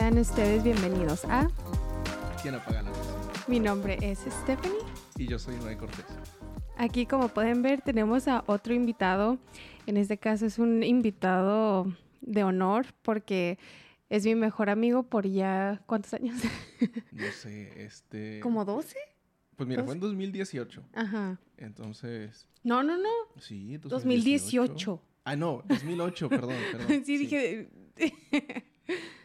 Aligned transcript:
Sean 0.00 0.16
ustedes 0.16 0.64
bienvenidos 0.64 1.26
a 1.26 1.46
¿Quién 2.40 2.54
apaga 2.54 2.80
la 2.80 2.88
luz? 2.88 3.48
Mi 3.48 3.60
nombre 3.60 3.98
es 4.00 4.20
Stephanie. 4.20 4.78
Y 5.18 5.26
yo 5.26 5.38
soy 5.38 5.56
Noé 5.56 5.76
Cortés. 5.76 6.06
Aquí, 6.78 7.04
como 7.04 7.28
pueden 7.28 7.60
ver, 7.60 7.82
tenemos 7.82 8.26
a 8.26 8.42
otro 8.46 8.72
invitado. 8.72 9.38
En 9.86 9.98
este 9.98 10.16
caso 10.16 10.46
es 10.46 10.58
un 10.58 10.82
invitado 10.82 11.94
de 12.22 12.44
honor 12.44 12.86
porque 13.02 13.58
es 14.08 14.24
mi 14.24 14.34
mejor 14.34 14.70
amigo 14.70 15.02
por 15.02 15.26
ya... 15.26 15.82
¿Cuántos 15.84 16.14
años? 16.14 16.40
No 17.12 17.30
sé, 17.32 17.84
este... 17.84 18.40
¿Como 18.40 18.64
12? 18.64 18.96
Pues 19.54 19.68
mira, 19.68 19.84
fue 19.84 19.92
en 19.92 20.00
2018. 20.00 20.82
Ajá. 20.94 21.38
Entonces... 21.58 22.48
No, 22.62 22.82
no, 22.82 22.96
no. 22.96 23.10
Sí, 23.38 23.76
2018. 23.76 25.02
Ah, 25.24 25.36
no, 25.36 25.62
2008, 25.68 26.30
perdón, 26.30 26.56
perdón. 26.72 27.02
sí, 27.04 27.18
dije... 27.18 27.68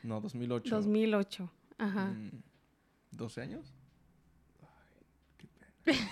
No, 0.06 0.22
2008. 0.22 0.76
2008. 0.76 1.52
Ajá. 1.80 2.06
Mm, 2.06 2.44
¿12 3.12 3.42
años? 3.42 3.74
Ay, 4.62 4.68
qué 5.38 5.48
pena. 5.84 6.12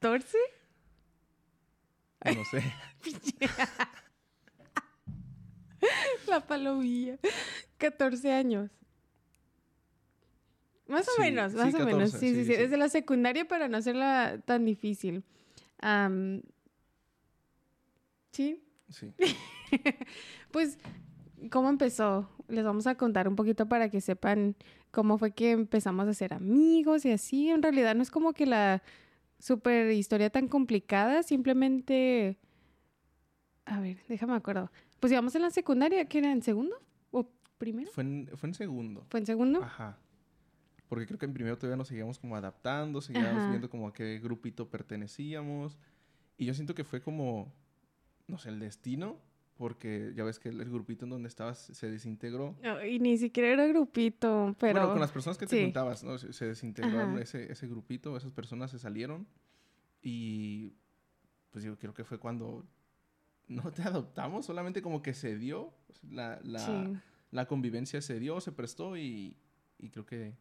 ¿14? 0.00 0.36
No 2.36 2.44
sé. 2.44 2.62
La 6.28 6.40
palomilla. 6.46 7.18
14 7.78 8.32
años. 8.32 8.70
Más 10.86 11.08
o 11.08 11.12
Sí, 11.16 11.22
menos, 11.22 11.50
sí, 11.52 11.58
más 11.58 11.74
o 11.74 11.78
14, 11.78 11.94
menos. 11.96 12.10
Sí, 12.12 12.34
sí, 12.34 12.44
sí. 12.44 12.52
Desde 12.56 12.76
la 12.76 12.88
secundaria 12.88 13.44
para 13.46 13.66
no 13.66 13.76
hacerla 13.76 14.40
tan 14.44 14.64
difícil. 14.64 15.24
Sí. 18.30 18.62
Sí. 18.88 19.12
Pues, 20.52 20.78
¿cómo 21.50 21.68
empezó? 21.68 22.28
Les 22.48 22.64
vamos 22.64 22.86
a 22.86 22.94
contar 22.96 23.28
un 23.28 23.36
poquito 23.36 23.66
para 23.66 23.88
que 23.88 24.00
sepan 24.00 24.56
cómo 24.90 25.18
fue 25.18 25.32
que 25.32 25.52
empezamos 25.52 26.06
a 26.08 26.14
ser 26.14 26.34
amigos 26.34 27.04
y 27.04 27.12
así. 27.12 27.50
En 27.50 27.62
realidad 27.62 27.94
no 27.94 28.02
es 28.02 28.10
como 28.10 28.32
que 28.32 28.46
la 28.46 28.82
super 29.38 29.90
historia 29.92 30.30
tan 30.30 30.48
complicada, 30.48 31.22
simplemente... 31.22 32.38
A 33.64 33.80
ver, 33.80 33.98
déjame 34.08 34.34
acuerdo. 34.34 34.70
Pues 35.00 35.12
íbamos 35.12 35.34
en 35.34 35.42
la 35.42 35.50
secundaria, 35.50 36.04
¿qué 36.06 36.18
era? 36.18 36.32
¿En 36.32 36.42
segundo? 36.42 36.76
¿O 37.10 37.28
primero? 37.58 37.90
Fue 37.90 38.04
en, 38.04 38.28
fue 38.34 38.48
en 38.48 38.54
segundo. 38.54 39.06
¿Fue 39.08 39.20
en 39.20 39.26
segundo? 39.26 39.62
Ajá. 39.62 39.98
Porque 40.88 41.06
creo 41.06 41.18
que 41.18 41.26
en 41.26 41.32
primero 41.32 41.56
todavía 41.56 41.76
nos 41.76 41.88
seguíamos 41.88 42.18
como 42.18 42.36
adaptando, 42.36 43.00
seguíamos 43.00 43.42
Ajá. 43.42 43.48
viendo 43.48 43.70
como 43.70 43.88
a 43.88 43.92
qué 43.92 44.18
grupito 44.18 44.68
pertenecíamos. 44.68 45.78
Y 46.36 46.44
yo 46.44 46.54
siento 46.54 46.74
que 46.74 46.84
fue 46.84 47.00
como, 47.00 47.52
no 48.26 48.36
sé, 48.38 48.50
el 48.50 48.58
destino, 48.60 49.18
porque 49.56 50.12
ya 50.16 50.24
ves 50.24 50.38
que 50.38 50.48
el, 50.48 50.64
grupito 50.70 51.04
en 51.04 51.10
donde 51.10 51.28
estabas 51.28 51.58
se 51.58 51.90
desintegró. 51.90 52.56
No, 52.62 52.84
y 52.84 52.98
ni 52.98 53.16
siquiera 53.18 53.50
era 53.50 53.66
grupito, 53.66 54.56
pero... 54.58 54.80
Bueno, 54.80 54.90
con 54.92 55.00
las 55.00 55.12
personas 55.12 55.38
que 55.38 55.46
te 55.46 55.56
sí. 55.56 55.62
juntabas, 55.64 56.02
¿no? 56.02 56.18
Se, 56.18 56.32
se 56.32 56.46
desintegraron 56.46 57.18
ese, 57.18 57.50
ese 57.52 57.66
grupito, 57.68 58.16
esas 58.16 58.32
personas 58.32 58.70
se 58.70 58.78
salieron. 58.78 59.26
Y 60.02 60.74
pues 61.50 61.64
yo 61.64 61.78
creo 61.78 61.94
que 61.94 62.04
fue 62.04 62.18
cuando 62.18 62.66
no 63.46 63.70
te 63.72 63.82
adoptamos, 63.82 64.46
solamente 64.46 64.82
como 64.82 65.02
que 65.02 65.14
se 65.14 65.36
dio, 65.36 65.72
la, 66.10 66.40
la, 66.42 66.58
Sí. 66.58 66.98
la 67.30 67.46
convivencia 67.46 68.00
se 68.00 68.18
dio, 68.18 68.40
se 68.40 68.52
prestó 68.52 68.96
y, 68.96 69.36
y 69.78 69.90
creo 69.90 70.06
que 70.06 70.34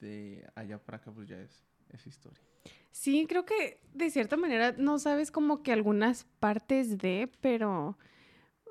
de 0.00 0.46
allá 0.54 0.78
para 0.78 0.98
acá 0.98 1.12
pues 1.12 1.28
ya 1.28 1.40
es, 1.40 1.64
es 1.96 2.06
historia. 2.06 2.42
Sí, 2.90 3.26
creo 3.28 3.44
que 3.44 3.80
de 3.92 4.10
cierta 4.10 4.36
manera 4.36 4.74
no 4.78 4.98
sabes 4.98 5.30
como 5.30 5.62
que 5.62 5.72
algunas 5.72 6.24
partes 6.40 6.98
de, 6.98 7.30
pero... 7.40 7.98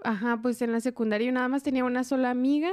Ajá, 0.03 0.41
pues 0.41 0.61
en 0.61 0.71
la 0.71 0.81
secundaria 0.81 1.27
yo 1.27 1.33
nada 1.33 1.47
más 1.47 1.63
tenía 1.63 1.85
una 1.85 2.03
sola 2.03 2.29
amiga. 2.29 2.71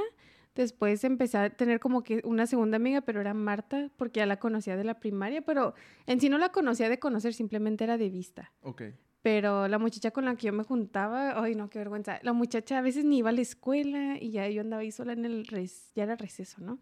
Después 0.53 1.03
empecé 1.05 1.37
a 1.37 1.49
tener 1.49 1.79
como 1.79 2.03
que 2.03 2.21
una 2.25 2.45
segunda 2.45 2.75
amiga, 2.75 3.01
pero 3.01 3.21
era 3.21 3.33
Marta, 3.33 3.89
porque 3.95 4.19
ya 4.19 4.25
la 4.25 4.37
conocía 4.37 4.75
de 4.75 4.83
la 4.83 4.99
primaria, 4.99 5.41
pero 5.41 5.73
en 6.07 6.19
sí 6.19 6.27
no 6.27 6.37
la 6.37 6.49
conocía 6.49 6.89
de 6.89 6.99
conocer, 6.99 7.33
simplemente 7.33 7.85
era 7.85 7.97
de 7.97 8.09
vista. 8.09 8.51
Ok. 8.61 8.83
Pero 9.21 9.67
la 9.67 9.77
muchacha 9.77 10.11
con 10.11 10.25
la 10.25 10.35
que 10.35 10.47
yo 10.47 10.53
me 10.53 10.63
juntaba, 10.63 11.41
ay 11.41 11.55
no, 11.55 11.69
qué 11.69 11.79
vergüenza. 11.79 12.19
La 12.23 12.33
muchacha 12.33 12.79
a 12.79 12.81
veces 12.81 13.05
ni 13.05 13.19
iba 13.19 13.29
a 13.29 13.33
la 13.33 13.41
escuela 13.41 14.17
y 14.19 14.31
ya 14.31 14.49
yo 14.49 14.61
andaba 14.61 14.81
ahí 14.81 14.91
sola 14.91 15.13
en 15.13 15.25
el 15.25 15.45
res, 15.45 15.91
ya 15.95 16.03
era 16.03 16.15
receso, 16.15 16.59
¿no? 16.59 16.79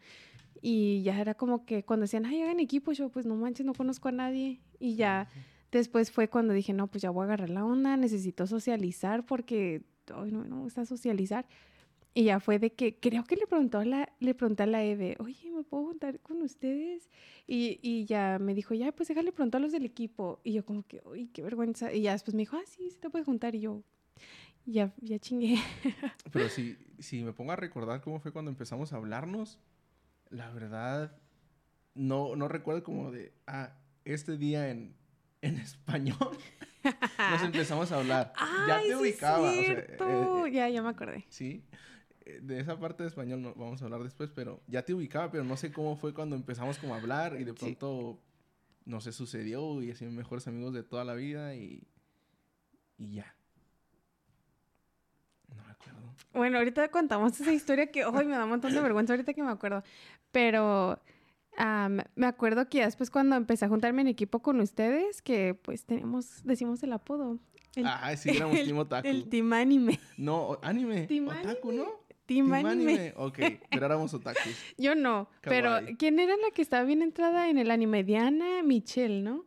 Y 0.62 1.03
ya 1.03 1.20
era 1.20 1.36
como 1.36 1.66
que 1.66 1.84
cuando 1.84 2.03
decían, 2.03 2.25
ay, 2.25 2.42
hagan 2.42 2.59
equipo, 2.59 2.92
yo 2.92 3.09
pues 3.09 3.25
no 3.25 3.36
manches, 3.36 3.66
no 3.66 3.74
conozco 3.74 4.09
a 4.09 4.12
nadie. 4.12 4.59
Y 4.80 4.96
ya 4.96 5.30
después 5.72 6.12
fue 6.12 6.30
cuando 6.30 6.53
dije, 6.53 6.74
no, 6.74 6.88
pues 6.88 7.02
ya 7.02 7.09
voy 7.09 7.24
a 7.24 7.25
agarrar 7.25 7.50
la 7.50 7.66
onda, 7.66 7.96
necesito 7.97 8.47
socializar 8.47 9.25
porque, 9.25 9.84
ay, 10.14 10.31
no, 10.31 10.44
no 10.44 10.58
me 10.58 10.62
gusta 10.64 10.86
socializar. 10.86 11.48
Y 12.14 12.24
ya 12.25 12.40
fue 12.40 12.58
de 12.58 12.74
que 12.74 13.00
creo 13.00 13.24
que 13.24 13.36
le 13.36 13.46
preguntó 13.46 13.78
a 13.78 13.86
la, 13.86 14.12
le 14.19 14.34
pregunté 14.34 14.64
a 14.64 14.66
la 14.66 14.84
Eve, 14.84 15.16
oye, 15.19 15.52
¿me 15.52 15.64
puedo 15.64 15.86
juntar 15.86 16.19
con 16.19 16.42
ustedes? 16.42 17.09
Y, 17.46 17.80
y 17.81 18.06
ya 18.06 18.40
me 18.40 18.56
dijo, 18.56 18.74
ya, 18.74 18.92
pues 18.92 19.09
déjale 19.09 19.31
pronto 19.31 19.58
a 19.58 19.59
los 19.59 19.72
del 19.72 19.86
equipo. 19.86 20.40
Y 20.44 20.53
yo 20.53 20.66
como 20.66 20.84
que, 20.84 21.02
uy, 21.06 21.28
qué 21.28 21.44
vergüenza. 21.44 21.94
Y 21.94 22.02
ya 22.02 22.14
después 22.14 22.34
me 22.34 22.42
dijo, 22.42 22.58
ah, 22.58 22.66
sí, 22.66 22.90
sí 22.90 22.98
te 23.00 23.09
puedes 23.09 23.25
juntar. 23.25 23.53
Y 23.53 23.62
yo, 23.62 23.84
ya, 24.66 24.92
ya 25.02 25.19
chingué. 25.19 25.58
Pero 26.31 26.50
si, 26.50 26.75
si 26.98 27.24
me 27.24 27.31
pongo 27.31 27.52
a 27.52 27.56
recordar 27.56 28.02
cómo 28.02 28.19
fue 28.19 28.31
cuando 28.31 28.50
empezamos 28.50 28.92
a 28.92 28.98
hablarnos, 28.98 29.59
la 30.30 30.50
verdad, 30.52 31.18
no, 31.96 32.36
no 32.36 32.48
recuerdo 32.48 32.84
como 32.84 33.12
de, 33.12 33.34
ah, 33.48 33.74
este 34.06 34.38
día 34.38 34.70
en, 34.70 34.96
en 35.42 35.58
español 35.60 36.16
nos 37.32 37.42
empezamos 37.44 37.92
a 37.92 37.98
hablar. 37.98 38.34
ya 38.68 38.78
Ay, 38.78 38.88
te 38.88 38.94
sí 38.94 38.94
ubicaba. 39.02 39.52
es 39.54 39.60
o 39.60 39.64
sea, 39.64 39.80
eh, 39.80 39.98
eh, 40.00 40.52
ya, 40.52 40.70
ya 40.70 40.82
me 40.82 40.90
acordé. 40.90 41.26
sí, 41.30 41.64
eh, 42.26 42.40
de 42.42 42.60
esa 42.60 42.80
parte 42.80 43.04
de 43.04 43.10
español 43.10 43.42
no, 43.42 43.54
vamos 43.56 43.82
a 43.82 43.86
hablar 43.86 44.04
después, 44.04 44.30
pero 44.34 44.62
ya 44.68 44.84
te 44.84 44.94
ubicaba, 44.94 45.30
pero 45.32 45.44
no 45.44 45.58
sé 45.58 45.72
cómo 45.72 45.96
fue 45.98 46.14
cuando 46.14 46.36
empezamos 46.36 46.78
como 46.78 46.94
a 46.94 46.98
hablar 46.98 47.36
y 47.40 47.44
de 47.44 47.52
Sí. 47.52 47.58
pronto, 47.60 48.22
no 48.86 49.02
sé, 49.02 49.12
sucedió 49.12 49.82
y 49.84 49.92
así 49.92 50.06
mejores 50.06 50.48
amigos 50.48 50.74
de 50.74 50.84
toda 50.84 51.04
la 51.06 51.14
vida 51.16 51.56
y, 51.56 51.88
y 52.98 53.12
ya. 53.14 53.36
Bueno, 56.34 56.57
ahorita 56.59 56.90
contamos 56.90 57.40
esa 57.40 57.52
historia 57.53 57.88
que 57.91 58.06
hoy 58.06 58.25
me 58.25 58.34
da 58.35 58.44
un 58.44 58.50
montón 58.52 58.74
de 58.74 58.81
vergüenza 58.81 59.13
ahorita 59.13 59.34
que 59.34 59.44
me 59.44 59.52
acuerdo. 59.52 59.84
Pero 60.31 61.00
me 62.16 62.25
acuerdo 62.28 62.69
que 62.69 62.84
después 62.85 63.09
cuando 63.09 63.35
empecé 63.35 63.66
a 63.66 63.69
juntarme 63.69 64.02
en 64.02 64.07
equipo 64.07 64.41
con 64.41 64.59
ustedes, 64.59 65.22
que 65.22 65.53
pues 65.56 65.85
tenemos, 65.85 66.41
decimos 66.44 66.81
el 66.84 66.94
apodo. 66.94 67.40
El, 67.75 67.85
Ah, 67.85 68.16
sí, 68.16 68.30
éramos 68.30 68.57
el- 68.59 68.66
Team 68.66 68.78
Otaku. 68.80 69.07
El 69.07 69.30
Team 69.30 69.53
Anime. 69.53 70.00
No, 70.18 70.57
anime. 70.62 71.07
Team 71.07 71.28
otaku, 71.28 71.69
anime. 71.69 71.84
¿no? 71.84 71.91
Team 72.25 72.53
anime. 72.53 73.13
Ok, 73.18 73.38
pero 73.72 73.86
éramos 73.86 74.13
otakus. 74.13 74.56
Yo 74.78 74.96
no. 74.96 75.30
Kawaii. 75.41 75.62
Pero 75.86 75.97
¿quién 75.97 76.19
era 76.19 76.36
la 76.38 76.51
que 76.51 76.62
estaba 76.62 76.84
bien 76.84 77.01
entrada 77.01 77.50
en 77.50 77.57
el 77.57 77.72
anime? 77.72 78.03
Diana 78.03 78.63
Michelle, 78.63 79.22
¿no? 79.22 79.46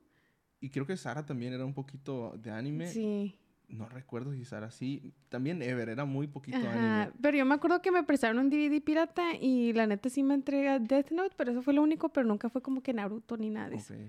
Y 0.61 0.71
creo 0.71 0.87
que 0.87 0.97
Sara 0.97 1.25
también 1.27 1.53
era 1.53 1.65
un 1.65 1.75
poquito 1.75 2.33
de 2.39 2.51
anime. 2.51 2.87
Sí. 2.89 3.39
No 3.73 3.89
recuerdo 3.89 4.33
si 4.35 4.45
Sara 4.45 4.71
sí. 4.71 5.13
También 5.29 5.63
Ever 5.63 5.89
era 5.89 6.05
muy 6.05 6.27
poquito 6.27 6.59
Ajá, 6.59 7.03
anime. 7.05 7.13
pero 7.23 7.37
yo 7.39 7.45
me 7.45 7.55
acuerdo 7.55 7.81
que 7.81 7.91
me 7.91 8.03
prestaron 8.03 8.39
un 8.39 8.51
DVD 8.51 8.81
pirata 8.83 9.35
y 9.41 9.73
la 9.73 9.87
neta 9.87 10.09
sí 10.11 10.23
me 10.23 10.35
entrega 10.35 10.79
Death 10.79 11.11
Note, 11.11 11.35
pero 11.37 11.53
eso 11.53 11.63
fue 11.63 11.73
lo 11.75 11.83
único, 11.83 12.11
pero 12.11 12.27
nunca 12.27 12.49
fue 12.51 12.61
como 12.63 12.83
que 12.83 12.93
Naruto 12.93 13.37
ni 13.37 13.49
nada 13.51 13.71
de 13.71 13.77
eso. 13.77 13.95
Ok. 13.95 14.01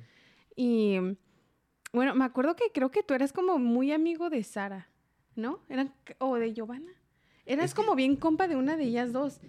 Y 0.55 0.97
bueno, 1.93 2.13
me 2.15 2.25
acuerdo 2.25 2.55
que 2.55 2.65
creo 2.73 2.91
que 2.91 3.03
tú 3.03 3.13
eras 3.13 3.31
como 3.33 3.57
muy 3.57 3.91
amigo 3.91 4.29
de 4.29 4.43
Sara, 4.43 4.89
¿no? 5.35 5.59
Eran 5.69 5.93
o 6.19 6.35
de 6.35 6.53
Giovanna. 6.53 6.91
Eras 7.45 7.65
Es 7.65 7.73
que- 7.73 7.81
como 7.81 7.95
bien 7.95 8.15
compa 8.15 8.47
de 8.47 8.55
una 8.55 8.75
de 8.77 8.83
ellas 8.85 9.11
dos. 9.13 9.39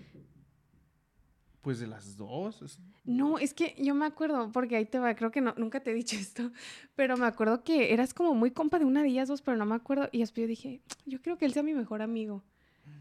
Pues 1.65 1.81
de 1.81 1.89
las 1.89 2.17
dos. 2.17 2.63
es- 2.63 2.79
No, 3.05 3.39
es 3.39 3.55
que 3.55 3.75
yo 3.79 3.95
me 3.97 4.07
acuerdo, 4.07 4.53
porque 4.53 4.77
ahí 4.77 4.85
te 4.87 4.99
va, 5.01 5.15
creo 5.17 5.31
que 5.33 5.41
no, 5.41 5.53
nunca 5.57 5.81
te 5.81 5.91
he 5.91 5.95
dicho 5.95 6.15
esto, 6.21 6.53
pero 6.95 7.17
me 7.17 7.27
acuerdo 7.27 7.65
que 7.65 7.93
eras 7.93 8.15
como 8.15 8.35
muy 8.35 8.53
compa 8.53 8.79
de 8.79 8.85
una 8.85 9.03
de 9.03 9.09
ellas 9.09 9.27
dos, 9.29 9.43
pero 9.43 9.57
no 9.57 9.67
me 9.67 9.75
acuerdo. 9.75 10.09
Y 10.13 10.19
después 10.21 10.43
yo 10.43 10.49
dije, 10.49 10.81
yo 11.07 11.21
quiero 11.21 11.37
que 11.39 11.47
él 11.47 11.53
sea 11.53 11.63
mi 11.65 11.75
mejor 11.75 12.03
amigo. 12.03 12.45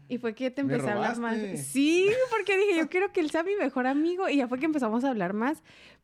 Y 0.08 0.18
fue 0.18 0.34
que 0.34 0.50
te 0.50 0.62
empecé 0.62 0.88
a 0.88 0.92
hablar 0.94 1.18
más. 1.18 1.36
Sí, 1.66 2.08
porque 2.30 2.56
dije, 2.58 2.76
yo 2.78 2.88
quiero 2.90 3.12
que 3.12 3.20
él 3.20 3.30
sea 3.30 3.42
mi 3.42 3.54
mejor 3.56 3.86
amigo. 3.86 4.28
Y 4.28 4.36
ya 4.36 4.48
fue 4.48 4.58
que 4.58 4.66
empezamos 4.66 5.04
a 5.04 5.10
hablar 5.10 5.32
más. 5.34 5.62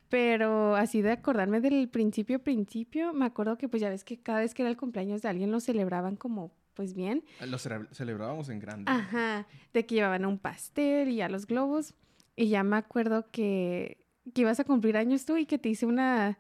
Pero 0.09 0.75
así 0.75 1.03
de 1.03 1.13
acordarme 1.13 1.61
del 1.61 1.89
principio, 1.89 2.43
principio, 2.43 3.13
me 3.13 3.27
acuerdo 3.27 3.57
que 3.59 3.69
pues 3.69 3.81
ya 3.81 3.89
ves 3.91 4.03
que 4.05 4.19
cada 4.21 4.41
vez 4.41 4.55
que 4.55 4.63
era 4.63 4.71
el 4.71 4.77
cumpleaños 4.77 5.23
de 5.23 5.29
alguien 5.29 5.51
lo 5.53 5.61
celebraban 5.61 6.17
como 6.17 6.51
pues 6.75 6.95
bien. 6.95 7.25
Lo 7.47 7.59
cele- 7.59 7.87
celebrábamos 7.93 8.49
en 8.49 8.59
grande. 8.59 8.91
Ajá, 8.91 9.47
de 9.73 9.87
que 9.87 9.95
llevaban 9.97 10.25
un 10.25 10.39
pastel 10.39 11.11
y 11.11 11.21
a 11.21 11.29
los 11.29 11.47
globos. 11.47 11.95
Y 12.37 12.49
ya 12.49 12.63
me 12.63 12.77
acuerdo 12.77 13.31
que, 13.31 14.07
que 14.35 14.43
ibas 14.43 14.61
a 14.61 14.65
cumplir 14.65 14.97
años 14.97 15.25
tú 15.25 15.37
y 15.37 15.47
que 15.47 15.59
te 15.59 15.69
hice 15.69 15.87
una, 15.87 16.39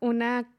una 0.00 0.50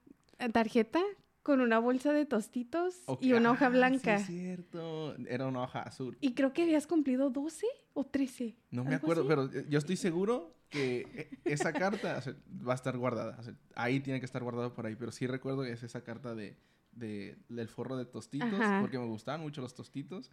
tarjeta 0.51 1.01
con 1.45 1.62
una 1.62 1.77
bolsa 1.77 2.12
de 2.12 2.25
tostitos 2.25 3.03
Ok, 3.06 3.21
y 3.21 3.33
una 3.33 3.51
hoja 3.51 3.67
ah, 3.67 3.69
blanca. 3.69 4.17
Sí, 4.17 4.23
es 4.33 4.39
cierto. 4.41 5.15
Era 5.27 5.45
una 5.45 5.62
hoja 5.62 5.83
azul. 5.83 6.17
Y 6.19 6.33
creo 6.33 6.53
que 6.53 6.63
habías 6.63 6.88
cumplido 6.88 7.29
12 7.29 7.67
o 7.94 8.03
13. 8.03 8.56
No 8.71 8.83
me 8.83 8.95
acuerdo, 8.95 9.21
así. 9.21 9.29
pero 9.29 9.69
yo 9.69 9.77
estoy 9.77 9.95
seguro 9.95 10.56
que 10.69 11.01
eh, 11.13 11.39
esa 11.45 11.71
carta 11.71 12.17
o 12.17 12.21
sea, 12.21 12.35
va 12.67 12.71
a 12.71 12.75
estar 12.75 12.97
guardada. 12.97 13.38
O 13.39 13.44
sea, 13.44 13.53
ahí 13.75 14.00
tiene 14.00 14.19
que 14.19 14.25
estar 14.25 14.41
guardado 14.41 14.73
por 14.73 14.88
ahí. 14.88 14.95
Pero 14.95 15.12
sí 15.12 15.27
recuerdo 15.27 15.62
que 15.62 15.71
es 15.71 15.83
esa 15.83 16.03
carta 16.03 16.33
de, 16.33 16.57
de- 16.94 17.38
del 17.47 17.67
forro 17.67 17.95
de 17.95 18.06
tostitos. 18.06 18.59
Ajá. 18.59 18.81
Porque 18.81 18.97
me 18.97 19.06
gustaban 19.06 19.41
mucho 19.41 19.62
los 19.62 19.75
tostitos. 19.75 20.31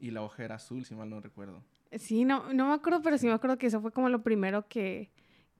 Y 0.00 0.10
la 0.10 0.22
hoja 0.22 0.42
era 0.44 0.56
azul, 0.56 0.84
si 0.84 0.96
mal 0.96 1.08
no 1.08 1.20
recuerdo. 1.20 1.62
Sí, 1.92 2.24
no, 2.24 2.52
no 2.52 2.68
me 2.68 2.74
acuerdo, 2.74 3.00
pero 3.02 3.18
sí 3.18 3.26
me 3.26 3.32
acuerdo 3.32 3.58
que 3.58 3.66
eso 3.66 3.80
fue 3.80 3.92
como 3.92 4.08
lo 4.08 4.22
primero 4.22 4.68
que, 4.68 5.10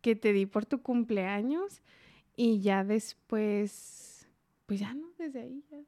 que 0.01 0.15
te 0.15 0.33
di 0.33 0.47
por 0.47 0.67
tu 0.67 0.83
cumpleaños. 0.83 1.83
Y 2.37 2.61
ya 2.61 2.85
después, 2.85 4.29
pues 4.67 4.81
ya 4.81 4.95
no, 4.95 5.09
desde 5.19 5.41
ahí 5.41 5.65
ya. 5.71 5.79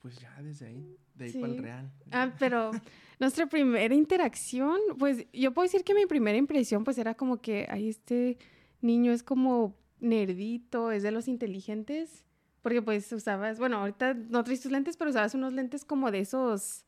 Pues 0.00 0.18
ya 0.18 0.34
desde 0.40 0.66
ahí, 0.66 0.96
de 1.14 1.24
ahí 1.26 1.32
para 1.32 1.52
el 1.52 1.58
real. 1.62 1.92
Ah, 2.10 2.34
pero 2.38 2.70
nuestra 3.18 3.46
primera 3.46 3.94
interacción, 3.94 4.78
pues 4.98 5.26
yo 5.32 5.52
puedo 5.52 5.66
decir 5.66 5.84
que 5.84 5.94
mi 5.94 6.06
primera 6.06 6.38
impresión 6.38 6.84
pues 6.84 6.96
era 6.98 7.14
como 7.14 7.40
que, 7.40 7.66
ay, 7.68 7.88
este 7.88 8.38
niño 8.80 9.12
es 9.12 9.22
como 9.22 9.74
nerdito, 9.98 10.90
es 10.92 11.02
de 11.02 11.10
los 11.10 11.28
inteligentes, 11.28 12.24
porque 12.62 12.82
pues 12.82 13.12
usabas, 13.12 13.58
bueno, 13.58 13.78
ahorita 13.78 14.14
no 14.14 14.44
traes 14.44 14.60
tus 14.60 14.72
lentes, 14.72 14.96
pero 14.96 15.10
usabas 15.10 15.34
unos 15.34 15.52
lentes 15.52 15.84
como 15.84 16.10
de 16.10 16.20
esos 16.20 16.86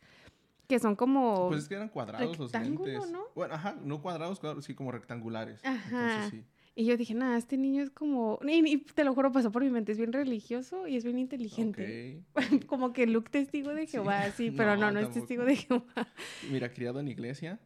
que 0.72 0.78
son 0.78 0.96
como... 0.96 1.48
Pues 1.48 1.64
es 1.64 1.68
que 1.68 1.74
eran 1.74 1.90
cuadrados 1.90 2.38
los 2.38 2.50
lentes. 2.50 3.10
¿no? 3.10 3.24
Bueno, 3.34 3.52
ajá, 3.52 3.76
no 3.84 4.00
cuadrados, 4.00 4.40
cuadrados, 4.40 4.64
sí, 4.64 4.74
como 4.74 4.90
rectangulares. 4.90 5.60
Ajá. 5.62 6.30
sí. 6.30 6.42
Y 6.74 6.86
yo 6.86 6.96
dije, 6.96 7.12
nada, 7.12 7.36
este 7.36 7.58
niño 7.58 7.82
es 7.82 7.90
como... 7.90 8.38
Y, 8.48 8.78
te 8.78 9.04
lo 9.04 9.14
juro, 9.14 9.30
pasó 9.32 9.52
por 9.52 9.62
mi 9.62 9.68
mente, 9.68 9.92
es 9.92 9.98
bien 9.98 10.14
religioso 10.14 10.88
y 10.88 10.96
es 10.96 11.04
bien 11.04 11.18
inteligente. 11.18 12.22
como 12.68 12.94
que 12.94 13.06
Luke 13.06 13.28
testigo 13.30 13.74
de 13.74 13.86
Jehová, 13.86 14.30
sí, 14.30 14.50
pero 14.56 14.76
no, 14.76 14.90
no, 14.90 15.00
es 15.00 15.10
testigo 15.10 15.44
de 15.44 15.56
Jehová. 15.56 16.08
Mira, 16.50 16.72
criado 16.72 17.00
en 17.00 17.08
iglesia, 17.08 17.60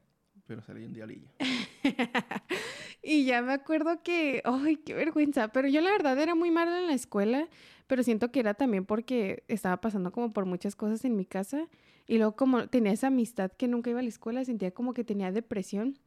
pero 0.49 0.63
salí 0.63 0.85
un 0.85 0.93
diablillo. 0.93 1.29
y 3.05 3.25
ya 3.25 3.41
me 3.41 3.53
acuerdo 3.53 4.03
que, 4.03 4.43
ay, 4.45 4.79
qué 4.79 4.95
vergüenza, 4.95 5.47
pero 5.53 5.69
yo 5.69 5.81
la 5.81 5.93
verdad 5.93 6.19
era 6.19 6.35
muy 6.35 6.51
mala 6.51 6.77
en 6.81 6.89
la 6.89 6.95
escuela, 6.95 7.49
pero 7.87 8.03
siento 8.03 8.33
que 8.33 8.41
era 8.41 8.55
también 8.55 8.85
porque 8.85 9.45
estaba 9.47 9.81
pasando 9.81 10.11
como 10.11 10.33
por 10.33 10.45
muchas 10.45 10.75
cosas 10.75 11.05
en 11.05 11.15
mi 11.15 11.25
casa 11.25 11.69
y 12.07 12.19
luego 12.19 12.37
como 12.37 12.69
tenía 12.69 12.93
esa 12.93 13.09
amistad 13.09 13.51
que 13.53 13.69
nunca 13.69 13.91
iba 13.91 14.01
a 14.01 14.03
la 14.03 14.09
escuela, 14.09 14.45
sentía 14.45 14.71
como 14.71 14.95
que 14.95 15.05
tenía 15.05 15.33
depresión 15.33 15.99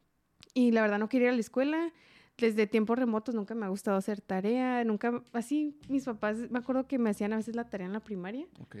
y 0.54 0.72
la 0.72 0.82
verdad 0.82 0.98
no 0.98 1.08
quería 1.08 1.28
ir 1.28 1.32
a 1.32 1.34
la 1.34 1.40
escuela. 1.40 1.92
Desde 2.38 2.66
tiempos 2.66 2.98
remotos 2.98 3.34
nunca 3.34 3.54
me 3.54 3.66
ha 3.66 3.68
gustado 3.68 3.98
hacer 3.98 4.22
tarea, 4.22 4.82
nunca, 4.84 5.22
así 5.32 5.76
mis 5.88 6.04
papás, 6.04 6.38
me 6.50 6.58
acuerdo 6.58 6.86
que 6.86 6.98
me 6.98 7.10
hacían 7.10 7.34
a 7.34 7.36
veces 7.36 7.54
la 7.54 7.68
tarea 7.68 7.86
en 7.86 7.92
la 7.92 8.00
primaria. 8.00 8.46
Ok. 8.60 8.76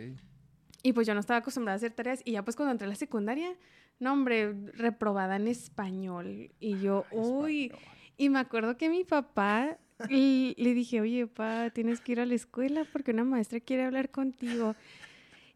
Y 0.82 0.94
pues 0.94 1.06
yo 1.06 1.12
no 1.12 1.20
estaba 1.20 1.40
acostumbrada 1.40 1.74
a 1.74 1.76
hacer 1.76 1.92
tareas 1.92 2.22
y 2.24 2.32
ya 2.32 2.42
pues 2.42 2.56
cuando 2.56 2.72
entré 2.72 2.86
a 2.86 2.88
la 2.88 2.94
secundaria, 2.94 3.54
no 3.98 4.14
hombre, 4.14 4.54
reprobada 4.72 5.36
en 5.36 5.46
español. 5.46 6.52
Y 6.58 6.78
yo, 6.78 7.04
uy, 7.10 7.70
y 8.16 8.30
me 8.30 8.38
acuerdo 8.38 8.78
que 8.78 8.88
mi 8.88 9.04
papá 9.04 9.76
le, 10.08 10.54
le 10.56 10.74
dije, 10.74 11.02
oye, 11.02 11.26
papá, 11.26 11.68
tienes 11.68 12.00
que 12.00 12.12
ir 12.12 12.20
a 12.20 12.24
la 12.24 12.34
escuela 12.34 12.86
porque 12.90 13.10
una 13.10 13.24
maestra 13.24 13.60
quiere 13.60 13.84
hablar 13.84 14.10
contigo. 14.10 14.74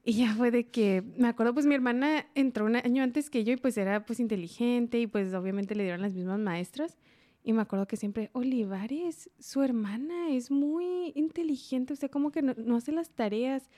Y 0.07 0.13
ya 0.13 0.35
fue 0.35 0.51
de 0.51 0.69
que, 0.69 1.03
me 1.17 1.29
acuerdo, 1.29 1.55
pues 1.55 1.65
mi 1.65 1.75
hermana 1.75 2.27
entró 2.35 2.67
un 2.67 2.77
año 2.77 3.03
antes 3.03 3.31
que 3.31 3.43
yo 3.43 3.55
y 3.55 3.57
pues 3.57 3.79
era 3.79 4.05
pues 4.05 4.21
inteligente 4.21 5.01
y 5.01 5.07
pues 5.07 5.33
obviamente 5.33 5.75
le 5.75 5.85
dieron 5.85 6.03
las 6.03 6.13
mismas 6.13 6.39
maestras. 6.39 6.99
Y 7.43 7.55
me 7.55 7.63
acuerdo 7.63 7.87
que 7.87 7.97
siempre, 7.97 8.29
Olivares, 8.33 9.31
su 9.39 9.63
hermana 9.63 10.29
es 10.31 10.51
muy 10.51 11.13
inteligente, 11.15 11.95
o 11.95 11.97
sea, 11.97 12.11
como 12.11 12.31
que 12.31 12.43
no, 12.43 12.77
hace 12.77 12.93
las 12.93 13.11
tareas. 13.11 13.71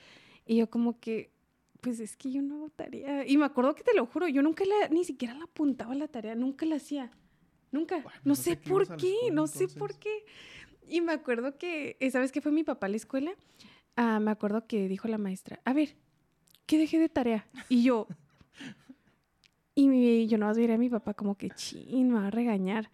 Y 0.45 0.57
yo 0.57 0.69
como 0.69 0.99
que, 0.99 1.31
pues 1.79 2.01
es 2.01 2.17
que 2.17 2.29
yo 2.29 2.41
no 2.41 2.55
hago 2.55 2.69
tarea. 2.71 3.25
Y 3.25 3.37
me 3.37 3.45
acuerdo 3.45 3.73
que 3.73 3.83
te 3.83 3.93
lo 3.93 4.05
juro, 4.05 4.27
yo 4.27 4.41
nunca 4.41 4.65
la, 4.65 4.89
ni 4.89 5.05
siquiera 5.05 5.33
la 5.33 5.45
apuntaba 5.45 5.95
la 5.95 6.09
tarea, 6.09 6.35
nunca 6.35 6.65
la 6.65 6.75
hacía. 6.75 7.09
Nunca. 7.71 8.01
Pues 8.03 8.15
no, 8.25 8.35
sé, 8.35 8.57
por 8.57 8.97
qué, 8.97 9.15
no 9.31 9.47
sé 9.47 9.69
por 9.69 9.97
qué. 9.97 10.25
Y 10.89 10.99
me 10.99 11.13
acuerdo 11.13 11.57
que, 11.57 11.97
¿sabes 12.11 12.33
qué 12.33 12.41
fue 12.41 12.51
mi 12.51 12.65
papá 12.65 12.87
a 12.87 12.89
la 12.89 12.97
escuela? 12.97 13.31
Ah, 13.95 14.19
me 14.19 14.31
acuerdo 14.31 14.67
que 14.67 14.89
dijo 14.89 15.07
la 15.07 15.17
maestra, 15.17 15.59
a 15.65 15.73
ver, 15.73 15.95
¿qué 16.67 16.77
dejé 16.77 16.99
de 16.99 17.09
tarea? 17.09 17.47
Y 17.69 17.81
yo, 17.81 18.07
y 19.73 20.27
yo 20.27 20.37
no 20.37 20.53
miré 20.53 20.75
a 20.75 20.77
mi 20.77 20.89
papá 20.89 21.13
como 21.15 21.35
que, 21.35 21.49
chin, 21.49 22.09
me 22.09 22.19
va 22.19 22.27
a 22.27 22.31
regañar. 22.31 22.91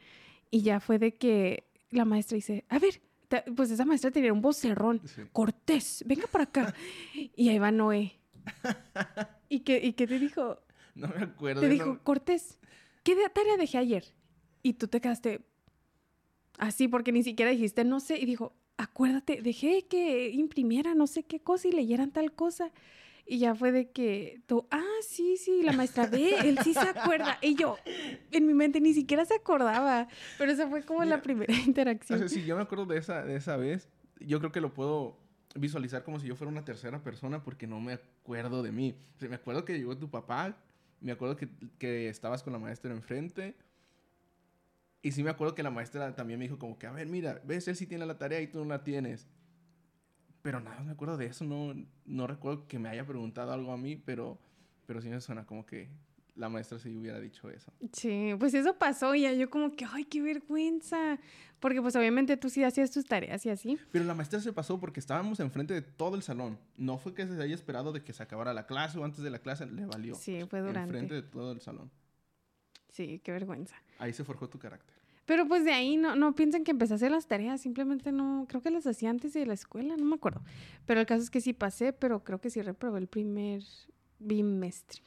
Y 0.50 0.62
ya 0.62 0.80
fue 0.80 1.00
de 1.00 1.14
que 1.14 1.66
la 1.90 2.06
maestra 2.06 2.36
dice, 2.36 2.64
a 2.70 2.80
ver, 2.80 3.02
pues 3.56 3.72
esa 3.72 3.84
maestra 3.86 4.12
tenía 4.12 4.32
un 4.32 4.42
vocerrón, 4.42 5.02
Cortés, 5.32 6.04
venga 6.08 6.28
para 6.28 6.46
acá. 6.46 6.74
y 7.14 7.50
ahí 7.50 7.60
va 7.60 7.72
Noé. 7.72 8.14
¿Y 9.50 9.62
qué, 9.62 9.80
¿Y 9.84 9.94
qué 9.94 10.08
te 10.08 10.20
dijo? 10.20 10.60
No 10.96 11.08
me 11.08 11.24
acuerdo. 11.24 11.62
Te 11.62 11.70
dijo, 11.70 12.00
Cortés, 12.04 12.60
¿qué 13.04 13.16
tarea 13.34 13.58
dejé 13.58 13.78
ayer? 13.78 14.06
Y 14.62 14.74
tú 14.74 14.88
te 14.88 15.02
quedaste 15.02 15.42
así 16.58 16.88
porque 16.88 17.12
ni 17.12 17.24
siquiera 17.24 17.52
dijiste, 17.52 17.84
no 17.84 18.00
sé. 18.00 18.20
Y 18.20 18.26
dijo, 18.26 18.54
acuérdate, 18.78 19.42
dejé 19.42 19.86
que 19.88 20.30
imprimiera 20.30 20.94
no 20.96 21.08
sé 21.08 21.24
qué 21.24 21.40
cosa 21.40 21.68
y 21.68 21.72
leyeran 21.72 22.12
tal 22.12 22.34
cosa. 22.34 22.72
Y 23.26 23.40
ya 23.40 23.56
fue 23.56 23.72
de 23.72 23.90
que 23.90 24.42
tú, 24.48 24.68
ah, 24.70 24.84
sí, 25.02 25.38
sí, 25.38 25.64
la 25.64 25.72
maestra 25.72 26.08
ve, 26.08 26.36
él 26.44 26.60
sí 26.64 26.74
se 26.74 26.82
acuerda. 26.82 27.38
Y 27.42 27.56
yo, 27.56 27.78
en 28.32 28.48
mi 28.48 28.54
mente 28.54 28.82
ni 28.82 28.94
siquiera 28.94 29.24
se 29.26 29.36
acordaba. 29.36 30.08
Pero 30.38 30.52
esa 30.52 30.68
fue 30.68 30.84
como 30.84 31.04
la 31.06 31.22
primera 31.22 31.54
interacción. 31.54 32.20
O 32.24 32.28
sea, 32.28 32.30
si 32.30 32.46
yo 32.46 32.56
me 32.56 32.64
acuerdo 32.64 32.86
de 32.86 32.98
esa, 32.98 33.24
de 33.24 33.36
esa 33.36 33.56
vez, 33.56 33.90
yo 34.20 34.40
creo 34.40 34.52
que 34.52 34.62
lo 34.62 34.74
puedo 34.74 35.18
visualizar 35.56 36.04
como 36.04 36.20
si 36.20 36.28
yo 36.28 36.36
fuera 36.36 36.52
una 36.52 36.66
tercera 36.66 37.02
persona 37.02 37.44
porque 37.44 37.68
no 37.68 37.80
me 37.80 37.94
acuerdo 37.94 38.62
de 38.62 38.72
mí. 38.72 38.96
O 39.16 39.20
sea, 39.20 39.30
me 39.30 39.36
acuerdo 39.36 39.64
que 39.64 39.78
llegó 39.78 39.98
tu 39.98 40.10
papá, 40.10 40.58
me 41.00 41.12
acuerdo 41.12 41.38
que, 41.38 41.48
que 41.78 42.10
estabas 42.10 42.44
con 42.44 42.52
la 42.54 42.60
maestra 42.60 42.92
enfrente. 42.92 43.56
Y 45.02 45.12
sí 45.12 45.24
me 45.24 45.30
acuerdo 45.30 45.54
que 45.54 45.64
la 45.64 45.70
maestra 45.70 46.16
también 46.16 46.40
me 46.40 46.46
dijo 46.46 46.58
como 46.58 46.78
que, 46.78 46.88
a 46.88 46.92
ver, 46.92 47.08
mira, 47.08 47.42
ves, 47.44 47.68
él 47.68 47.76
sí 47.76 47.88
tiene 47.88 48.06
la 48.06 48.18
tarea 48.18 48.42
y 48.42 48.48
tú 48.48 48.60
no 48.60 48.66
la 48.66 48.84
tienes. 48.84 49.28
Pero 50.44 50.60
nada, 50.60 50.82
me 50.84 50.92
acuerdo 50.92 51.18
de 51.18 51.26
eso. 51.26 51.46
No, 51.46 51.74
no 52.06 52.28
recuerdo 52.28 52.68
que 52.68 52.78
me 52.78 52.90
haya 52.90 53.06
preguntado 53.08 53.54
algo 53.54 53.72
a 53.72 53.78
mí, 53.78 53.96
pero, 53.96 54.38
pero 54.86 55.02
sí 55.02 55.10
me 55.10 55.20
suena 55.22 55.46
como 55.46 55.66
que 55.66 55.90
la 56.36 56.50
maestra 56.50 56.80
sí 56.80 56.96
hubiera 56.96 57.20
dicho 57.20 57.50
eso. 57.50 57.72
Sí, 57.94 58.34
pues 58.38 58.54
eso 58.54 58.78
pasó 58.78 59.16
y 59.16 59.38
yo 59.38 59.50
como 59.50 59.72
que, 59.72 59.86
ay, 59.86 60.04
qué 60.04 60.22
vergüenza. 60.22 61.18
Porque 61.62 61.82
pues 61.82 61.96
obviamente 61.96 62.36
tú 62.36 62.50
sí 62.50 62.62
hacías 62.62 62.92
tus 62.92 63.06
tareas 63.06 63.46
y 63.46 63.50
así. 63.50 63.80
Pero 63.94 64.04
la 64.04 64.14
maestra 64.14 64.42
se 64.42 64.52
pasó 64.52 64.82
porque 64.82 65.00
estábamos 65.00 65.40
enfrente 65.40 65.74
de 65.74 65.82
todo 65.82 66.18
el 66.18 66.24
salón. 66.24 66.60
No 66.76 66.98
fue 66.98 67.14
que 67.14 67.26
se 67.26 67.42
haya 67.42 67.56
esperado 67.56 67.94
de 67.94 68.04
que 68.04 68.12
se 68.12 68.22
acabara 68.22 68.54
la 68.54 68.66
clase 68.66 69.00
o 69.00 69.06
antes 69.06 69.24
de 69.24 69.30
la 69.30 69.40
clase, 69.40 69.66
le 69.66 69.86
valió. 69.86 70.14
Sí, 70.16 70.42
fue 70.50 70.60
durante. 70.60 70.90
Enfrente 70.90 71.16
de 71.16 71.22
todo 71.24 71.54
el 71.54 71.62
salón. 71.62 71.90
Sí, 72.90 73.22
qué 73.24 73.32
vergüenza. 73.32 73.76
Ahí 73.98 74.12
se 74.12 74.26
forjó 74.26 74.50
tu 74.50 74.60
carácter. 74.60 75.03
Pero 75.26 75.48
pues 75.48 75.64
de 75.64 75.72
ahí 75.72 75.96
no, 75.96 76.16
no 76.16 76.36
piensen 76.36 76.64
que 76.64 76.72
empecé 76.72 76.94
a 76.94 76.96
hacer 76.96 77.12
las 77.12 77.28
tareas, 77.28 77.62
simplemente 77.62 78.12
no, 78.12 78.46
creo 78.50 78.62
que 78.62 78.72
las 78.72 78.86
hacía 78.86 79.10
antes 79.10 79.34
de 79.34 79.46
la 79.46 79.54
escuela, 79.54 79.96
no 79.96 80.06
me 80.06 80.16
acuerdo. 80.16 80.42
Pero 80.86 81.00
el 81.00 81.06
caso 81.06 81.24
es 81.24 81.30
que 81.30 81.40
sí 81.40 81.54
pasé, 81.54 81.94
pero 81.94 82.24
creo 82.24 82.42
que 82.42 82.50
sí 82.50 82.62
reprobé 82.62 83.00
el 83.00 83.08
primer 83.08 83.64
bimestre. 84.20 85.02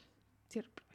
Sí 0.47 0.61
reprobé. 0.61 0.87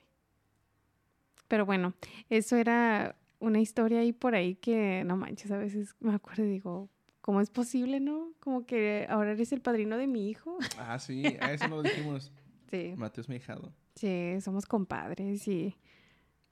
Pero 1.47 1.67
bueno, 1.67 1.95
eso 2.31 2.57
era 2.57 3.17
una 3.39 3.61
historia 3.61 4.01
ahí 4.01 4.13
por 4.13 4.35
ahí 4.35 4.55
que 4.57 5.05
no 5.05 5.17
manches, 5.17 5.51
a 5.51 5.59
veces 5.59 5.95
me 6.01 6.15
acuerdo 6.15 6.45
y 6.45 6.49
digo, 6.49 6.89
¿cómo 7.21 7.41
es 7.41 7.51
posible, 7.51 8.01
no? 8.01 8.33
Como 8.41 8.67
que 8.67 9.07
ahora 9.09 9.33
eres 9.33 9.53
el 9.53 9.61
padrino 9.61 9.97
de 9.97 10.07
mi 10.07 10.29
hijo. 10.29 10.59
Ah, 10.79 10.99
sí, 10.99 11.25
a 11.41 11.53
eso 11.53 11.69
lo 11.69 11.83
dijimos. 11.83 12.33
Sí. 12.73 12.95
Mateo 12.97 13.21
es 13.21 13.29
mi 13.29 13.37
hijado. 13.37 13.71
Sí, 13.97 14.41
somos 14.41 14.65
compadres 14.65 15.47
y 15.47 15.77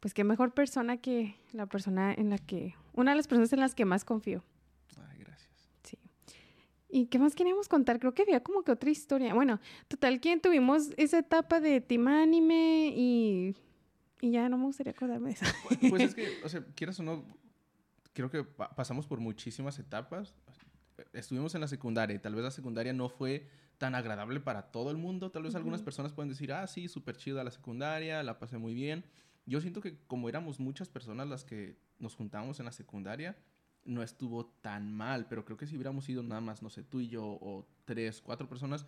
pues 0.01 0.15
qué 0.15 0.25
mejor 0.25 0.53
persona 0.53 0.97
que 0.97 1.37
la 1.53 1.67
persona 1.67 2.13
en 2.13 2.31
la 2.31 2.39
que, 2.39 2.75
una 2.95 3.13
de 3.13 3.19
las 3.19 3.29
personas 3.29 3.53
en 3.53 3.61
las 3.61 3.75
que 3.75 3.85
más 3.85 4.05
confío. 4.05 4.43
Ay, 4.97 5.19
gracias. 5.19 5.71
Sí. 5.85 5.99
¿Y 6.89 7.07
qué 7.07 7.19
más 7.19 7.35
queríamos 7.35 7.69
contar? 7.69 8.01
Creo 8.01 8.15
que 8.15 8.23
había 8.23 8.43
como 8.43 8.65
que 8.65 8.73
otra 8.73 8.91
historia. 8.91 9.35
Bueno, 9.35 9.61
total 9.89 10.21
que 10.21 10.37
tuvimos 10.39 10.91
esa 10.97 11.19
etapa 11.19 11.61
de 11.61 11.83
team 11.83 12.09
anime 12.09 12.93
y, 12.97 13.55
y 14.23 14.31
ya 14.31 14.49
no 14.49 14.57
me 14.57 14.65
gustaría 14.65 14.93
acordarme 14.93 15.29
de 15.29 15.35
eso. 15.35 15.45
Pues, 15.69 15.79
pues 15.91 16.03
es 16.03 16.15
que, 16.17 16.29
o 16.43 16.49
sea, 16.49 16.65
quieras 16.75 16.99
o 17.01 17.03
no, 17.03 17.25
creo 18.15 18.31
que 18.31 18.43
pasamos 18.43 19.07
por 19.07 19.21
muchísimas 19.21 19.79
etapas. 19.79 20.35
Estuvimos 21.13 21.55
en 21.55 21.61
la 21.61 21.69
secundaria 21.69 22.17
y 22.17 22.19
tal 22.19 22.35
vez 22.35 22.45
la 22.45 22.51
secundaria 22.51 22.95
no 22.95 23.11
fue 23.11 23.49
tan 23.77 23.95
agradable 23.95 24.41
para 24.41 24.71
todo 24.71 24.91
el 24.91 24.97
mundo. 24.97 25.31
Tal 25.31 25.43
vez 25.43 25.55
algunas 25.55 25.83
personas 25.83 26.13
pueden 26.13 26.31
decir, 26.31 26.53
ah, 26.55 26.67
sí, 26.67 26.89
súper 26.89 27.17
chida 27.19 27.45
la 27.45 27.51
secundaria, 27.51 28.23
la 28.23 28.39
pasé 28.39 28.57
muy 28.57 28.73
bien 28.73 29.05
yo 29.47 29.61
siento 29.61 29.81
que 29.81 29.99
como 30.07 30.29
éramos 30.29 30.61
muchas 30.61 30.89
personas 30.89 31.29
las 31.29 31.45
que 31.45 31.79
nos 31.99 32.15
juntábamos 32.15 32.59
en 32.61 32.67
la 32.67 32.73
secundaria, 32.73 33.37
no 33.85 34.03
estuvo 34.03 34.47
tan 34.47 34.93
mal, 34.93 35.27
pero 35.29 35.45
creo 35.45 35.57
que 35.57 35.67
si 35.67 35.75
hubiéramos 35.75 36.05
sido 36.05 36.23
nada 36.23 36.41
más, 36.41 36.63
no 36.63 36.71
sé, 36.71 36.83
tú 36.83 37.01
y 37.01 37.09
yo 37.09 37.25
o 37.25 37.67
tres, 37.85 38.21
cuatro 38.21 38.49
personas, 38.49 38.87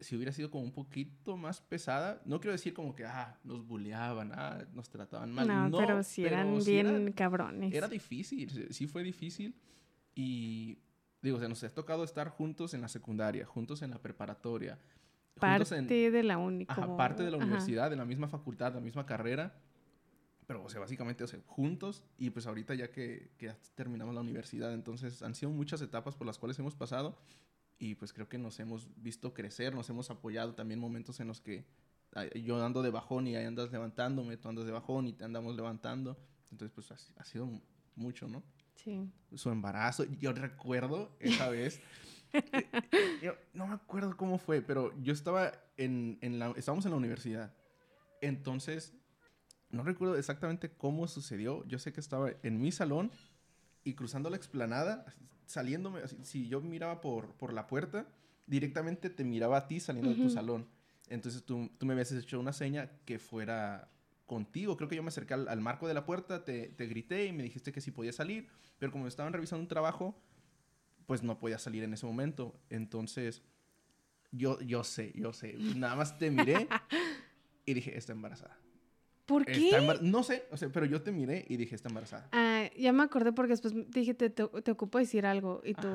si 0.00 0.16
hubiera 0.16 0.32
sido 0.32 0.50
como 0.50 0.64
un 0.64 0.72
poquito 0.72 1.36
más 1.36 1.60
pesada, 1.60 2.22
no 2.24 2.40
quiero 2.40 2.52
decir 2.52 2.72
como 2.72 2.94
que, 2.94 3.04
ah, 3.04 3.38
nos 3.44 3.66
bulleaban, 3.66 4.32
ah, 4.32 4.64
nos 4.72 4.88
trataban 4.90 5.32
mal. 5.32 5.70
No, 5.70 5.78
pero 5.78 6.02
si 6.02 6.24
eran 6.24 6.58
bien 6.64 7.12
cabrones. 7.12 7.74
Era 7.74 7.88
difícil, 7.88 8.72
sí 8.72 8.86
fue 8.86 9.02
difícil. 9.02 9.54
Y 10.14 10.78
digo, 11.22 11.36
o 11.36 11.40
sea, 11.40 11.48
nos 11.48 11.62
ha 11.64 11.74
tocado 11.74 12.04
estar 12.04 12.28
juntos 12.28 12.74
en 12.74 12.80
la 12.80 12.88
secundaria, 12.88 13.44
juntos 13.44 13.82
en 13.82 13.90
la 13.90 14.00
preparatoria, 14.00 14.78
Parte 15.38 16.10
de 16.10 16.22
la 16.22 16.38
única. 16.38 16.96
parte 16.96 17.22
de 17.22 17.30
la 17.30 17.36
universidad, 17.38 17.90
de 17.90 17.96
la 17.96 18.04
misma 18.04 18.28
facultad, 18.28 18.74
la 18.74 18.80
misma 18.80 19.06
carrera. 19.06 19.54
Pero, 20.46 20.64
o 20.64 20.68
sea, 20.70 20.80
básicamente, 20.80 21.24
o 21.24 21.26
sea, 21.26 21.40
juntos. 21.46 22.02
Y 22.16 22.30
pues 22.30 22.46
ahorita 22.46 22.74
ya 22.74 22.90
que, 22.90 23.30
que 23.36 23.52
terminamos 23.74 24.14
la 24.14 24.22
universidad, 24.22 24.72
entonces 24.72 25.22
han 25.22 25.34
sido 25.34 25.52
muchas 25.52 25.82
etapas 25.82 26.14
por 26.14 26.26
las 26.26 26.38
cuales 26.38 26.58
hemos 26.58 26.74
pasado. 26.74 27.18
Y 27.78 27.94
pues 27.94 28.12
creo 28.12 28.28
que 28.28 28.38
nos 28.38 28.58
hemos 28.58 28.88
visto 28.96 29.34
crecer, 29.34 29.74
nos 29.74 29.88
hemos 29.90 30.10
apoyado 30.10 30.54
también 30.54 30.80
momentos 30.80 31.20
en 31.20 31.28
los 31.28 31.40
que 31.40 31.64
yo 32.42 32.64
ando 32.64 32.82
de 32.82 32.90
bajón 32.90 33.26
y 33.26 33.36
ahí 33.36 33.44
andas 33.44 33.70
levantándome, 33.70 34.36
tú 34.36 34.48
andas 34.48 34.66
de 34.66 34.72
bajón 34.72 35.06
y 35.06 35.12
te 35.12 35.24
andamos 35.24 35.54
levantando. 35.54 36.18
Entonces, 36.50 36.72
pues 36.74 36.90
ha, 37.16 37.24
sido 37.24 37.48
mucho, 37.94 38.26
¿no? 38.28 38.42
Sí. 38.74 39.10
Su 39.34 39.50
embarazo, 39.50 40.04
yo 40.18 40.32
recuerdo 40.32 41.10
esa 41.20 41.48
vez, 41.50 41.80
yo 43.22 43.34
no 43.54 43.66
me 43.66 43.74
acuerdo 43.74 44.16
cómo 44.16 44.38
fue, 44.38 44.62
pero 44.62 44.92
yo 45.02 45.12
estaba 45.12 45.52
en, 45.76 46.18
en 46.20 46.38
la, 46.38 46.52
estábamos 46.56 46.84
en 46.84 46.92
la 46.92 46.96
universidad. 46.96 47.54
Entonces, 48.20 48.94
no 49.70 49.82
recuerdo 49.82 50.16
exactamente 50.16 50.70
cómo 50.70 51.06
sucedió. 51.08 51.66
Yo 51.66 51.78
sé 51.78 51.92
que 51.92 52.00
estaba 52.00 52.30
en 52.42 52.60
mi 52.60 52.72
salón 52.72 53.10
y 53.84 53.94
cruzando 53.94 54.30
la 54.30 54.36
explanada, 54.36 55.04
saliéndome, 55.46 56.00
si 56.22 56.48
yo 56.48 56.60
miraba 56.60 57.00
por, 57.00 57.34
por 57.34 57.52
la 57.52 57.66
puerta, 57.66 58.06
directamente 58.46 59.10
te 59.10 59.24
miraba 59.24 59.58
a 59.58 59.68
ti 59.68 59.80
saliendo 59.80 60.10
de 60.10 60.16
tu 60.16 60.30
salón. 60.30 60.66
Entonces 61.08 61.44
tú, 61.44 61.70
tú, 61.78 61.86
me 61.86 61.92
habías 61.92 62.12
hecho 62.12 62.38
una 62.38 62.52
seña 62.52 62.90
que 63.04 63.18
fuera 63.18 63.90
contigo. 64.26 64.76
Creo 64.76 64.88
que 64.88 64.96
yo 64.96 65.02
me 65.02 65.08
acerqué 65.08 65.34
al, 65.34 65.60
marco 65.60 65.88
de 65.88 65.94
la 65.94 66.04
puerta, 66.04 66.44
te, 66.44 66.68
te, 66.68 66.86
grité 66.86 67.26
y 67.26 67.32
me 67.32 67.42
dijiste 67.42 67.72
que 67.72 67.80
sí 67.80 67.90
podía 67.90 68.12
salir, 68.12 68.48
pero 68.78 68.92
como 68.92 69.06
estaban 69.06 69.32
revisando 69.32 69.62
un 69.62 69.68
trabajo, 69.68 70.20
pues 71.08 71.22
no 71.22 71.38
podía 71.38 71.58
salir 71.58 71.82
en 71.84 71.94
ese 71.94 72.04
momento. 72.04 72.54
Entonces, 72.68 73.42
yo, 74.30 74.60
yo 74.60 74.84
sé, 74.84 75.10
yo 75.14 75.32
sé. 75.32 75.54
Nada 75.74 75.96
más 75.96 76.18
te 76.18 76.30
miré 76.30 76.68
y 77.64 77.72
dije, 77.72 77.96
está 77.96 78.12
embarazada. 78.12 78.58
¿Por 79.24 79.46
qué? 79.46 79.70
no 80.02 80.22
sé, 80.22 80.44
o 80.50 80.58
sea, 80.58 80.68
pero 80.68 80.84
yo 80.84 81.00
te 81.00 81.10
miré 81.10 81.46
y 81.48 81.56
dije, 81.56 81.74
está 81.74 81.88
embarazada. 81.88 82.28
Ah, 82.32 82.68
ya 82.76 82.92
me 82.92 83.02
acordé 83.04 83.32
porque 83.32 83.52
después 83.52 83.72
dije, 83.88 84.12
te, 84.12 84.28
te, 84.28 84.42
ocupo 84.42 84.98
decir 84.98 85.24
algo 85.24 85.62
y 85.64 85.72
tú... 85.72 85.88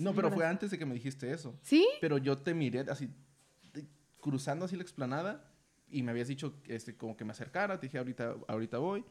No, 0.00 0.12
pero 0.12 0.32
fue 0.32 0.44
antes 0.44 0.72
de 0.72 0.78
que 0.78 0.84
me 0.84 0.94
dijiste 0.94 1.30
eso. 1.30 1.56
¿Sí? 1.62 1.86
Pero 2.00 2.18
yo 2.18 2.36
te 2.36 2.52
miré 2.52 2.80
así, 2.88 3.08
cruzando 4.20 4.64
así 4.64 4.74
la 4.74 4.82
explanada 4.82 5.48
y 5.88 6.02
me 6.02 6.10
habías 6.10 6.26
dicho 6.26 6.60
este, 6.66 6.96
como 6.96 7.16
que 7.16 7.24
me 7.24 7.30
acercara, 7.30 7.78
te 7.78 7.86
dije, 7.86 7.98
ahorita, 7.98 8.34
ahorita 8.48 8.78
voy. 8.78 9.04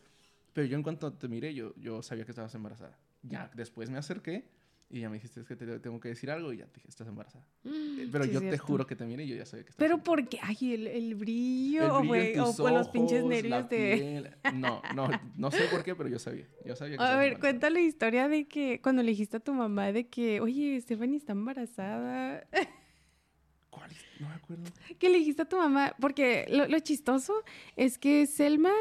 Pero 0.52 0.68
yo 0.68 0.76
en 0.76 0.84
cuanto 0.84 1.14
te 1.14 1.30
miré, 1.30 1.54
yo, 1.54 1.74
yo 1.78 2.02
sabía 2.02 2.26
que 2.26 2.32
estabas 2.32 2.54
embarazada. 2.56 3.00
Ya, 3.24 3.50
después 3.56 3.90
me 3.90 3.98
acerqué 3.98 4.50
y 4.90 5.02
ya 5.02 5.10
me 5.10 5.16
dijiste, 5.16 5.42
es 5.42 5.48
que 5.48 5.56
te 5.56 5.80
tengo 5.80 6.00
que 6.00 6.10
decir 6.10 6.30
algo 6.30 6.54
y 6.54 6.58
ya 6.58 6.66
te 6.68 6.76
dije, 6.76 6.88
estás 6.88 7.08
embarazada. 7.08 7.46
Mm, 7.64 7.70
eh, 8.00 8.10
pero 8.12 8.26
yo 8.26 8.40
te 8.40 8.58
juro 8.58 8.86
que 8.86 8.96
te 8.96 9.06
miré 9.06 9.24
y 9.24 9.30
yo 9.30 9.36
ya 9.36 9.46
sabía 9.46 9.66
que 9.66 9.72
estás 9.72 9.80
Pero 9.80 10.04
¿por 10.04 10.28
qué? 10.30 10.40
Ay, 10.42 10.74
el, 10.74 10.88
el 10.88 11.16
brillo, 11.16 12.02
el 12.02 12.08
brillo 12.08 12.46
o, 12.46 12.70
los 12.70 12.90
pinches 12.90 13.24
nervios 13.24 13.68
de... 13.70 14.32
No, 14.54 14.82
no, 14.94 15.10
no 15.36 15.52
sé 15.52 15.66
por 15.72 15.84
qué, 15.84 15.96
pero 15.96 16.10
yo 16.10 16.20
sabía. 16.20 16.48
Yo 16.64 16.76
sabía 16.76 16.98
que 16.98 17.04
a 17.04 17.18
ver, 17.18 17.40
cuéntale 17.40 17.82
la 17.82 17.88
historia 17.88 18.28
de 18.28 18.48
que 18.48 18.80
cuando 18.82 19.02
le 19.02 19.10
dijiste 19.10 19.38
a 19.38 19.40
tu 19.40 19.54
mamá 19.54 19.92
de 19.92 20.08
que, 20.08 20.40
oye, 20.40 20.80
Stephanie 20.82 21.18
está 21.18 21.34
embarazada. 21.34 22.48
¿Cuál? 23.70 23.92
No 24.20 24.30
me 24.30 24.36
acuerdo. 24.36 24.64
¿Qué 25.00 25.10
le 25.10 25.18
dijiste 25.18 25.42
a 25.42 25.50
tu 25.50 25.58
mamá? 25.58 25.96
Porque 26.00 26.46
lo, 26.50 26.68
lo 26.68 26.80
chistoso 26.80 27.44
es 27.76 27.98
que 27.98 28.28
Selman 28.28 28.74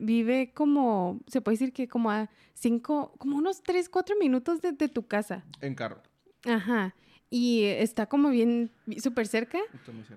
vive 0.00 0.52
como, 0.52 1.20
se 1.26 1.40
puede 1.40 1.54
decir 1.54 1.72
que 1.72 1.88
como 1.88 2.10
a 2.10 2.28
cinco, 2.54 3.14
como 3.18 3.36
unos 3.36 3.62
tres, 3.62 3.88
cuatro 3.88 4.16
minutos 4.18 4.60
de, 4.60 4.88
tu 4.88 5.06
casa. 5.06 5.44
En 5.60 5.74
carro. 5.74 6.02
Ajá. 6.44 6.94
Y 7.30 7.64
está 7.64 8.06
como 8.06 8.30
bien, 8.30 8.70
súper 8.98 9.26
cerca. 9.26 9.58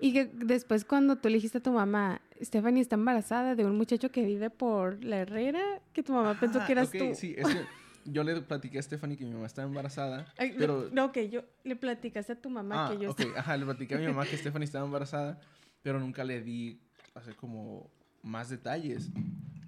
Y 0.00 0.12
que 0.12 0.26
después 0.26 0.84
cuando 0.84 1.16
tú 1.16 1.28
le 1.28 1.36
dijiste 1.36 1.58
a 1.58 1.62
tu 1.62 1.72
mamá, 1.72 2.20
Stephanie 2.40 2.80
está 2.80 2.94
embarazada 2.94 3.54
de 3.54 3.64
un 3.64 3.76
muchacho 3.76 4.10
que 4.10 4.24
vive 4.24 4.50
por 4.50 5.02
la 5.04 5.18
Herrera, 5.18 5.80
que 5.92 6.02
tu 6.02 6.12
mamá 6.12 6.38
pensó 6.38 6.64
que 6.64 6.72
eras 6.72 6.90
tú. 6.90 7.14
Sí, 7.14 7.34
es 7.36 7.46
que 7.48 7.64
yo 8.04 8.22
le 8.22 8.40
platiqué 8.40 8.78
a 8.78 8.82
Stephanie 8.82 9.16
que 9.16 9.24
mi 9.24 9.32
mamá 9.32 9.46
está 9.46 9.62
embarazada, 9.62 10.32
pero... 10.58 10.88
no, 10.92 11.12
que 11.12 11.28
yo 11.28 11.42
le 11.64 11.76
platicaste 11.76 12.32
a 12.32 12.40
tu 12.40 12.50
mamá 12.50 12.86
ah, 12.86 12.90
que 12.90 12.98
yo... 12.98 13.10
ok, 13.10 13.20
ajá, 13.36 13.56
le 13.56 13.64
platiqué 13.64 13.94
a 13.96 13.98
mi 13.98 14.06
mamá 14.06 14.24
que 14.24 14.36
Stephanie 14.36 14.64
estaba 14.64 14.84
embarazada, 14.84 15.40
pero 15.82 15.98
nunca 15.98 16.24
le 16.24 16.40
di, 16.40 16.80
hacer 17.14 17.36
como 17.36 17.90
más 18.22 18.48
detalles. 18.48 19.10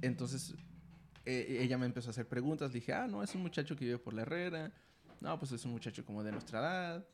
Entonces, 0.03 0.55
e, 1.25 1.59
ella 1.63 1.79
me 1.79 1.87
empezó 1.87 2.09
a 2.09 2.11
hacer 2.11 2.29
preguntas. 2.29 2.73
Dije, 2.73 2.93
ah, 2.93 3.07
no, 3.07 3.23
es 3.23 3.35
un 3.35 3.43
muchacho 3.43 3.77
que 3.77 3.85
vive 3.85 3.99
por 3.99 4.15
la 4.15 4.23
Herrera. 4.23 4.73
No, 5.21 5.39
pues 5.39 5.53
es 5.53 5.65
un 5.65 5.73
muchacho 5.73 6.05
como 6.05 6.23
de 6.23 6.33
nuestra 6.33 6.61
edad. 6.61 7.07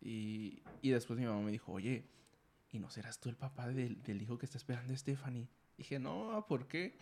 Y, 0.00 0.62
y 0.82 0.90
después 0.90 1.18
mi 1.18 1.26
mamá 1.26 1.40
me 1.40 1.50
dijo, 1.50 1.72
oye, 1.72 2.06
¿y 2.70 2.78
no 2.78 2.90
serás 2.90 3.18
tú 3.20 3.28
el 3.28 3.36
papá 3.36 3.68
del, 3.68 4.02
del 4.02 4.20
hijo 4.20 4.38
que 4.38 4.46
está 4.46 4.58
esperando 4.58 4.96
Stephanie? 4.96 5.48
Dije, 5.78 5.98
no, 5.98 6.44
¿por 6.48 6.68
qué? 6.68 6.96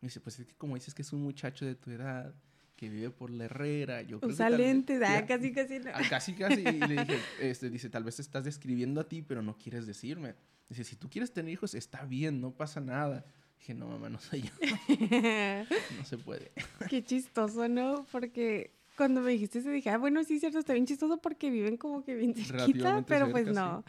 Me 0.00 0.06
dice, 0.08 0.20
pues 0.20 0.38
es 0.40 0.46
que 0.46 0.54
como 0.54 0.74
dices 0.74 0.94
que 0.94 1.02
es 1.02 1.12
un 1.12 1.22
muchacho 1.22 1.64
de 1.64 1.74
tu 1.74 1.90
edad, 1.90 2.34
que 2.80 2.88
vive 2.88 3.10
por 3.10 3.30
la 3.30 3.44
Herrera, 3.44 4.00
yo 4.00 4.18
creo 4.18 4.32
Usalente, 4.32 4.94
que 4.94 4.98
da, 4.98 5.26
casi, 5.26 5.52
casi. 5.52 5.80
Ah, 5.92 6.00
casi, 6.08 6.32
casi. 6.32 6.60
Y 6.60 6.80
le 6.80 6.96
dije, 7.04 7.18
este, 7.38 7.68
dice, 7.68 7.90
tal 7.90 8.04
vez 8.04 8.18
estás 8.18 8.44
describiendo 8.44 9.02
a 9.02 9.04
ti, 9.06 9.20
pero 9.20 9.42
no 9.42 9.58
quieres 9.58 9.86
decirme. 9.86 10.34
Dice, 10.70 10.84
si 10.84 10.94
tú 10.94 11.10
quieres 11.10 11.32
tener 11.32 11.52
hijos, 11.52 11.74
está 11.74 12.04
bien, 12.04 12.40
no 12.40 12.52
pasa 12.52 12.80
nada. 12.80 13.26
Dije, 13.58 13.74
no, 13.74 13.88
mamá, 13.88 14.08
no 14.08 14.20
soy 14.20 14.42
yo. 14.42 14.50
no 15.98 16.04
se 16.04 16.16
puede. 16.16 16.52
Qué 16.88 17.04
chistoso, 17.04 17.68
¿no? 17.68 18.06
Porque 18.12 18.72
cuando 18.96 19.20
me 19.20 19.32
dijiste 19.32 19.58
eso 19.58 19.70
dije, 19.70 19.90
ah, 19.90 19.98
bueno, 19.98 20.22
sí, 20.22 20.38
cierto, 20.38 20.60
está 20.60 20.72
bien 20.72 20.86
chistoso 20.86 21.20
porque 21.20 21.50
viven 21.50 21.76
como 21.76 22.04
que 22.04 22.14
bien 22.14 22.34
cerquita, 22.34 23.04
pero 23.04 23.32
pues 23.32 23.48
no. 23.48 23.84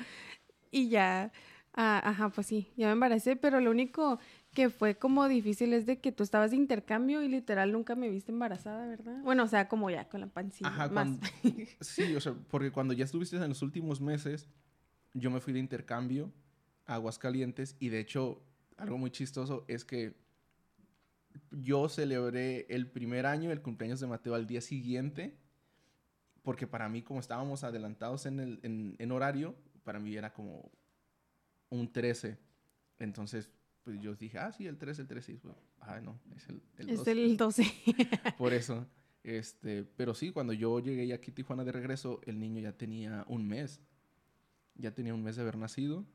Y 0.71 0.89
ya, 0.89 1.31
ah, 1.75 2.01
ajá, 2.03 2.29
pues 2.29 2.47
sí, 2.47 2.71
ya 2.75 2.87
me 2.87 2.93
embaracé, 2.93 3.35
pero 3.35 3.59
lo 3.59 3.69
único 3.69 4.19
que 4.51 4.71
fue 4.71 4.95
como 4.95 5.27
difícil 5.27 5.73
es 5.73 5.85
de 5.85 5.99
que 5.99 6.11
tú 6.11 6.23
estabas 6.23 6.49
de 6.49 6.57
intercambio 6.57 7.21
y 7.21 7.27
literal 7.27 7.71
nunca 7.71 7.93
me 7.93 8.09
viste 8.09 8.31
embarazada, 8.31 8.87
¿verdad? 8.87 9.21
Bueno, 9.21 9.43
o 9.43 9.47
sea, 9.47 9.67
como 9.67 9.91
ya 9.91 10.09
con 10.09 10.21
la 10.21 10.27
pancita. 10.27 10.67
Ajá, 10.67 10.89
más. 10.89 11.09
sí, 11.79 12.15
o 12.15 12.19
sea, 12.19 12.33
porque 12.49 12.71
cuando 12.71 12.93
ya 12.95 13.05
estuviste 13.05 13.35
en 13.35 13.49
los 13.49 13.61
últimos 13.61 14.01
meses, 14.01 14.49
yo 15.13 15.29
me 15.29 15.39
fui 15.39 15.53
de 15.53 15.59
intercambio 15.59 16.33
Aguascalientes 16.85 17.75
y 17.79 17.89
de 17.89 17.99
hecho 17.99 18.43
algo 18.77 18.97
muy 18.97 19.11
chistoso 19.11 19.65
es 19.67 19.85
que 19.85 20.15
yo 21.51 21.87
celebré 21.89 22.65
el 22.69 22.89
primer 22.89 23.25
año, 23.25 23.51
el 23.51 23.61
cumpleaños 23.61 23.99
de 23.99 24.07
Mateo 24.07 24.35
al 24.35 24.47
día 24.47 24.61
siguiente, 24.61 25.37
porque 26.43 26.67
para 26.67 26.89
mí 26.89 27.01
como 27.01 27.19
estábamos 27.19 27.63
adelantados 27.63 28.25
en, 28.25 28.39
el, 28.39 28.59
en, 28.97 29.11
horario, 29.11 29.55
para 29.83 29.99
mí 29.99 30.15
era 30.15 30.33
como 30.33 30.71
un 31.69 31.91
13. 31.91 32.37
Entonces, 32.99 33.49
pues 33.83 33.99
yo 33.99 34.15
dije, 34.15 34.37
ah, 34.39 34.51
sí, 34.51 34.67
el 34.67 34.77
13, 34.77 35.03
el 35.03 35.07
13. 35.07 35.37
pues, 35.37 35.55
ah, 35.79 35.99
no, 36.01 36.19
es 36.35 36.47
el, 36.49 36.61
el 36.77 36.87
12. 36.87 37.11
Es 37.11 37.17
el 37.17 37.37
12. 37.37 37.63
Por 38.37 38.53
eso. 38.53 38.87
Este, 39.23 39.83
pero 39.83 40.13
sí, 40.15 40.31
cuando 40.31 40.53
yo 40.53 40.79
llegué 40.79 41.13
aquí 41.13 41.31
a 41.31 41.35
Tijuana 41.35 41.63
de 41.63 41.71
regreso, 41.71 42.21
el 42.25 42.39
niño 42.39 42.59
ya 42.61 42.75
tenía 42.75 43.25
un 43.27 43.47
mes. 43.47 43.81
Ya 44.75 44.93
tenía 44.93 45.13
un 45.13 45.23
mes 45.23 45.35
de 45.35 45.43
haber 45.43 45.57
nacido. 45.57 46.05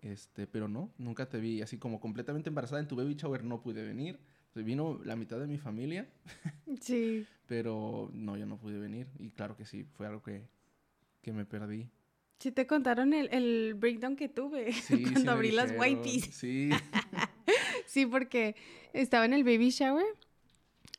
Este, 0.00 0.46
pero 0.46 0.68
no, 0.68 0.92
nunca 0.98 1.28
te 1.28 1.38
vi 1.38 1.62
así 1.62 1.78
como 1.78 2.00
completamente 2.00 2.48
embarazada. 2.48 2.80
En 2.80 2.88
tu 2.88 2.96
baby 2.96 3.14
shower 3.14 3.44
no 3.44 3.60
pude 3.60 3.82
venir. 3.82 4.18
vino 4.54 5.00
la 5.04 5.16
mitad 5.16 5.38
de 5.38 5.46
mi 5.46 5.58
familia. 5.58 6.08
Sí. 6.80 7.24
pero 7.46 8.10
no, 8.12 8.36
yo 8.36 8.44
no 8.44 8.58
pude 8.58 8.78
venir. 8.78 9.06
Y 9.18 9.30
claro 9.30 9.56
que 9.56 9.64
sí, 9.64 9.84
fue 9.84 10.06
algo 10.06 10.22
que, 10.22 10.42
que 11.22 11.32
me 11.32 11.44
perdí. 11.44 11.88
Sí, 12.38 12.52
te 12.52 12.66
contaron 12.66 13.14
el, 13.14 13.28
el 13.32 13.74
breakdown 13.74 14.16
que 14.16 14.28
tuve 14.28 14.74
cuando 15.12 15.32
abrí 15.32 15.52
las 15.52 15.72
wipes. 15.78 16.24
Sí. 16.34 16.70
sí, 17.86 18.04
porque 18.04 18.56
estaba 18.92 19.24
en 19.24 19.32
el 19.32 19.44
baby 19.44 19.70
shower 19.70 20.04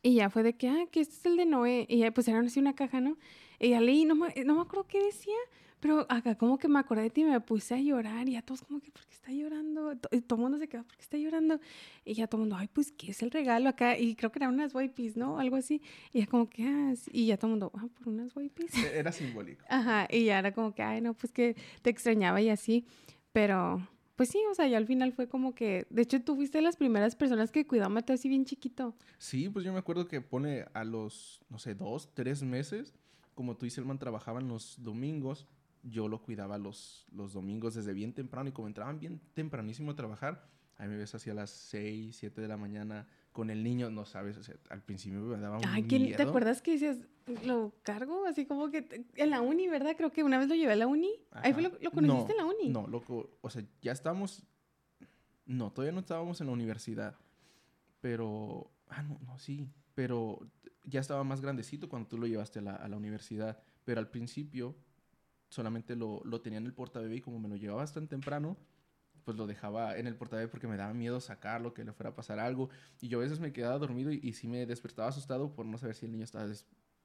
y 0.01 0.15
ya 0.15 0.29
fue 0.29 0.43
de 0.43 0.53
que, 0.53 0.69
ah, 0.69 0.85
que 0.91 1.01
este 1.01 1.15
es 1.15 1.25
el 1.25 1.37
de 1.37 1.45
Noé. 1.45 1.85
Y 1.89 1.99
ya 1.99 2.11
pusieron 2.11 2.45
así 2.45 2.59
una 2.59 2.75
caja, 2.75 3.01
¿no? 3.01 3.17
Y 3.59 3.69
ya 3.69 3.81
leí, 3.81 4.05
no 4.05 4.15
me, 4.15 4.33
no 4.45 4.55
me 4.55 4.61
acuerdo 4.61 4.87
qué 4.87 5.03
decía, 5.03 5.35
pero 5.79 6.05
acá 6.09 6.35
como 6.35 6.57
que 6.57 6.67
me 6.67 6.79
acordé 6.79 7.03
de 7.03 7.09
ti 7.09 7.21
y 7.21 7.25
me 7.25 7.39
puse 7.39 7.75
a 7.75 7.79
llorar 7.79 8.27
y 8.27 8.35
a 8.35 8.41
todos 8.41 8.61
como 8.61 8.79
que, 8.79 8.91
¿por 8.91 9.05
qué 9.05 9.13
está 9.13 9.31
llorando? 9.31 9.93
Y 10.11 10.21
todo 10.21 10.37
el 10.37 10.41
mundo 10.43 10.57
se 10.57 10.67
quedó, 10.67 10.83
¿por 10.83 10.95
qué 10.95 11.01
está 11.01 11.17
llorando? 11.17 11.59
Y 12.03 12.15
ya 12.15 12.27
todo 12.27 12.41
el 12.41 12.47
mundo, 12.47 12.55
ay, 12.57 12.67
pues, 12.71 12.91
¿qué 12.91 13.11
es 13.11 13.21
el 13.21 13.31
regalo 13.31 13.69
acá? 13.69 13.97
Y 13.97 14.15
creo 14.15 14.31
que 14.31 14.39
eran 14.39 14.53
unas 14.53 14.73
wipes, 14.73 15.17
¿no? 15.17 15.39
Algo 15.39 15.55
así. 15.55 15.81
Y 16.13 16.19
ya 16.19 16.27
como 16.27 16.49
que, 16.49 16.63
ah, 16.63 16.93
y 17.11 17.27
ya 17.27 17.37
todo 17.37 17.47
el 17.47 17.51
mundo, 17.51 17.71
ah, 17.75 17.87
por 17.97 18.09
unas 18.09 18.35
wipes. 18.35 18.75
E-, 18.75 18.97
era 18.97 19.11
simbólico. 19.11 19.63
Ajá, 19.69 20.07
y 20.09 20.25
ya 20.25 20.39
era 20.39 20.51
como 20.53 20.73
que, 20.73 20.81
ay, 20.81 21.01
no, 21.01 21.13
pues 21.13 21.31
que 21.31 21.55
te 21.81 21.89
extrañaba 21.89 22.41
y 22.41 22.49
así. 22.49 22.85
Pero, 23.31 23.87
pues 24.15 24.29
sí, 24.29 24.39
o 24.49 24.55
sea, 24.55 24.67
ya 24.67 24.77
al 24.77 24.87
final 24.87 25.13
fue 25.13 25.29
como 25.29 25.53
que, 25.53 25.85
de 25.91 26.01
hecho, 26.01 26.19
tú 26.21 26.35
fuiste 26.35 26.57
de 26.57 26.63
las 26.63 26.75
primeras 26.75 27.15
personas 27.15 27.51
que 27.51 27.67
cuidó 27.67 27.85
a 27.85 27.89
Mateo 27.89 28.15
así 28.15 28.27
bien 28.27 28.45
chiquito. 28.45 28.95
Sí, 29.19 29.47
pues 29.49 29.63
yo 29.63 29.71
me 29.71 29.79
acuerdo 29.79 30.07
que 30.07 30.21
pone 30.21 30.65
a 30.73 30.83
los, 30.83 31.39
no 31.49 31.59
sé, 31.59 31.75
dos, 31.75 32.09
tres 32.15 32.41
meses, 32.41 32.95
como 33.35 33.55
tú 33.55 33.67
y 33.67 33.69
Selman 33.69 33.99
trabajaban 33.99 34.47
los 34.47 34.83
domingos, 34.83 35.45
yo 35.89 36.07
lo 36.07 36.21
cuidaba 36.21 36.57
los, 36.57 37.05
los 37.11 37.33
domingos 37.33 37.75
desde 37.75 37.93
bien 37.93 38.13
temprano 38.13 38.49
y 38.49 38.51
como 38.51 38.67
entraban 38.67 38.99
bien 38.99 39.21
tempranísimo 39.33 39.91
a 39.91 39.95
trabajar, 39.95 40.47
ahí 40.77 40.87
me 40.87 40.97
ves 40.97 41.13
hacia 41.15 41.33
las 41.33 41.49
6, 41.49 42.15
7 42.15 42.41
de 42.41 42.47
la 42.47 42.57
mañana 42.57 43.07
con 43.31 43.49
el 43.49 43.63
niño, 43.63 43.89
no 43.89 44.05
sabes, 44.05 44.37
o 44.37 44.43
sea, 44.43 44.55
al 44.69 44.81
principio 44.81 45.19
me 45.19 45.37
daba 45.37 45.57
un 45.57 45.65
Ay, 45.65 45.83
¿te 45.83 46.23
acuerdas 46.23 46.61
que 46.61 46.71
decías, 46.71 46.97
lo 47.43 47.73
cargo? 47.83 48.25
Así 48.25 48.45
como 48.45 48.71
que 48.71 49.05
en 49.15 49.29
la 49.29 49.41
uni, 49.41 49.67
¿verdad? 49.67 49.95
Creo 49.95 50.11
que 50.11 50.23
una 50.23 50.39
vez 50.39 50.47
lo 50.47 50.55
llevé 50.55 50.73
a 50.73 50.77
la 50.77 50.87
uni. 50.87 51.11
Ahí 51.31 51.53
fue 51.53 51.61
lo, 51.61 51.71
lo 51.79 51.91
conociste 51.91 52.31
en 52.31 52.37
la 52.37 52.45
uni. 52.45 52.69
No, 52.69 52.87
loco, 52.87 53.37
o 53.41 53.49
sea, 53.49 53.63
ya 53.81 53.91
estábamos, 53.91 54.43
no, 55.45 55.71
todavía 55.71 55.93
no 55.93 55.99
estábamos 55.99 56.41
en 56.41 56.47
la 56.47 56.53
universidad, 56.53 57.15
pero, 58.01 58.71
ah, 58.89 59.03
no, 59.03 59.19
no, 59.25 59.37
sí, 59.37 59.69
pero 59.93 60.39
ya 60.83 60.99
estaba 60.99 61.23
más 61.23 61.41
grandecito 61.41 61.89
cuando 61.89 62.07
tú 62.07 62.17
lo 62.17 62.27
llevaste 62.27 62.59
a 62.59 62.63
la, 62.63 62.75
a 62.75 62.87
la 62.87 62.97
universidad, 62.97 63.61
pero 63.83 63.99
al 63.99 64.09
principio 64.09 64.75
solamente 65.49 65.95
lo, 65.95 66.21
lo 66.23 66.41
tenía 66.41 66.59
en 66.59 66.65
el 66.65 66.73
portabebé 66.73 67.17
y 67.17 67.21
como 67.21 67.39
me 67.39 67.49
lo 67.49 67.55
llevaba 67.55 67.85
tan 67.85 68.07
temprano, 68.07 68.57
pues 69.23 69.35
lo 69.37 69.45
dejaba 69.45 69.97
en 69.97 70.07
el 70.07 70.15
portabebé 70.15 70.47
porque 70.47 70.67
me 70.67 70.77
daba 70.77 70.93
miedo 70.93 71.19
sacarlo, 71.19 71.73
que 71.73 71.83
le 71.83 71.91
fuera 71.91 72.11
a 72.11 72.15
pasar 72.15 72.39
algo. 72.39 72.69
Y 73.01 73.09
yo 73.09 73.19
a 73.19 73.23
veces 73.23 73.39
me 73.39 73.51
quedaba 73.51 73.77
dormido 73.77 74.11
y, 74.11 74.19
y 74.23 74.33
sí 74.33 74.47
me 74.47 74.65
despertaba 74.65 75.09
asustado 75.09 75.53
por 75.53 75.65
no 75.65 75.77
saber 75.77 75.95
si 75.95 76.05
el 76.05 76.13
niño 76.13 76.23
estaba 76.23 76.47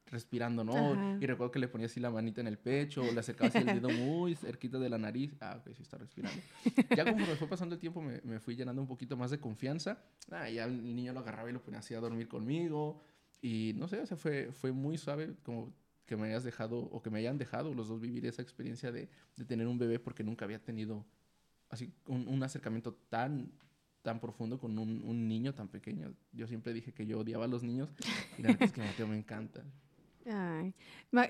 respirando, 0.06 0.62
¿no? 0.62 0.92
Ajá. 0.92 1.18
Y 1.20 1.26
recuerdo 1.26 1.50
que 1.50 1.58
le 1.58 1.68
ponía 1.68 1.86
así 1.86 1.98
la 1.98 2.10
manita 2.10 2.40
en 2.40 2.46
el 2.46 2.58
pecho, 2.58 3.02
le 3.02 3.18
acercaba 3.18 3.48
así 3.48 3.58
el 3.58 3.66
dedo 3.66 3.88
muy 3.90 4.34
cerquita 4.34 4.78
de 4.78 4.88
la 4.88 4.98
nariz. 4.98 5.34
Ah, 5.40 5.56
ok, 5.58 5.74
sí 5.74 5.82
está 5.82 5.98
respirando. 5.98 6.40
Ya 6.94 7.04
conforme 7.04 7.34
fue 7.36 7.48
pasando 7.48 7.74
el 7.74 7.80
tiempo 7.80 8.00
me, 8.00 8.20
me 8.22 8.38
fui 8.38 8.54
llenando 8.54 8.82
un 8.82 8.88
poquito 8.88 9.16
más 9.16 9.30
de 9.30 9.40
confianza. 9.40 9.98
Ah, 10.30 10.48
ya 10.48 10.64
el 10.64 10.94
niño 10.94 11.12
lo 11.12 11.20
agarraba 11.20 11.50
y 11.50 11.52
lo 11.52 11.62
ponía 11.62 11.80
así 11.80 11.94
a 11.94 12.00
dormir 12.00 12.28
conmigo. 12.28 13.02
Y 13.40 13.72
no 13.76 13.88
sé, 13.88 14.00
o 14.00 14.06
sea, 14.06 14.16
fue, 14.16 14.52
fue 14.52 14.70
muy 14.70 14.96
suave 14.96 15.34
como 15.42 15.74
que 16.06 16.16
me 16.16 16.28
hayas 16.28 16.44
dejado 16.44 16.78
o 16.78 17.02
que 17.02 17.10
me 17.10 17.18
hayan 17.18 17.38
dejado 17.38 17.74
los 17.74 17.88
dos 17.88 18.00
vivir 18.00 18.26
esa 18.26 18.42
experiencia 18.42 18.92
de, 18.92 19.08
de 19.36 19.44
tener 19.44 19.66
un 19.66 19.78
bebé 19.78 19.98
porque 19.98 20.24
nunca 20.24 20.44
había 20.44 20.58
tenido 20.58 21.04
así 21.68 21.92
un, 22.06 22.28
un 22.28 22.42
acercamiento 22.42 22.94
tan 23.08 23.52
tan 24.02 24.18
profundo 24.18 24.58
con 24.58 24.78
un, 24.78 25.02
un 25.04 25.28
niño 25.28 25.54
tan 25.54 25.68
pequeño. 25.68 26.12
Yo 26.32 26.46
siempre 26.46 26.72
dije 26.72 26.92
que 26.92 27.06
yo 27.06 27.20
odiaba 27.20 27.44
a 27.44 27.48
los 27.48 27.62
niños 27.62 27.94
y 28.36 28.42
la 28.42 28.48
verdad 28.48 28.64
es 28.64 28.72
que 28.72 28.80
Mateo 28.80 29.06
me 29.06 29.16
encanta. 29.16 29.62
Ay, 30.26 30.74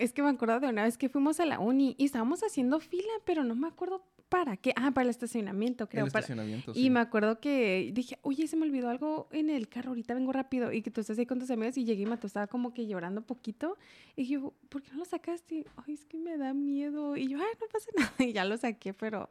es 0.01 0.13
que 0.13 0.23
me 0.23 0.31
acuerdo 0.31 0.61
de 0.61 0.69
una 0.69 0.85
vez 0.85 0.99
que 0.99 1.09
fuimos 1.09 1.41
a 1.41 1.47
la 1.47 1.61
uni 1.61 1.95
y 1.99 2.05
estábamos 2.05 2.43
haciendo 2.43 2.81
fila, 2.81 3.13
pero 3.25 3.45
no 3.45 3.55
me 3.55 3.69
acuerdo 3.69 4.05
para 4.33 4.57
qué. 4.57 4.73
Ah, 4.77 4.93
para 4.93 5.05
el 5.05 5.11
estacionamiento, 5.11 5.87
creo. 5.91 6.07
el 6.07 6.11
para- 6.11 6.21
estacionamiento, 6.25 6.73
Y 6.75 6.85
sí. 6.85 6.91
me 6.91 7.01
acuerdo 7.01 7.39
que 7.39 7.91
dije, 7.93 8.19
oye, 8.23 8.47
se 8.49 8.57
me 8.57 8.65
olvidó 8.65 8.89
algo 8.89 9.29
en 9.31 9.51
el 9.51 9.69
carro, 9.69 9.91
ahorita 9.91 10.15
vengo 10.15 10.33
rápido. 10.33 10.73
Y 10.73 10.81
que 10.81 10.91
tú 10.91 11.03
estás 11.03 11.19
ahí 11.19 11.27
con 11.27 11.39
tus 11.39 11.51
amigas 11.51 11.77
y 11.77 11.85
llegué 11.85 12.03
y 12.05 12.07
Mateo 12.07 12.29
estaba 12.29 12.47
como 12.47 12.73
que 12.73 12.87
llorando 12.87 13.21
poquito. 13.21 13.77
Y 14.17 14.27
yo, 14.27 14.55
¿por 14.71 14.83
qué 14.83 14.91
no 14.93 14.99
lo 15.01 15.05
sacaste? 15.05 15.67
Ay, 15.77 15.93
es 15.95 16.07
que 16.07 16.17
me 16.19 16.39
da 16.39 16.55
miedo. 16.55 17.15
Y 17.19 17.29
yo, 17.29 17.39
ay, 17.39 17.45
no 17.61 17.67
pasa 17.71 17.91
nada. 17.97 18.29
Y 18.29 18.33
ya 18.33 18.47
lo 18.47 18.57
saqué, 18.57 18.95
pero 18.95 19.29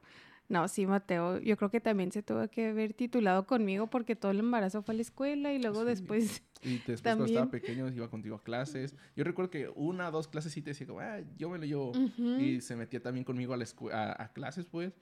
no, 0.51 0.67
sí, 0.67 0.85
Mateo, 0.85 1.39
yo 1.39 1.55
creo 1.57 1.71
que 1.71 1.79
también 1.81 2.11
se 2.11 2.21
tuvo 2.21 2.47
que 2.49 2.67
haber 2.67 2.93
titulado 2.93 3.47
conmigo 3.47 3.87
porque 3.87 4.15
todo 4.15 4.31
el 4.31 4.39
embarazo 4.39 4.83
fue 4.83 4.93
a 4.93 4.97
la 4.97 5.01
escuela 5.01 5.53
y 5.53 5.59
luego 5.61 5.79
Sí. 5.81 5.85
después, 5.87 6.43
Y 6.61 6.77
después 6.85 7.01
cuando 7.01 7.25
estaba 7.25 7.45
También. 7.49 7.61
pequeño 7.61 7.87
iba 7.89 8.09
contigo 8.09 8.35
a 8.35 8.43
clases. 8.43 8.95
Yo 9.15 9.23
recuerdo 9.23 9.49
que 9.49 9.69
una 9.75 10.09
o 10.09 10.11
dos 10.11 10.27
clases 10.27 10.51
sí 10.53 10.61
te 10.61 10.71
decía 10.71 10.85
como, 10.85 10.99
ah, 10.99 11.19
yo 11.37 11.49
me 11.49 11.57
lo 11.57 11.65
llevo. 11.65 11.93
Y 12.37 12.61
se 12.61 12.75
metía 12.75 13.01
también 13.01 13.23
conmigo 13.23 13.53
a, 13.53 13.57
la 13.57 13.63
escu- 13.65 13.91
a, 13.91 14.21
a 14.21 14.31
clases, 14.33 14.65
pues. 14.65 14.93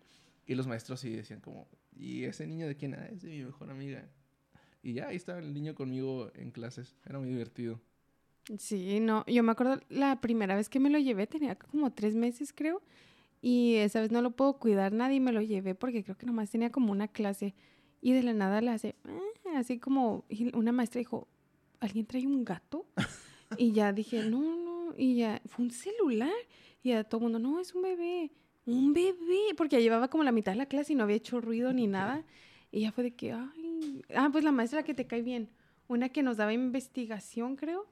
Y 0.46 0.56
los 0.56 0.68
maestros 0.68 1.00
sí 1.02 1.10
decían 1.10 1.42
como, 1.42 1.68
¿y 1.96 2.24
ese 2.24 2.48
niño 2.48 2.68
de 2.68 2.76
quién? 2.78 2.94
Ah, 2.96 3.08
es 3.12 3.22
de 3.24 3.30
mi 3.30 3.44
mejor 3.44 3.70
amiga. 3.72 4.08
Y 4.82 4.94
ya, 4.94 5.10
ahí 5.10 5.16
estaba 5.18 5.40
el 5.40 5.54
niño 5.54 5.76
conmigo 5.76 6.32
en 6.36 6.52
clases. 6.52 6.96
Era 7.06 7.20
muy 7.20 7.28
divertido. 7.30 7.82
Sí, 8.58 9.00
no, 9.00 9.24
yo 9.28 9.44
me 9.44 9.52
acuerdo 9.52 9.80
la 9.90 10.22
primera 10.22 10.56
vez 10.56 10.70
que 10.70 10.80
me 10.80 10.90
lo 10.90 10.98
llevé, 10.98 11.28
tenía 11.28 11.56
como 11.56 11.92
tres 11.94 12.16
meses 12.16 12.52
creo, 12.52 12.82
y 13.42 13.76
esa 13.76 14.02
vez 14.02 14.12
no 14.12 14.22
lo 14.22 14.32
puedo 14.32 14.54
cuidar 14.60 14.92
nadie 14.92 15.20
me 15.20 15.32
lo 15.32 15.42
llevé 15.42 15.76
porque 15.76 16.04
creo 16.04 16.18
que 16.18 16.26
nomás 16.26 16.50
tenía 16.50 16.72
como 16.72 16.92
una 16.92 17.08
clase 17.08 17.56
y 18.02 18.14
de 18.14 18.24
la 18.24 18.34
nada 18.34 18.62
le 18.62 18.72
hace, 18.72 18.96
"Ah", 19.06 19.58
así 19.58 19.78
como, 19.80 20.26
una 20.54 20.72
maestra 20.72 21.00
dijo, 21.00 21.28
¿alguien 21.80 22.06
trae 22.06 22.26
un 22.28 22.44
gato? 22.46 22.86
Y 23.58 23.72
ya 23.72 23.92
dije, 23.94 24.24
no, 24.30 24.40
no, 24.40 24.94
y 24.96 25.16
ya, 25.16 25.42
fue 25.48 25.66
un 25.66 25.72
celular, 25.72 26.30
y 26.84 26.90
ya 26.90 27.04
todo 27.04 27.18
el 27.18 27.24
mundo, 27.24 27.40
no, 27.40 27.60
es 27.60 27.74
un 27.74 27.82
bebé, 27.82 28.32
un 28.68 28.94
bebé, 28.94 29.56
porque 29.58 29.78
ya 29.78 29.82
llevaba 29.82 30.08
como 30.08 30.24
la 30.24 30.32
mitad 30.32 30.52
de 30.52 30.58
la 30.60 30.68
clase 30.68 30.94
y 30.94 30.96
no 30.96 31.04
había 31.04 31.16
hecho 31.16 31.42
ruido 31.42 31.74
ni 31.74 31.88
nada, 31.88 32.24
y 32.72 32.82
ya 32.82 32.92
fue 32.92 33.04
de 33.06 33.16
que, 33.16 33.32
ay, 33.34 34.04
ah, 34.16 34.30
pues 34.32 34.44
la 34.44 34.52
maestra 34.52 34.84
que 34.84 34.94
te 34.94 35.08
cae 35.08 35.24
bien, 35.24 35.50
una 35.88 36.10
que 36.10 36.22
nos 36.22 36.38
daba 36.38 36.54
investigación, 36.54 37.56
creo, 37.56 37.88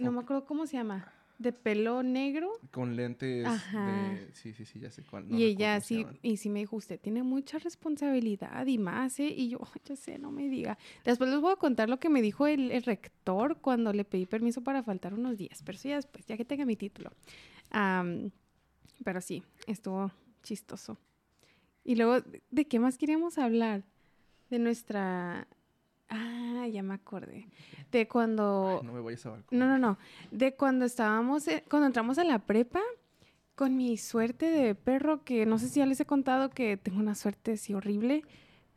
no 0.00 0.12
me 0.12 0.20
acuerdo 0.20 0.44
cómo 0.44 0.66
se 0.66 0.76
llama, 0.76 1.12
de 1.38 1.52
pelo 1.52 2.02
negro. 2.02 2.50
Con 2.70 2.96
lentes 2.96 3.46
Ajá. 3.46 3.86
de... 3.86 4.30
Sí, 4.34 4.52
sí, 4.52 4.64
sí, 4.64 4.78
ya 4.78 4.90
sé 4.90 5.02
cuál. 5.02 5.28
no 5.28 5.36
y 5.36 5.42
ella 5.44 5.80
sí, 5.80 6.06
y 6.22 6.36
sí 6.36 6.48
me 6.48 6.60
dijo, 6.60 6.76
usted 6.76 7.00
tiene 7.00 7.22
mucha 7.22 7.58
responsabilidad 7.58 8.66
y 8.66 8.78
más, 8.78 9.18
¿eh? 9.20 9.26
Y 9.36 9.48
yo, 9.48 9.58
"Ay, 9.74 9.80
ya 9.84 9.96
sé, 9.96 10.18
no 10.18 10.30
me 10.30 10.48
diga. 10.48 10.78
Después 11.04 11.28
les 11.30 11.40
voy 11.40 11.52
a 11.52 11.56
contar 11.56 11.88
lo 11.88 11.98
que 11.98 12.08
me 12.08 12.22
dijo 12.22 12.46
el, 12.46 12.70
el 12.70 12.82
rector 12.84 13.58
cuando 13.60 13.92
le 13.92 14.04
pedí 14.04 14.26
permiso 14.26 14.62
para 14.62 14.82
faltar 14.82 15.12
unos 15.14 15.36
días, 15.36 15.62
pero 15.64 15.76
eso 15.76 15.88
ya 15.88 15.96
después, 15.96 16.24
ya 16.26 16.36
que 16.36 16.44
tenga 16.44 16.64
mi 16.64 16.76
título. 16.76 17.10
Pero 19.04 19.20
sí, 19.20 19.42
estuvo 19.66 20.10
chistoso. 20.42 20.98
Y 21.84 21.96
luego, 21.96 22.20
¿de- 22.20 22.42
¿de 22.50 22.64
qué 22.66 22.78
más 22.78 22.96
queríamos 22.96 23.38
hablar? 23.38 23.82
De 24.50 24.58
nuestra... 24.58 25.46
Ah, 26.08 26.66
ya 26.70 26.82
me 26.82 26.94
acordé. 26.94 27.48
De 27.90 28.08
cuando... 28.08 28.78
Ay, 28.80 28.86
no 28.86 28.92
me 28.92 29.00
vayas 29.00 29.26
a 29.26 29.30
balcón. 29.30 29.58
No, 29.58 29.66
no, 29.66 29.78
no. 29.78 29.98
De 30.30 30.54
cuando 30.54 30.84
estábamos, 30.84 31.46
cuando 31.68 31.86
entramos 31.86 32.18
a 32.18 32.24
la 32.24 32.40
prepa, 32.40 32.80
con 33.54 33.76
mi 33.76 33.96
suerte 33.96 34.46
de 34.46 34.74
perro, 34.74 35.24
que 35.24 35.46
no 35.46 35.58
sé 35.58 35.68
si 35.68 35.80
ya 35.80 35.86
les 35.86 36.00
he 36.00 36.06
contado 36.06 36.50
que 36.50 36.76
tengo 36.76 36.98
una 36.98 37.14
suerte 37.14 37.52
así 37.52 37.74
horrible, 37.74 38.22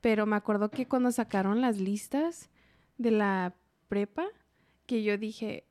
pero 0.02 0.26
me 0.26 0.36
acuerdo 0.36 0.70
que 0.70 0.88
cuando 0.88 1.12
sacaron 1.12 1.62
las 1.62 1.80
listas 1.80 2.50
de 2.98 3.12
la 3.12 3.56
prepa, 3.88 4.26
que 4.86 5.04
yo 5.04 5.18
dije, 5.18 5.66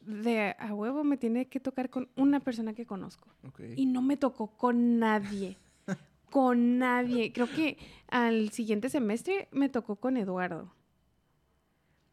de 0.00 0.54
a 0.58 0.74
huevo 0.74 1.04
me 1.04 1.16
tiene 1.16 1.46
que 1.48 1.60
tocar 1.60 1.90
con 1.90 2.08
una 2.16 2.40
persona 2.40 2.72
que 2.74 2.86
conozco. 2.86 3.28
Ok. 3.46 3.60
Y 3.76 3.86
no 3.86 4.02
me 4.02 4.16
tocó 4.16 4.56
con 4.56 4.98
nadie. 4.98 5.56
con 6.30 6.78
nadie. 6.78 7.32
Creo 7.32 7.48
que 7.50 7.78
al 8.08 8.50
siguiente 8.50 8.88
semestre 8.88 9.48
me 9.50 9.68
tocó 9.68 9.96
con 9.96 10.16
Eduardo. 10.16 10.72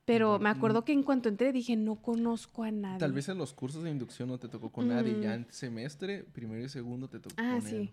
Pero 0.09 0.39
me 0.39 0.49
Mm. 0.51 0.57
acuerdo 0.57 0.83
que 0.85 0.91
en 0.91 1.03
cuanto 1.03 1.29
entré 1.29 1.53
dije, 1.53 1.75
no 1.75 1.95
conozco 2.01 2.63
a 2.63 2.71
nadie. 2.71 2.97
Tal 2.97 3.11
vez 3.13 3.29
en 3.29 3.37
los 3.37 3.53
cursos 3.53 3.83
de 3.83 3.91
inducción 3.91 4.27
no 4.29 4.39
te 4.39 4.47
tocó 4.47 4.71
con 4.71 4.87
nadie. 4.87 5.13
Mm. 5.15 5.21
Ya 5.21 5.33
en 5.35 5.45
semestre, 5.51 6.23
primero 6.23 6.63
y 6.65 6.69
segundo 6.69 7.07
te 7.09 7.19
tocó 7.19 7.35
Ah, 7.37 7.57
con 7.59 7.61
sí. 7.67 7.75
él. 7.75 7.91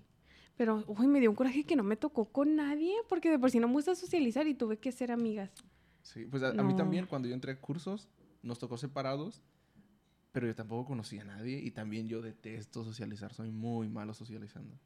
Pero, 0.56 0.82
uy, 0.86 1.06
me 1.08 1.20
dio 1.20 1.28
un 1.28 1.36
coraje 1.36 1.64
que 1.64 1.76
no 1.76 1.82
me 1.82 1.96
tocó 1.96 2.24
con 2.24 2.56
nadie, 2.56 2.94
porque 3.10 3.28
de 3.30 3.38
por 3.38 3.50
sí 3.50 3.60
no 3.60 3.68
me 3.68 3.74
gusta 3.74 3.94
socializar 3.94 4.46
y 4.46 4.54
tuve 4.54 4.78
que 4.78 4.90
ser 4.92 5.12
amigas. 5.12 5.50
Sí, 6.02 6.24
pues 6.24 6.42
a, 6.42 6.48
a 6.48 6.62
mí 6.62 6.72
No. 6.72 6.76
también 6.76 7.04
cuando 7.04 7.28
yo 7.28 7.34
entré 7.34 7.52
a 7.52 7.60
cursos 7.60 8.08
nos 8.42 8.58
tocó 8.58 8.78
separados, 8.78 9.42
pero 10.32 10.46
yo 10.46 10.54
tampoco 10.54 10.86
conocía 10.86 11.20
a 11.20 11.24
nadie 11.26 11.58
y 11.58 11.70
también 11.72 12.08
yo 12.08 12.22
detesto 12.22 12.82
socializar, 12.84 13.34
soy 13.34 13.50
muy 13.50 13.88
malo 13.90 14.14
socializando. 14.14 14.78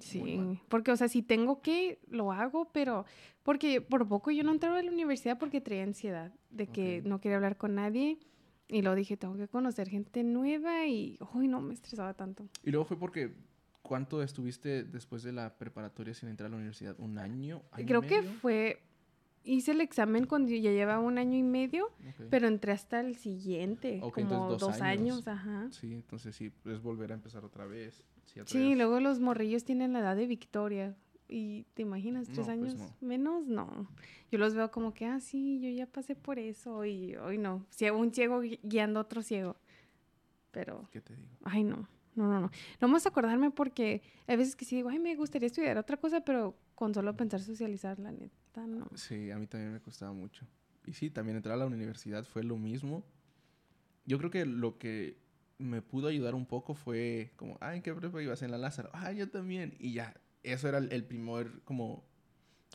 Sí, 0.00 0.36
mal. 0.36 0.60
porque, 0.68 0.90
o 0.92 0.96
sea, 0.96 1.08
si 1.08 1.22
tengo 1.22 1.60
que, 1.62 1.98
lo 2.08 2.32
hago, 2.32 2.70
pero 2.72 3.04
porque 3.42 3.80
por 3.80 4.06
poco 4.08 4.30
yo 4.30 4.42
no 4.44 4.52
entraba 4.52 4.78
a 4.78 4.82
la 4.82 4.90
universidad 4.90 5.38
porque 5.38 5.60
traía 5.60 5.82
ansiedad 5.84 6.32
de 6.50 6.66
que 6.66 6.98
Ok. 7.00 7.06
no 7.06 7.20
quería 7.20 7.36
hablar 7.36 7.56
con 7.56 7.74
nadie. 7.74 8.18
Y 8.70 8.82
luego 8.82 8.96
dije, 8.96 9.16
tengo 9.16 9.36
que 9.36 9.48
conocer 9.48 9.88
gente 9.88 10.22
nueva 10.22 10.84
y, 10.86 11.18
uy, 11.32 11.48
no, 11.48 11.62
me 11.62 11.72
estresaba 11.72 12.12
tanto. 12.14 12.46
Y 12.62 12.70
luego 12.70 12.84
fue 12.84 12.98
porque, 12.98 13.32
¿cuánto 13.80 14.22
estuviste 14.22 14.84
después 14.84 15.22
de 15.22 15.32
la 15.32 15.56
preparatoria 15.56 16.12
sin 16.12 16.28
entrar 16.28 16.48
a 16.48 16.50
la 16.50 16.56
universidad? 16.56 16.94
¿Un 16.98 17.16
año? 17.18 17.62
año 17.72 17.82
y 17.82 17.86
Creo 17.86 18.02
que 18.02 18.18
medio? 18.20 18.30
fue, 18.42 18.82
hice 19.44 19.72
el 19.72 19.80
examen 19.80 20.26
cuando 20.26 20.50
ya 20.52 20.70
llevaba 20.70 21.00
un 21.00 21.18
año 21.18 21.36
y 21.38 21.42
medio, 21.42 21.90
pero 22.30 22.46
entré 22.48 22.72
hasta 22.72 23.00
el 23.00 23.16
siguiente, 23.16 24.00
como 24.12 24.48
dos, 24.48 24.60
dos 24.60 24.80
años. 24.80 25.26
años. 25.26 25.28
ajá. 25.28 25.68
Sí, 25.70 25.94
entonces 25.94 26.36
sí, 26.36 26.52
es 26.64 26.82
volver 26.82 27.12
a 27.12 27.14
empezar 27.14 27.44
otra 27.44 27.66
vez. 27.66 28.04
Sí, 28.44 28.74
luego 28.74 29.00
los 29.00 29.20
morrillos 29.20 29.64
tienen 29.64 29.92
la 29.92 30.00
edad 30.00 30.16
de 30.16 30.26
Victoria. 30.26 30.96
¿Y 31.30 31.64
te 31.74 31.82
imaginas? 31.82 32.26
¿Tres 32.26 32.38
No, 32.38 32.44
pues 32.44 32.52
años 32.58 32.74
no. 32.76 33.06
menos? 33.06 33.46
No. 33.46 33.86
Yo 34.30 34.38
los 34.38 34.54
veo 34.54 34.70
como 34.70 34.94
que, 34.94 35.04
ah, 35.04 35.20
sí, 35.20 35.60
yo 35.60 35.68
ya 35.68 35.86
pasé 35.86 36.14
por 36.14 36.38
eso. 36.38 36.84
Y 36.86 37.16
hoy 37.16 37.36
no. 37.36 37.66
Ciego, 37.70 37.98
un 37.98 38.12
ciego 38.14 38.42
gui- 38.42 38.58
guiando 38.62 38.98
a 38.98 39.02
otro 39.02 39.20
ciego. 39.22 39.56
Pero, 40.50 40.88
¿Qué 40.90 41.00
te 41.00 41.14
digo? 41.14 41.28
ay, 41.44 41.64
no. 41.64 41.88
No, 42.14 42.24
no, 42.26 42.40
no. 42.40 42.46
No 42.48 42.50
vamos 42.80 43.04
a 43.06 43.10
acordarme 43.10 43.50
porque 43.50 44.02
hay 44.26 44.36
veces 44.36 44.56
que 44.56 44.64
sí 44.64 44.74
digo, 44.76 44.88
ay, 44.88 44.98
me 44.98 45.14
gustaría 45.14 45.46
estudiar 45.46 45.76
otra 45.78 45.96
cosa, 45.98 46.22
pero 46.22 46.56
con 46.74 46.92
solo 46.94 47.14
pensar 47.16 47.40
socializar, 47.40 47.98
la 48.00 48.10
Sí, 48.94 49.30
a 49.30 49.38
mí 49.38 49.46
también 49.46 49.72
me 49.72 49.80
costaba 49.80 50.12
mucho. 50.12 50.46
Y 50.86 50.94
sí, 50.94 51.10
también 51.10 51.36
entrar 51.36 51.54
a 51.54 51.58
la 51.58 51.66
universidad 51.66 52.24
fue 52.24 52.42
lo 52.42 52.56
mismo. 52.56 53.04
Yo 54.06 54.18
creo 54.18 54.30
que 54.30 54.46
lo 54.46 54.78
que 54.78 55.18
me 55.58 55.82
pudo 55.82 56.08
ayudar 56.08 56.34
un 56.34 56.46
poco 56.46 56.74
fue 56.74 57.32
como, 57.36 57.58
ah, 57.60 57.74
¿en 57.74 57.82
qué 57.82 57.92
prepa 57.92 58.22
ibas? 58.22 58.42
En 58.42 58.50
la 58.50 58.58
Lázaro. 58.58 58.90
Ah, 58.92 59.12
yo 59.12 59.28
también. 59.28 59.76
Y 59.78 59.92
ya, 59.92 60.14
eso 60.42 60.68
era 60.68 60.78
el, 60.78 60.92
el 60.92 61.04
primer 61.04 61.62
como 61.64 62.04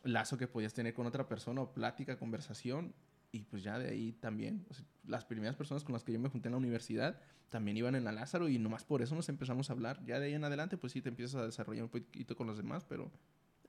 lazo 0.04 0.38
que 0.38 0.48
podías 0.48 0.74
tener 0.74 0.94
con 0.94 1.08
otra 1.08 1.28
persona 1.28 1.62
o 1.62 1.74
plática, 1.74 2.18
conversación. 2.18 2.94
Y 3.32 3.44
pues 3.46 3.64
ya 3.64 3.80
de 3.80 3.90
ahí 3.90 4.12
también, 4.12 4.66
las 5.08 5.26
primeras 5.26 5.56
personas 5.56 5.84
con 5.84 5.94
las 5.94 6.04
que 6.04 6.12
yo 6.12 6.20
me 6.20 6.30
junté 6.30 6.50
en 6.50 6.52
la 6.52 6.60
universidad 6.60 7.20
también 7.50 7.78
iban 7.78 7.96
en 7.96 8.04
la 8.04 8.12
Lázaro 8.12 8.48
y 8.48 8.60
nomás 8.60 8.84
por 8.84 9.02
eso 9.02 9.16
nos 9.16 9.30
empezamos 9.30 9.70
a 9.70 9.74
hablar. 9.74 10.04
Ya 10.06 10.20
de 10.20 10.28
ahí 10.28 10.34
en 10.34 10.44
adelante, 10.44 10.78
pues 10.78 10.94
sí, 10.94 11.02
te 11.02 11.10
empiezas 11.10 11.36
a 11.42 11.46
desarrollar 11.46 11.84
un 11.84 11.90
poquito 11.90 12.36
con 12.36 12.48
los 12.48 12.58
demás, 12.58 12.86
pero... 12.88 13.12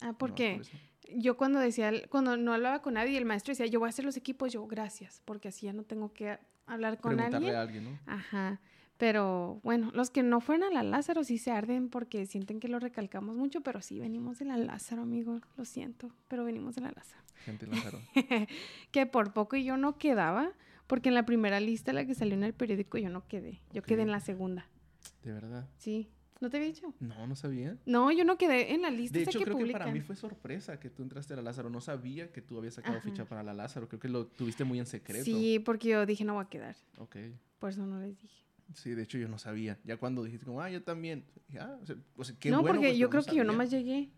Ah, 0.00 0.12
porque 0.18 0.56
por 0.56 0.66
yo 1.08 1.36
cuando 1.36 1.60
decía, 1.60 1.92
cuando 2.08 2.36
no 2.36 2.52
hablaba 2.52 2.82
con 2.82 2.94
nadie, 2.94 3.16
el 3.18 3.24
maestro 3.24 3.52
decía, 3.52 3.66
yo 3.66 3.78
voy 3.78 3.88
a 3.88 3.90
hacer 3.90 4.04
los 4.04 4.16
equipos, 4.16 4.52
yo, 4.52 4.66
gracias, 4.66 5.22
porque 5.24 5.48
así 5.48 5.66
ya 5.66 5.72
no 5.72 5.84
tengo 5.84 6.12
que 6.12 6.38
hablar 6.66 6.98
con 6.98 7.16
Preguntarle 7.16 7.56
alguien. 7.56 7.56
a 7.56 7.60
alguien, 7.62 7.84
¿no? 7.84 8.12
Ajá. 8.12 8.60
Pero 8.96 9.60
bueno, 9.64 9.90
los 9.92 10.10
que 10.10 10.22
no 10.22 10.40
fueron 10.40 10.64
a 10.64 10.70
la 10.70 10.82
Lázaro 10.84 11.24
sí 11.24 11.36
se 11.36 11.50
arden 11.50 11.88
porque 11.88 12.26
sienten 12.26 12.60
que 12.60 12.68
lo 12.68 12.78
recalcamos 12.78 13.36
mucho, 13.36 13.60
pero 13.60 13.82
sí 13.82 13.98
venimos 13.98 14.38
de 14.38 14.44
la 14.44 14.56
Lázaro, 14.56 15.02
amigo. 15.02 15.40
Lo 15.56 15.64
siento, 15.64 16.14
pero 16.28 16.44
venimos 16.44 16.76
de 16.76 16.82
la 16.82 16.92
Lázaro. 16.92 17.22
Gente 17.44 17.66
Lázaro. 17.66 17.98
que 18.92 19.06
por 19.06 19.32
poco 19.32 19.56
yo 19.56 19.76
no 19.76 19.98
quedaba, 19.98 20.52
porque 20.86 21.08
en 21.08 21.16
la 21.16 21.26
primera 21.26 21.58
lista, 21.58 21.92
la 21.92 22.06
que 22.06 22.14
salió 22.14 22.34
en 22.34 22.44
el 22.44 22.54
periódico, 22.54 22.96
yo 22.96 23.10
no 23.10 23.26
quedé. 23.26 23.60
Yo 23.72 23.82
quedé 23.82 24.02
en 24.02 24.12
la 24.12 24.20
segunda. 24.20 24.68
De 25.24 25.32
verdad. 25.32 25.68
Sí. 25.76 26.08
¿No 26.40 26.50
te 26.50 26.56
había 26.56 26.68
dicho? 26.68 26.92
No, 27.00 27.26
no 27.26 27.36
sabía. 27.36 27.76
No, 27.86 28.10
yo 28.10 28.24
no 28.24 28.36
quedé 28.36 28.74
en 28.74 28.82
la 28.82 28.90
lista 28.90 29.18
De 29.18 29.24
hecho, 29.24 29.38
que 29.38 29.44
creo 29.44 29.58
que 29.58 29.72
para 29.72 29.86
mí 29.86 30.00
fue 30.00 30.16
sorpresa 30.16 30.78
que 30.80 30.90
tú 30.90 31.02
entraste 31.02 31.32
a 31.32 31.36
la 31.36 31.42
Lázaro. 31.42 31.70
No 31.70 31.80
sabía 31.80 32.32
que 32.32 32.42
tú 32.42 32.58
habías 32.58 32.74
sacado 32.74 32.98
Ajá. 32.98 33.08
ficha 33.08 33.24
para 33.24 33.42
la 33.42 33.54
Lázaro. 33.54 33.88
Creo 33.88 34.00
que 34.00 34.08
lo 34.08 34.26
tuviste 34.26 34.64
muy 34.64 34.78
en 34.78 34.86
secreto. 34.86 35.24
Sí, 35.24 35.60
porque 35.60 35.88
yo 35.88 36.06
dije, 36.06 36.24
no 36.24 36.34
voy 36.34 36.44
a 36.44 36.48
quedar. 36.48 36.76
Ok. 36.98 37.16
Por 37.58 37.70
eso 37.70 37.86
no 37.86 38.00
les 38.00 38.20
dije. 38.20 38.44
Sí, 38.74 38.90
de 38.90 39.02
hecho 39.02 39.18
yo 39.18 39.28
no 39.28 39.38
sabía. 39.38 39.78
Ya 39.84 39.96
cuando 39.96 40.24
dijiste 40.24 40.44
como, 40.44 40.60
ah, 40.60 40.70
yo 40.70 40.82
también. 40.82 41.24
dije, 41.48 41.60
ah, 41.60 41.78
o 41.80 41.86
sea, 41.86 41.96
o 42.16 42.24
sea, 42.24 42.36
qué 42.38 42.50
no, 42.50 42.62
bueno, 42.62 42.76
porque 42.76 42.88
pues, 42.88 42.98
yo 42.98 43.10
creo 43.10 43.22
que 43.22 43.36
yo 43.36 43.44
nomás 43.44 43.70
llegué 43.70 44.10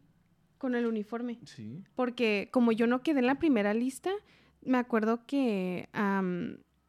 con 0.59 0.75
el 0.75 0.87
uniforme. 0.87 1.39
Sí. 1.45 1.85
Porque 1.95 2.49
como 2.53 2.73
yo 2.73 2.87
no 2.87 3.03
quedé 3.03 3.21
en 3.21 3.27
la 3.27 3.39
primera 3.39 3.75
lista, 3.75 4.11
me 4.63 4.79
acuerdo 4.79 5.27
que 5.27 5.89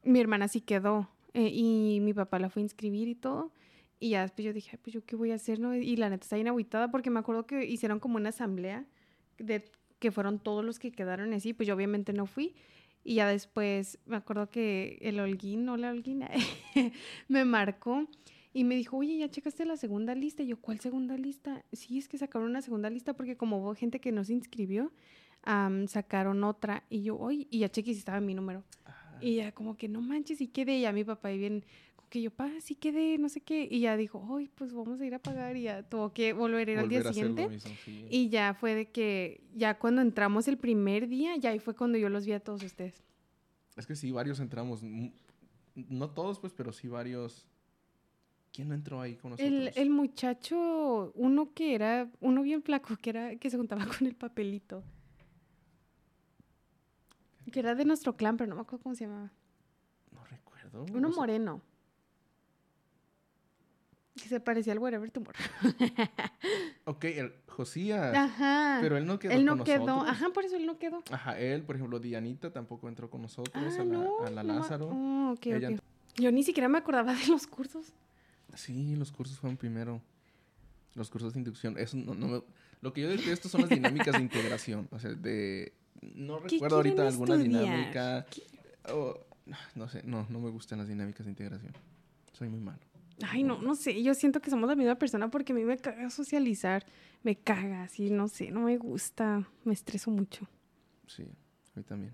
mi 0.03 0.19
hermana 0.19 0.47
sí 0.47 0.61
quedó 0.61 1.09
eh, 1.33 1.49
y 1.53 1.99
mi 2.01 2.13
papá 2.13 2.39
la 2.39 2.49
fue 2.49 2.61
a 2.61 2.63
inscribir 2.63 3.07
y 3.07 3.15
todo. 3.15 3.51
Y 3.99 4.09
ya 4.09 4.21
después 4.21 4.45
yo 4.45 4.53
dije, 4.53 4.69
"Ay, 4.73 4.79
pues 4.81 4.93
yo 4.93 5.05
qué 5.05 5.15
voy 5.15 5.31
a 5.31 5.35
hacer, 5.35 5.59
¿no? 5.59 5.75
Y 5.75 5.95
la 5.95 6.09
neta 6.09 6.23
está 6.23 6.35
bien 6.35 6.47
agüitada 6.47 6.91
porque 6.91 7.09
me 7.09 7.19
acuerdo 7.19 7.47
que 7.47 7.65
hicieron 7.65 7.99
como 7.99 8.17
una 8.17 8.29
asamblea 8.29 8.85
de 9.39 9.71
que 9.99 10.11
fueron 10.11 10.39
todos 10.39 10.63
los 10.63 10.79
que 10.79 10.91
quedaron 10.91 11.33
así, 11.33 11.53
pues 11.53 11.67
yo 11.67 11.75
obviamente 11.75 12.13
no 12.13 12.25
fui. 12.25 12.55
Y 13.03 13.15
ya 13.15 13.27
después 13.27 13.99
me 14.05 14.17
acuerdo 14.17 14.49
que 14.51 14.97
el 15.01 15.19
Holguín, 15.19 15.67
o 15.69 15.77
la 15.77 15.91
Holguín, 15.91 16.23
me 17.27 17.45
marcó 17.45 18.07
y 18.53 18.63
me 18.63 18.75
dijo, 18.75 18.97
oye, 18.97 19.17
¿ya 19.17 19.29
checaste 19.29 19.65
la 19.65 19.77
segunda 19.77 20.13
lista? 20.13 20.43
Y 20.43 20.47
yo, 20.47 20.59
¿cuál 20.59 20.79
segunda 20.79 21.15
lista? 21.15 21.63
Sí, 21.71 21.97
es 21.97 22.07
que 22.07 22.17
sacaron 22.17 22.49
una 22.49 22.61
segunda 22.61 22.89
lista 22.89 23.13
porque 23.13 23.37
como 23.37 23.59
hubo 23.59 23.75
gente 23.75 24.01
que 24.01 24.11
no 24.11 24.23
se 24.23 24.33
inscribió, 24.33 24.91
am, 25.43 25.87
sacaron 25.87 26.43
otra. 26.43 26.83
Y 26.89 27.03
yo, 27.03 27.17
oye, 27.17 27.47
y 27.49 27.59
ya 27.59 27.69
chequé 27.69 27.93
si 27.93 27.99
estaba 27.99 28.19
mi 28.19 28.33
número. 28.33 28.63
Y 29.21 29.35
ya 29.35 29.51
como 29.51 29.77
que 29.77 29.87
no 29.87 30.01
manches, 30.01 30.41
y 30.41 30.47
quedé. 30.47 30.77
Y 30.77 30.81
ya 30.81 30.91
mi 30.91 31.03
papá 31.03 31.29
ahí 31.29 31.37
bien, 31.37 31.65
que 32.09 32.21
yo, 32.21 32.31
pa, 32.31 32.49
sí 32.61 32.75
quedé, 32.75 33.17
no 33.17 33.29
sé 33.29 33.41
qué. 33.41 33.67
Y 33.69 33.81
ya 33.81 33.97
dijo, 33.97 34.25
ay, 34.37 34.49
pues 34.55 34.73
vamos 34.73 34.99
a 35.01 35.05
ir 35.05 35.13
a 35.13 35.19
pagar. 35.19 35.55
Y 35.57 35.63
ya 35.63 35.83
tuvo 35.83 36.13
que 36.13 36.33
volver 36.33 36.69
ir 36.69 36.79
al 36.79 36.87
día 36.89 36.99
volver 36.99 37.09
a 37.09 37.13
siguiente. 37.13 37.47
mismo, 37.49 37.71
sí. 37.83 38.07
Y 38.09 38.29
ya 38.29 38.53
fue 38.53 38.75
de 38.75 38.89
que, 38.91 39.41
ya 39.55 39.77
cuando 39.77 40.01
entramos 40.01 40.47
el 40.47 40.57
primer 40.57 41.07
día, 41.07 41.35
ya 41.37 41.49
ahí 41.51 41.59
fue 41.59 41.75
cuando 41.75 41.97
yo 41.97 42.09
los 42.09 42.25
vi 42.25 42.33
a 42.33 42.39
todos 42.39 42.63
ustedes. 42.63 43.03
Es 43.75 43.85
que 43.85 43.95
sí, 43.95 44.11
varios 44.11 44.39
entramos. 44.39 44.81
mm, 44.83 45.07
No 45.89 46.09
todos, 46.09 46.39
pues, 46.39 46.53
pero 46.53 46.71
sí 46.71 46.87
varios. 46.87 47.45
¿Quién 48.53 48.69
no 48.69 48.75
entró 48.75 49.01
ahí 49.01 49.15
con 49.15 49.31
nosotros? 49.31 49.53
El, 49.53 49.71
el 49.75 49.89
muchacho, 49.89 51.11
uno 51.15 51.53
que 51.53 51.75
era, 51.75 52.09
uno 52.21 52.41
bien 52.41 52.63
flaco, 52.63 52.95
que 52.97 53.09
era, 53.11 53.35
que 53.35 53.49
se 53.49 53.57
juntaba 53.57 53.85
con 53.85 54.07
el 54.07 54.15
papelito. 54.15 54.83
Que 57.51 57.59
era 57.59 57.75
de 57.75 57.85
nuestro 57.85 58.17
clan, 58.17 58.35
pero 58.35 58.49
no 58.49 58.55
me 58.55 58.61
acuerdo 58.61 58.83
cómo 58.83 58.95
se 58.95 59.05
llamaba. 59.05 59.31
No 60.11 60.23
recuerdo. 60.25 60.85
Uno 60.93 61.07
o 61.07 61.11
sea, 61.11 61.19
moreno. 61.21 61.61
Que 64.27 64.35
se 64.35 64.39
parecía 64.41 64.73
al 64.73 64.79
Whatever 64.79 65.09
Tomorrow. 65.09 65.41
Ok, 66.83 67.05
el 67.05 67.33
Josías. 67.47 68.13
Ajá. 68.15 68.79
Pero 68.81 68.97
él 68.97 69.05
no 69.05 69.19
quedó 69.19 69.31
él 69.31 69.45
no 69.45 69.55
con 69.57 69.65
quedó. 69.65 69.85
nosotros. 69.85 70.09
Ajá, 70.11 70.29
por 70.33 70.43
eso 70.45 70.55
él 70.57 70.65
no 70.65 70.77
quedó. 70.77 71.01
Ajá, 71.11 71.39
él, 71.39 71.63
por 71.63 71.75
ejemplo, 71.77 71.99
Dianita 71.99 72.51
tampoco 72.51 72.87
entró 72.89 73.09
con 73.09 73.21
nosotros 73.21 73.53
Ah, 73.55 73.81
a, 73.81 73.83
la, 73.83 73.83
no. 73.85 74.25
a 74.25 74.29
la 74.29 74.43
no 74.43 74.53
Lázaro. 74.59 74.89
Oh, 74.91 75.35
Ella 75.41 75.69
Yo 76.17 76.31
ni 76.31 76.43
siquiera 76.43 76.67
me 76.67 76.77
acordaba 76.77 77.13
de 77.13 77.27
los 77.27 77.47
cursos. 77.47 77.93
Sí, 78.53 78.95
los 78.97 79.11
cursos 79.13 79.37
fueron 79.39 79.55
primero. 79.57 80.01
Los 80.95 81.09
cursos 81.09 81.33
de 81.33 81.39
inducción. 81.39 81.77
Eso 81.77 81.95
no, 81.97 82.13
no 82.13 82.27
me- 82.27 82.43
Lo 82.81 82.91
que 82.93 83.01
yo 83.01 83.09
detesto 83.09 83.47
son 83.49 83.61
las 83.61 83.69
dinámicas 83.69 84.13
de 84.15 84.21
integración. 84.21 84.87
O 84.91 84.99
sea, 84.99 85.11
de... 85.11 85.71
No 86.01 86.41
¿Qué 86.43 86.49
recuerdo 86.55 86.75
ahorita 86.77 87.07
alguna 87.07 87.35
estudiar? 87.35 87.63
dinámica. 87.63 88.25
no 89.75 89.87
sé, 89.89 90.01
no, 90.05 90.25
no 90.29 90.39
me 90.39 90.49
gustan 90.49 90.79
las 90.79 90.87
dinámicas 90.87 91.25
de 91.25 91.31
integración. 91.31 91.73
Soy 92.33 92.49
muy 92.49 92.59
malo. 92.59 92.79
Ay, 93.23 93.43
no, 93.43 93.61
no 93.61 93.75
sé. 93.75 94.01
Yo 94.03 94.13
siento 94.13 94.41
que 94.41 94.49
somos 94.49 94.69
la 94.69 94.75
misma 94.75 94.95
persona 94.95 95.29
porque 95.29 95.53
a 95.53 95.55
mí 95.55 95.63
me 95.63 95.77
caga 95.77 96.09
socializar. 96.09 96.85
Me 97.23 97.35
caga, 97.35 97.83
así, 97.83 98.09
no 98.09 98.27
sé. 98.27 98.51
No 98.51 98.61
me 98.61 98.77
gusta. 98.77 99.47
Me 99.63 99.73
estreso 99.73 100.11
mucho. 100.11 100.47
Sí, 101.07 101.23
a 101.23 101.79
mí 101.79 101.83
también. 101.83 102.13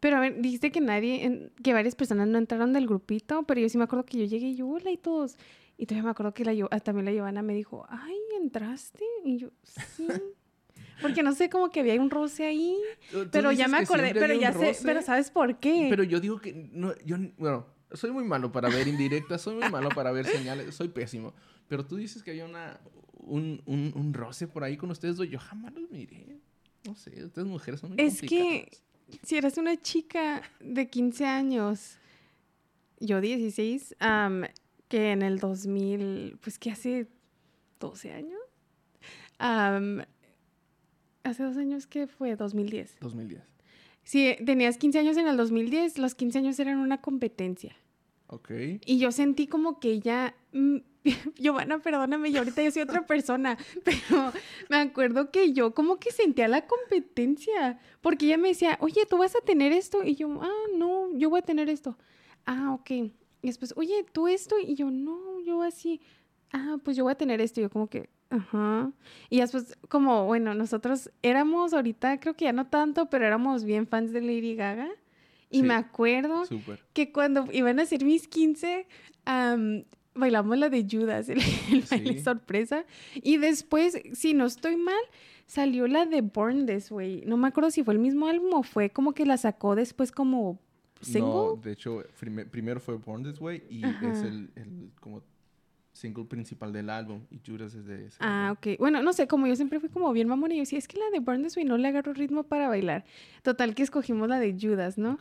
Pero 0.00 0.16
a 0.16 0.20
ver, 0.20 0.40
dijiste 0.40 0.70
que 0.70 0.80
nadie, 0.80 1.50
que 1.62 1.72
varias 1.72 1.96
personas 1.96 2.28
no 2.28 2.38
entraron 2.38 2.72
del 2.72 2.86
grupito, 2.86 3.42
pero 3.42 3.60
yo 3.60 3.68
sí 3.68 3.78
me 3.78 3.84
acuerdo 3.84 4.04
que 4.04 4.18
yo 4.18 4.24
llegué 4.24 4.48
y 4.48 4.54
yo, 4.54 4.68
hola 4.68 4.90
y 4.90 4.96
todos. 4.96 5.36
Y 5.76 5.86
todavía 5.86 6.04
me 6.04 6.10
acuerdo 6.10 6.34
que 6.34 6.44
la, 6.44 6.68
también 6.80 7.04
la 7.04 7.12
Giovanna 7.12 7.42
me 7.42 7.54
dijo, 7.54 7.84
ay, 7.88 8.16
¿entraste? 8.40 9.04
Y 9.24 9.38
yo, 9.38 9.48
sí. 9.64 10.06
Porque 11.02 11.22
no 11.22 11.32
sé, 11.32 11.48
como 11.48 11.70
que 11.70 11.80
había 11.80 12.00
un 12.00 12.10
roce 12.10 12.44
ahí. 12.44 12.76
Pero 13.30 13.52
ya 13.52 13.68
me 13.68 13.78
acordé, 13.78 14.12
pero 14.14 14.34
ya 14.34 14.50
un 14.50 14.58
sé, 14.58 14.68
roce, 14.68 14.80
pero 14.84 15.02
¿sabes 15.02 15.30
por 15.30 15.58
qué? 15.58 15.86
Pero 15.90 16.02
yo 16.02 16.18
digo 16.18 16.40
que... 16.40 16.52
No, 16.72 16.92
yo, 17.04 17.16
bueno, 17.36 17.66
soy 17.92 18.10
muy 18.10 18.24
malo 18.24 18.52
para 18.52 18.68
ver 18.68 18.86
indirectas, 18.88 19.42
soy 19.42 19.56
muy 19.56 19.68
malo 19.70 19.88
para 19.90 20.10
ver 20.12 20.26
señales, 20.26 20.74
soy 20.74 20.88
pésimo. 20.88 21.34
Pero 21.68 21.86
tú 21.86 21.96
dices 21.96 22.22
que 22.22 22.30
había 22.30 22.44
una, 22.44 22.80
un, 23.14 23.62
un, 23.66 23.92
un 23.94 24.14
roce 24.14 24.46
por 24.48 24.64
ahí 24.64 24.76
con 24.76 24.90
ustedes 24.90 25.16
dos. 25.16 25.28
Yo 25.28 25.38
jamás 25.38 25.72
los 25.74 25.90
miré. 25.90 26.40
No 26.86 26.94
sé, 26.94 27.24
ustedes 27.24 27.46
mujeres 27.46 27.80
son 27.80 27.90
muy 27.90 28.00
Es 28.00 28.20
que- 28.20 28.70
si 29.22 29.36
eras 29.36 29.56
una 29.56 29.80
chica 29.80 30.42
de 30.60 30.88
15 30.88 31.24
años, 31.26 31.98
yo 33.00 33.20
16, 33.20 33.96
am, 34.00 34.44
que 34.88 35.12
en 35.12 35.22
el 35.22 35.38
2000, 35.38 36.38
pues 36.42 36.58
que 36.58 36.70
hace 36.70 37.08
12 37.80 38.12
años, 38.12 38.40
am, 39.38 40.02
hace 41.24 41.42
dos 41.42 41.56
años 41.56 41.86
que 41.86 42.06
fue 42.06 42.36
2010. 42.36 42.96
2010. 43.00 43.42
Si 44.08 44.38
tenías 44.42 44.78
15 44.78 45.00
años 45.00 45.18
en 45.18 45.28
el 45.28 45.36
2010, 45.36 45.98
los 45.98 46.14
15 46.14 46.38
años 46.38 46.58
eran 46.58 46.78
una 46.78 47.02
competencia. 47.02 47.76
Ok. 48.28 48.50
Y 48.86 48.98
yo 48.98 49.12
sentí 49.12 49.46
como 49.46 49.80
que 49.80 49.90
ella, 49.90 50.34
mm, 50.52 50.78
Giovanna, 51.36 51.78
perdóname, 51.80 52.32
yo 52.32 52.38
ahorita 52.38 52.62
yo 52.62 52.70
soy 52.70 52.80
otra 52.80 53.04
persona, 53.04 53.58
pero 53.84 54.32
me 54.70 54.78
acuerdo 54.78 55.30
que 55.30 55.52
yo 55.52 55.74
como 55.74 55.98
que 55.98 56.10
sentía 56.10 56.48
la 56.48 56.66
competencia, 56.66 57.80
porque 58.00 58.24
ella 58.24 58.38
me 58.38 58.48
decía, 58.48 58.78
oye, 58.80 59.04
tú 59.04 59.18
vas 59.18 59.36
a 59.36 59.44
tener 59.44 59.72
esto, 59.72 60.02
y 60.02 60.14
yo, 60.14 60.40
ah, 60.40 60.66
no, 60.74 61.12
yo 61.12 61.28
voy 61.28 61.40
a 61.40 61.42
tener 61.42 61.68
esto. 61.68 61.98
Ah, 62.46 62.72
ok. 62.72 62.90
Y 62.90 63.12
después, 63.42 63.74
oye, 63.76 64.06
tú 64.10 64.26
esto, 64.26 64.56
y 64.58 64.74
yo, 64.74 64.90
no, 64.90 65.38
yo 65.40 65.60
así, 65.60 66.00
ah, 66.54 66.78
pues 66.82 66.96
yo 66.96 67.04
voy 67.04 67.12
a 67.12 67.18
tener 67.18 67.42
esto, 67.42 67.60
y 67.60 67.64
yo 67.64 67.68
como 67.68 67.88
que, 67.88 68.08
ajá. 68.30 68.92
Y 69.30 69.40
después, 69.40 69.76
como, 69.88 70.26
bueno, 70.26 70.54
nosotros 70.54 71.10
éramos 71.22 71.72
ahorita, 71.74 72.20
creo 72.20 72.34
que 72.34 72.44
ya 72.46 72.52
no 72.52 72.66
tanto, 72.66 73.06
pero 73.10 73.24
éramos 73.26 73.64
bien 73.64 73.86
fans 73.86 74.12
de 74.12 74.20
Lady 74.20 74.54
Gaga. 74.54 74.88
Y 75.50 75.58
Sí. 75.60 75.62
me 75.62 75.74
acuerdo 75.74 76.42
que 76.92 77.10
cuando 77.10 77.46
iban 77.52 77.80
a 77.80 77.86
ser 77.86 78.04
mis 78.04 78.28
15, 78.28 78.86
am, 79.24 79.84
bailamos 80.14 80.58
la 80.58 80.68
de 80.68 80.86
Judas, 80.90 81.28
el, 81.30 81.38
el 81.72 81.84
baile 81.90 82.12
Sí. 82.14 82.20
sorpresa. 82.20 82.84
Y 83.14 83.38
después, 83.38 83.98
si 84.12 84.34
no 84.34 84.44
estoy 84.44 84.76
mal, 84.76 85.00
salió 85.46 85.86
la 85.88 86.04
de 86.04 86.20
Born 86.20 86.66
This 86.66 86.90
Way. 86.90 87.22
No 87.26 87.38
me 87.38 87.48
acuerdo 87.48 87.70
si 87.70 87.82
fue 87.82 87.94
el 87.94 88.00
mismo 88.00 88.26
álbum 88.26 88.52
o 88.52 88.62
fue 88.62 88.90
como 88.90 89.12
que 89.14 89.24
la 89.24 89.38
sacó 89.38 89.74
después 89.74 90.12
como 90.12 90.58
single. 91.00 91.20
No, 91.30 91.56
de 91.56 91.72
hecho, 91.72 92.02
prime- 92.20 92.44
primero 92.44 92.78
fue 92.80 92.96
Born 92.96 93.22
This 93.22 93.40
Way 93.40 93.62
y 93.70 93.78
es 93.86 93.94
Ajá. 93.94 94.26
el, 94.28 94.50
el 94.56 94.90
como 95.00 95.22
single 95.98 96.24
principal 96.24 96.72
del 96.72 96.90
álbum 96.90 97.22
y 97.30 97.40
Judas 97.44 97.74
es 97.74 97.84
de 97.86 98.06
ese. 98.06 98.16
Ah, 98.20 98.48
álbum. 98.48 98.58
ok. 98.58 98.78
Bueno, 98.78 99.02
no 99.02 99.12
sé, 99.12 99.26
como 99.26 99.46
yo 99.46 99.56
siempre 99.56 99.80
fui 99.80 99.88
como 99.88 100.12
bien 100.12 100.28
mamona 100.28 100.54
y 100.54 100.58
yo 100.58 100.62
decía, 100.62 100.78
es 100.78 100.88
que 100.88 100.98
la 100.98 101.10
de 101.10 101.20
Burn 101.20 101.42
This 101.42 101.56
Way 101.56 101.66
no 101.66 101.76
le 101.76 101.88
agarro 101.88 102.12
ritmo 102.12 102.44
para 102.44 102.68
bailar. 102.68 103.04
Total 103.42 103.74
que 103.74 103.82
escogimos 103.82 104.28
la 104.28 104.38
de 104.38 104.56
Judas, 104.58 104.98
¿no? 104.98 105.18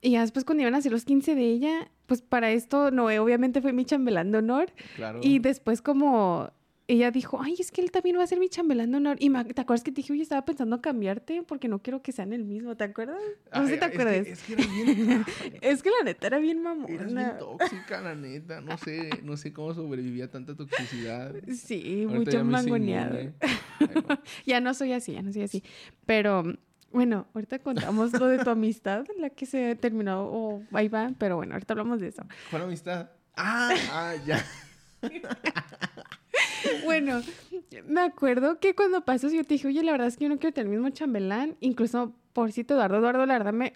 Y 0.00 0.12
ya 0.12 0.22
después 0.22 0.44
cuando 0.44 0.62
iban 0.62 0.74
a 0.74 0.78
hacer 0.78 0.92
los 0.92 1.04
15 1.04 1.34
de 1.34 1.44
ella, 1.44 1.90
pues 2.06 2.22
para 2.22 2.50
esto 2.50 2.90
Noé 2.90 3.18
obviamente 3.18 3.60
fue 3.60 3.72
mi 3.72 3.84
chambelán 3.84 4.32
de 4.32 4.38
honor. 4.38 4.72
Claro. 4.96 5.20
Y 5.22 5.40
después 5.40 5.82
como 5.82 6.50
ella 6.92 7.10
dijo, 7.10 7.40
ay, 7.42 7.54
es 7.58 7.70
que 7.70 7.80
él 7.80 7.90
también 7.90 8.18
va 8.18 8.22
a 8.24 8.26
ser 8.26 8.38
mi 8.40 8.48
chambelán 8.48 8.90
de 8.90 8.96
honor. 8.96 9.16
Y 9.20 9.30
me- 9.30 9.44
¿te 9.44 9.60
acuerdas 9.60 9.84
que 9.84 9.92
te 9.92 9.96
dije, 9.96 10.12
oye, 10.12 10.22
estaba 10.22 10.44
pensando 10.44 10.80
cambiarte 10.80 11.42
porque 11.42 11.68
no 11.68 11.80
quiero 11.80 12.02
que 12.02 12.12
sean 12.12 12.32
el 12.32 12.44
mismo, 12.44 12.76
¿te 12.76 12.84
acuerdas? 12.84 13.20
No 13.54 13.66
sé 13.66 13.74
si 13.74 13.80
te 13.80 13.86
que- 13.90 13.92
acuerdas. 13.94 14.26
Es 14.26 14.42
que, 14.42 14.52
eras 14.54 14.66
bien, 14.74 15.24
Es 15.62 15.82
que 15.82 15.90
la 15.90 16.04
neta 16.04 16.26
era 16.26 16.38
bien 16.38 16.62
mamona. 16.62 17.04
bien 17.04 17.38
tóxica, 17.38 18.00
la 18.00 18.14
neta. 18.14 18.60
No 18.60 18.76
sé, 18.78 19.10
no 19.22 19.36
sé 19.36 19.52
cómo 19.52 19.74
sobrevivía 19.74 20.26
a 20.26 20.28
tanta 20.30 20.54
toxicidad. 20.56 21.34
Sí, 21.54 22.04
Ahorita 22.08 22.42
mucho 22.42 22.44
mangoneado. 22.44 23.20
inmune. 23.20 23.34
Ay, 23.40 23.88
no. 24.08 24.18
Ya 24.46 24.60
no 24.60 24.74
soy 24.74 24.92
así, 24.92 25.12
ya 25.12 25.22
no 25.22 25.32
soy 25.32 25.42
así. 25.42 25.62
Pero 26.06 26.42
bueno, 26.92 27.28
ahorita 27.34 27.60
contamos 27.60 28.12
lo 28.18 28.26
de 28.26 28.38
tu 28.38 28.50
amistad, 28.50 29.04
la 29.18 29.30
que 29.30 29.46
se 29.46 29.76
terminó, 29.76 30.24
o 30.24 30.62
ahí 30.72 30.88
va, 30.88 31.12
pero 31.18 31.36
bueno, 31.36 31.52
ahorita 31.54 31.74
hablamos 31.74 32.00
de 32.00 32.08
eso. 32.08 32.24
¿Cuál 32.50 32.62
amistad? 32.62 33.10
Ah, 33.36 33.72
ah, 33.92 34.14
ya. 34.26 34.44
Bueno, 36.84 37.22
me 37.86 38.00
acuerdo 38.00 38.58
que 38.60 38.74
cuando 38.74 39.04
pasó, 39.04 39.28
yo 39.28 39.44
te 39.44 39.54
dije, 39.54 39.68
oye, 39.68 39.82
la 39.82 39.92
verdad 39.92 40.08
es 40.08 40.16
que 40.16 40.24
yo 40.24 40.28
no 40.28 40.38
quiero 40.38 40.54
tener 40.54 40.72
el 40.72 40.78
mismo 40.78 40.90
chambelán. 40.94 41.56
Incluso, 41.60 42.14
pobrecito 42.32 42.74
Eduardo, 42.74 42.98
Eduardo, 42.98 43.26
la 43.26 43.38
verdad, 43.38 43.52
me, 43.52 43.74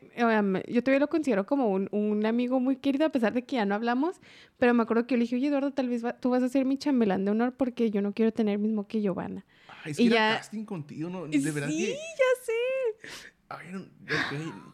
yo 0.69 0.83
todavía 0.83 1.01
lo 1.01 1.09
considero 1.09 1.47
como 1.47 1.69
un, 1.69 1.89
un 1.93 2.25
amigo 2.27 2.61
muy 2.61 2.77
querido, 2.77 3.07
a 3.07 3.11
pesar 3.11 3.33
de 3.33 3.43
que 3.45 3.57
ya 3.57 3.65
no 3.67 3.75
hablamos. 3.75 4.21
Pero 4.59 4.75
me 4.75 4.83
acuerdo 4.83 5.07
que 5.07 5.15
yo 5.15 5.19
le 5.19 5.23
dije, 5.25 5.37
oye, 5.37 5.49
Eduardo, 5.49 5.73
tal 5.73 5.89
vez 5.89 6.05
va- 6.05 6.19
tú 6.19 6.31
vas 6.31 6.43
a 6.43 6.49
ser 6.49 6.65
mi 6.65 6.77
chambelán 6.79 7.25
de 7.25 7.31
honor 7.31 7.53
porque 7.57 7.91
yo 7.91 8.03
no 8.03 8.13
quiero 8.13 8.33
tener 8.33 8.55
el 8.55 8.61
mismo 8.61 8.87
que 8.87 9.01
Giovanna. 9.01 9.45
Ay, 9.85 9.93
es 9.93 9.97
que 9.99 10.07
era 10.07 10.37
casting 10.39 10.65
contigo, 10.65 11.11
¿no? 11.11 11.27
De 11.27 11.39
verdad 11.39 11.69
sí, 11.69 11.79
que 11.79 11.93
ya 11.93 12.45
sé. 12.45 13.33
Ay, 13.49 13.67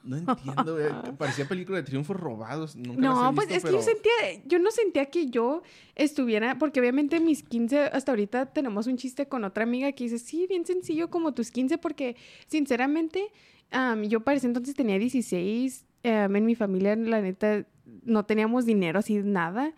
no, 0.05 0.17
entiendo. 0.17 0.81
eh, 0.81 0.91
Parecía 1.19 1.47
película 1.47 1.79
de 1.79 1.83
triunfos 1.83 2.17
robados. 2.17 2.77
Nunca 2.77 3.01
No, 3.01 3.35
pues 3.35 3.51
es 3.51 3.65
que 3.65 3.73
yo 3.73 3.83
sentía, 3.83 4.13
yo 4.47 4.59
no 4.59 4.71
sentía 4.71 5.07
que 5.07 5.29
yo 5.29 5.63
estuviera, 5.97 6.59
porque 6.59 6.81
obviamente 6.81 7.21
mis 7.21 7.43
15, 7.43 7.79
hasta 7.81 8.13
ahorita 8.13 8.47
tenemos 8.47 8.87
un 8.87 8.97
chiste 8.97 9.27
con 9.27 9.45
otra 9.45 9.65
amiga 9.65 9.91
que 9.93 10.05
dice, 10.05 10.19
sí, 10.19 10.47
bien 10.49 10.65
sencillo 10.65 11.11
como 11.11 11.35
tus 11.35 11.51
15, 11.51 11.79
porque 11.79 12.17
sinceramente 12.47 13.33
am, 13.71 14.03
yo 14.05 14.21
para 14.21 14.37
ese 14.37 14.47
entonces 14.47 14.75
tenía 14.75 14.99
16, 14.99 15.87
am, 16.05 16.37
en 16.37 16.45
mi 16.47 16.55
familia 16.55 16.97
la 16.97 17.21
neta 17.21 17.67
no 18.05 18.25
teníamos 18.25 18.67
dinero 18.67 19.01
así 19.01 19.15
nada. 19.19 19.75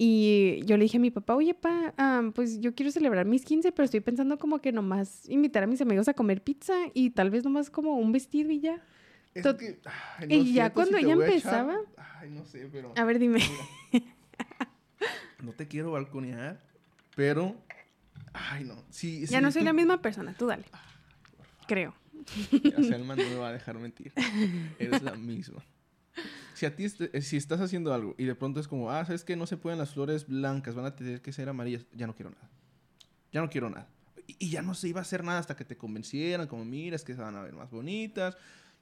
Y 0.00 0.62
yo 0.64 0.76
le 0.76 0.84
dije 0.84 0.98
a 0.98 1.00
mi 1.00 1.10
papá, 1.10 1.34
oye, 1.34 1.54
pa, 1.54 1.92
pues 2.34 2.60
yo 2.60 2.72
quiero 2.74 2.92
celebrar 2.92 3.26
mis 3.26 3.44
15, 3.44 3.72
pero 3.72 3.84
estoy 3.84 3.98
pensando 4.00 4.38
como 4.38 4.60
que 4.60 4.70
nomás 4.70 5.28
invitar 5.28 5.64
a 5.64 5.66
mis 5.66 5.80
amigos 5.80 6.06
a 6.06 6.14
comer 6.14 6.40
pizza 6.42 6.72
y 6.94 7.10
tal 7.10 7.30
vez 7.30 7.42
nomás 7.42 7.68
como 7.68 7.94
un 7.96 8.12
vestido 8.12 8.52
y 8.52 8.60
ya. 8.60 8.80
Es 9.34 9.42
Tot- 9.44 9.56
que, 9.58 9.78
ay, 10.18 10.26
y 10.32 10.52
ya 10.54 10.66
si 10.66 10.70
cuando 10.72 10.98
te 10.98 11.02
ella 11.04 11.14
voy 11.16 11.24
a 11.24 11.28
echar- 11.28 11.34
empezaba- 11.60 11.78
Ay, 12.20 12.30
no 12.30 12.44
sé, 12.44 12.68
pero... 12.70 12.92
A 12.96 13.04
ver, 13.04 13.18
dime. 13.18 13.40
No 15.42 15.52
te 15.52 15.68
quiero 15.68 15.92
balconear, 15.92 16.60
pero... 17.14 17.54
Ay, 18.32 18.64
no. 18.64 18.74
Sí, 18.90 19.20
Ya 19.26 19.38
sí, 19.38 19.40
no 19.42 19.52
soy 19.52 19.62
tú- 19.62 19.66
la 19.66 19.72
misma 19.72 20.02
persona, 20.02 20.34
tú 20.36 20.46
dale. 20.46 20.64
Creo. 21.68 21.94
Ya 22.64 22.82
Selma 22.82 23.14
no 23.14 23.22
me 23.22 23.36
va 23.36 23.48
a 23.48 23.52
dejar 23.52 23.78
mentir. 23.78 24.12
Eres 24.78 25.02
la 25.02 25.14
misma. 25.14 25.62
Si 26.58 26.66
a 26.66 26.74
ti, 26.74 26.86
eh, 27.12 27.22
si 27.22 27.36
estás 27.36 27.60
haciendo 27.60 27.94
algo 27.94 28.16
y 28.18 28.24
de 28.24 28.34
pronto 28.34 28.58
es 28.58 28.66
como, 28.66 28.90
ah, 28.90 29.04
¿sabes 29.04 29.22
que 29.22 29.36
No 29.36 29.46
se 29.46 29.56
pueden 29.56 29.78
las 29.78 29.90
flores 29.90 30.26
blancas, 30.26 30.74
van 30.74 30.86
a 30.86 30.96
tener 30.96 31.22
que 31.22 31.32
ser 31.32 31.48
amarillas. 31.48 31.86
Ya 31.92 32.08
no 32.08 32.16
quiero 32.16 32.30
nada. 32.30 32.50
Ya 33.30 33.40
no 33.40 33.48
quiero 33.48 33.70
nada. 33.70 33.88
Y, 34.26 34.34
y 34.40 34.50
ya 34.50 34.60
no 34.60 34.74
se 34.74 34.88
iba 34.88 34.98
a 34.98 35.02
hacer 35.02 35.22
nada 35.22 35.38
hasta 35.38 35.54
que 35.54 35.64
te 35.64 35.76
convencieran, 35.76 36.48
como, 36.48 36.64
mira, 36.64 36.96
es 36.96 37.04
que 37.04 37.14
se 37.14 37.20
van 37.20 37.36
a 37.36 37.42
ver 37.42 37.54
más 37.54 37.70
bonitas. 37.70 38.36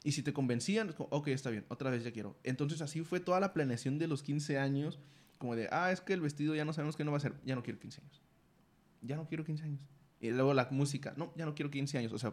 Y 0.05 0.13
si 0.13 0.23
te 0.23 0.33
convencían, 0.33 0.89
es 0.89 0.95
como, 0.95 1.11
ok, 1.11 1.29
está 1.29 1.51
bien, 1.51 1.67
otra 1.69 1.91
vez 1.91 2.03
ya 2.03 2.13
quiero. 2.13 2.35
Entonces 2.45 2.81
así 2.81 3.03
fue 3.03 3.21
toda 3.21 3.41
la 3.41 3.53
planeación 3.53 3.99
de 3.99 4.07
los 4.07 4.23
15 4.23 4.57
años, 4.57 4.99
como 5.37 5.55
de, 5.55 5.69
ah, 5.71 5.93
es 5.93 6.01
que 6.01 6.15
el 6.15 6.23
vestido 6.23 6.55
ya 6.55 6.65
no 6.65 6.73
sabemos 6.73 6.97
qué 6.97 7.05
no 7.05 7.11
va 7.11 7.19
a 7.19 7.21
ser, 7.21 7.35
ya 7.45 7.57
no 7.57 7.63
quiero 7.63 7.79
15 7.79 8.01
años. 8.01 8.23
Ya 9.03 9.17
no 9.17 9.29
quiero 9.29 9.45
15 9.45 9.65
años. 9.65 9.81
Y 10.19 10.31
luego 10.31 10.55
la 10.55 10.67
música, 10.71 11.13
no, 11.19 11.31
ya 11.37 11.45
no 11.45 11.55
quiero 11.55 11.71
15 11.71 11.99
años. 11.99 12.13
O 12.15 12.19
sea, 12.19 12.33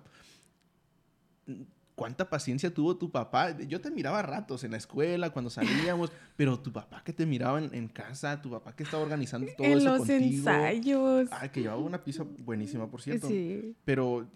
¿Cuánta 1.95 2.29
paciencia 2.29 2.73
tuvo 2.73 2.97
tu 2.97 3.11
papá? 3.11 3.55
Yo 3.59 3.79
te 3.79 3.91
miraba 3.91 4.19
a 4.19 4.21
ratos 4.23 4.63
en 4.63 4.71
la 4.71 4.77
escuela, 4.77 5.29
cuando 5.29 5.51
salíamos, 5.51 6.11
pero 6.35 6.59
tu 6.59 6.73
papá 6.73 7.03
que 7.03 7.13
te 7.13 7.25
miraba 7.25 7.59
en, 7.59 7.73
en 7.73 7.87
casa, 7.87 8.41
tu 8.41 8.49
papá 8.49 8.75
que 8.75 8.83
estaba 8.83 9.03
organizando 9.03 9.47
todo 9.55 9.67
en 9.67 9.73
eso 9.73 9.89
los 9.89 9.97
contigo. 9.99 10.19
ensayos. 10.19 11.29
Ay, 11.31 11.49
que 11.49 11.61
llevaba 11.61 11.81
una 11.81 12.03
pizza 12.03 12.23
buenísima, 12.39 12.89
por 12.89 13.01
cierto. 13.01 13.27
Sí. 13.27 13.75
Pero 13.85 14.27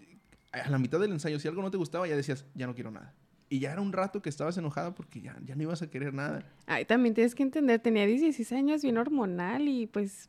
a 0.52 0.70
la 0.70 0.78
mitad 0.78 1.00
del 1.00 1.10
ensayo, 1.12 1.38
si 1.40 1.48
algo 1.48 1.62
no 1.62 1.70
te 1.70 1.76
gustaba, 1.76 2.06
ya 2.06 2.14
decías, 2.16 2.44
ya 2.54 2.66
no 2.66 2.74
quiero 2.74 2.90
nada. 2.90 3.14
Y 3.50 3.60
ya 3.60 3.72
era 3.72 3.80
un 3.80 3.92
rato 3.92 4.20
que 4.22 4.28
estabas 4.28 4.56
enojada 4.58 4.94
porque 4.94 5.20
ya, 5.20 5.36
ya 5.44 5.56
no 5.56 5.62
ibas 5.62 5.82
a 5.82 5.90
querer 5.90 6.12
nada. 6.14 6.44
Ay, 6.66 6.84
también 6.84 7.14
tienes 7.14 7.34
que 7.34 7.42
entender, 7.42 7.80
tenía 7.80 8.06
16 8.06 8.52
años, 8.52 8.82
bien 8.82 8.98
hormonal 8.98 9.66
y 9.66 9.86
pues, 9.86 10.28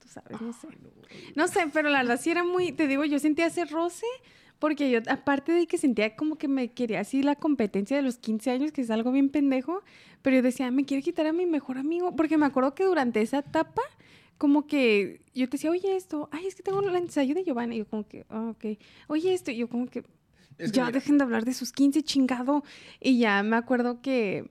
tú 0.00 0.08
sabes, 0.08 0.40
no 0.40 0.52
sé. 0.52 0.68
No 1.36 1.48
sé, 1.48 1.60
pero 1.72 1.88
la 1.88 2.02
verdad 2.02 2.20
sí 2.20 2.30
era 2.30 2.44
muy, 2.44 2.72
te 2.72 2.86
digo, 2.86 3.04
yo 3.04 3.18
sentía 3.18 3.46
ese 3.46 3.64
roce 3.64 4.06
porque 4.58 4.90
yo, 4.90 5.00
aparte 5.08 5.52
de 5.52 5.66
que 5.66 5.78
sentía 5.78 6.16
como 6.16 6.36
que 6.36 6.48
me 6.48 6.72
quería 6.72 7.00
así 7.00 7.22
la 7.22 7.36
competencia 7.36 7.96
de 7.96 8.02
los 8.02 8.18
15 8.18 8.50
años, 8.50 8.72
que 8.72 8.80
es 8.80 8.90
algo 8.90 9.12
bien 9.12 9.28
pendejo, 9.30 9.82
pero 10.22 10.36
yo 10.36 10.42
decía, 10.42 10.70
me 10.70 10.84
quiere 10.84 11.02
quitar 11.02 11.26
a 11.26 11.32
mi 11.32 11.46
mejor 11.46 11.78
amigo, 11.78 12.14
porque 12.16 12.36
me 12.38 12.46
acuerdo 12.46 12.74
que 12.74 12.84
durante 12.84 13.20
esa 13.20 13.38
etapa, 13.38 13.82
como 14.36 14.66
que 14.66 15.22
yo 15.34 15.48
te 15.48 15.56
decía, 15.56 15.70
oye 15.70 15.96
esto, 15.96 16.28
ay, 16.32 16.46
es 16.46 16.54
que 16.54 16.62
tengo 16.62 16.80
el 16.80 16.94
ensayo 16.94 17.34
de 17.34 17.44
Giovanna, 17.44 17.74
y 17.74 17.78
yo 17.78 17.88
como 17.88 18.06
que, 18.06 18.26
ah, 18.30 18.50
ok, 18.50 18.78
oye 19.08 19.32
esto, 19.32 19.50
y 19.50 19.56
yo 19.56 19.68
como 19.68 19.86
que, 19.86 20.04
Es 20.58 20.72
que 20.72 20.76
ya 20.78 20.86
mira, 20.86 20.98
dejen 20.98 21.18
de 21.18 21.24
hablar 21.24 21.44
de 21.44 21.54
sus 21.54 21.72
15, 21.72 22.02
chingado. 22.02 22.64
Y 23.00 23.18
ya 23.18 23.42
me 23.44 23.56
acuerdo 23.56 24.00
que 24.00 24.50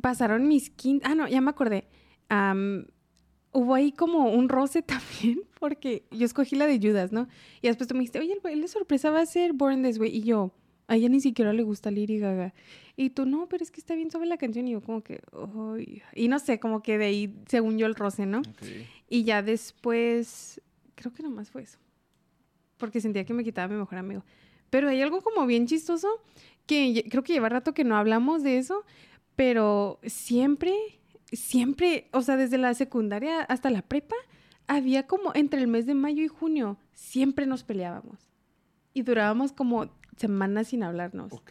pasaron 0.00 0.48
mis 0.48 0.70
15. 0.70 1.06
Ah, 1.06 1.14
no, 1.14 1.28
ya 1.28 1.40
me 1.40 1.50
acordé. 1.50 1.86
Am, 2.28 2.86
hubo 3.52 3.74
ahí 3.74 3.92
como 3.92 4.30
un 4.30 4.48
roce 4.48 4.82
también, 5.22 5.42
porque 5.58 6.04
yo 6.10 6.24
escogí 6.26 6.56
la 6.56 6.66
de 6.66 6.78
Judas, 6.78 7.12
¿no? 7.12 7.28
Y 7.62 7.68
después 7.68 7.88
tú 7.88 7.94
me 7.94 8.00
dijiste, 8.00 8.18
oye, 8.20 8.38
el 8.44 8.60
de 8.62 8.68
sorpresa 8.68 9.10
va 9.10 9.20
a 9.20 9.26
ser 9.26 9.52
Born 9.52 9.82
This 9.82 9.98
Way. 9.98 10.16
Y 10.16 10.22
yo, 10.22 10.52
a 10.88 10.96
ella 10.96 11.08
ni 11.08 11.20
siquiera 11.20 11.52
le 11.52 11.62
gusta 11.62 11.90
Lady 11.90 12.18
Gaga. 12.18 12.52
Y 12.96 13.10
tú, 13.10 13.24
no, 13.26 13.48
pero 13.48 13.62
es 13.62 13.70
que 13.70 13.80
está 13.80 13.94
bien 13.94 14.10
suave 14.10 14.26
la 14.26 14.36
canción. 14.36 14.68
Y 14.68 14.72
yo, 14.72 14.80
como 14.82 15.02
que, 15.02 15.20
"Ay". 15.76 16.02
Y 16.14 16.28
no 16.28 16.38
sé, 16.38 16.58
como 16.60 16.82
que 16.82 16.98
de 16.98 17.04
ahí, 17.06 17.34
según 17.46 17.78
yo, 17.78 17.86
el 17.86 17.94
roce, 17.94 18.26
¿no? 18.26 18.40
ok. 18.40 18.62
Y 19.08 19.24
ya 19.24 19.42
después, 19.42 20.60
creo 20.94 21.12
que 21.12 21.22
nomás 21.22 21.50
fue 21.50 21.62
eso. 21.62 21.78
Porque 22.76 23.00
sentía 23.00 23.24
que 23.24 23.34
me 23.34 23.44
quitaba 23.44 23.66
a 23.66 23.68
mi 23.68 23.76
mejor 23.78 23.98
amigo. 23.98 24.24
Pero 24.70 24.88
hay 24.88 25.00
algo 25.02 25.20
como 25.22 25.46
bien 25.46 25.66
chistoso 25.66 26.08
que 26.66 27.04
creo 27.10 27.22
que 27.24 27.32
lleva 27.32 27.48
rato 27.48 27.74
que 27.74 27.84
no 27.84 27.96
hablamos 27.96 28.42
de 28.42 28.58
eso, 28.58 28.84
pero 29.34 29.98
siempre, 30.04 30.72
siempre, 31.32 32.08
o 32.12 32.22
sea, 32.22 32.36
desde 32.36 32.58
la 32.58 32.74
secundaria 32.74 33.42
hasta 33.42 33.70
la 33.70 33.82
prepa, 33.82 34.16
había 34.66 35.06
como 35.06 35.32
entre 35.34 35.60
el 35.60 35.66
mes 35.66 35.86
de 35.86 35.94
mayo 35.94 36.22
y 36.22 36.28
junio, 36.28 36.78
siempre 36.92 37.46
nos 37.46 37.64
peleábamos. 37.64 38.30
Y 38.94 39.02
durábamos 39.02 39.52
como 39.52 39.90
semanas 40.16 40.68
sin 40.68 40.82
hablarnos. 40.82 41.32
Ok. 41.32 41.50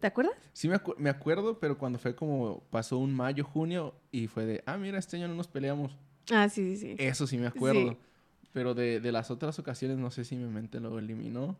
¿Te 0.00 0.06
acuerdas? 0.06 0.34
Sí 0.52 0.68
me, 0.68 0.76
acu- 0.76 0.94
me 0.98 1.10
acuerdo, 1.10 1.58
pero 1.58 1.76
cuando 1.78 1.98
fue 1.98 2.14
como 2.14 2.60
pasó 2.70 2.98
un 2.98 3.14
mayo, 3.14 3.44
junio 3.44 3.94
y 4.12 4.26
fue 4.28 4.44
de, 4.46 4.62
ah, 4.66 4.76
mira, 4.76 4.98
este 4.98 5.16
año 5.16 5.28
no 5.28 5.34
nos 5.34 5.48
peleamos. 5.48 5.96
Ah, 6.30 6.48
sí, 6.48 6.76
sí, 6.76 6.96
sí. 6.96 6.96
Eso 6.98 7.26
sí 7.26 7.36
me 7.38 7.46
acuerdo. 7.46 7.92
Sí. 7.92 7.98
Pero 8.52 8.74
de, 8.74 9.00
de 9.00 9.12
las 9.12 9.30
otras 9.30 9.58
ocasiones 9.58 9.98
no 9.98 10.10
sé 10.10 10.24
si 10.24 10.36
mi 10.36 10.44
mente 10.48 10.78
lo 10.78 10.96
eliminó, 10.98 11.56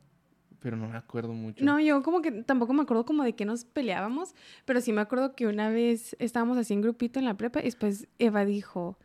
pero 0.64 0.78
no 0.78 0.88
me 0.88 0.96
acuerdo 0.96 1.34
mucho. 1.34 1.62
No, 1.62 1.78
yo 1.78 2.02
como 2.02 2.22
que 2.22 2.32
tampoco 2.32 2.72
me 2.72 2.80
acuerdo 2.80 3.04
como 3.04 3.22
de 3.22 3.34
que 3.34 3.44
nos 3.44 3.66
peleábamos, 3.66 4.34
pero 4.64 4.80
sí 4.80 4.94
me 4.94 5.02
acuerdo 5.02 5.34
que 5.36 5.46
una 5.46 5.68
vez 5.68 6.16
estábamos 6.18 6.56
así 6.56 6.72
en 6.72 6.80
grupito 6.80 7.18
en 7.18 7.26
la 7.26 7.36
prepa 7.36 7.60
y 7.60 7.64
después 7.64 8.08
Eva 8.18 8.46
dijo, 8.46 8.98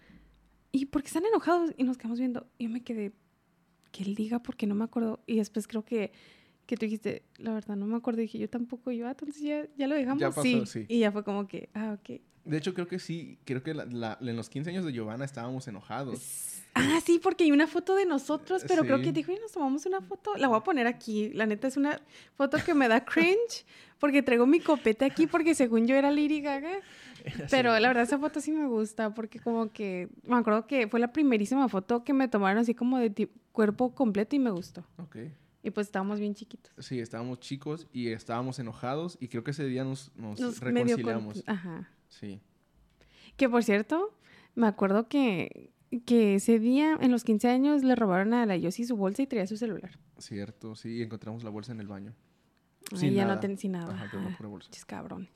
¿y 0.72 0.86
por 0.86 1.02
qué 1.02 1.08
están 1.08 1.26
enojados? 1.26 1.74
Y 1.76 1.84
nos 1.84 1.98
quedamos 1.98 2.17
viendo. 2.17 2.48
Y 2.58 2.63
yo 2.63 2.69
me 2.69 2.82
quedé, 2.82 3.12
que 3.91 4.04
él 4.04 4.15
diga 4.15 4.41
porque 4.41 4.67
no 4.67 4.76
me 4.76 4.86
acuerdo. 4.86 5.19
Y 5.28 5.36
después 5.36 5.67
creo 5.67 5.84
que, 5.84 6.13
que 6.65 6.78
tú 6.78 6.86
dijiste, 6.86 7.24
la 7.36 7.54
verdad 7.54 7.76
no 7.76 7.88
me 7.88 7.98
acuerdo. 7.98 8.22
Y 8.22 8.28
dije, 8.28 8.39
yo 8.39 8.50
tampoco, 8.50 8.91
yo, 8.91 9.06
ah, 9.06 9.12
entonces 9.12 9.41
ya, 9.41 9.67
ya 9.78 9.88
lo 9.89 9.95
dejamos. 9.95 10.24
pasó, 10.24 10.41
sí. 10.41 10.63
sí. 10.65 10.86
Y 10.88 11.00
ya 11.00 11.12
fue 11.12 11.26
como 11.26 11.45
que, 11.45 11.67
ah, 11.74 11.98
ok. 12.00 12.22
De 12.50 12.58
hecho, 12.58 12.74
creo 12.74 12.88
que 12.88 13.00
sí, 13.00 13.38
creo 13.46 13.62
que 13.64 13.74
la- 13.74 13.86
la- 13.86 14.18
en 14.22 14.36
los 14.36 14.50
15 14.50 14.70
años 14.72 14.86
de 14.86 14.92
Giovanna 14.92 15.26
estábamos 15.26 15.68
enojados. 15.68 16.56
Ah, 16.76 17.00
sí, 17.04 17.20
porque 17.22 17.44
hay 17.44 17.52
una 17.52 17.68
foto 17.68 17.96
de 17.96 18.06
nosotros, 18.06 18.64
pero 18.68 18.84
creo 18.84 19.02
que 19.02 19.12
dijo, 19.12 19.32
y 19.32 19.40
nos 19.40 19.52
tomamos 19.52 19.86
una 19.86 20.02
foto. 20.02 20.36
La 20.38 20.48
voy 20.48 20.58
a 20.58 20.62
poner 20.64 20.86
aquí. 20.88 21.30
La 21.34 21.46
neta 21.46 21.68
es 21.68 21.78
una 21.78 22.00
foto 22.36 22.58
que 22.64 22.74
me 22.74 22.88
da 22.88 23.04
cringe 23.06 23.66
porque 24.00 24.22
traigo 24.24 24.46
mi 24.46 24.60
copete 24.60 25.04
aquí 25.06 25.28
porque 25.28 25.56
según 25.56 25.88
yo 25.88 25.96
era 25.96 26.12
Lady 26.12 26.42
Gaga. 26.42 26.72
Pero 27.50 27.78
la 27.80 27.88
verdad 27.88 28.04
esa 28.04 28.18
foto 28.18 28.40
sí 28.40 28.52
me 28.52 28.66
gusta 28.68 29.14
porque 29.14 29.40
como 29.40 29.72
que 29.74 30.10
me 30.24 30.38
acuerdo 30.38 30.68
que 30.68 30.88
fue 30.88 31.00
la 31.00 31.12
primerísima 31.12 31.68
foto 31.68 32.04
que 32.04 32.14
me 32.14 32.28
tomaron 32.28 32.60
así 32.60 32.74
como 32.74 32.98
de 32.98 33.30
cuerpo 33.52 33.94
completo 33.94 34.36
y 34.36 34.40
me 34.40 34.52
gustó. 34.52 34.86
Ok. 34.98 35.18
Y 35.62 35.72
pues 35.72 35.88
estábamos 35.88 36.20
bien 36.20 36.34
chiquitos. 36.36 36.72
Sí, 36.78 37.00
estábamos 37.02 37.40
chicos 37.42 37.88
y 37.92 38.08
estábamos 38.10 38.60
enojados 38.60 39.18
y 39.20 39.28
creo 39.28 39.44
que 39.44 39.52
ese 39.52 39.66
día 39.66 39.84
nos, 39.84 40.12
nos, 40.16 40.40
Nos 40.40 40.62
medio 40.62 40.96
con- 40.98 41.06
reconciliamos. 41.08 41.44
Ajá. 41.48 41.90
Sí. 42.10 42.41
Que 43.38 43.48
por 43.50 43.63
cierto, 43.63 44.13
me 44.56 44.67
acuerdo 44.67 45.08
que, 45.08 45.72
que 46.06 46.36
ese 46.36 46.60
día 46.60 46.98
en 47.00 47.12
los 47.12 47.24
15 47.24 47.48
años 47.48 47.84
le 47.84 47.95
robaron 47.95 48.34
a 48.34 48.45
la 48.45 48.58
Yossi 48.58 48.84
su 48.84 48.98
bolsa 48.98 49.22
y 49.22 49.28
traía 49.28 49.48
su 49.48 49.58
celular. 49.58 49.98
Cierto, 50.17 50.76
sí, 50.76 50.98
y 50.98 51.02
encontramos 51.02 51.43
la 51.43 51.50
bolsa 51.50 51.72
en 51.72 51.80
el 51.80 51.88
baño. 51.88 52.13
Ay, 52.91 52.98
Sin 52.98 53.13
ya 53.13 53.26
no 53.26 53.39
ten 53.39 53.58
sin 53.58 53.74
nada. 53.74 53.93
Ajá, 53.93 54.08
pero 54.10 54.19
una 54.19 54.30
Ajá. 54.30 54.38
pura 54.38 54.50
bolsa. 54.50 54.67
Pinches 54.67 54.86
cabrones. 54.86 55.30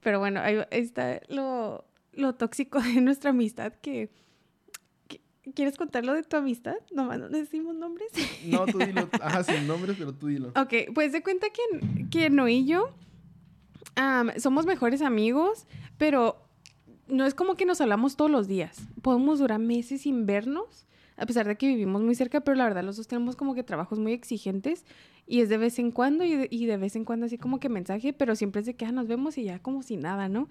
Pero 0.00 0.18
bueno, 0.18 0.40
ahí 0.40 0.58
está 0.70 1.20
lo, 1.28 1.84
lo 2.12 2.34
tóxico 2.34 2.80
de 2.80 3.00
nuestra 3.00 3.30
amistad 3.30 3.72
que, 3.74 4.10
¿Quieres 5.54 5.76
contar 5.76 6.04
lo 6.04 6.12
de 6.14 6.24
tu 6.24 6.36
amistad? 6.36 6.74
Nomás 6.92 7.20
no 7.20 7.28
decimos 7.28 7.74
nombres. 7.74 8.08
No, 8.46 8.66
tú 8.66 8.78
dilo. 8.78 9.08
Ajá, 9.20 9.44
sin 9.44 9.66
nombres, 9.68 9.96
pero 9.96 10.12
tú 10.12 10.26
dilo. 10.26 10.48
ok, 10.48 10.92
pues 10.92 11.12
de 11.12 11.22
cuenta 11.22 11.46
que, 11.50 12.08
que 12.10 12.30
no 12.30 12.48
y 12.48 12.66
yo 12.66 12.92
somos 14.38 14.66
mejores 14.66 15.02
amigos, 15.02 15.66
pero 15.98 16.36
no 17.08 17.24
es 17.24 17.34
como 17.34 17.54
que 17.54 17.66
nos 17.66 17.80
hablamos 17.80 18.16
todos 18.16 18.30
los 18.30 18.48
días. 18.48 18.88
Podemos 19.02 19.38
durar 19.38 19.60
meses 19.60 20.02
sin 20.02 20.26
vernos, 20.26 20.86
a 21.16 21.26
pesar 21.26 21.46
de 21.46 21.56
que 21.56 21.66
vivimos 21.66 22.02
muy 22.02 22.14
cerca, 22.14 22.40
pero 22.40 22.56
la 22.56 22.64
verdad 22.64 22.84
los 22.84 22.96
dos 22.96 23.06
tenemos 23.06 23.36
como 23.36 23.54
que 23.54 23.62
trabajos 23.62 23.98
muy 23.98 24.12
exigentes 24.12 24.84
y 25.26 25.40
es 25.40 25.48
de 25.48 25.58
vez 25.58 25.78
en 25.78 25.90
cuando 25.90 26.24
y 26.24 26.66
de, 26.66 26.76
vez 26.76 26.96
en 26.96 27.04
cuando 27.04 27.26
así 27.26 27.38
como 27.38 27.58
que 27.58 27.68
mensaje, 27.68 28.12
pero 28.12 28.36
siempre 28.36 28.60
es 28.60 28.66
de 28.66 28.74
que 28.74 28.84
ah, 28.84 28.92
nos 28.92 29.06
vemos 29.06 29.38
y 29.38 29.44
ya 29.44 29.58
como 29.58 29.82
si 29.82 29.96
nada, 29.96 30.28
¿no? 30.28 30.48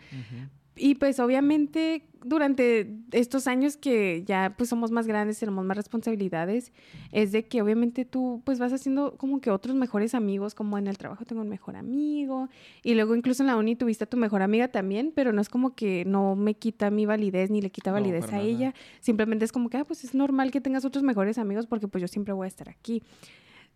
Y 0.75 0.95
pues 0.95 1.19
obviamente 1.19 2.07
durante 2.25 2.91
estos 3.11 3.45
años 3.45 3.77
que 3.77 4.23
ya 4.25 4.55
pues 4.57 4.69
somos 4.69 4.89
más 4.89 5.05
grandes, 5.05 5.39
tenemos 5.39 5.63
más 5.63 5.77
responsabilidades, 5.77 6.73
es 7.11 7.31
de 7.31 7.47
que 7.47 7.61
obviamente 7.61 8.03
tú 8.03 8.41
pues 8.43 8.57
vas 8.57 8.73
haciendo 8.73 9.15
como 9.17 9.39
que 9.39 9.51
otros 9.51 9.75
mejores 9.75 10.15
amigos, 10.15 10.55
como 10.55 10.79
en 10.79 10.87
el 10.87 10.97
trabajo 10.97 11.23
tengo 11.23 11.43
un 11.43 11.49
mejor 11.49 11.75
amigo 11.75 12.49
y 12.83 12.95
luego 12.95 13.15
incluso 13.15 13.43
en 13.43 13.47
la 13.47 13.55
uni 13.55 13.75
tuviste 13.75 14.05
a 14.05 14.07
tu 14.07 14.17
mejor 14.17 14.41
amiga 14.41 14.69
también, 14.69 15.13
pero 15.15 15.33
no 15.33 15.41
es 15.41 15.49
como 15.49 15.75
que 15.75 16.03
no 16.05 16.35
me 16.35 16.55
quita 16.55 16.89
mi 16.89 17.05
validez 17.05 17.51
ni 17.51 17.61
le 17.61 17.69
quita 17.69 17.91
validez 17.91 18.25
a 18.29 18.37
nada. 18.37 18.43
ella, 18.43 18.73
simplemente 19.01 19.45
es 19.45 19.51
como 19.51 19.69
que 19.69 19.77
ah, 19.77 19.85
pues 19.85 20.03
es 20.03 20.15
normal 20.15 20.49
que 20.49 20.61
tengas 20.61 20.83
otros 20.83 21.03
mejores 21.03 21.37
amigos 21.37 21.67
porque 21.67 21.87
pues 21.87 22.01
yo 22.01 22.07
siempre 22.07 22.33
voy 22.33 22.45
a 22.45 22.47
estar 22.47 22.69
aquí. 22.69 23.03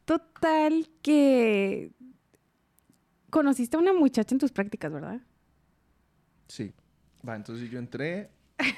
Total 0.05 0.89
que 1.03 1.91
conociste 3.29 3.77
a 3.77 3.79
una 3.79 3.93
muchacha 3.93 4.33
en 4.33 4.39
tus 4.39 4.51
prácticas, 4.51 4.91
¿verdad? 4.91 5.21
Sí. 6.47 6.73
Va, 7.27 7.35
entonces 7.35 7.69
yo 7.69 7.79
entré 7.79 8.29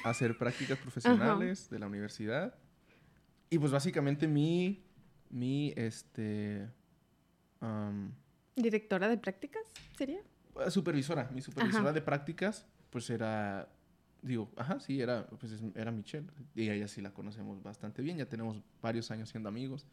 a 0.03 0.09
hacer 0.09 0.37
prácticas 0.37 0.77
profesionales 0.79 1.69
de 1.69 1.79
la 1.79 1.87
universidad. 1.87 2.55
Y 3.49 3.59
pues 3.59 3.71
básicamente 3.71 4.27
mi, 4.27 4.83
mi, 5.29 5.73
este, 5.75 6.69
am, 7.59 8.13
¿Directora 8.55 9.07
de 9.09 9.17
prácticas 9.17 9.63
sería? 9.97 10.21
supervisora, 10.69 11.29
mi 11.33 11.41
supervisora 11.41 11.91
de 11.93 12.01
prácticas, 12.01 12.65
pues 12.89 13.09
era, 13.09 13.69
digo, 14.21 14.51
ajá, 14.57 14.79
sí, 14.79 15.01
era, 15.01 15.25
pues 15.27 15.53
es- 15.53 15.63
era 15.75 15.91
Michelle. 15.91 16.27
Y 16.55 16.69
ella 16.69 16.87
sí 16.87 17.01
la 17.01 17.11
conocemos 17.13 17.61
bastante 17.63 18.01
bien, 18.01 18.17
ya 18.17 18.25
tenemos 18.27 18.61
varios 18.81 19.11
años 19.11 19.29
siendo 19.29 19.49
amigos. 19.49 19.85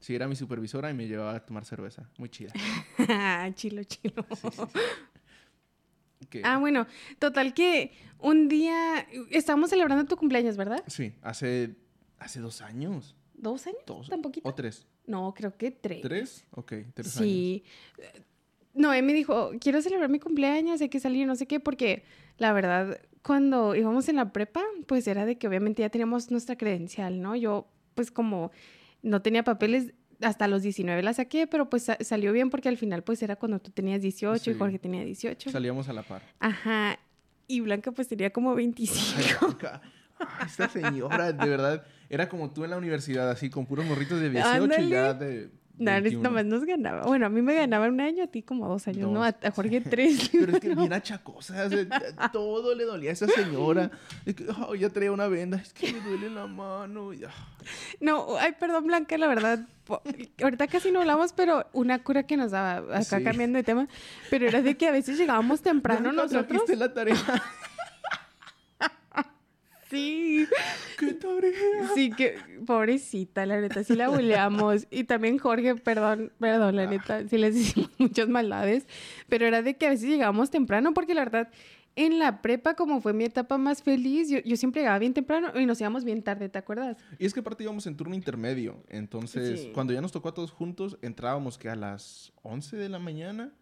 Sí, 0.00 0.14
era 0.14 0.26
mi 0.28 0.34
supervisora 0.36 0.90
y 0.90 0.94
me 0.94 1.06
llevaba 1.06 1.34
a 1.34 1.44
tomar 1.44 1.64
cerveza. 1.64 2.08
Muy 2.18 2.28
chida. 2.28 2.52
chilo, 3.54 3.84
chilo. 3.84 4.24
Sí, 4.34 4.48
sí, 4.50 4.60
sí. 4.72 4.78
Que- 6.28 6.42
Ah, 6.44 6.58
bueno, 6.58 6.86
total 7.18 7.54
que 7.54 7.92
un 8.18 8.48
día 8.48 9.06
estábamos 9.30 9.70
celebrando 9.70 10.04
tu 10.04 10.16
cumpleaños, 10.16 10.56
¿verdad? 10.56 10.82
Sí, 10.86 11.12
hace, 11.22 11.74
hace 12.18 12.40
dos 12.40 12.60
años. 12.60 13.16
¿Dos 13.34 13.66
años? 13.66 13.80
Dos, 13.86 14.08
¿Tan 14.10 14.20
poquito? 14.20 14.48
¿O 14.48 14.54
tres? 14.54 14.86
No, 15.06 15.32
creo 15.34 15.56
que 15.56 15.70
tres. 15.70 16.02
¿Tres? 16.02 16.44
Ok, 16.50 16.72
tres 16.94 17.16
años. 17.16 17.28
Sí. 17.28 17.64
Noé 18.74 19.02
me 19.02 19.12
dijo, 19.12 19.50
quiero 19.60 19.82
celebrar 19.82 20.08
mi 20.10 20.20
cumpleaños, 20.20 20.80
hay 20.80 20.88
que 20.88 21.00
salir, 21.00 21.26
no 21.26 21.34
sé 21.34 21.46
qué, 21.46 21.58
porque 21.58 22.04
la 22.38 22.52
verdad, 22.52 23.00
cuando 23.22 23.74
íbamos 23.74 24.08
en 24.08 24.16
la 24.16 24.32
prepa, 24.32 24.62
pues 24.86 25.06
era 25.08 25.26
de 25.26 25.38
que 25.38 25.48
obviamente 25.48 25.82
ya 25.82 25.90
teníamos 25.90 26.30
nuestra 26.30 26.56
credencial, 26.56 27.20
¿no? 27.20 27.34
Yo, 27.34 27.66
pues 27.94 28.10
como 28.12 28.52
no 29.02 29.22
tenía 29.22 29.42
papeles, 29.42 29.92
hasta 30.22 30.46
los 30.48 30.62
19 30.62 31.02
la 31.02 31.12
saqué, 31.14 31.46
pero 31.46 31.68
pues 31.70 31.84
sa- 31.84 31.98
salió 32.00 32.32
bien 32.32 32.50
porque 32.50 32.68
al 32.68 32.76
final 32.76 33.02
pues 33.02 33.22
era 33.22 33.36
cuando 33.36 33.58
tú 33.58 33.70
tenías 33.70 34.02
18 34.02 34.42
Sí. 34.44 34.50
y 34.50 34.54
Jorge 34.54 34.78
tenía 34.78 35.04
18. 35.04 35.50
Salíamos 35.50 35.88
a 35.88 35.92
la 35.92 36.02
par. 36.02 36.22
Ajá. 36.40 36.98
Y 37.46 37.60
Blanca 37.60 37.90
pues 37.92 38.06
tenía 38.08 38.30
como 38.30 38.54
25. 38.54 39.58
Ay, 40.18 40.46
esta 40.46 40.68
señora, 40.68 41.32
de 41.32 41.48
verdad, 41.48 41.84
era 42.10 42.28
como 42.28 42.50
tú 42.52 42.64
en 42.64 42.70
la 42.70 42.76
universidad, 42.76 43.30
así, 43.30 43.48
con 43.48 43.64
puros 43.66 43.86
morritos 43.86 44.20
de 44.20 44.28
18 44.30 44.80
y 44.82 44.88
ya 44.90 45.14
de 45.14 45.50
No, 45.80 45.90
eres- 45.90 46.02
21. 46.12 46.22
nomás 46.28 46.44
nos 46.44 46.64
ganaba. 46.64 47.02
Bueno, 47.06 47.26
a 47.26 47.28
mí 47.28 47.42
me 47.42 47.54
ganaba 47.54 47.88
un 47.88 48.00
año, 48.00 48.24
a 48.24 48.26
ti 48.26 48.42
como 48.42 48.68
dos 48.68 48.86
años, 48.86 49.10
¿no? 49.10 49.24
A, 49.24 49.34
Jorge 49.54 49.80
tres. 49.80 50.28
Pero 50.30 50.52
es 50.52 50.60
que 50.60 50.74
bien 50.74 50.92
achacosa, 50.92 51.64
o 51.66 51.68
sea, 51.68 52.30
todo 52.32 52.74
le 52.74 52.84
dolía 52.84 53.10
a 53.10 53.12
esa 53.14 53.26
señora. 53.26 53.90
Es 54.26 54.34
que, 54.34 54.46
ya 54.78 54.90
traía 54.90 55.10
una 55.12 55.26
venda, 55.26 55.56
es 55.56 55.72
que 55.72 55.92
me 55.92 56.00
duele 56.00 56.30
la 56.30 56.46
mano. 56.46 57.12
y, 57.12 57.24
ah. 57.24 57.30
No, 58.00 58.36
ay, 58.38 58.52
perdón, 58.60 58.86
Blanca, 58.86 59.16
la 59.18 59.26
verdad. 59.26 59.60
Ahorita 60.40 60.68
casi 60.68 60.92
no 60.92 61.00
hablamos, 61.00 61.32
pero 61.32 61.66
una 61.72 61.98
cura 62.02 62.22
que 62.22 62.36
nos 62.36 62.52
daba, 62.52 62.96
acá 62.96 63.02
Sí. 63.18 63.24
cambiando 63.24 63.56
de 63.56 63.64
tema, 63.64 63.88
pero 64.30 64.46
era 64.46 64.62
de 64.62 64.76
que 64.76 64.86
a 64.86 64.92
veces 64.92 65.18
llegábamos 65.18 65.62
temprano 65.62 66.12
Blanca, 66.12 66.22
nosotros. 66.32 66.78
la 66.78 66.94
tarea. 66.94 67.16
Sí, 69.90 70.46
¡Qué 70.98 71.14
tarea! 71.14 71.88
sí, 71.94 72.10
que 72.10 72.36
pobrecita, 72.64 73.44
la 73.46 73.60
neta, 73.60 73.82
sí 73.82 73.94
la 73.96 74.08
buleamos. 74.08 74.86
Y 74.90 75.04
también 75.04 75.38
Jorge, 75.38 75.74
perdón, 75.74 76.32
perdón, 76.38 76.76
la 76.76 76.86
neta, 76.86 77.26
sí 77.28 77.36
les 77.38 77.56
hicimos 77.56 77.90
muchas 77.98 78.28
maldades, 78.28 78.86
pero 79.28 79.46
era 79.46 79.62
de 79.62 79.76
que 79.76 79.86
a 79.86 79.90
veces 79.90 80.08
llegábamos 80.08 80.50
temprano, 80.50 80.94
porque 80.94 81.14
la 81.14 81.22
verdad, 81.24 81.50
en 81.96 82.20
la 82.20 82.40
prepa, 82.40 82.74
como 82.74 83.00
fue 83.00 83.12
mi 83.12 83.24
etapa 83.24 83.58
más 83.58 83.82
feliz, 83.82 84.28
yo, 84.30 84.38
yo 84.44 84.56
siempre 84.56 84.82
llegaba 84.82 84.98
bien 85.00 85.12
temprano 85.12 85.50
y 85.58 85.66
nos 85.66 85.80
íbamos 85.80 86.04
bien 86.04 86.22
tarde, 86.22 86.48
¿te 86.48 86.58
acuerdas? 86.58 86.96
Y 87.18 87.26
es 87.26 87.34
que 87.34 87.40
aparte 87.40 87.64
íbamos 87.64 87.84
en 87.88 87.96
turno 87.96 88.14
intermedio. 88.14 88.84
Entonces, 88.88 89.60
Sí. 89.60 89.70
cuando 89.74 89.92
ya 89.92 90.00
nos 90.00 90.12
tocó 90.12 90.28
a 90.28 90.34
todos 90.34 90.52
juntos, 90.52 90.98
entrábamos 91.02 91.58
que 91.58 91.68
a 91.68 91.74
las 91.74 92.32
11 92.42 92.76
de 92.76 92.88
la 92.88 93.00
mañana. 93.00 93.52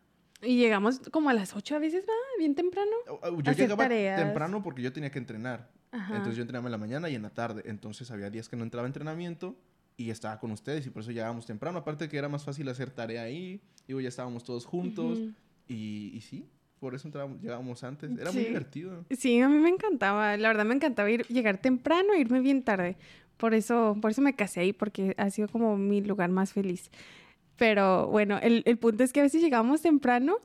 Y 0.43 0.57
llegamos 0.59 1.01
como 1.11 1.31
a 1.31 1.35
las 1.35 1.57
8 1.57 1.77
a 1.77 1.79
veces, 1.79 2.05
¿va? 2.07 2.13
Bien 2.39 2.55
temprano. 2.55 2.91
Yo 3.09 3.51
Hacer 3.51 3.57
llegaba 3.57 3.85
tareas. 3.85 4.21
temprano 4.23 4.63
porque 4.63 4.83
yo 4.83 4.93
tenía 4.93 5.11
que 5.11 5.19
entrenar. 5.19 5.71
Ajá. 5.91 6.17
Entonces 6.17 6.37
yo 6.37 6.43
entrenaba 6.43 6.67
en 6.69 6.73
la 6.73 6.79
mañana 6.79 7.09
y 7.09 7.15
en 7.15 7.23
la 7.23 7.31
tarde. 7.31 7.63
Entonces 7.67 8.11
había 8.11 8.31
días 8.31 8.49
que 8.49 8.57
no 8.57 8.65
entraba 8.65 8.87
a 8.87 8.89
entrenamiento 8.89 9.57
y 9.97 10.11
estaba 10.11 10.39
con 10.39 10.51
ustedes 10.51 10.87
y 10.87 10.91
por 10.91 11.03
eso 11.03 11.11
llegábamos 11.11 11.47
temprano. 11.47 11.79
Aparte 11.79 12.09
que 12.09 12.17
era 12.17 12.29
más 12.29 12.45
fácil 12.45 12.69
hacer 12.69 12.91
tarea 12.91 13.23
ahí. 13.23 13.61
Digo, 13.87 14.01
ya 14.01 14.09
estábamos 14.09 14.45
todos 14.45 14.65
juntos. 14.67 15.19
Y, 15.67 16.13
y 16.15 16.21
sí, 16.21 16.47
por 16.79 16.95
eso 16.95 17.09
entrábamos, 17.09 17.41
llegábamos 17.41 17.83
antes. 17.85 18.11
Era 18.19 18.31
muy 18.33 18.45
divertido. 18.45 19.05
Sí, 19.11 19.41
a 19.41 19.49
mí 19.49 19.59
me 19.59 19.69
encantaba. 19.69 20.37
La 20.37 20.49
verdad 20.49 20.65
me 20.65 20.75
encantaba 20.75 21.11
ir, 21.11 21.27
llegar 21.27 21.59
temprano 21.59 22.13
e 22.15 22.21
irme 22.21 22.41
bien 22.41 22.63
tarde. 22.63 22.97
Por 23.37 23.55
eso, 23.55 23.97
por 24.01 24.11
eso 24.11 24.21
me 24.21 24.35
casé 24.35 24.61
ahí, 24.61 24.73
porque 24.73 25.15
ha 25.17 25.31
sido 25.31 25.49
como 25.49 25.77
mi 25.77 26.01
lugar 26.01 26.31
más 26.31 26.53
feliz. 26.53 26.91
Pero 27.57 28.09
bueno, 28.09 28.39
el, 28.39 28.63
el 28.67 28.79
punto 28.79 29.05
es 29.05 29.13
que 29.13 29.21
a 29.21 29.25
veces 29.25 29.43
llegábamos 29.43 29.83
temprano 29.83 30.37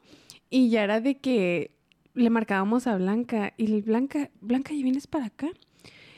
y 0.49 0.69
ya 0.69 0.83
era 0.83 0.99
de 0.99 1.17
que 1.17 1.72
le 2.13 2.29
marcábamos 2.29 2.87
a 2.87 2.95
Blanca 2.97 3.53
y 3.57 3.81
Blanca, 3.81 4.29
Blanca, 4.41 4.73
¿ya 4.73 4.83
vienes 4.83 5.07
para 5.07 5.25
acá? 5.25 5.49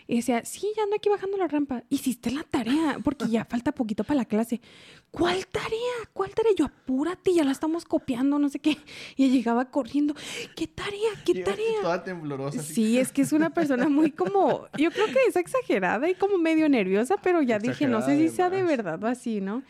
Y 0.07 0.17
decía, 0.17 0.45
sí, 0.45 0.67
ya 0.77 0.83
ando 0.83 0.95
aquí 0.95 1.09
bajando 1.09 1.35
la 1.37 1.47
rampa. 1.47 1.83
Hiciste 1.89 2.29
la 2.29 2.43
tarea, 2.43 2.99
porque 3.03 3.27
ya 3.27 3.43
falta 3.43 3.71
poquito 3.71 4.03
para 4.03 4.19
la 4.19 4.25
clase. 4.25 4.61
¿Cuál 5.09 5.47
tarea? 5.47 5.95
¿Cuál 6.13 6.29
tarea? 6.35 6.51
Yo, 6.55 6.65
apúrate, 6.65 7.33
ya 7.33 7.43
la 7.43 7.51
estamos 7.51 7.85
copiando, 7.85 8.37
no 8.37 8.49
sé 8.49 8.59
qué. 8.59 8.77
Y 9.15 9.29
llegaba 9.29 9.71
corriendo. 9.71 10.13
¿Qué 10.55 10.67
tarea? 10.67 11.09
¿Qué 11.25 11.33
Llegaste 11.33 11.63
tarea? 11.63 11.81
Toda 11.81 12.03
temblorosa. 12.03 12.59
así. 12.59 12.73
Sí, 12.73 12.99
es 12.99 13.11
que 13.11 13.23
es 13.23 13.33
una 13.33 13.49
persona 13.49 13.89
muy 13.89 14.11
como, 14.11 14.67
yo 14.77 14.91
creo 14.91 15.07
que 15.07 15.19
es 15.27 15.35
exagerada 15.35 16.07
y 16.07 16.13
como 16.13 16.37
medio 16.37 16.69
nerviosa, 16.69 17.15
pero 17.17 17.41
ya 17.41 17.57
dije, 17.57 17.87
no 17.87 18.03
sé 18.03 18.15
si 18.17 18.29
sea 18.29 18.51
de 18.51 18.63
verdad 18.63 19.03
o 19.03 19.07
así, 19.07 19.41
¿no? 19.41 19.63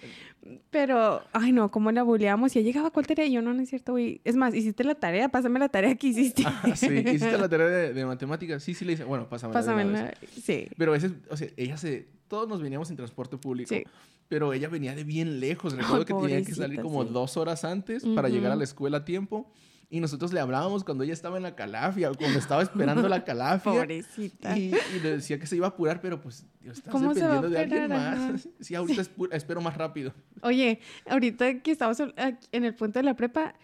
Pero, 0.69 1.23
ay 1.33 1.51
no, 1.51 1.71
cómo 1.71 1.91
la 1.91 2.03
buleamos 2.03 2.55
y 2.55 2.59
ya 2.59 2.65
llegaba 2.65 2.91
cuál 2.91 3.07
tarea 3.07 3.25
y 3.25 3.31
yo, 3.31 3.41
no, 3.41 3.53
no 3.53 3.61
es 3.63 3.69
cierto, 3.69 3.93
güey. 3.93 4.21
Es 4.23 4.35
más, 4.35 4.53
hiciste 4.53 4.83
la 4.83 4.93
tarea, 4.93 5.29
pásame 5.29 5.57
la 5.57 5.69
tarea 5.69 5.95
que 5.95 6.07
hiciste. 6.07 6.43
Ah, 6.45 6.75
sí, 6.75 6.87
hiciste 6.87 7.37
la 7.37 7.49
tarea 7.49 7.67
de, 7.67 7.93
de 7.93 8.05
matemáticas. 8.05 8.61
Sí, 8.61 8.75
sí 8.75 8.85
le 8.85 8.93
hice. 8.93 9.03
Bueno, 9.03 9.27
pásame. 9.27 9.53
Pásamela, 9.53 10.13
sí. 10.43 10.67
Pero 10.77 10.91
a 10.91 10.93
veces, 10.93 11.13
o 11.29 11.37
sea, 11.37 11.47
ella 11.57 11.77
se. 11.77 12.07
Todos 12.27 12.47
nos 12.47 12.61
veníamos 12.61 12.89
en 12.91 12.95
transporte 12.95 13.37
público. 13.37 13.73
Sí. 13.73 13.83
Pero 14.27 14.53
ella 14.53 14.69
venía 14.69 14.95
de 14.95 15.03
bien 15.03 15.39
lejos. 15.39 15.75
Recuerdo 15.75 16.05
que 16.05 16.13
tenía 16.13 16.43
que 16.43 16.53
salir 16.53 16.81
como 16.81 17.03
sí. 17.03 17.09
dos 17.11 17.37
horas 17.37 17.63
antes 17.63 18.05
para 18.15 18.29
llegar 18.29 18.51
a 18.51 18.55
la 18.55 18.63
escuela 18.63 18.97
a 18.97 19.05
tiempo. 19.05 19.51
Y 19.89 19.99
nosotros 19.99 20.33
le 20.33 20.39
hablábamos 20.39 20.83
cuando 20.83 21.03
ella 21.03 21.13
estaba 21.13 21.37
en 21.37 21.43
la 21.43 21.55
calafia 21.55 22.11
o 22.11 22.15
cuando 22.15 22.39
estaba 22.39 22.63
esperando 22.63 23.07
la 23.07 23.23
calafia. 23.25 23.71
Pobrecita. 23.71 24.57
Y, 24.57 24.73
y 24.95 24.99
le 24.99 25.17
decía 25.17 25.39
que 25.39 25.45
se 25.47 25.55
iba 25.55 25.67
a 25.67 25.69
apurar, 25.69 26.01
pero 26.01 26.19
pues 26.19 26.45
Dios, 26.59 26.77
estás 26.77 26.91
¿Cómo 26.91 27.13
se 27.13 27.21
va 27.21 27.37
a 27.37 27.41
dependiendo 27.41 27.95
de 27.95 28.03
alguien 28.05 28.31
más. 28.31 28.49
Sí, 28.59 28.75
ahorita 28.75 29.03
espero 29.31 29.61
más 29.61 29.77
rápido. 29.77 30.13
Oye, 30.41 30.79
ahorita 31.07 31.61
que 31.61 31.71
estamos 31.71 31.99
en 31.99 32.63
el 32.63 32.73
punto 32.73 32.99
de 32.99 33.03
la 33.03 33.15
prepa, 33.15 33.55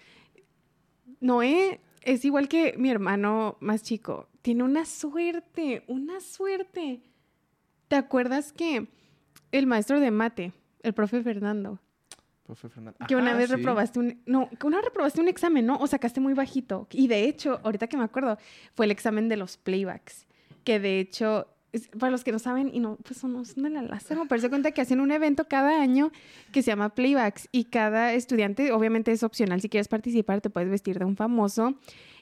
Noé 1.19 1.81
es 2.01 2.25
igual 2.25 2.47
que 2.47 2.75
mi 2.77 2.89
hermano 2.89 3.57
más 3.59 3.83
chico. 3.83 4.29
Tiene 4.41 4.63
una 4.63 4.85
suerte, 4.85 5.83
una 5.87 6.19
suerte. 6.19 7.01
¿Te 7.87 7.95
acuerdas 7.95 8.53
que 8.53 8.87
el 9.51 9.67
maestro 9.67 9.99
de 9.99 10.11
mate, 10.11 10.53
el 10.81 10.93
profe 10.93 11.21
Fernando, 11.21 11.79
Que 13.07 13.15
una 13.15 13.31
Ajá, 13.31 13.37
vez 13.37 13.49
sí. 13.49 13.55
reprobaste 13.55 13.99
un... 13.99 14.21
No, 14.25 14.49
que 14.49 14.67
una 14.67 14.77
vez 14.77 14.85
reprobaste 14.85 15.21
un 15.21 15.27
examen, 15.27 15.65
¿no? 15.65 15.77
O 15.77 15.87
sacaste 15.87 16.19
muy 16.19 16.33
bajito. 16.33 16.87
Y 16.91 17.07
de 17.07 17.25
hecho, 17.25 17.59
ahorita 17.63 17.87
que 17.87 17.97
me 17.97 18.03
acuerdo, 18.03 18.37
fue 18.73 18.85
el 18.85 18.91
examen 18.91 19.29
de 19.29 19.37
los 19.37 19.57
playbacks. 19.57 20.27
Que 20.63 20.79
de 20.79 20.99
hecho, 20.99 21.47
para 21.99 22.11
los 22.11 22.23
que 22.23 22.31
no 22.31 22.39
saben 22.39 22.69
y 22.73 22.79
no, 22.79 22.97
pues 22.97 23.23
no 23.23 23.45
son 23.45 23.63
de 23.63 23.69
la 23.69 23.99
pero 24.27 24.41
se 24.41 24.49
cuenta 24.49 24.71
que 24.71 24.81
hacen 24.81 24.99
un 24.99 25.11
evento 25.11 25.47
cada 25.47 25.81
año 25.81 26.11
que 26.51 26.61
se 26.61 26.71
llama 26.71 26.89
playbacks. 26.89 27.47
Y 27.51 27.65
cada 27.65 28.13
estudiante, 28.13 28.71
obviamente 28.71 29.11
es 29.11 29.23
opcional, 29.23 29.61
si 29.61 29.69
quieres 29.69 29.87
participar, 29.87 30.41
te 30.41 30.49
puedes 30.49 30.69
vestir 30.69 30.99
de 30.99 31.05
un 31.05 31.15
famoso 31.15 31.75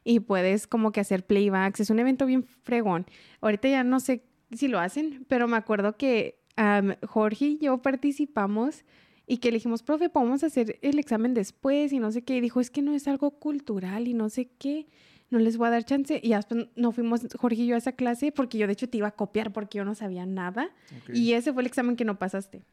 y 0.04 0.20
puedes 0.20 0.68
como 0.68 0.92
que 0.92 1.00
hacer 1.00 1.26
playbacks. 1.26 1.80
Es 1.80 1.89
un 1.89 2.00
evento 2.00 2.26
bien 2.26 2.44
fregón. 2.44 3.06
Ahorita 3.42 3.68
ya 3.68 3.84
no 3.84 4.00
sé 4.00 4.24
si 4.52 4.68
lo 4.68 4.80
hacen, 4.80 5.26
pero 5.28 5.48
me 5.48 5.58
acuerdo 5.58 5.98
que 5.98 6.39
am, 6.56 6.96
Jorge 7.08 7.46
y 7.46 7.58
yo 7.60 7.82
participamos 7.82 8.84
y 9.30 9.38
que 9.38 9.50
le 9.52 9.58
dijimos, 9.58 9.84
profe, 9.84 10.10
podemos 10.10 10.44
hacer 10.44 10.80
el 10.82 10.98
examen 11.00 11.34
después 11.34 11.94
y 11.94 12.00
no 12.00 12.12
sé 12.12 12.23
qué. 12.23 12.38
Y 12.38 12.42
dijo, 12.42 12.60
es 12.60 12.69
que 12.71 12.82
no 12.82 12.94
es 12.94 13.08
algo 13.08 13.32
cultural 13.32 14.08
y 14.08 14.13
no 14.15 14.27
sé 14.30 14.50
qué, 14.58 14.88
no 15.30 15.38
les 15.38 15.56
voy 15.58 15.67
a 15.67 15.69
dar 15.69 15.86
chance. 15.86 16.19
Y 16.23 16.34
después 16.34 16.67
no 16.75 16.92
fuimos 16.92 17.21
Jorge 17.38 17.62
y 17.62 17.67
yo 17.67 17.75
a 17.75 17.77
esa 17.77 17.92
clase 17.92 18.32
porque 18.32 18.58
yo 18.58 18.65
de 18.65 18.73
hecho 18.73 18.90
te 18.90 18.98
iba 18.98 19.08
a 19.08 19.12
copiar 19.12 19.54
porque 19.54 19.77
yo 19.77 19.86
no 19.86 19.94
sabía 19.94 20.25
nada. 20.25 20.71
Ok. 21.04 21.15
Y 21.15 21.34
ese 21.34 21.54
fue 21.54 21.62
el 21.62 21.67
examen 21.67 21.96
que 21.96 22.06
no 22.06 22.17
pasaste. 22.17 22.63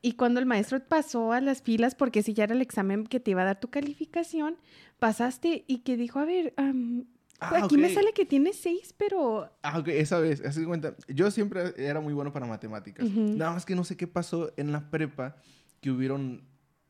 Y 0.00 0.12
cuando 0.12 0.38
el 0.38 0.46
maestro 0.46 0.78
pasó 0.78 1.32
a 1.32 1.40
las 1.40 1.62
filas, 1.62 1.96
porque 1.96 2.22
si 2.22 2.34
ya 2.34 2.44
era 2.44 2.54
el 2.54 2.62
examen 2.62 3.04
que 3.06 3.18
te 3.18 3.32
iba 3.32 3.42
a 3.42 3.46
dar 3.46 3.58
tu 3.58 3.68
calificación, 3.68 4.56
pasaste 5.00 5.64
y 5.66 5.78
que 5.78 5.96
dijo, 5.96 6.20
a 6.20 6.24
ver, 6.24 6.54
am, 6.56 7.06
Ah, 7.38 7.52
aquí 7.64 7.76
me 7.76 7.88
ok. 7.88 7.92
sale 7.92 8.12
que 8.14 8.24
tiene 8.24 8.54
seis, 8.54 8.94
pero... 8.96 9.50
Ah, 9.62 9.78
ok, 9.78 9.88
esa 9.88 10.18
vez, 10.18 10.40
así 10.42 10.64
cuenta. 10.64 10.94
Yo 11.08 11.30
siempre 11.30 11.74
era 11.76 12.00
muy 12.00 12.14
bueno 12.14 12.32
para 12.32 12.46
matemáticas. 12.46 13.04
Ujú. 13.06 13.34
Nada 13.36 13.52
más 13.52 13.66
que 13.66 13.74
no 13.74 13.84
sé 13.84 13.94
qué 13.94 14.06
pasó 14.06 14.52
en 14.56 14.72
la 14.72 14.88
prepa, 14.90 15.36
que 15.80 15.90
hubieron, 15.90 16.44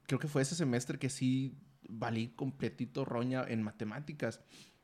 creo 0.07 0.19
que 0.19 0.29
fue 0.29 0.43
ese 0.43 0.55
semestre 0.55 0.99
que 0.99 1.11
sí 1.11 1.57
valí 1.89 2.29
completito 2.29 3.05
roña 3.05 3.45
en 3.47 3.63
matemáticas. 3.63 4.41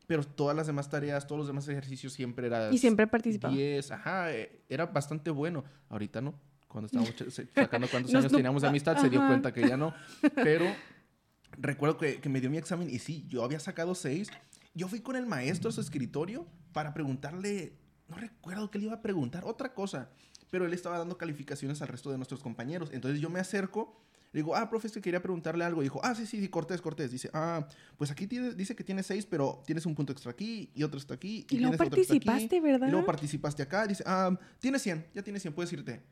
Pero 0.07 0.25
todas 0.25 0.57
las 0.57 0.67
demás 0.67 0.91
tareas, 0.91 1.27
todos 1.27 1.39
los 1.39 1.47
demás 1.47 1.67
ejercicios 1.69 2.13
siempre 2.13 2.47
era 2.47 2.73
Y 2.73 2.79
siempre 2.79 3.07
participaba. 3.07 3.55
10, 3.55 3.93
ajá, 3.93 4.33
eh, 4.33 4.63
era 4.69 4.87
bastante 4.87 5.31
bueno. 5.31 5.65
Ahorita 5.89 6.21
no. 6.21 6.35
Cuando 6.69 6.87
estábamos 6.87 7.15
sacando 7.55 7.89
cuántos 7.89 8.15
años 8.15 8.33
teníamos 8.33 8.63
de 8.63 8.69
amistad, 8.69 8.97
se 8.99 9.09
dio 9.09 9.21
ajá. 9.21 9.29
cuenta 9.29 9.53
que 9.53 9.67
ya 9.67 9.77
no. 9.77 9.95
Pero 10.35 10.67
recuerdo 11.59 11.99
que, 11.99 12.21
que 12.21 12.29
me 12.29 12.41
dio 12.41 12.51
mi 12.51 12.57
examen 12.57 12.91
y 12.91 12.99
sí, 12.99 13.25
yo 13.29 13.45
había 13.45 13.61
sacado 13.61 13.95
seis. 13.95 14.31
Yo 14.75 14.89
fui 14.89 15.01
con 15.01 15.17
el 15.17 15.27
maestro 15.27 15.69
a 15.71 15.73
su 15.73 15.81
escritorio 15.81 16.47
para 16.73 16.95
preguntarle, 16.95 17.75
no 18.13 18.19
recuerdo 18.19 18.71
qué 18.71 18.79
le 18.79 18.85
iba 18.87 18.95
a 18.95 19.01
preguntar, 19.03 19.45
otra 19.45 19.73
cosa, 19.75 20.11
pero 20.51 20.67
él 20.67 20.73
estaba 20.75 20.99
dando 20.99 21.17
calificaciones 21.17 21.81
al 21.83 21.89
resto 21.89 22.11
de 22.11 22.19
nuestros 22.19 22.41
compañeros. 22.41 22.91
Entonces 22.93 23.21
yo 23.21 23.31
me 23.31 23.41
acerco, 23.41 23.99
le 24.33 24.41
digo, 24.41 24.55
ah, 24.55 24.69
profe, 24.69 24.87
es 24.87 24.93
que 24.93 25.01
quería 25.01 25.23
preguntarle 25.23 25.65
algo. 25.65 25.83
dijo, 25.83 26.01
ah, 26.03 26.15
sí, 26.15 26.27
sí, 26.27 26.41
sí, 26.41 26.49
Cortés, 26.49 26.81
Cortés. 26.83 27.11
Dice, 27.11 27.31
ah, 27.33 27.67
pues 27.97 28.11
aquí 28.11 28.27
tiene- 28.27 28.53
dice 28.55 28.77
que 28.77 28.85
tiene 28.85 29.03
seis, 29.03 29.25
pero 29.27 29.63
tienes 29.67 29.87
un 29.87 29.95
punto 29.95 30.13
extra 30.13 30.31
aquí 30.31 30.71
y 30.75 30.83
otro 30.83 30.99
está 30.99 31.15
aquí. 31.15 31.47
Y 31.51 31.59
luego 31.59 31.75
extra 31.75 31.87
aquí, 31.87 31.97
participaste, 31.97 32.61
¿verdad? 32.61 32.89
Y 32.89 32.91
luego 32.91 33.07
participaste 33.07 33.63
acá. 33.63 33.87
Dice, 33.87 34.03
ah, 34.07 34.39
tienes 34.59 34.83
100, 34.83 35.07
ya 35.15 35.23
tienes 35.23 35.43
100, 35.43 35.55
puedes 35.55 35.73
irte. 35.73 36.03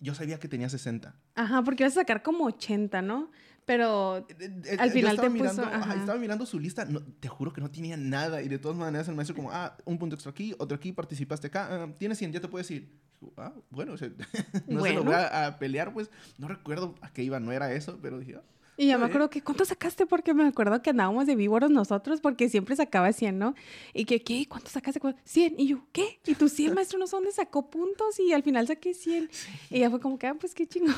Yo 0.00 0.14
sabía 0.14 0.38
que 0.38 0.46
tenía 0.48 0.68
60. 0.68 1.14
Ajá, 1.34 1.62
porque 1.64 1.82
ibas 1.82 1.92
a 1.96 2.00
sacar 2.00 2.22
como 2.22 2.44
80, 2.44 3.02
¿no? 3.02 3.30
Pero 3.68 4.16
Eh, 4.16 4.24
eh, 4.64 4.76
Al 4.80 4.88
yo 4.88 4.94
final 4.94 5.10
estaba 5.16 5.28
te 5.28 5.38
puso, 5.38 5.52
mirando, 5.52 5.62
ajá, 5.62 5.76
ajá. 5.76 5.94
estaba 5.96 6.18
mirando 6.18 6.46
su 6.46 6.58
lista, 6.58 6.86
no, 6.86 7.02
te 7.20 7.28
juro 7.28 7.52
que 7.52 7.60
no 7.60 7.70
tenía 7.70 7.98
nada. 7.98 8.40
Y 8.40 8.48
de 8.48 8.58
todas 8.58 8.78
maneras 8.78 9.06
el 9.08 9.14
maestro 9.14 9.36
como, 9.36 9.50
ah, 9.52 9.76
un 9.84 9.98
punto 9.98 10.14
extra 10.16 10.30
aquí, 10.30 10.54
otro 10.58 10.74
aquí, 10.74 10.90
participaste 10.92 11.48
acá, 11.48 11.68
ah, 11.70 11.88
tienes 11.98 12.16
100, 12.16 12.32
ya 12.32 12.40
te 12.40 12.48
puedes 12.48 12.70
ir. 12.70 12.88
Digo, 13.20 13.34
ah, 13.36 13.52
bueno, 13.68 13.92
o 13.92 13.98
sea, 13.98 14.08
no 14.66 14.82
se 14.82 14.94
lo 14.94 15.04
voy 15.04 15.12
a, 15.14 15.46
a 15.48 15.58
pelear, 15.58 15.92
pues 15.92 16.10
no 16.38 16.48
recuerdo 16.48 16.94
a 17.02 17.12
qué 17.12 17.22
iba, 17.22 17.38
no 17.40 17.52
era 17.52 17.70
eso, 17.72 17.98
pero 18.00 18.18
dije, 18.18 18.36
ah, 18.36 18.42
Y 18.78 18.86
ya 18.86 18.96
me 18.96 19.06
acuerdo 19.06 19.28
que, 19.28 19.42
¿cuánto 19.42 19.64
sacaste? 19.64 20.06
Porque 20.06 20.32
me 20.34 20.46
acuerdo 20.46 20.80
que 20.80 20.90
andábamos 20.90 21.26
de 21.26 21.34
víboros 21.34 21.68
nosotros, 21.70 22.20
porque 22.20 22.48
siempre 22.48 22.76
sacaba 22.76 23.12
100, 23.12 23.36
¿no? 23.36 23.54
Y 23.92 24.04
que, 24.04 24.22
¿qué? 24.22 24.46
¿Cuánto 24.48 24.70
sacaste? 24.70 25.00
¿Cuánto? 25.00 25.20
100. 25.24 25.56
Y 25.58 25.66
yo, 25.66 25.84
¿qué? 25.92 26.20
Y 26.24 26.36
tú 26.36 26.48
100, 26.48 26.74
maestro, 26.74 26.96
no 26.98 27.08
sé 27.08 27.16
dónde 27.16 27.32
sacó 27.32 27.68
puntos 27.70 28.20
y 28.20 28.32
al 28.32 28.44
final 28.44 28.68
saqué 28.68 28.94
100. 28.94 29.28
Y 29.70 29.80
ya 29.80 29.90
fue 29.90 29.98
como 30.00 30.16
que, 30.16 30.28
ah, 30.28 30.34
pues 30.38 30.54
qué 30.54 30.66
chingón. 30.66 30.94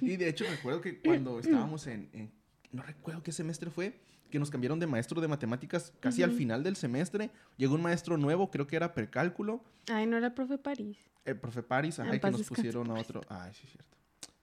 Y 0.00 0.16
de 0.16 0.28
hecho 0.28 0.44
recuerdo 0.48 0.80
que 0.80 1.00
cuando 1.00 1.38
estábamos 1.40 1.86
en, 1.88 2.08
en- 2.12 2.30
no 2.70 2.82
recuerdo 2.82 3.22
qué 3.24 3.32
semestre 3.32 3.68
fue, 3.68 3.98
que 4.30 4.38
nos 4.38 4.50
cambiaron 4.50 4.78
de 4.78 4.86
maestro 4.86 5.20
de 5.20 5.26
matemáticas 5.28 5.92
casi 6.00 6.22
al 6.22 6.30
final 6.32 6.62
del 6.62 6.76
semestre. 6.76 7.30
Llegó 7.56 7.74
un 7.74 7.82
maestro 7.82 8.16
nuevo, 8.16 8.50
creo 8.50 8.66
que 8.68 8.76
era 8.76 8.94
precálculo, 8.94 9.60
Ay, 9.88 10.06
no 10.06 10.16
era 10.16 10.28
el 10.28 10.32
profe 10.34 10.56
París. 10.58 10.98
el 11.24 11.36
profe 11.38 11.62
Paris, 11.64 11.98
ajá, 11.98 12.14
y 12.14 12.20
que 12.20 12.30
nos 12.30 12.42
pusieron 12.44 12.86
a 12.90 12.94
Paris. 12.94 13.10
otro. 13.10 13.20
Ay, 13.28 13.52
sí, 13.54 13.62
es 13.64 13.70
cierto. 13.72 13.96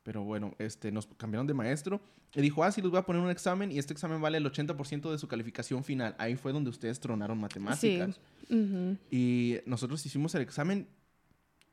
Pero 0.04 0.24
bueno, 0.24 0.56
este, 0.58 0.92
nos 0.92 1.06
cambiaron 1.18 1.46
de 1.48 1.54
maestro. 1.54 2.02
Y 2.34 2.42
dijo, 2.42 2.64
ah, 2.64 2.72
sí, 2.72 2.82
les 2.82 2.90
voy 2.90 3.00
a 3.00 3.04
poner 3.04 3.22
un 3.22 3.30
examen 3.30 3.72
y 3.72 3.78
este 3.78 3.94
examen 3.94 4.20
vale 4.22 4.38
el 4.40 4.46
80% 4.46 5.12
de 5.12 5.18
su 5.18 5.28
calificación 5.28 5.84
final. 5.84 6.16
Ahí 6.18 6.36
fue 6.36 6.54
donde 6.54 6.70
ustedes 6.70 7.00
tronaron 7.00 7.38
matemáticas. 7.40 8.20
Y 9.12 9.58
nosotros 9.66 10.06
hicimos 10.06 10.34
el 10.36 10.42
examen, 10.42 10.88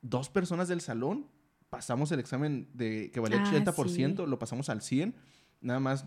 dos 0.01 0.29
personas 0.29 0.67
del 0.67 0.81
salón, 0.81 1.27
pasamos 1.69 2.11
el 2.11 2.19
examen 2.19 2.67
de 2.73 3.09
que 3.11 3.19
valía 3.19 3.41
Ah, 3.43 3.51
80%, 3.51 4.23
sí. 4.25 4.29
lo 4.29 4.39
pasamos 4.39 4.69
al 4.69 4.81
100. 4.81 5.15
Nada 5.61 5.79
más, 5.79 6.05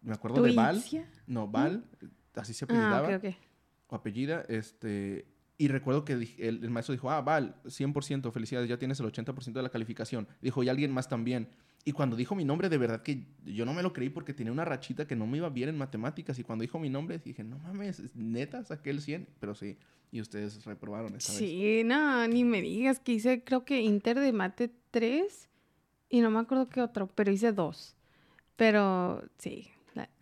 me 0.00 0.12
acuerdo 0.14 0.38
¿Tu 0.38 0.44
de 0.44 0.52
Val. 0.54 0.82
No, 1.26 1.48
Val, 1.48 1.84
así 2.34 2.54
se 2.54 2.64
Ah, 2.64 2.66
apellidaba, 2.66 3.16
ok. 3.16 3.36
o 3.88 3.94
apellida, 3.96 4.42
este... 4.48 5.26
Y 5.62 5.68
recuerdo 5.68 6.04
que 6.04 6.14
el, 6.38 6.70
maestro 6.70 6.92
dijo, 6.92 7.08
ah, 7.08 7.20
Val, 7.20 7.54
100%, 7.66 8.32
felicidades, 8.32 8.68
ya 8.68 8.80
tienes 8.80 8.98
el 8.98 9.06
80% 9.06 9.52
de 9.52 9.62
la 9.62 9.68
calificación. 9.68 10.26
Dijo, 10.40 10.60
y 10.64 10.68
alguien 10.68 10.90
más 10.90 11.08
también. 11.08 11.46
Y 11.84 11.92
cuando 11.92 12.16
dijo 12.16 12.34
mi 12.34 12.44
nombre, 12.44 12.68
de 12.68 12.78
verdad 12.78 13.04
que 13.04 13.28
yo 13.44 13.64
no 13.64 13.72
me 13.72 13.84
lo 13.84 13.92
creí 13.92 14.08
porque 14.08 14.34
tenía 14.34 14.52
una 14.52 14.64
rachita 14.64 15.06
que 15.06 15.14
no 15.14 15.24
me 15.24 15.36
iba 15.36 15.48
bien 15.50 15.68
en 15.68 15.78
matemáticas. 15.78 16.36
Y 16.40 16.42
cuando 16.42 16.62
dijo 16.62 16.80
mi 16.80 16.90
nombre, 16.90 17.20
dije, 17.24 17.44
no 17.44 17.58
mames, 17.58 18.02
neta, 18.16 18.64
saqué 18.64 18.90
el 18.90 19.00
100. 19.00 19.28
Pero 19.38 19.54
sí, 19.54 19.78
y 20.10 20.20
ustedes 20.20 20.64
reprobaron 20.64 21.12
vez. 21.12 21.22
Sí, 21.22 21.82
no, 21.84 22.26
ni 22.26 22.42
me 22.42 22.60
digas 22.60 22.98
que 22.98 23.12
hice, 23.12 23.44
creo 23.44 23.64
que 23.64 23.82
Inter 23.82 24.18
de 24.18 24.32
Mate 24.32 24.68
3 24.90 25.48
y 26.08 26.22
no 26.22 26.32
me 26.32 26.40
acuerdo 26.40 26.68
qué 26.70 26.82
otro, 26.82 27.06
pero 27.06 27.30
hice 27.30 27.52
dos. 27.52 27.94
Pero 28.56 29.22
sí. 29.38 29.68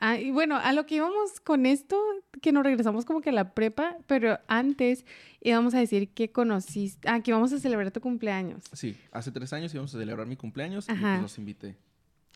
Ah, 0.01 0.19
y 0.19 0.31
bueno, 0.31 0.57
a 0.57 0.73
lo 0.73 0.87
que 0.87 0.97
íbamos 0.97 1.41
con 1.41 1.67
esto, 1.67 2.01
que 2.41 2.53
nos 2.53 2.65
regresamos 2.65 3.05
como 3.05 3.21
que 3.21 3.31
a 3.31 3.33
la 3.33 3.55
prepa, 3.55 3.97
pero 4.07 4.39
antes 4.49 5.05
íbamos 5.41 5.75
a 5.75 5.79
decir 5.79 6.09
que 6.09 6.31
conociste, 6.31 7.09
ah, 7.09 7.21
que 7.21 7.31
íbamos 7.31 7.53
a 7.53 7.59
celebrar 7.59 7.91
tu 7.91 8.01
cumpleaños. 8.01 8.65
Sí, 8.73 8.97
hace 9.13 9.31
tres 9.31 9.53
años 9.53 9.73
íbamos 9.75 9.95
a 9.95 9.99
celebrar 9.99 10.27
mi 10.27 10.37
cumpleaños 10.37 10.87
y 10.89 10.93
pues 10.93 11.23
los 11.23 11.39
invité. 11.39 11.77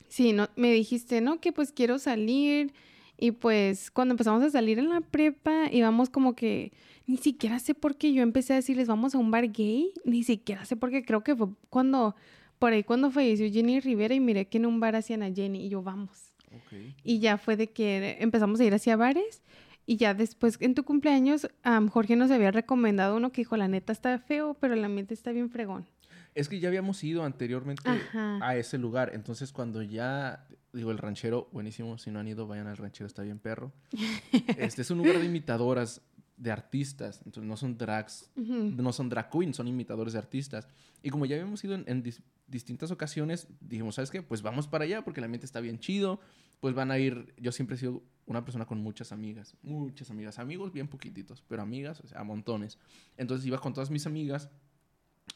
Sí, 0.08 0.32
no, 0.32 0.48
me 0.56 0.72
dijiste, 0.72 1.20
¿no? 1.20 1.40
Que 1.40 1.52
pues 1.52 1.72
quiero 1.72 1.98
salir. 1.98 2.72
Y 3.16 3.30
pues 3.32 3.90
cuando 3.90 4.12
empezamos 4.12 4.42
a 4.42 4.50
salir 4.50 4.78
en 4.78 4.88
la 4.88 5.00
prepa, 5.00 5.70
íbamos 5.70 6.10
como 6.10 6.34
que, 6.34 6.72
ni 7.06 7.16
siquiera 7.16 7.58
sé 7.58 7.74
por 7.74 7.96
qué 7.96 8.12
yo 8.12 8.22
empecé 8.22 8.52
a 8.52 8.56
decirles, 8.56 8.88
vamos 8.88 9.14
a 9.14 9.18
un 9.18 9.30
bar 9.30 9.50
gay. 9.50 9.92
Ni 10.04 10.24
siquiera 10.24 10.64
sé 10.64 10.76
por 10.76 10.90
qué, 10.90 11.04
creo 11.04 11.22
que 11.22 11.36
fue 11.36 11.48
cuando, 11.70 12.16
por 12.58 12.72
ahí 12.72 12.82
cuando 12.82 13.10
falleció 13.10 13.50
Jenny 13.50 13.80
Rivera 13.80 14.14
y 14.14 14.20
miré 14.20 14.46
que 14.46 14.58
en 14.58 14.66
un 14.66 14.80
bar 14.80 14.96
hacían 14.96 15.22
a 15.22 15.32
Jenny 15.32 15.66
y 15.66 15.68
yo, 15.68 15.82
vamos. 15.82 16.33
Ok. 16.56 16.94
Y 17.02 17.18
ya 17.18 17.38
fue 17.38 17.56
de 17.56 17.70
que 17.70 18.16
empezamos 18.20 18.60
a 18.60 18.64
ir 18.64 18.74
hacia 18.74 18.96
bares. 18.96 19.42
Y 19.86 19.96
ya 19.96 20.14
después, 20.14 20.56
en 20.60 20.74
tu 20.74 20.84
cumpleaños, 20.84 21.48
Jorge 21.90 22.16
nos 22.16 22.30
había 22.30 22.50
recomendado 22.50 23.16
uno 23.16 23.32
que 23.32 23.42
dijo, 23.42 23.56
la 23.56 23.68
neta 23.68 23.92
está 23.92 24.18
feo, 24.18 24.56
pero 24.58 24.74
el 24.74 24.84
ambiente 24.84 25.12
está 25.12 25.30
bien 25.30 25.50
fregón. 25.50 25.86
Es 26.34 26.48
que 26.48 26.58
ya 26.58 26.68
habíamos 26.68 27.04
ido 27.04 27.22
anteriormente 27.22 27.82
Ajá. 27.88 28.38
a 28.42 28.56
ese 28.56 28.78
lugar. 28.78 29.12
Entonces, 29.14 29.52
cuando 29.52 29.82
ya, 29.82 30.46
digo, 30.72 30.90
el 30.90 30.98
ranchero, 30.98 31.48
buenísimo. 31.52 31.98
Si 31.98 32.10
no 32.10 32.18
han 32.18 32.26
ido, 32.28 32.46
vayan 32.46 32.66
al 32.66 32.76
ranchero, 32.76 33.06
está 33.06 33.22
bien 33.22 33.38
perro. 33.38 33.72
Este 34.58 34.82
es 34.82 34.90
un 34.90 34.98
lugar 34.98 35.18
de 35.18 35.26
imitadoras 35.26 36.00
de 36.36 36.50
artistas. 36.50 37.18
Entonces, 37.24 37.48
no 37.48 37.56
son 37.56 37.76
drags, 37.78 38.30
no 38.36 38.92
son 38.92 39.08
drag 39.08 39.30
queens, 39.30 39.56
son 39.56 39.68
imitadores 39.68 40.12
de 40.14 40.18
artistas. 40.18 40.68
Y 41.02 41.10
como 41.10 41.26
ya 41.26 41.36
habíamos 41.36 41.62
ido 41.64 41.74
en, 41.74 41.84
en 41.86 42.02
dis- 42.02 42.22
distintas 42.48 42.90
ocasiones, 42.90 43.46
dijimos, 43.60 43.94
¿sabes 43.94 44.10
qué? 44.10 44.22
Pues 44.22 44.42
vamos 44.42 44.66
para 44.68 44.84
allá 44.84 45.02
porque 45.04 45.20
el 45.20 45.24
ambiente 45.24 45.46
está 45.46 45.60
bien 45.60 45.78
chido. 45.78 46.20
Pues 46.60 46.74
van 46.74 46.90
a 46.90 46.98
ir, 46.98 47.34
yo 47.38 47.52
siempre 47.52 47.76
he 47.76 47.78
sido 47.78 48.02
una 48.26 48.42
persona 48.44 48.64
con 48.64 48.80
muchas 48.80 49.12
amigas, 49.12 49.54
muchas 49.62 50.10
amigas, 50.10 50.38
amigos 50.38 50.72
bien 50.72 50.88
poquititos, 50.88 51.42
pero 51.46 51.60
amigas, 51.60 52.00
o 52.00 52.06
sea, 52.08 52.20
a 52.20 52.24
montones. 52.24 52.78
Entonces 53.18 53.46
iba 53.46 53.60
con 53.60 53.74
todas 53.74 53.90
mis 53.90 54.06
amigas 54.06 54.48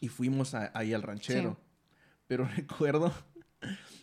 y 0.00 0.08
fuimos 0.08 0.54
a- 0.54 0.70
ahí 0.74 0.94
al 0.94 1.02
ranchero. 1.02 1.58
Pero 2.26 2.46
recuerdo, 2.56 3.12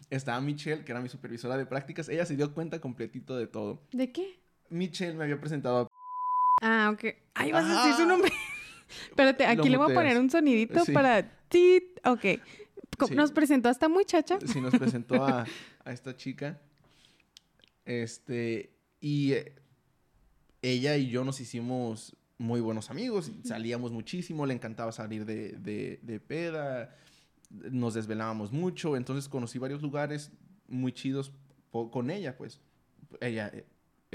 estaba 0.09 0.39
Michelle, 0.41 0.83
que 0.83 0.91
era 0.91 1.01
mi 1.01 1.09
supervisora 1.09 1.57
de 1.57 1.65
prácticas, 1.65 2.09
ella 2.09 2.25
se 2.25 2.35
dio 2.35 2.53
cuenta 2.53 2.79
completito 2.79 3.35
de 3.35 3.47
todo. 3.47 3.81
¿De 3.91 4.11
qué? 4.11 4.39
Michelle 4.69 5.15
me 5.15 5.23
había 5.23 5.39
presentado 5.39 5.77
a... 5.79 5.87
Ah, 6.61 6.91
ok. 6.93 7.15
Ahí 7.33 7.51
vas 7.51 7.65
a 7.65 7.77
decir 7.79 7.93
su 7.95 8.01
Ajá. 8.03 8.05
nombre. 8.11 8.31
Espérate, 9.09 9.43
Lo 9.45 9.49
aquí 9.61 9.69
le 9.69 9.77
voy 9.77 9.91
a 9.91 9.95
poner 9.95 10.17
un 10.19 10.29
sonidito 10.29 10.85
Sí. 10.85 10.91
para 10.93 11.23
ti. 11.49 11.83
Ok. 12.05 12.21
Sí. 13.07 13.13
Nos 13.15 13.31
presentó 13.31 13.67
a 13.69 13.71
esta 13.71 13.89
muchacha. 13.89 14.39
Sí, 14.45 14.61
nos 14.61 14.73
presentó 14.77 15.23
a, 15.25 15.45
a 15.83 15.91
esta 15.91 16.15
chica. 16.15 16.59
Este, 17.83 18.71
y 19.01 19.33
eh, 19.33 19.53
ella 20.61 20.95
y 20.97 21.09
yo 21.09 21.23
nos 21.23 21.39
hicimos 21.41 22.15
muy 22.37 22.61
buenos 22.61 22.89
amigos. 22.89 23.31
Salíamos 23.43 23.91
muchísimo, 23.91 24.45
le 24.45 24.53
encantaba 24.53 24.91
salir 24.91 25.25
de, 25.25 25.53
de, 25.53 25.99
de 26.01 26.19
peda. 26.19 26.95
Nos 27.49 27.93
desvelábamos 27.93 28.51
mucho. 28.51 28.95
Entonces 28.95 29.27
conocí 29.29 29.59
varios 29.59 29.81
lugares 29.81 30.31
muy 30.67 30.91
chidos 30.93 31.31
con 31.71 32.09
ella, 32.09 32.37
pues. 32.37 32.61
Ella 33.19 33.49
eh, 33.53 33.65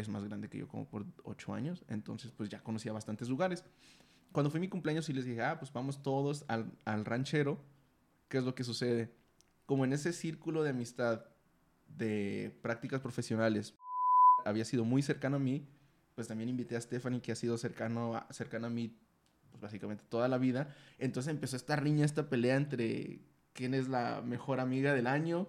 es 0.01 0.09
más 0.09 0.25
grande 0.25 0.49
que 0.49 0.59
yo, 0.59 0.69
como 0.69 0.89
por 0.89 1.07
ocho 1.25 1.55
años. 1.55 1.85
Entonces, 1.89 2.33
pues 2.33 2.49
ya 2.49 2.61
conocía 2.61 2.93
bastantes 2.93 3.29
lugares. 3.29 3.65
Cuando 4.33 4.51
fue 4.51 4.61
mi 4.61 4.69
cumpleaños, 4.69 5.07
sí 5.07 5.13
les 5.13 5.25
dije, 5.25 5.43
ah, 5.43 5.59
pues 5.59 5.73
vamos 5.73 6.03
todos 6.03 6.45
al, 6.49 6.73
al 6.85 7.05
ranchero. 7.05 7.61
¿Qué 8.29 8.39
es 8.39 8.45
lo 8.45 8.55
que 8.55 8.65
sucede? 8.65 9.13
Como 9.67 9.85
en 9.85 9.93
ese 9.93 10.13
círculo 10.13 10.63
de 10.63 10.71
amistad 10.71 11.25
de 11.89 12.57
prácticas 12.63 13.01
profesionales 13.01 13.75
había 14.45 14.65
sido 14.65 14.85
muy 14.85 15.03
cercano 15.03 15.37
a 15.37 15.41
mí, 15.41 15.67
pues 16.15 16.29
también 16.29 16.49
invité 16.49 16.77
a 16.77 16.81
Stephanie, 16.81 17.21
que 17.21 17.33
ha 17.33 17.37
sido 17.37 17.59
cercano 17.59 18.17
a, 18.17 18.27
cercana 18.31 18.69
a 18.69 18.71
mí 18.71 18.97
pues 19.51 19.61
básicamente 19.61 20.05
toda 20.09 20.29
la 20.29 20.39
vida. 20.39 20.75
Entonces 20.99 21.31
empezó 21.31 21.57
esta 21.57 21.77
riña, 21.77 22.05
esta 22.05 22.29
pelea 22.29 22.57
entre 22.57 23.21
quién 23.53 23.75
es 23.75 23.89
la 23.89 24.23
mejor 24.23 24.61
amiga 24.61 24.95
del 24.95 25.07
año. 25.07 25.49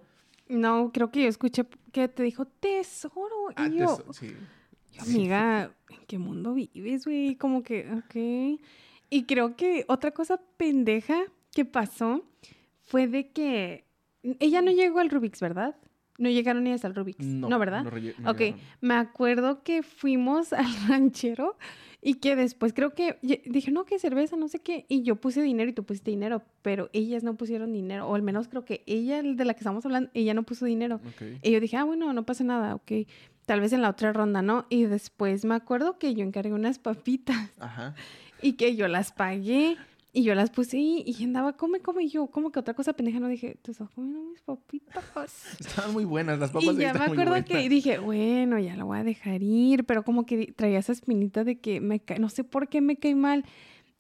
No, 0.51 0.91
creo 0.93 1.11
que 1.11 1.23
yo 1.23 1.27
escuché 1.29 1.65
que 1.91 2.07
te 2.07 2.23
dijo 2.23 2.45
tesoro. 2.45 3.49
Ah, 3.55 3.67
y 3.67 3.77
yo, 3.77 3.85
teso- 3.97 4.13
sí. 4.13 4.33
yo, 4.93 5.01
amiga, 5.03 5.71
¿en 5.89 6.05
qué 6.07 6.17
mundo 6.17 6.53
vives, 6.53 7.05
güey? 7.05 7.35
Como 7.35 7.63
que, 7.63 7.89
ok. 7.91 8.61
Y 9.09 9.23
creo 9.25 9.55
que 9.55 9.85
otra 9.87 10.11
cosa 10.11 10.39
pendeja 10.57 11.17
que 11.53 11.65
pasó 11.65 12.23
fue 12.83 13.07
de 13.07 13.29
que 13.31 13.85
ella 14.39 14.61
no 14.61 14.71
llegó 14.71 14.99
al 14.99 15.09
Rubik's, 15.09 15.39
¿verdad? 15.41 15.75
No 16.17 16.29
llegaron 16.29 16.67
ellas 16.67 16.85
al 16.85 16.93
Rubik's. 16.95 17.25
No, 17.25 17.57
¿verdad? 17.57 17.83
no 17.83 17.89
no 17.91 18.31
Ok, 18.31 18.39
llegaron. 18.39 18.59
me 18.81 18.93
acuerdo 18.93 19.63
que 19.63 19.81
fuimos 19.83 20.53
al 20.53 20.67
ranchero 20.87 21.57
y 22.01 22.15
que 22.15 22.35
después 22.35 22.73
creo 22.73 22.93
que 22.93 23.17
dije, 23.45 23.71
no, 23.71 23.85
que 23.85 23.99
cerveza, 23.99 24.35
no 24.35 24.47
sé 24.47 24.59
qué, 24.59 24.85
y 24.89 25.03
yo 25.03 25.17
puse 25.17 25.41
dinero 25.41 25.69
y 25.69 25.73
tú 25.73 25.83
pusiste 25.83 26.11
dinero, 26.11 26.41
pero 26.61 26.89
ellas 26.93 27.23
no 27.23 27.35
pusieron 27.35 27.71
dinero, 27.73 28.07
o 28.07 28.15
al 28.15 28.23
menos 28.23 28.47
creo 28.47 28.65
que 28.65 28.83
ella, 28.87 29.19
el 29.19 29.37
de 29.37 29.45
la 29.45 29.53
que 29.53 29.59
estamos 29.59 29.85
hablando, 29.85 30.09
ella 30.13 30.33
no 30.33 30.43
puso 30.43 30.65
dinero. 30.65 30.99
Y 31.43 31.51
yo 31.51 31.59
dije, 31.59 31.77
ah, 31.77 31.83
bueno, 31.83 32.11
no 32.13 32.25
pasa 32.25 32.43
nada, 32.43 32.75
ok, 32.75 32.91
tal 33.45 33.61
vez 33.61 33.73
en 33.73 33.81
la 33.81 33.89
otra 33.89 34.13
ronda, 34.13 34.41
¿no? 34.41 34.65
Y 34.69 34.85
después 34.85 35.45
me 35.45 35.55
acuerdo 35.55 35.99
que 35.99 36.13
yo 36.13 36.23
encargué 36.23 36.53
unas 36.53 36.79
papitas 36.79 37.51
Ajá. 37.59 37.95
y 38.41 38.53
que 38.53 38.75
yo 38.75 38.87
las 38.87 39.11
pagué. 39.11 39.77
Y 40.14 40.24
yo 40.24 40.36
las 40.36 40.49
puse 40.49 40.78
y, 40.78 41.24
andaba, 41.24 41.55
come, 41.55 41.80
come. 41.80 42.03
Y 42.03 42.09
yo, 42.09 42.28
como 42.28 42.51
que 42.51 42.59
otra 42.59 42.74
cosa 42.74 42.93
pendeja, 42.93 43.20
no 43.20 43.30
dije, 43.30 43.57
te 43.62 43.72
estás 43.72 43.89
comiendo 43.91 44.22
mis 44.22 44.41
papitas. 44.41 45.03
Estaban 45.59 45.93
muy 45.93 46.03
buenas, 46.03 46.38
las 46.38 46.51
papas 46.51 46.76
y 46.76 46.80
ya 46.80 46.93
me 46.93 46.99
muy 46.99 47.07
acuerdo 47.12 47.45
que 47.45 47.70
dije, 47.70 47.97
bueno, 47.97 48.59
ya 48.59 48.76
lo 48.76 48.88
voy 48.88 48.99
a 48.99 49.03
dejar 49.03 49.41
ir. 49.41 49.86
Pero 49.86 50.03
como 50.03 50.26
que 50.26 50.51
traía 50.51 50.80
esa 50.80 50.91
espinita 50.91 51.45
de 51.45 51.59
que 51.59 51.80
me 51.80 52.01
cae, 52.01 52.20
no 52.20 52.28
sé 52.28 52.43
por 52.43 52.68
qué 52.68 52.82
me 52.82 52.97
cae 52.97 53.16
mal. 53.16 53.45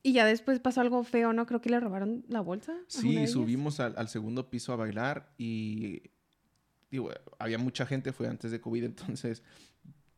Y 0.03 0.13
ya 0.13 0.25
después 0.25 0.59
pasó 0.59 0.81
algo 0.81 1.03
feo, 1.03 1.31
¿no? 1.31 1.45
Creo 1.45 1.61
que 1.61 1.69
le 1.69 1.79
robaron 1.79 2.25
la 2.27 2.41
bolsa. 2.41 2.75
Sí, 2.87 3.27
subimos 3.27 3.79
al, 3.79 3.93
al 3.97 4.09
segundo 4.09 4.49
piso 4.49 4.73
a 4.73 4.75
bailar 4.75 5.31
y 5.37 6.01
digo, 6.89 7.09
había 7.39 7.57
mucha 7.57 7.85
gente, 7.85 8.11
fue 8.11 8.27
antes 8.27 8.51
de 8.51 8.59
COVID, 8.59 8.83
entonces 8.83 9.43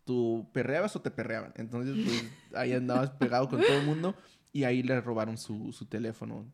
tú 0.05 0.49
perreabas 0.51 0.95
o 0.95 1.01
te 1.01 1.11
perreaban. 1.11 1.53
Entonces, 1.55 1.95
pues 2.03 2.31
ahí 2.55 2.73
andabas 2.73 3.11
pegado 3.11 3.47
con 3.47 3.61
todo 3.61 3.77
el 3.77 3.85
mundo 3.85 4.15
y 4.53 4.63
ahí 4.63 4.83
le 4.83 5.01
robaron 5.01 5.37
su, 5.37 5.73
su 5.73 5.85
teléfono. 5.87 6.45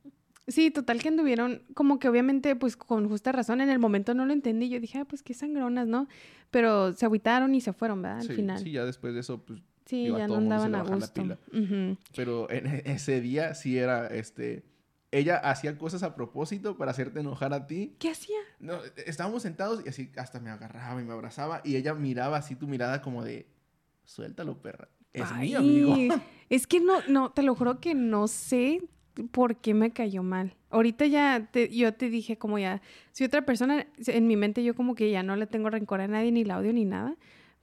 Sí, 0.48 0.72
total 0.72 1.00
que 1.00 1.10
anduvieron, 1.10 1.62
como 1.76 2.00
que 2.00 2.10
obviamente, 2.10 2.56
pues 2.56 2.76
con 2.76 3.08
justa 3.08 3.32
razón, 3.32 3.62
en 3.62 3.70
el 3.70 3.78
momento 3.78 4.16
no 4.16 4.26
lo 4.26 4.34
entendí. 4.34 4.68
Yo 4.70 4.80
dije, 4.80 4.98
ah, 4.98 5.06
pues 5.06 5.22
qué 5.22 5.36
sangronas, 5.36 5.88
¿no? 5.88 6.08
Pero 6.50 6.94
se 6.94 7.06
agüitaron 7.06 7.54
y 7.54 7.62
se 7.62 7.72
fueron, 7.72 8.02
¿verdad? 8.02 8.22
Al 8.22 8.28
sí, 8.28 8.34
final. 8.34 8.58
sí, 8.58 8.64
Sí, 8.64 8.72
ya 8.72 8.84
después 8.86 9.14
de 9.14 9.20
eso, 9.20 9.46
pues 9.46 9.60
a 9.60 9.92
ya 9.92 10.28
todo 10.28 10.38
no 10.40 10.44
andaban 10.46 10.74
a 10.74 10.84
la 10.84 10.90
gusto. 10.90 11.38
Pero 12.16 12.50
en 12.50 12.68
e- 12.68 12.84
ese 12.86 13.22
día 13.22 13.54
sí 13.54 13.78
era, 13.78 14.08
este, 14.08 14.64
ella 15.12 15.38
hacía 15.38 15.78
cosas 15.78 16.02
a 16.04 16.16
propósito 16.16 16.78
para 16.78 16.92
hacerte 16.92 17.20
enojar 17.20 17.54
a 17.54 17.68
ti. 17.68 17.96
¿Qué 18.00 18.10
hacía? 18.10 18.40
No, 18.60 18.80
estábamos 19.06 19.44
sentados 19.44 19.84
y 19.86 19.90
así 19.90 20.12
hasta 20.18 20.40
me 20.40 20.50
agarraba 20.50 21.00
y 21.02 21.06
me 21.06 21.14
abrazaba 21.14 21.62
y 21.64 21.76
ella 21.76 21.94
miraba 21.94 22.38
así 22.38 22.56
tu 22.56 22.68
mirada 22.68 23.02
como 23.02 23.24
de, 23.24 23.48
suéltalo, 24.04 24.62
perra. 24.62 24.90
Es 25.14 25.32
mi 25.40 25.54
amigo. 25.56 25.94
Ay, 25.96 26.10
Es 26.50 26.66
que 26.66 26.80
no, 26.80 26.94
no, 27.08 27.32
te 27.32 27.44
lo 27.44 27.54
juro 27.56 27.80
que 27.80 27.94
no 27.94 28.28
sé 28.28 28.82
por 29.32 29.58
qué 29.58 29.74
me 29.76 29.92
cayó 29.92 30.24
mal. 30.24 30.56
Ahorita 30.72 31.06
ya, 31.06 31.48
te- 31.52 31.70
yo 31.70 31.94
te 31.94 32.10
dije 32.10 32.38
como 32.38 32.58
ya, 32.58 32.82
si 33.12 33.24
otra 33.24 33.46
persona, 33.46 33.86
en 34.08 34.26
mi 34.28 34.36
mente 34.36 34.64
yo 34.64 34.74
como 34.76 34.96
que 34.96 35.12
ya 35.12 35.22
no 35.22 35.36
le 35.36 35.46
tengo 35.46 35.70
rencor 35.70 36.02
a 36.02 36.08
nadie, 36.08 36.32
ni 36.32 36.44
la 36.44 36.58
odio 36.58 36.74
ni 36.74 36.86
nada, 36.86 37.16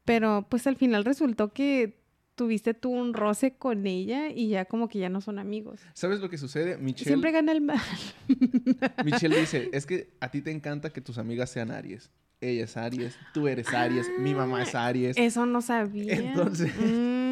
pero 0.05 0.47
pues 0.49 0.67
al 0.69 0.77
final 0.77 1.05
resultó 1.05 1.53
que 1.53 1.99
tuviste 2.37 2.75
tú 2.75 2.91
un 2.91 3.13
roce 3.15 3.55
con 3.57 3.87
ella 3.87 4.29
y 4.29 4.49
ya 4.51 4.67
como 4.67 4.89
que 4.89 4.99
ya 5.01 5.09
no 5.09 5.21
son 5.21 5.39
amigos. 5.41 5.81
¿Sabes 5.95 6.21
lo 6.21 6.29
que 6.31 6.37
sucede? 6.39 6.77
Michelle, 6.77 7.09
Siempre 7.09 7.33
gana 7.33 7.51
el 7.53 7.63
mal. 7.63 7.81
Michelle 9.05 9.41
dice, 9.41 9.71
es 9.73 9.87
que 9.87 10.11
a 10.21 10.31
ti 10.31 10.43
te 10.43 10.51
encanta 10.51 10.91
que 10.93 11.01
tus 11.01 11.19
amigas 11.19 11.51
sean 11.51 11.71
Aries. 11.71 12.11
Ella 12.41 12.65
es 12.65 12.77
Aries, 12.77 13.19
tú 13.33 13.49
eres 13.49 13.73
Aries, 13.73 14.11
mi 14.21 14.35
mamá 14.35 14.63
es 14.63 14.75
Aries. 14.75 15.17
Eso 15.17 15.47
no 15.47 15.63
sabía. 15.63 16.15
Entonces- 16.19 16.73
Mm, 16.79 17.26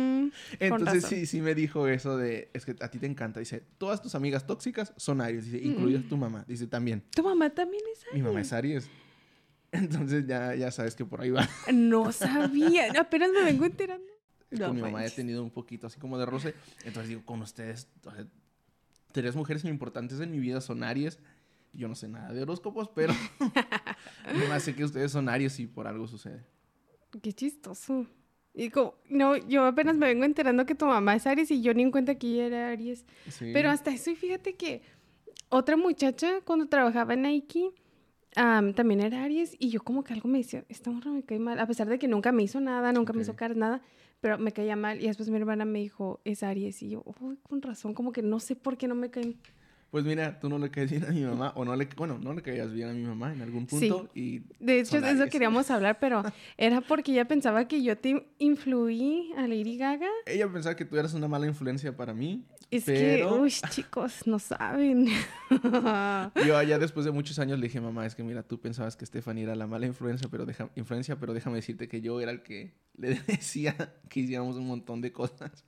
Entonces 0.58 1.04
sí, 1.04 1.26
sí 1.26 1.40
me 1.40 1.54
dijo 1.54 1.88
eso 1.88 2.16
de, 2.16 2.50
es 2.52 2.64
que 2.64 2.76
a 2.80 2.90
ti 2.90 2.98
te 2.98 3.06
encanta. 3.06 3.40
Dice, 3.40 3.62
todas 3.78 4.02
tus 4.02 4.14
amigas 4.14 4.46
tóxicas 4.46 4.92
son 4.96 5.20
Aries, 5.20 5.44
dice, 5.44 5.64
incluida 5.64 6.02
tu 6.08 6.16
mamá. 6.16 6.44
Dice 6.46 6.66
también, 6.66 7.02
tu 7.10 7.22
mamá 7.22 7.50
también 7.50 7.82
es 7.92 8.04
mi 8.12 8.22
mamá 8.22 8.40
es 8.40 8.52
Aries. 8.52 8.88
Entonces 9.72 10.26
ya, 10.26 10.54
ya 10.54 10.70
sabes 10.70 10.94
que 10.94 11.04
por 11.04 11.20
ahí 11.20 11.30
va. 11.30 11.48
No 11.72 12.12
sabía. 12.12 12.92
Apenas 12.98 13.30
me 13.32 13.42
vengo 13.42 13.64
enterando. 13.64 14.06
No 14.50 14.66
con 14.66 14.76
mi 14.76 14.82
mamá 14.82 14.98
he 14.98 15.02
manches. 15.02 15.16
tenido 15.16 15.42
un 15.42 15.50
poquito 15.50 15.88
así 15.88 15.98
como 15.98 16.16
de 16.18 16.26
roce. 16.26 16.54
Entonces 16.84 17.08
digo, 17.08 17.24
con 17.24 17.42
ustedes, 17.42 17.88
tres 19.10 19.34
mujeres 19.34 19.64
importantes 19.64 20.20
en 20.20 20.30
mi 20.30 20.38
vida 20.38 20.60
son 20.60 20.84
Aries. 20.84 21.18
Yo 21.72 21.88
no 21.88 21.96
sé 21.96 22.06
nada 22.06 22.32
de 22.32 22.40
horóscopos, 22.42 22.88
pero 22.94 23.12
nomás 24.32 24.62
sé 24.62 24.76
que 24.76 24.84
ustedes 24.84 25.10
son 25.10 25.28
Aries 25.28 25.58
y 25.58 25.66
por 25.66 25.88
algo 25.88 26.06
sucede. 26.06 26.44
Qué 27.20 27.32
chistoso. 27.32 28.06
Y 28.54 28.70
como, 28.70 28.94
no, 29.08 29.36
yo 29.36 29.64
apenas 29.64 29.96
me 29.96 30.06
vengo 30.06 30.24
enterando 30.24 30.64
que 30.64 30.76
tu 30.76 30.86
mamá 30.86 31.16
es 31.16 31.26
Aries 31.26 31.50
y 31.50 31.60
yo 31.60 31.74
ni 31.74 31.82
en 31.82 31.90
cuenta 31.90 32.14
que 32.14 32.28
ella 32.28 32.46
era 32.46 32.68
Aries. 32.68 33.04
Sí. 33.28 33.50
Pero 33.52 33.70
hasta 33.70 33.90
eso, 33.90 34.10
y 34.10 34.16
fíjate 34.16 34.54
que 34.54 34.82
otra 35.48 35.76
muchacha 35.76 36.40
cuando 36.44 36.66
trabajaba 36.66 37.14
en 37.14 37.22
Nike 37.22 37.70
am, 38.36 38.72
también 38.72 39.00
era 39.00 39.24
Aries 39.24 39.56
y 39.58 39.70
yo 39.70 39.82
como 39.82 40.04
que 40.04 40.12
algo 40.12 40.28
me 40.28 40.38
decía, 40.38 40.64
esta 40.68 40.90
morra 40.90 41.10
me 41.10 41.24
cae 41.24 41.40
mal, 41.40 41.58
a 41.58 41.66
pesar 41.66 41.88
de 41.88 41.98
que 41.98 42.06
nunca 42.06 42.30
me 42.30 42.44
hizo 42.44 42.60
nada, 42.60 42.92
nunca 42.92 43.12
me 43.12 43.22
hizo 43.22 43.34
caras, 43.34 43.56
nada, 43.56 43.82
pero 44.20 44.38
me 44.38 44.52
caía 44.52 44.76
mal. 44.76 45.02
Y 45.02 45.06
después 45.06 45.28
mi 45.28 45.36
hermana 45.36 45.64
me 45.64 45.80
dijo, 45.80 46.20
es 46.24 46.42
Aries. 46.42 46.82
Y 46.82 46.90
yo, 46.90 47.02
uy, 47.20 47.36
con 47.42 47.60
razón, 47.60 47.92
como 47.92 48.12
que 48.12 48.22
no 48.22 48.40
sé 48.40 48.56
por 48.56 48.76
qué 48.76 48.88
no 48.88 48.94
me 48.94 49.10
caen. 49.10 49.36
Pues 49.94 50.04
mira, 50.04 50.40
tú 50.40 50.48
no 50.48 50.58
le 50.58 50.72
caes 50.72 50.90
bien 50.90 51.04
a 51.04 51.10
mi 51.12 51.20
mamá, 51.20 51.52
o 51.54 51.64
no 51.64 51.76
le, 51.76 51.88
bueno, 51.96 52.18
no 52.20 52.32
le 52.32 52.42
caías 52.42 52.72
bien 52.72 52.88
a 52.88 52.92
mi 52.92 53.04
mamá 53.04 53.32
en 53.32 53.42
algún 53.42 53.68
Sí. 53.68 53.88
punto. 53.88 54.10
Y 54.12 54.40
De 54.58 54.80
hecho, 54.80 54.96
eso 54.98 55.26
queríamos 55.30 55.70
hablar, 55.70 55.98
pero 56.00 56.24
era 56.58 56.80
porque 56.80 57.12
ella 57.12 57.26
pensaba 57.28 57.68
que 57.68 57.80
yo 57.80 57.96
te 57.96 58.26
influí 58.40 59.32
a 59.36 59.42
Lady 59.46 59.76
Gaga. 59.78 60.08
ella 60.26 60.48
pensaba 60.52 60.74
que 60.74 60.84
tú 60.84 60.96
eras 60.98 61.14
una 61.14 61.28
mala 61.28 61.46
influencia 61.46 61.96
para 61.96 62.12
mí. 62.12 62.44
Es 62.72 62.86
Pero- 62.86 63.28
que, 63.36 63.40
uy, 63.40 63.52
chicos, 63.70 64.26
no 64.26 64.40
saben. 64.40 65.06
Yo 66.44 66.56
allá 66.56 66.78
después 66.80 67.06
de 67.06 67.12
muchos 67.12 67.38
años 67.38 67.60
le 67.60 67.66
dije, 67.68 67.80
mamá, 67.80 68.04
es 68.04 68.16
que 68.16 68.24
mira, 68.24 68.42
tú 68.42 68.60
pensabas 68.60 68.96
que 68.96 69.06
Stephanie 69.06 69.44
era 69.44 69.54
la 69.54 69.68
mala 69.68 69.86
influencia, 69.86 70.26
pero, 70.28 70.44
deja, 70.44 70.70
influencia, 70.74 71.20
pero 71.20 71.34
déjame 71.34 71.54
decirte 71.54 71.86
que 71.86 72.00
yo 72.00 72.20
era 72.20 72.32
el 72.32 72.42
que 72.42 72.74
le 72.96 73.14
decía 73.28 73.76
que 74.08 74.18
hiciéramos 74.18 74.56
un 74.56 74.66
montón 74.66 75.00
de 75.02 75.12
cosas. 75.12 75.64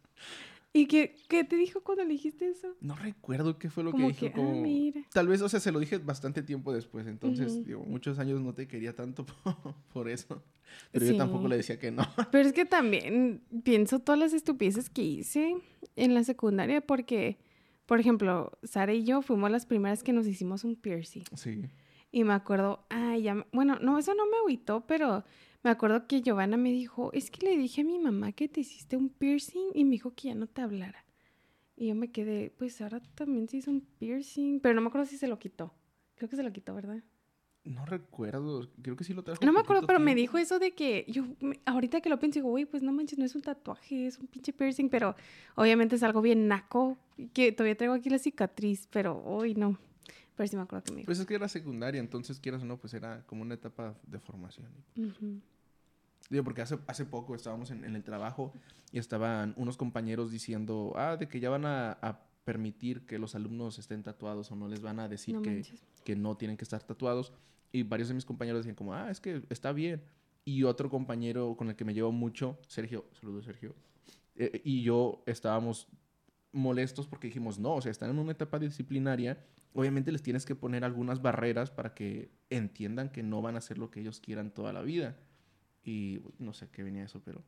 ¿Y 0.72 0.86
qué, 0.86 1.16
qué 1.28 1.42
te 1.42 1.56
dijo 1.56 1.82
cuando 1.82 2.04
le 2.04 2.10
dijiste 2.12 2.48
eso? 2.48 2.68
No 2.80 2.94
recuerdo 2.96 3.58
qué 3.58 3.70
fue 3.70 3.82
lo 3.82 3.92
Como 3.92 4.08
que 4.08 4.12
dijo. 4.12 4.20
que, 4.26 4.28
ah, 4.28 4.32
como... 4.34 4.60
mira. 4.60 5.00
Tal 5.12 5.26
vez, 5.26 5.40
o 5.40 5.48
sea, 5.48 5.58
se 5.58 5.72
lo 5.72 5.78
dije 5.80 5.96
bastante 5.98 6.42
tiempo 6.42 6.72
después. 6.74 7.06
Entonces, 7.06 7.52
Ujú. 7.52 7.64
digo, 7.64 7.84
muchos 7.84 8.18
años 8.18 8.40
no 8.42 8.52
te 8.52 8.68
quería 8.68 8.94
tanto 8.94 9.24
por, 9.24 9.34
por 9.92 10.08
eso. 10.08 10.42
Pero 10.92 11.06
Sí. 11.06 11.12
yo 11.12 11.16
tampoco 11.16 11.48
le 11.48 11.56
decía 11.56 11.78
que 11.78 11.90
no. 11.90 12.02
Pero 12.30 12.46
es 12.46 12.52
que 12.52 12.66
también 12.66 13.40
pienso 13.64 14.00
todas 14.00 14.18
las 14.18 14.32
estupideces 14.34 14.90
que 14.90 15.02
hice 15.02 15.56
en 15.96 16.12
la 16.14 16.24
secundaria 16.24 16.82
porque, 16.82 17.38
por 17.86 17.98
ejemplo, 17.98 18.52
Sara 18.62 18.92
y 18.92 19.04
yo 19.04 19.22
fuimos 19.22 19.50
las 19.50 19.64
primeras 19.64 20.02
que 20.02 20.12
nos 20.12 20.26
hicimos 20.26 20.62
un 20.64 20.76
piercing. 20.76 21.22
Sí. 21.36 21.62
Y 22.12 22.24
me 22.24 22.34
acuerdo, 22.34 22.84
ay, 22.90 23.22
ya, 23.22 23.46
bueno, 23.52 23.78
no, 23.80 23.98
eso 23.98 24.14
no 24.14 24.26
me 24.26 24.36
agüitó, 24.38 24.86
pero 24.86 25.24
me 25.62 25.70
acuerdo 25.70 26.06
que 26.06 26.22
Giovanna 26.22 26.56
me 26.56 26.70
dijo, 26.70 27.12
es 27.12 27.30
que 27.30 27.44
le 27.46 27.56
dije 27.56 27.80
a 27.80 27.84
mi 27.84 27.98
mamá 27.98 28.32
que 28.32 28.48
te 28.48 28.60
hiciste 28.60 28.96
un 28.96 29.08
piercing 29.08 29.68
y 29.74 29.84
me 29.84 29.92
dijo 29.92 30.14
que 30.14 30.28
ya 30.28 30.34
no 30.34 30.46
te 30.46 30.62
hablara. 30.62 31.04
Y 31.76 31.88
yo 31.88 31.94
me 31.94 32.10
quedé, 32.10 32.50
pues 32.56 32.80
ahora 32.80 33.00
también 33.14 33.48
se 33.48 33.58
hizo 33.58 33.70
un 33.70 33.80
piercing, 33.82 34.60
pero 34.60 34.74
no 34.74 34.80
me 34.80 34.88
acuerdo 34.88 35.06
si 35.06 35.18
se 35.18 35.28
lo 35.28 35.38
quitó. 35.38 35.74
Creo 36.14 36.28
que 36.30 36.36
se 36.36 36.42
lo 36.42 36.52
quitó, 36.52 36.74
¿verdad? 36.74 37.02
No 37.64 37.84
recuerdo. 37.84 38.70
Creo 38.80 38.96
que 38.96 39.02
sí 39.04 39.12
lo 39.12 39.24
trajo. 39.24 39.44
No 39.44 39.52
me 39.52 39.58
acuerdo, 39.60 39.86
pero 39.86 39.98
me 39.98 40.14
dijo 40.14 40.38
eso 40.38 40.58
de 40.60 40.72
que 40.74 41.04
yo, 41.08 41.24
me- 41.40 41.58
ahorita 41.66 42.00
que 42.00 42.08
lo 42.08 42.18
pienso, 42.18 42.38
digo, 42.38 42.48
güey, 42.50 42.64
pues 42.64 42.82
no 42.82 42.92
manches, 42.92 43.18
no 43.18 43.24
es 43.24 43.34
un 43.34 43.42
tatuaje, 43.42 44.06
es 44.06 44.18
un 44.18 44.28
pinche 44.28 44.52
piercing, 44.52 44.88
pero 44.88 45.16
obviamente 45.56 45.96
es 45.96 46.02
algo 46.04 46.22
bien 46.22 46.46
naco, 46.46 46.96
que 47.34 47.50
todavía 47.52 47.76
traigo 47.76 47.94
aquí 47.94 48.08
la 48.08 48.18
cicatriz, 48.18 48.86
pero 48.90 49.20
hoy 49.24 49.54
no. 49.54 49.76
Pero 50.36 50.48
sí 50.48 50.56
me 50.56 50.62
acuerdo 50.62 50.84
que 50.84 50.92
me 50.92 50.96
dijo. 50.98 51.06
Pues 51.06 51.18
es 51.18 51.26
que 51.26 51.34
era 51.34 51.48
secundaria, 51.48 52.00
entonces 52.00 52.38
quieras 52.38 52.62
o 52.62 52.66
no, 52.66 52.78
pues 52.78 52.94
era 52.94 53.24
como 53.26 53.42
una 53.42 53.54
etapa 53.54 53.94
de 54.06 54.18
formación. 54.18 54.68
Ujú. 54.96 55.40
Digo, 56.28 56.44
porque 56.44 56.62
hace, 56.62 56.78
hace 56.86 57.04
poco 57.04 57.34
estábamos 57.34 57.70
en, 57.70 57.84
en 57.84 57.96
el 57.96 58.02
trabajo 58.02 58.52
y 58.92 58.98
estaban 58.98 59.54
unos 59.56 59.76
compañeros 59.76 60.30
diciendo, 60.30 60.92
ah, 60.96 61.16
de 61.16 61.28
que 61.28 61.40
ya 61.40 61.50
van 61.50 61.64
a, 61.64 61.92
a 62.02 62.20
permitir 62.44 63.06
que 63.06 63.18
los 63.18 63.34
alumnos 63.34 63.78
estén 63.78 64.02
tatuados 64.02 64.50
o 64.52 64.56
no 64.56 64.68
les 64.68 64.80
van 64.80 65.00
a 65.00 65.08
decir 65.08 65.34
No 65.34 65.42
que, 65.42 65.64
que 66.04 66.16
no 66.16 66.36
tienen 66.36 66.56
que 66.56 66.64
estar 66.64 66.82
tatuados. 66.82 67.32
Y 67.72 67.82
varios 67.82 68.08
de 68.08 68.14
mis 68.14 68.24
compañeros 68.24 68.60
decían 68.60 68.76
como, 68.76 68.94
ah, 68.94 69.10
es 69.10 69.20
que 69.20 69.42
está 69.50 69.72
bien. 69.72 70.02
Y 70.44 70.62
otro 70.62 70.88
compañero 70.88 71.56
con 71.56 71.68
el 71.68 71.76
que 71.76 71.84
me 71.84 71.92
llevo 71.92 72.12
mucho, 72.12 72.58
Sergio, 72.68 73.04
saludos 73.20 73.44
Sergio, 73.44 73.74
eh, 74.36 74.60
y 74.64 74.82
yo 74.82 75.24
estábamos 75.26 75.88
molestos 76.52 77.08
porque 77.08 77.26
dijimos, 77.26 77.58
no, 77.58 77.74
o 77.74 77.82
sea, 77.82 77.90
están 77.90 78.10
en 78.10 78.18
una 78.18 78.32
etapa 78.32 78.58
disciplinaria, 78.60 79.44
obviamente 79.76 80.10
les 80.10 80.22
tienes 80.22 80.44
que 80.44 80.54
poner 80.56 80.84
algunas 80.84 81.22
barreras 81.22 81.70
para 81.70 81.94
que 81.94 82.30
entiendan 82.50 83.10
que 83.10 83.22
no 83.22 83.42
van 83.42 83.54
a 83.54 83.58
hacer 83.58 83.78
lo 83.78 83.90
que 83.90 84.00
ellos 84.00 84.20
quieran 84.20 84.50
toda 84.50 84.72
la 84.72 84.82
vida. 84.82 85.16
Y 85.84 86.20
no 86.38 86.52
sé 86.52 86.68
qué 86.70 86.82
venía 86.82 87.04
eso, 87.04 87.20
pero... 87.24 87.44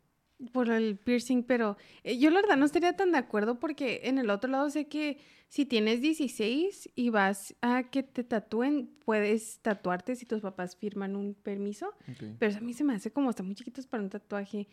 Por 0.52 0.70
el 0.70 0.96
piercing, 0.96 1.42
pero 1.42 1.76
eh, 2.04 2.16
yo 2.16 2.30
la 2.30 2.40
verdad 2.40 2.56
no 2.56 2.64
estaría 2.64 2.94
tan 2.94 3.10
de 3.10 3.18
acuerdo 3.18 3.58
porque 3.58 4.02
en 4.04 4.18
el 4.18 4.30
otro 4.30 4.48
lado 4.48 4.70
sé 4.70 4.86
que 4.86 5.18
si 5.48 5.66
tienes 5.66 6.00
16 6.00 6.90
y 6.94 7.10
vas 7.10 7.56
a 7.60 7.90
que 7.90 8.04
te 8.04 8.22
tatúen, 8.22 8.88
puedes 9.04 9.58
tatuarte 9.62 10.14
si 10.14 10.26
tus 10.26 10.40
papás 10.40 10.76
firman 10.76 11.16
un 11.16 11.34
permiso. 11.34 11.92
Pero 12.38 12.56
a 12.56 12.60
mí 12.60 12.72
se 12.72 12.84
me 12.84 12.94
hace 12.94 13.10
como 13.10 13.30
están 13.30 13.46
muy 13.46 13.56
chiquitos 13.56 13.88
para 13.88 14.00
un 14.04 14.10
tatuaje. 14.10 14.68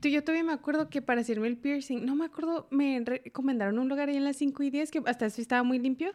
Tú- 0.00 0.08
Yo 0.08 0.22
todavía 0.22 0.44
me 0.44 0.52
acuerdo 0.52 0.90
que 0.90 1.00
para 1.00 1.22
hacerme 1.22 1.46
el 1.48 1.56
piercing, 1.56 2.04
no 2.04 2.14
me 2.14 2.26
acuerdo, 2.26 2.68
me 2.70 3.00
recomendaron 3.02 3.78
un 3.78 3.88
lugar 3.88 4.10
ahí 4.10 4.16
en 4.18 4.24
las 4.24 4.36
5 4.36 4.64
y 4.64 4.68
10 4.70 4.90
que 4.90 5.00
hasta 5.06 5.24
eso 5.24 5.40
estaba 5.40 5.62
muy 5.62 5.78
limpio. 5.78 6.12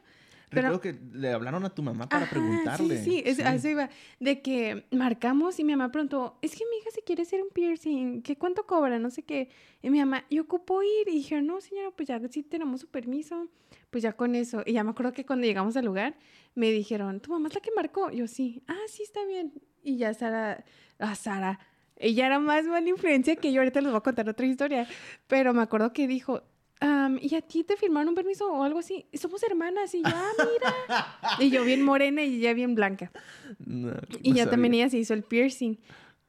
Pero- 0.52 0.70
Recuerdo 0.70 0.82
que 0.82 1.18
le 1.18 1.30
hablaron 1.32 1.66
a 1.66 1.70
tu 1.70 1.82
mamá 1.82 2.08
para 2.08 2.24
Ajá, 2.26 2.32
preguntarle. 2.32 2.97
Sí, 2.97 3.04
sí, 3.04 3.24
es- 3.26 3.39
a 3.39 3.56
eso 3.56 3.70
iba. 3.70 3.89
De 4.20 4.41
que 4.41 4.86
marcamos 4.91 5.58
y 5.60 5.64
mi 5.64 5.72
mamá 5.76 5.91
preguntó, 5.91 6.38
es 6.41 6.52
que 6.52 6.64
mi 6.70 6.78
hija 6.78 6.91
se 6.91 7.02
quiere 7.02 7.24
hacer 7.24 7.41
un 7.41 7.49
piercing, 7.49 8.22
¿qué 8.22 8.36
cuánto 8.38 8.68
cobra? 8.68 8.99
No 8.99 9.10
sé 9.10 9.24
qué. 9.24 9.49
Y 9.82 9.89
mi 9.89 9.99
mamá, 9.99 10.26
yo 10.30 10.43
ocupo 10.43 10.84
ir. 10.84 11.08
Y 11.08 11.14
dije, 11.14 11.41
no, 11.41 11.62
señora, 11.62 11.89
pues 11.95 12.08
ya 12.10 12.20
sí 12.30 12.43
tenemos 12.43 12.82
su 12.82 12.88
permiso. 12.89 13.47
Pues 13.89 14.04
ya 14.04 14.14
con 14.14 14.36
eso. 14.36 14.62
Y 14.66 14.74
ya 14.74 14.84
me 14.84 14.91
acuerdo 14.91 15.14
que 15.14 15.26
cuando 15.26 15.47
llegamos 15.47 15.76
al 15.78 15.86
lugar, 15.86 16.16
me 16.54 16.70
dijeron, 16.72 17.20
¿tu 17.22 17.32
mamá 17.32 17.47
es 17.47 17.56
la 17.56 17.62
que 17.62 17.72
marcó? 17.76 18.12
Yo 18.12 18.28
sí, 18.28 18.62
ah, 18.68 18.76
sí, 18.88 19.04
está 19.04 19.26
bien. 19.26 19.54
Y 19.84 19.97
ya 19.97 20.14
Sara, 20.14 20.64
ah, 20.99 21.16
Sara, 21.16 21.60
ella 21.95 22.26
era 22.26 22.39
más 22.39 22.66
mala 22.66 22.89
influencia 22.89 23.36
que 23.36 23.52
yo. 23.54 23.62
Ahorita 23.62 23.80
les 23.82 23.89
voy 23.91 23.97
a 23.97 24.02
contar 24.02 24.28
otra 24.28 24.45
historia. 24.45 24.88
Pero 25.28 25.54
me 25.54 25.62
acuerdo 25.62 25.93
que 25.93 26.08
dijo, 26.08 26.41
am, 26.82 27.17
¿y 27.21 27.34
a 27.36 27.41
ti 27.41 27.63
te 27.63 27.77
firmaron 27.77 28.09
un 28.09 28.15
permiso 28.15 28.51
o 28.51 28.63
algo 28.63 28.79
así? 28.79 29.05
Somos 29.13 29.41
hermanas 29.43 29.95
y 29.95 30.01
yo, 30.03 30.09
ah, 30.13 30.32
mira. 30.51 31.07
y 31.39 31.49
yo 31.49 31.63
bien 31.63 31.82
morena 31.84 32.23
y 32.23 32.36
ella 32.36 32.53
bien 32.53 32.75
blanca. 32.75 33.11
No, 33.65 33.93
Y 34.21 34.32
no 34.32 34.36
ya 34.36 34.49
también 34.49 34.73
sabía. 34.73 34.84
ella 34.84 34.89
se 34.91 34.97
hizo 34.97 35.13
el 35.13 35.23
piercing. 35.23 35.77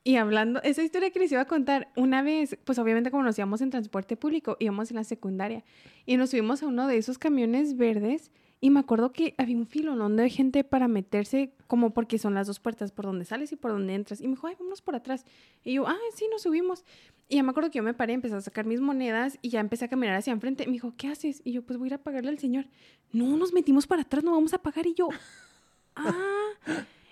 Y 0.05 0.17
hablando, 0.17 0.61
esa 0.63 0.83
historia 0.83 1.11
que 1.11 1.21
les 1.21 1.31
iba 1.31 1.41
a 1.41 1.47
contar, 1.47 1.89
una 1.95 2.23
vez, 2.23 2.57
pues 2.65 2.79
obviamente 2.79 3.11
como 3.13 3.23
nos 3.23 3.39
íbamos 3.39 3.61
en 3.61 3.71
transporte 3.71 4.17
público, 4.17 4.57
íbamos 4.59 4.91
en 4.91 4.97
la 4.97 5.05
secundaria, 5.05 5.65
y 6.07 6.17
nos 6.17 6.31
subimos 6.31 6.63
a 6.63 6.67
uno 6.67 6.89
de 6.89 6.97
esos 6.97 7.19
camiones 7.19 7.77
verdes, 7.77 8.33
y 8.65 8.71
me 8.71 8.79
acuerdo 8.79 9.11
que 9.11 9.35
había 9.39 9.57
un 9.57 9.67
filonón 9.67 10.17
de 10.17 10.31
gente 10.31 10.63
para 10.63 10.87
meterse, 10.87 11.53
como 11.67 11.91
porque 11.91 12.17
son 12.17 12.35
las 12.35 12.47
dos 12.47 12.61
puertas, 12.61 12.93
por 12.93 13.05
donde 13.05 13.25
sales 13.25 13.51
y 13.51 13.57
por 13.57 13.73
donde 13.73 13.93
entras. 13.93 14.21
Y 14.21 14.29
me 14.29 14.35
dijo, 14.35 14.47
ay, 14.47 14.55
vámonos 14.57 14.81
por 14.81 14.95
atrás. 14.95 15.27
Y 15.65 15.75
yo, 15.75 15.89
ah, 15.89 15.99
sí, 16.15 16.29
nos 16.31 16.43
subimos. 16.43 16.85
Y 17.29 17.35
ya 17.35 17.43
me 17.43 17.51
acuerdo 17.51 17.73
que 17.73 17.79
yo 17.79 17.83
me 17.83 17.93
paré, 17.93 18.13
empecé 18.13 18.37
a 18.37 18.41
sacar 18.41 18.65
mis 18.65 18.81
monedas, 18.81 19.37
y 19.43 19.49
ya 19.49 19.59
empecé 19.59 19.87
a 19.87 19.89
caminar 19.89 20.15
hacia 20.15 20.33
enfrente. 20.33 20.65
Me 20.67 20.75
dijo, 20.75 20.95
¿qué 20.97 21.09
haces? 21.09 21.43
Y 21.45 21.51
yo, 21.51 21.63
pues 21.63 21.77
voy 21.77 21.87
a 21.87 21.89
ir 21.89 21.95
a 21.95 21.99
pagarle 21.99 22.31
al 22.31 22.39
señor. 22.39 22.67
No, 23.13 23.37
nos 23.37 23.53
metimos 23.53 23.89
para 23.89 24.03
atrás, 24.03 24.23
no 24.23 24.31
vamos 24.31 24.55
a 24.55 24.59
pagar. 24.59 24.87
Y 24.87 24.95
yo, 24.95 25.09
ah. 25.97 26.53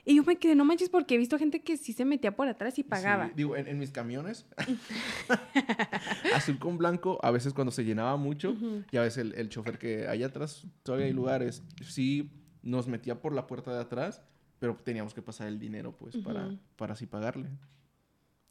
Y 0.05 0.17
yo 0.17 0.25
me 0.25 0.37
quedé, 0.37 0.55
no 0.55 0.65
manches, 0.65 0.89
porque 0.89 1.15
he 1.15 1.19
visto 1.19 1.39
gente 1.39 1.63
que 1.63 1.77
sí 1.77 1.93
se 1.93 2.05
metía 2.05 2.35
por 2.35 2.49
atrás 2.49 2.79
y 2.79 2.85
pagaba. 2.85 3.27
Sí, 3.29 3.33
digo, 3.37 3.57
en, 3.57 3.67
en 3.67 3.79
mis 3.79 3.91
camiones, 3.91 4.47
azul 6.35 6.59
con 6.59 6.79
blanco, 6.79 7.19
a 7.23 7.31
veces 7.31 7.53
cuando 7.53 7.71
se 7.71 7.85
llenaba 7.85 8.17
mucho, 8.17 8.51
Ujú. 8.51 8.85
ya 8.93 9.03
ves 9.03 9.17
el, 9.17 9.35
el 9.35 9.49
chofer 9.49 9.79
que 9.79 10.09
allá 10.09 10.27
atrás 10.27 10.67
todavía 10.83 11.07
hay 11.07 11.13
lugares, 11.13 11.63
sí 11.83 12.31
nos 12.63 12.87
metía 12.87 13.21
por 13.21 13.35
la 13.35 13.47
puerta 13.47 13.73
de 13.73 13.81
atrás, 13.81 14.23
pero 14.59 14.77
teníamos 14.77 15.15
que 15.15 15.23
pasar 15.23 15.49
el 15.49 15.59
dinero, 15.59 15.97
pues, 15.97 16.17
para, 16.17 16.51
para 16.77 16.93
así 16.93 17.07
pagarle. 17.07 17.49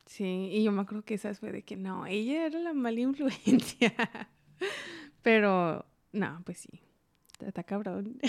Sí, 0.05 0.49
y 0.51 0.63
yo 0.63 0.71
me 0.71 0.81
acuerdo 0.81 1.05
que 1.05 1.13
esa 1.13 1.33
fue 1.35 1.51
de 1.51 1.61
que 1.61 1.75
no, 1.77 2.07
ella 2.07 2.47
era 2.47 2.57
la 2.59 2.73
mala 2.73 2.99
influencia. 2.99 3.93
Pero, 5.21 5.85
no, 6.11 6.41
pues 6.45 6.57
sí, 6.59 6.81
está, 7.31 7.47
está 7.47 7.63
cabrón. 7.63 8.19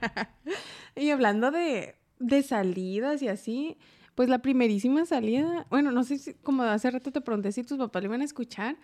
y 0.96 1.08
hablando 1.08 1.50
de, 1.50 1.94
de 2.20 2.42
salidas 2.44 3.22
y 3.22 3.28
así, 3.28 3.76
pues 4.14 4.28
la 4.28 4.40
primerísima 4.40 5.04
salida, 5.06 5.66
bueno, 5.70 5.90
no 5.90 6.04
sé 6.04 6.18
si, 6.18 6.34
como 6.34 6.62
hace 6.62 6.90
rato 6.90 7.10
te 7.10 7.20
pregunté 7.20 7.50
si 7.50 7.64
tus 7.64 7.78
papás 7.78 8.02
le 8.02 8.08
iban 8.08 8.20
a 8.20 8.24
escuchar, 8.24 8.76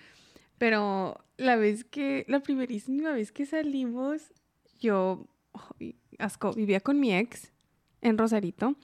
pero 0.59 1.25
la 1.37 1.57
vez 1.57 1.85
que, 1.85 2.25
la 2.29 2.41
primerísima 2.41 3.13
vez 3.13 3.31
que 3.31 3.47
salimos, 3.47 4.33
yo, 4.81 5.29
asco, 6.19 6.53
vivía 6.55 6.81
con 6.81 6.99
mi 6.99 7.15
ex 7.15 7.53
en 8.01 8.19
Rosarito. 8.19 8.75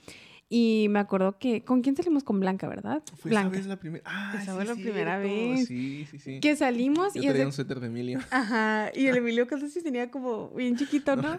Y 0.54 0.88
me 0.90 0.98
acuerdo 0.98 1.38
que, 1.38 1.64
¿con 1.64 1.80
quién 1.80 1.96
salimos? 1.96 2.24
Con 2.24 2.38
Blanca, 2.38 2.68
¿verdad? 2.68 3.02
Fue 3.16 3.30
Blanca. 3.30 3.48
esa 3.48 3.56
vez 3.56 3.66
la 3.68 3.76
primera. 3.78 4.04
Ah, 4.06 4.32
Esa 4.34 4.44
sí, 4.44 4.50
fue 4.50 4.64
la 4.66 4.72
es 4.72 4.78
primera 4.78 5.22
cierto. 5.22 5.48
vez. 5.54 5.66
Sí, 5.66 6.06
sí, 6.10 6.18
sí. 6.18 6.40
Que 6.40 6.56
salimos 6.56 7.14
Yo 7.14 7.22
y... 7.22 7.24
traía 7.24 7.36
ese- 7.36 7.46
un 7.46 7.52
suéter 7.52 7.80
de 7.80 7.86
Emilio. 7.86 8.18
Ajá, 8.30 8.90
y 8.94 9.06
el 9.06 9.16
Emilio 9.16 9.46
Castro 9.46 9.70
tenía 9.82 10.10
como 10.10 10.50
bien 10.50 10.76
chiquito, 10.76 11.16
No. 11.16 11.38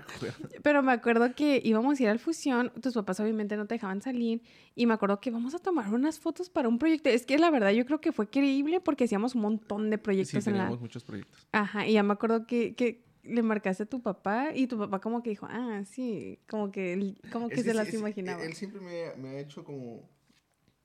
Pero 0.63 0.81
me 0.81 0.91
acuerdo 0.93 1.35
que 1.35 1.61
íbamos 1.63 1.99
a 1.99 2.03
ir 2.03 2.09
al 2.09 2.17
Fusión, 2.17 2.71
tus 2.81 2.95
papás 2.95 3.19
obviamente 3.19 3.55
no 3.55 3.67
te 3.67 3.75
dejaban 3.75 4.01
salir, 4.01 4.41
y 4.73 4.87
me 4.87 4.95
acuerdo 4.95 5.19
que 5.21 5.29
vamos 5.29 5.53
a 5.53 5.59
tomar 5.59 5.93
unas 5.93 6.17
fotos 6.19 6.49
para 6.49 6.67
un 6.67 6.79
proyecto. 6.79 7.09
Es 7.09 7.27
que 7.27 7.37
la 7.37 7.51
verdad 7.51 7.69
yo 7.69 7.85
creo 7.85 8.01
que 8.01 8.11
fue 8.13 8.27
creíble 8.27 8.79
porque 8.81 9.03
hacíamos 9.03 9.35
un 9.35 9.41
montón 9.43 9.91
de 9.91 9.97
Sí, 9.97 10.01
proyectos 10.01 10.47
en 10.47 10.57
la... 10.57 10.71
muchos 10.71 11.03
proyectos. 11.03 11.47
Ajá, 11.51 11.85
y 11.87 11.93
ya 11.93 12.01
me 12.01 12.13
acuerdo 12.13 12.47
que, 12.47 12.73
que 12.73 13.03
le 13.23 13.41
marcaste 13.41 13.83
a 13.83 13.85
tu 13.85 14.01
papá 14.01 14.53
y 14.53 14.67
tu 14.67 14.77
papá 14.77 14.99
como 14.99 15.23
que 15.23 15.29
dijo, 15.31 15.47
ah, 15.49 15.83
sí, 15.85 16.39
como 16.49 16.71
que, 16.71 17.15
como 17.31 17.47
que 17.49 17.55
Es 17.55 17.63
se 17.63 17.71
sí, 17.71 17.77
las 17.77 17.87
es- 17.89 17.93
imaginaba. 17.95 18.43
Él 18.43 18.53
siempre 18.53 18.81
me, 18.81 19.15
me 19.21 19.29
ha 19.29 19.39
hecho 19.39 19.63
como 19.63 20.09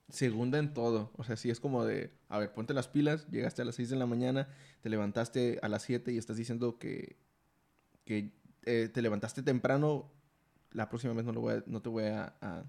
segunda 0.09 0.59
en 0.59 0.73
todo. 0.73 1.11
O 1.17 1.25
sea, 1.25 1.37
sí 1.37 1.51
es 1.51 1.61
como 1.61 1.85
de, 1.85 2.11
a 2.29 2.39
ver, 2.39 2.53
ponte 2.53 2.73
las 2.75 2.89
pilas, 2.89 3.27
llegaste 3.31 3.63
a 3.63 3.65
las 3.65 3.75
6 3.75 3.91
de 3.91 3.97
la 3.97 4.07
mañana, 4.07 4.49
te 4.83 4.89
levantaste 4.89 5.59
a 5.63 5.69
las 5.69 5.83
7 5.83 6.13
y 6.13 6.19
estás 6.19 6.37
diciendo 6.37 6.79
que, 6.79 7.17
que 8.05 8.33
eh, 8.65 8.89
te 8.93 9.03
levantaste 9.03 9.43
temprano, 9.43 10.11
la 10.73 10.89
próxima 10.89 11.13
vez 11.15 11.25
no, 11.25 11.33
lo 11.33 11.41
voy 11.41 11.55
a- 11.55 11.65
no 11.67 11.83
te 11.83 11.89
voy 11.89 12.05
a, 12.05 12.35
a- 12.41 12.65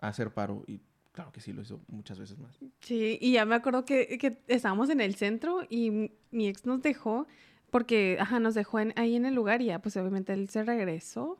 a 0.00 0.08
hacer 0.08 0.32
paro. 0.32 0.64
Y 0.66 0.80
claro 1.12 1.32
que 1.32 1.40
sí, 1.40 1.52
lo 1.52 1.62
hizo 1.62 1.80
muchas 1.88 2.18
veces 2.18 2.38
más. 2.38 2.58
Sí, 2.80 3.18
y 3.20 3.32
ya 3.32 3.44
me 3.44 3.54
acuerdo 3.54 3.84
que, 3.84 4.16
que 4.18 4.38
estábamos 4.48 4.88
en 4.90 5.00
el 5.00 5.14
centro 5.16 5.62
y 5.68 6.10
mi 6.30 6.48
ex 6.48 6.64
nos 6.66 6.80
dejó 6.82 7.26
porque, 7.72 8.18
ajá, 8.20 8.38
nos 8.38 8.54
dejó 8.54 8.78
en- 8.78 8.92
ahí 8.96 9.16
en 9.16 9.24
el 9.26 9.34
lugar 9.34 9.62
y 9.62 9.66
ya, 9.66 9.80
pues 9.80 9.96
obviamente 9.96 10.32
él 10.34 10.48
se 10.50 10.62
regresó. 10.62 11.38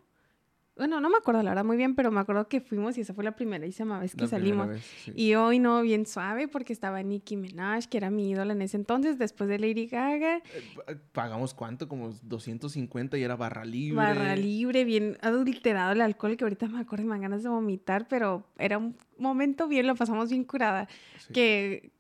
Bueno, 0.75 1.03
no 1.03 1.11
me 1.11 1.19
acuerdo 1.19 1.43
la 1.43 1.51
verdad 1.51 1.67
muy 1.67 1.77
bien, 1.77 1.95
pero 1.95 2.11
me 2.11 2.19
acuerdo 2.21 2.49
que 2.49 2.63
fuimos 2.63 2.97
y 2.97 3.03
esa 3.03 3.13
fue 3.13 3.23
la 3.25 3.37
primerísima 3.37 3.99
vez 4.01 4.15
que 4.15 4.23
La 4.23 4.29
primera 4.31 4.41
salimos. 4.41 4.69
vez, 4.69 4.83
sí. 5.05 5.13
Y 5.15 5.35
hoy 5.35 5.59
no, 5.59 5.83
bien 5.83 6.07
suave 6.07 6.49
porque 6.49 6.73
estaba 6.73 7.03
Nicki 7.03 7.37
Minaj, 7.37 7.85
que 7.89 7.99
era 7.99 8.09
mi 8.09 8.31
ídola 8.31 8.55
en 8.55 8.63
ese 8.63 8.79
entonces, 8.79 9.19
después 9.19 9.51
de 9.51 9.59
Lady 9.59 9.87
Gaga, 9.87 10.39
Eh, 10.39 10.43
pa- 10.75 10.95
¿Pagamos 11.13 11.53
cuánto? 11.53 11.87
Como 11.89 12.09
250 12.23 13.19
y 13.19 13.23
era 13.23 13.37
barra 13.37 13.67
libre. 13.67 13.97
barra 14.03 14.35
libre, 14.35 14.85
bien 14.85 15.19
adulterado 15.21 15.93
el 15.93 16.01
alcohol, 16.01 16.39
que 16.39 16.45
ahorita 16.45 16.67
me 16.69 16.81
acuerdo 16.81 17.05
y 17.05 17.09
me 17.09 17.15
dan 17.17 17.21
ganas 17.23 17.43
de 17.43 17.51
vomitar, 17.51 18.09
pero 18.09 18.47
era 18.59 18.79
un 18.79 18.97
momento 19.19 19.69
bien, 19.69 19.87
lo 19.87 19.95
pasamos 19.95 20.31
bien 20.31 20.45
curada. 20.45 20.89
Sí. 21.19 21.35
que 21.35 21.93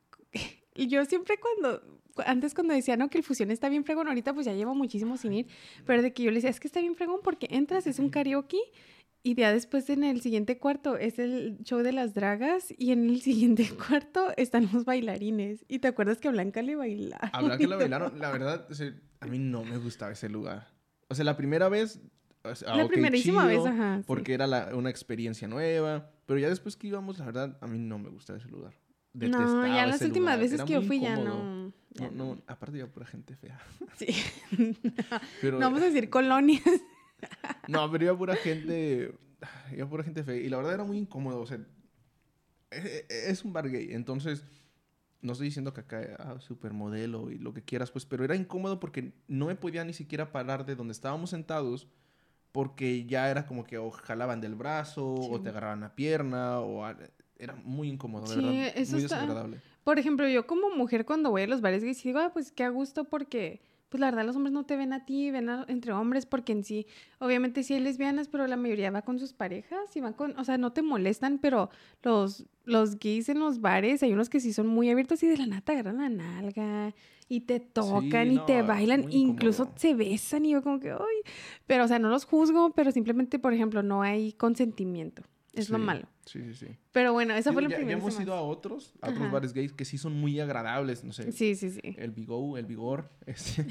y 0.74 0.86
yo 0.88 1.04
siempre 1.04 1.36
cuando 1.38 1.82
cu- 1.82 1.92
antes 2.26 2.54
cuando 2.54 2.74
decía 2.74 2.96
no 2.96 3.08
que 3.10 3.18
el 3.18 3.24
fusión 3.24 3.50
está 3.50 3.68
bien 3.68 3.84
fregón 3.84 4.08
ahorita 4.08 4.32
pues 4.34 4.46
ya 4.46 4.52
llevo 4.52 4.74
muchísimo 4.74 5.16
sin 5.16 5.32
ir 5.32 5.46
pero 5.86 6.02
de 6.02 6.12
que 6.12 6.22
yo 6.22 6.30
le 6.30 6.36
decía 6.36 6.50
es 6.50 6.60
que 6.60 6.68
está 6.68 6.80
bien 6.80 6.94
fregón 6.94 7.20
porque 7.22 7.46
entras 7.50 7.86
es 7.86 7.98
un 7.98 8.10
karaoke 8.10 8.58
y 9.24 9.34
ya 9.36 9.52
después 9.52 9.88
en 9.90 10.02
el 10.02 10.20
siguiente 10.20 10.58
cuarto 10.58 10.96
es 10.96 11.18
el 11.20 11.58
show 11.62 11.78
de 11.80 11.92
las 11.92 12.12
dragas 12.12 12.74
y 12.76 12.90
en 12.92 13.08
el 13.08 13.20
siguiente 13.22 13.68
cuarto 13.70 14.32
están 14.36 14.68
los 14.72 14.84
bailarines 14.84 15.64
y 15.68 15.78
te 15.78 15.88
acuerdas 15.88 16.18
que 16.18 16.28
a 16.28 16.32
Blanca 16.32 16.60
le 16.62 16.74
bailaron 16.76 17.30
y 17.44 17.48
la 17.48 17.56
todo? 17.58 17.78
bailaron, 17.78 18.18
la 18.18 18.30
verdad, 18.32 18.66
o 18.70 18.74
sea, 18.74 18.92
a 19.20 19.26
mí 19.26 19.38
no 19.38 19.64
me 19.64 19.78
gustaba 19.78 20.10
ese 20.12 20.28
lugar. 20.28 20.66
O 21.08 21.14
sea, 21.14 21.24
la 21.24 21.36
primera 21.36 21.68
vez... 21.68 22.00
o 22.42 22.54
sea, 22.54 22.74
la 22.74 22.88
primerísima 22.88 23.46
vez 23.46 23.64
ajá 23.64 23.98
sí. 23.98 24.04
Porque 24.08 24.34
era 24.34 24.46
la- 24.48 24.74
una 24.74 24.90
experiencia 24.90 25.46
nueva. 25.46 26.10
Pero 26.26 26.40
ya 26.40 26.48
después 26.48 26.76
que 26.76 26.88
íbamos, 26.88 27.18
la 27.18 27.26
verdad, 27.26 27.58
a 27.60 27.66
mí 27.68 27.78
no 27.78 27.98
me 27.98 28.08
gustaba 28.08 28.38
ese 28.40 28.48
lugar. 28.48 28.74
No 29.14 29.66
ya 29.66 29.86
las 29.86 29.96
ese 29.96 30.06
últimas 30.06 30.34
lugar, 30.34 30.38
veces 30.40 30.54
era 30.54 30.64
que 30.64 30.72
yo 30.72 30.82
fui 30.82 31.00
ya 31.00 31.12
incómodo. 31.12 31.44
no, 31.44 31.72
ya 31.90 32.10
No, 32.10 32.34
no, 32.34 32.42
aparte 32.46 32.78
ya 32.78 32.86
pura 32.86 33.06
gente 33.06 33.36
fea. 33.36 33.60
Sí. 33.96 34.06
Pero, 35.40 35.58
no 35.58 35.66
vamos 35.66 35.82
a 35.82 35.86
decir 35.86 36.08
colonias 36.10 36.62
no, 37.68 37.90
pero 37.90 38.04
iba 38.04 38.18
pura 38.18 38.34
gente... 38.36 39.14
Iba 39.76 39.88
pura 39.88 40.02
gente 40.02 40.24
fea. 40.24 40.36
Y 40.36 40.48
la 40.48 40.56
verdad 40.56 40.74
era 40.74 40.84
muy 40.84 40.98
incómodo. 40.98 41.40
O 41.40 41.46
sea, 41.46 41.58
es, 42.70 43.04
es 43.08 43.44
un 43.44 43.52
bar 43.52 43.68
gay. 43.70 43.92
Entonces, 43.92 44.44
no 45.20 45.32
estoy 45.32 45.46
diciendo 45.46 45.72
que 45.72 45.80
acá 45.80 46.16
ah, 46.18 46.40
supermodelo 46.40 47.30
y 47.30 47.38
lo 47.38 47.54
que 47.54 47.62
quieras, 47.62 47.90
pues, 47.90 48.04
pero 48.06 48.24
era 48.24 48.34
incómodo 48.34 48.80
porque 48.80 49.14
no 49.28 49.46
me 49.46 49.54
podía 49.54 49.84
ni 49.84 49.92
siquiera 49.92 50.32
parar 50.32 50.66
de 50.66 50.74
donde 50.74 50.92
estábamos 50.92 51.30
sentados 51.30 51.86
porque 52.50 53.06
ya 53.06 53.30
era 53.30 53.46
como 53.46 53.64
que 53.64 53.78
o 53.78 53.90
jalaban 53.90 54.40
del 54.40 54.54
brazo 54.54 55.14
o 55.14 55.40
te 55.40 55.48
agarraban 55.48 55.80
la 55.80 55.94
pierna 55.94 56.60
o 56.60 56.84
era 57.42 57.54
muy 57.56 57.88
incómodo, 57.88 58.28
de 58.28 58.34
Sí, 58.36 58.40
verdad, 58.42 58.72
eso 58.76 58.92
muy 58.92 59.02
está- 59.04 59.16
desagradable. 59.16 59.60
Por 59.84 59.98
ejemplo, 59.98 60.28
yo 60.28 60.46
como 60.46 60.70
mujer 60.70 61.04
cuando 61.04 61.30
voy 61.30 61.42
a 61.42 61.46
los 61.48 61.60
bares 61.60 61.82
gays 61.82 62.02
digo, 62.02 62.20
ah, 62.20 62.30
pues 62.32 62.52
qué 62.52 62.62
a 62.64 62.68
gusto 62.68 63.04
porque, 63.04 63.60
pues 63.88 64.00
la 64.00 64.06
verdad 64.06 64.24
los 64.24 64.36
hombres 64.36 64.52
no 64.52 64.64
te 64.64 64.76
ven 64.76 64.92
a 64.92 65.04
ti, 65.04 65.30
ven 65.32 65.48
a- 65.48 65.64
entre 65.68 65.92
hombres 65.92 66.24
porque 66.24 66.52
en 66.52 66.62
sí, 66.62 66.86
obviamente 67.18 67.64
sí 67.64 67.74
hay 67.74 67.80
lesbianas, 67.80 68.28
pero 68.28 68.46
la 68.46 68.56
mayoría 68.56 68.90
va 68.92 69.02
con 69.02 69.18
sus 69.18 69.32
parejas 69.32 69.94
y 69.96 70.00
van 70.00 70.12
con, 70.14 70.38
o 70.38 70.44
sea, 70.44 70.56
no 70.56 70.72
te 70.72 70.82
molestan, 70.82 71.38
pero 71.38 71.68
los, 72.02 72.46
los 72.64 72.98
gays 73.00 73.28
en 73.28 73.40
los 73.40 73.60
bares, 73.60 74.02
hay 74.04 74.12
unos 74.12 74.30
que 74.30 74.38
sí 74.40 74.52
son 74.52 74.68
muy 74.68 74.88
abiertos 74.88 75.22
y 75.24 75.26
de 75.26 75.36
la 75.36 75.46
nata 75.46 75.72
agarran 75.72 75.98
la 75.98 76.08
nalga 76.08 76.94
y 77.28 77.40
te 77.40 77.58
tocan 77.60 78.30
y 78.30 78.36
no, 78.36 78.44
te 78.44 78.62
bailan, 78.62 79.04
incluso 79.10 79.72
se 79.76 79.94
besan 79.94 80.46
y 80.46 80.50
yo 80.52 80.62
como 80.62 80.78
que, 80.78 80.92
ay, 80.92 81.32
pero 81.66 81.84
o 81.84 81.88
sea, 81.88 81.98
no 81.98 82.08
los 82.08 82.24
juzgo, 82.24 82.70
pero 82.70 82.92
simplemente, 82.92 83.38
por 83.40 83.52
ejemplo, 83.52 83.82
no 83.82 84.02
hay 84.02 84.32
consentimiento, 84.34 85.22
es 85.52 85.68
lo 85.70 85.78
Sí, 85.78 85.84
malo. 85.84 86.08
Sí, 86.26 86.40
sí, 86.44 86.54
sí. 86.54 86.76
Pero 86.92 87.12
bueno, 87.12 87.34
esa 87.34 87.50
Digo, 87.50 87.54
fue 87.60 87.62
la 87.62 87.68
ya, 87.68 87.76
ya 87.76 87.78
primera. 87.78 87.98
hemos 87.98 88.20
ido 88.20 88.34
a 88.34 88.40
otros, 88.42 88.94
a 89.00 89.08
otros 89.10 89.22
Ajá. 89.22 89.32
bares 89.32 89.52
gays 89.52 89.72
que 89.72 89.84
sí 89.84 89.98
son 89.98 90.14
muy 90.14 90.38
agradables, 90.40 91.04
no 91.04 91.12
sé. 91.12 91.30
Sí, 91.32 91.54
sí, 91.54 91.70
sí. 91.70 91.80
El 91.96 92.10
Vigo, 92.12 92.56
el 92.58 92.66
Vigor, 92.66 93.10
este, 93.26 93.66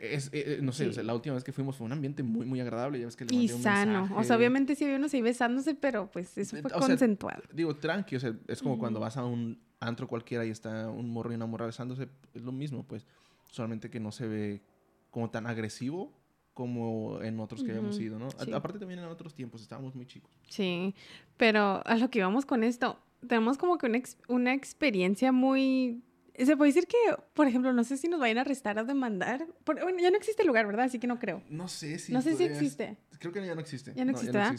es, 0.00 0.28
eh, 0.28 0.30
eh, 0.32 0.58
no 0.62 0.72
sé, 0.72 0.88
o 0.88 0.92
sea, 0.92 1.02
Sí. 1.02 1.06
la 1.06 1.14
última 1.14 1.34
vez 1.34 1.42
que 1.44 1.52
fuimos 1.52 1.76
fue 1.76 1.84
un 1.86 1.92
ambiente 1.92 2.22
muy, 2.22 2.46
muy 2.46 2.60
agradable, 2.60 2.98
ya 3.00 3.06
ves 3.06 3.16
que 3.16 3.24
le 3.24 3.34
Y 3.34 3.38
mandé 3.38 3.54
un 3.54 3.62
sano. 3.62 4.08
O 4.16 4.22
sea, 4.24 4.36
obviamente 4.36 4.74
sí 4.76 4.84
había 4.84 4.96
unos 4.96 5.12
ahí 5.14 5.22
besándose, 5.22 5.74
pero 5.74 6.10
pues 6.10 6.36
eso 6.38 6.56
Eh, 6.56 6.62
fue 6.62 6.70
o 6.72 6.78
sea, 6.78 6.88
consensuado. 6.88 7.42
Digo, 7.52 7.74
tranqui, 7.76 8.16
o 8.16 8.20
sea, 8.20 8.34
es 8.46 8.62
como 8.62 8.78
cuando 8.78 9.00
vas 9.00 9.16
a 9.16 9.24
un 9.24 9.60
antro 9.80 10.06
cualquiera 10.08 10.44
y 10.44 10.50
está 10.50 10.88
un 10.88 11.08
morro 11.10 11.32
y 11.32 11.34
una 11.36 11.46
morra 11.46 11.66
besándose, 11.66 12.08
es 12.34 12.42
lo 12.42 12.52
mismo, 12.52 12.84
pues, 12.86 13.06
solamente 13.50 13.90
que 13.90 13.98
no 14.00 14.12
se 14.12 14.26
ve 14.28 14.62
como 15.10 15.30
tan 15.30 15.46
agresivo 15.46 16.12
como 16.58 17.22
en 17.22 17.38
otros 17.38 17.62
que 17.62 17.70
habíamos 17.70 17.94
Ujú, 17.94 18.04
ido, 18.04 18.18
¿no? 18.18 18.26
A- 18.36 18.44
sí. 18.44 18.52
Aparte 18.52 18.80
también 18.80 18.98
en 18.98 19.06
otros 19.06 19.32
tiempos, 19.32 19.62
estábamos 19.62 19.94
muy 19.94 20.06
chicos. 20.06 20.28
Sí, 20.48 20.92
pero 21.36 21.86
a 21.86 21.94
lo 21.96 22.10
que 22.10 22.18
íbamos 22.18 22.46
con 22.46 22.64
esto, 22.64 22.98
tenemos 23.28 23.58
como 23.58 23.78
que 23.78 23.86
una, 23.86 23.98
ex- 23.98 24.16
una 24.26 24.52
experiencia 24.54 25.30
muy... 25.30 26.02
Se 26.36 26.56
puede 26.56 26.70
decir 26.72 26.88
que, 26.88 26.96
por 27.32 27.46
ejemplo, 27.46 27.72
no 27.72 27.84
sé 27.84 27.96
si 27.96 28.08
nos 28.08 28.18
vayan 28.18 28.38
a 28.38 28.40
arrestar 28.40 28.76
o 28.76 28.84
demandar. 28.84 29.46
Por- 29.62 29.80
bueno, 29.80 30.00
ya 30.00 30.10
no 30.10 30.16
existe 30.16 30.42
el 30.42 30.48
lugar, 30.48 30.66
¿verdad? 30.66 30.86
Así 30.86 30.98
que 30.98 31.06
no 31.06 31.20
creo. 31.20 31.44
No 31.48 31.68
sé 31.68 31.96
si... 32.00 32.12
no 32.12 32.22
sé 32.22 32.30
si 32.32 32.38
puedes- 32.38 32.56
existe. 32.56 32.96
Creo 33.20 33.32
que 33.32 33.46
ya 33.46 33.54
no 33.54 33.60
existe. 33.60 33.92
Ya 33.94 34.04
no 34.04 34.10
existe, 34.10 34.32
¿verdad? 34.36 34.56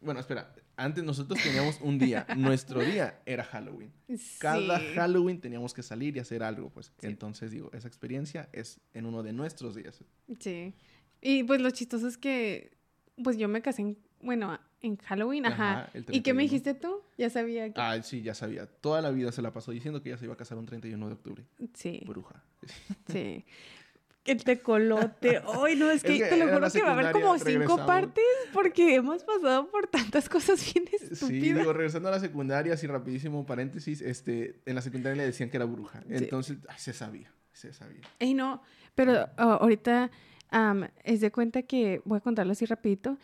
Bueno, 0.00 0.20
espera. 0.20 0.54
Antes 0.78 1.04
nosotros 1.04 1.38
teníamos 1.42 1.80
un 1.82 1.98
día. 1.98 2.26
Nuestro 2.36 2.80
día 2.82 3.20
era 3.26 3.44
Halloween. 3.44 3.92
Cada 4.38 4.78
Sí. 4.78 4.86
Halloween 4.94 5.38
teníamos 5.40 5.74
que 5.74 5.82
salir 5.82 6.16
y 6.16 6.20
hacer 6.20 6.42
algo, 6.42 6.70
pues. 6.70 6.92
Sí. 6.98 7.06
Entonces, 7.06 7.50
digo, 7.50 7.70
esa 7.74 7.88
experiencia 7.88 8.48
es 8.52 8.80
en 8.94 9.04
uno 9.04 9.22
de 9.22 9.32
nuestros 9.34 9.74
días. 9.74 10.02
Sí. 10.40 10.74
Y 11.20 11.44
pues 11.44 11.60
lo 11.60 11.70
chistoso 11.70 12.06
es 12.08 12.16
que, 12.18 12.76
pues 13.22 13.36
yo 13.36 13.48
me 13.48 13.62
casé 13.62 13.82
en, 13.82 13.98
bueno, 14.20 14.58
en 14.82 14.96
Halloween, 14.98 15.46
ajá. 15.46 15.88
¿Y 15.94 16.20
qué 16.20 16.32
me 16.34 16.38
31. 16.38 16.40
dijiste 16.40 16.74
tú? 16.74 17.00
Ya 17.18 17.30
sabía 17.30 17.72
que... 17.72 17.80
Ah, 17.80 18.00
sí, 18.02 18.22
ya 18.22 18.34
sabía. 18.34 18.66
Toda 18.66 19.00
la 19.00 19.10
vida 19.10 19.32
se 19.32 19.42
la 19.42 19.52
pasó 19.52 19.72
diciendo 19.72 20.02
que 20.02 20.10
ella 20.10 20.18
se 20.18 20.24
iba 20.26 20.34
a 20.34 20.36
casar 20.36 20.58
un 20.58 20.66
31 20.66 21.06
de 21.06 21.12
octubre. 21.14 21.44
Sí, 21.74 22.02
Bruja. 22.06 22.42
sí. 23.08 23.44
El 24.24 24.42
tecolote. 24.42 25.40
Ay, 25.62 25.76
no, 25.76 25.88
es 25.88 26.02
que, 26.02 26.16
Es 26.16 26.22
que 26.24 26.28
te 26.28 26.36
lo 26.36 26.52
juro 26.52 26.68
que 26.68 26.82
va 26.82 26.88
a 26.88 26.92
haber 26.92 27.12
como 27.12 27.38
cinco 27.38 27.86
partes 27.86 28.24
porque 28.52 28.96
hemos 28.96 29.22
pasado 29.22 29.70
por 29.70 29.86
tantas 29.86 30.28
cosas 30.28 30.60
bien 30.74 30.86
Sí, 30.88 31.06
estúpidas. 31.12 31.58
digo, 31.58 31.72
regresando 31.72 32.08
a 32.08 32.12
la 32.12 32.20
secundaria, 32.20 32.74
así 32.74 32.88
rapidísimo, 32.88 33.46
paréntesis, 33.46 34.00
este, 34.00 34.60
en 34.66 34.74
la 34.74 34.82
secundaria 34.82 35.16
le 35.16 35.26
decían 35.26 35.48
que 35.48 35.56
era 35.58 35.66
bruja. 35.66 36.00
Sí. 36.08 36.14
Entonces, 36.14 36.58
ay, 36.68 36.74
se 36.78 36.92
sabía, 36.92 37.32
se 37.52 37.72
sabía. 37.72 38.00
Ey, 38.18 38.34
no, 38.34 38.62
pero 38.96 39.28
ah, 39.36 39.58
ahorita 39.60 40.10
am, 40.50 40.88
es 41.04 41.20
de 41.20 41.30
cuenta 41.30 41.62
que 41.62 42.02
voy 42.04 42.18
a 42.18 42.20
contarlo 42.20 42.52
así 42.52 42.64
rapidito, 42.66 43.18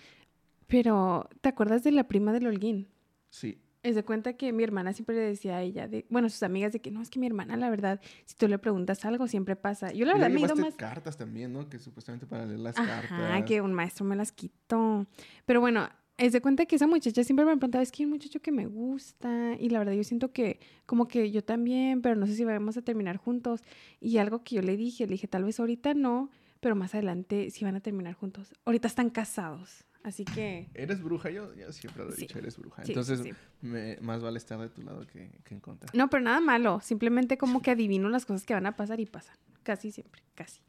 pero 0.67 1.29
¿te 1.41 1.49
acuerdas 1.49 1.83
de 1.85 1.93
la 1.93 2.05
prima 2.05 2.33
del 2.33 2.47
Holguín? 2.47 2.89
Sí. 3.31 3.59
Es 3.83 3.97
de 3.97 4.05
cuenta 4.05 4.35
que 4.35 4.53
mi 4.53 4.63
hermana 4.63 4.93
siempre 4.93 5.17
le 5.17 5.23
decía 5.23 5.57
a 5.57 5.63
ella, 5.63 5.89
de, 5.89 6.07
bueno, 6.09 6.31
sus 6.31 6.43
amigas, 6.45 6.73
de 6.73 6.81
que 6.81 6.93
no, 6.93 7.03
es 7.03 7.11
que 7.11 7.19
mi 7.19 7.27
hermana, 7.27 7.57
la 7.57 7.69
verdad, 7.69 8.01
si 8.25 8.37
tú 8.37 8.47
le 8.47 8.57
preguntas 8.59 9.05
algo, 9.05 9.27
siempre 9.27 9.57
pasa. 9.57 9.93
Yo 9.93 10.07
la 10.07 10.13
verdad 10.13 10.31
me 10.31 10.37
he 10.37 10.39
ido 10.39 10.55
llevaste 10.55 10.63
más... 10.63 10.75
cartas 10.77 11.17
también, 11.17 11.53
¿no? 11.53 11.69
Que 11.69 11.81
supuestamente 11.81 12.25
para 12.27 12.47
leer 12.47 12.61
las 12.61 12.79
Ajá, 12.79 13.03
cartas. 13.09 13.45
que 13.45 13.61
un 13.61 13.73
maestro 13.73 14.05
me 14.05 14.15
las 14.15 14.31
quitó. 14.31 15.07
Pero 15.47 15.61
bueno, 15.61 15.89
es 16.17 16.33
de 16.33 16.41
cuenta 16.41 16.65
que 16.67 16.77
esa 16.77 16.87
muchacha 16.87 17.25
siempre 17.25 17.45
me 17.45 17.57
preguntaba, 17.57 17.83
es 17.83 17.91
que 17.91 18.03
hay 18.03 18.05
un 18.05 18.13
muchacho 18.13 18.41
que 18.41 18.53
me 18.53 18.67
gusta. 18.67 19.57
Y 19.59 19.71
la 19.71 19.81
verdad 19.81 19.95
yo 19.95 20.05
siento 20.05 20.31
que 20.31 20.61
como 20.87 21.09
que 21.09 21.33
yo 21.33 21.43
también, 21.43 22.03
pero 22.03 22.15
no 22.15 22.27
sé 22.27 22.37
si 22.37 22.45
vamos 22.45 22.77
a 22.77 22.83
terminar 22.83 23.17
juntos. 23.17 23.63
Y 24.01 24.19
algo 24.19 24.45
que 24.45 24.55
yo 24.55 24.63
le 24.63 24.77
dije, 24.77 25.07
le 25.07 25.13
dije, 25.13 25.27
tal 25.27 25.43
vez 25.43 25.59
ahorita 25.59 25.95
no, 25.95 26.31
pero 26.63 26.77
más 26.77 26.95
adelante 26.95 27.51
sí 27.51 27.65
van 27.65 27.75
a 27.75 27.81
terminar 27.81 28.15
juntos. 28.15 28.55
Ahorita 28.65 28.87
están 28.87 29.11
casados. 29.11 29.85
Así 30.05 30.25
que... 30.25 30.69
¿Eres 30.75 31.03
bruja? 31.03 31.29
Yo, 31.31 31.53
yo 31.55 31.73
siempre 31.73 32.05
lo 32.05 32.11
he 32.11 32.15
Sí. 32.15 32.23
dicho, 32.23 32.39
eres 32.39 32.57
bruja. 32.57 32.85
sí, 32.85 32.93
Entonces, 32.93 33.21
sí. 33.21 33.33
me- 33.61 33.97
más 34.01 34.23
vale 34.23 34.39
estar 34.39 34.59
de 34.61 34.69
tu 34.69 34.81
lado 34.83 35.05
que, 35.07 35.31
que 35.45 35.55
en 35.55 35.61
contra. 35.61 35.91
No, 35.93 36.09
pero 36.09 36.23
nada 36.23 36.41
malo. 36.41 36.81
Simplemente 36.81 37.37
como 37.37 37.63
que 37.63 37.73
adivino 37.73 38.09
las 38.09 38.25
cosas 38.27 38.47
que 38.47 38.55
van 38.55 38.67
a 38.67 38.77
pasar 38.77 39.01
y 39.01 39.07
pasan. 39.07 39.37
Casi 39.65 39.91
siempre, 39.91 40.23
casi. 40.37 40.61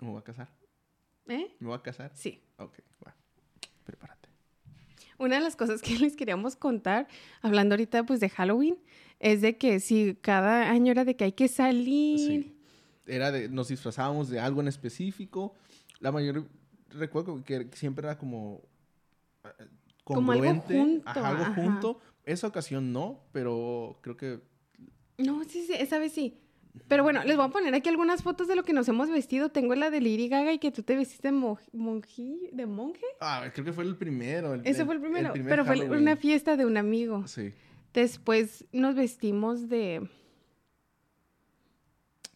¿Me 0.00 0.08
voy 0.08 0.18
a 0.18 0.22
casar? 0.22 0.48
¿Eh? 1.28 1.54
¿Me 1.60 1.66
voy 1.68 1.76
a 1.76 1.82
casar? 1.82 2.10
Sí. 2.14 2.42
Ok, 2.58 2.78
va. 3.06 3.14
Prepárate. 3.84 4.28
Una 5.18 5.36
de 5.36 5.42
las 5.42 5.54
cosas 5.56 5.80
que 5.80 5.96
les 5.98 6.16
queríamos 6.16 6.56
contar, 6.56 7.06
hablando 7.42 7.74
ahorita 7.74 8.04
pues 8.04 8.18
de 8.20 8.28
Halloween, 8.30 8.76
es 9.20 9.42
de 9.42 9.56
que 9.58 9.78
si 9.80 10.16
cada 10.20 10.70
año 10.70 10.90
era 10.92 11.04
de 11.04 11.16
que 11.16 11.24
hay 11.24 11.32
que 11.32 11.46
salir. 11.48 12.18
Sí. 12.18 12.54
Era 13.08 13.30
de, 13.32 13.48
nos 13.48 13.68
disfrazábamos 13.68 14.28
de 14.28 14.38
algo 14.40 14.60
en 14.60 14.68
específico. 14.68 15.54
La 16.00 16.12
mayoría, 16.12 16.44
recuerdo 16.90 17.42
que 17.44 17.68
siempre 17.74 18.06
era 18.06 18.16
como 18.18 18.62
eh, 19.44 19.48
Como 20.04 20.32
algo 20.32 20.60
junto, 20.60 21.02
ajá, 21.08 21.28
algo 21.28 21.42
ajá. 21.42 21.54
junto. 21.54 22.00
Esa 22.24 22.46
ocasión 22.46 22.92
no, 22.92 23.20
pero 23.32 23.98
creo 24.02 24.16
que 24.16 24.40
No, 25.18 25.42
sí, 25.44 25.64
sí, 25.66 25.72
esa 25.74 25.98
vez 25.98 26.12
sí. 26.12 26.38
Pero 26.86 27.02
bueno, 27.02 27.24
les 27.24 27.36
voy 27.36 27.46
a 27.46 27.48
poner 27.48 27.74
aquí 27.74 27.88
algunas 27.88 28.22
fotos 28.22 28.46
de 28.46 28.54
lo 28.54 28.62
que 28.62 28.72
nos 28.72 28.86
hemos 28.88 29.10
vestido. 29.10 29.48
Tengo 29.48 29.74
la 29.74 29.90
de 29.90 30.00
Lady 30.00 30.28
Gaga 30.28 30.52
y 30.52 30.58
que 30.60 30.70
tú 30.70 30.82
te 30.84 30.94
vestiste 30.94 31.28
de, 31.28 31.32
mo- 31.32 31.58
monji- 31.74 32.50
de 32.52 32.66
monje. 32.66 33.04
Ah, 33.20 33.46
creo 33.52 33.64
que 33.64 33.72
fue 33.72 33.82
el 33.84 33.96
primero. 33.96 34.54
el- 34.54 34.60
Ese 34.64 34.84
fue 34.84 34.94
el 34.94 35.00
primero. 35.00 35.32
primer 35.32 35.48
pero 35.50 35.64
fue 35.64 35.88
una 35.98 36.14
fiesta 36.16 36.56
de 36.56 36.66
un 36.66 36.76
amigo. 36.76 37.26
Sí. 37.26 37.52
Después 37.94 38.64
nos 38.70 38.94
vestimos 38.94 39.68
de, 39.68 40.08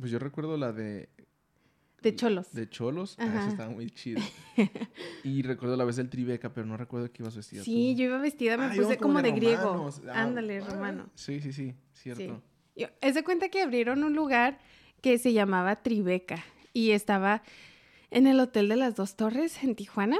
Pues 0.03 0.11
yo 0.11 0.19
recuerdo 0.19 0.57
la 0.57 0.73
de, 0.73 1.09
de 2.03 2.17
cholos. 2.17 2.53
de 2.53 2.69
Cholos. 2.69 3.15
Ah, 3.21 3.27
esa 3.27 3.49
estaba 3.51 3.71
muy 3.71 3.89
chida. 3.89 4.21
y 5.23 5.43
recuerdo 5.43 5.77
la 5.77 5.85
vez 5.85 5.95
del 5.95 6.11
Tribeca, 6.11 6.53
pero 6.53 6.67
no 6.67 6.77
recuerdo 6.77 7.13
qué 7.13 7.23
ibas 7.23 7.37
vestida 7.37 7.63
Sí, 7.63 7.93
tú. 7.95 8.01
yo 8.01 8.07
iba 8.07 8.19
vestida, 8.19 8.57
me 8.57 8.65
Ah, 8.65 8.73
puse 8.75 8.97
como 8.97 9.23
de, 9.23 9.31
griego. 9.31 9.89
Ah, 10.09 10.23
Ándale, 10.23 10.59
ah, 10.59 10.65
romano. 10.69 11.09
Sí, 11.15 11.41
sí, 11.41 11.53
sí. 11.53 11.77
Cierto. 11.93 12.43
Yo, 12.75 12.89
es 13.01 13.15
de 13.15 13.23
cuenta 13.23 13.49
que 13.49 13.63
abrieron 13.63 14.03
un 14.03 14.15
lugar 14.17 14.59
que 15.03 15.19
se 15.19 15.33
llamaba 15.33 15.77
Tribeca 15.85 16.43
y 16.73 16.91
estaba 16.91 17.45
en 18.11 18.27
el 18.27 18.41
Hotel 18.41 18.69
de 18.69 18.75
las 18.75 18.97
Dos 18.97 19.15
Torres 19.15 19.63
en 19.63 19.77
Tijuana. 19.77 20.19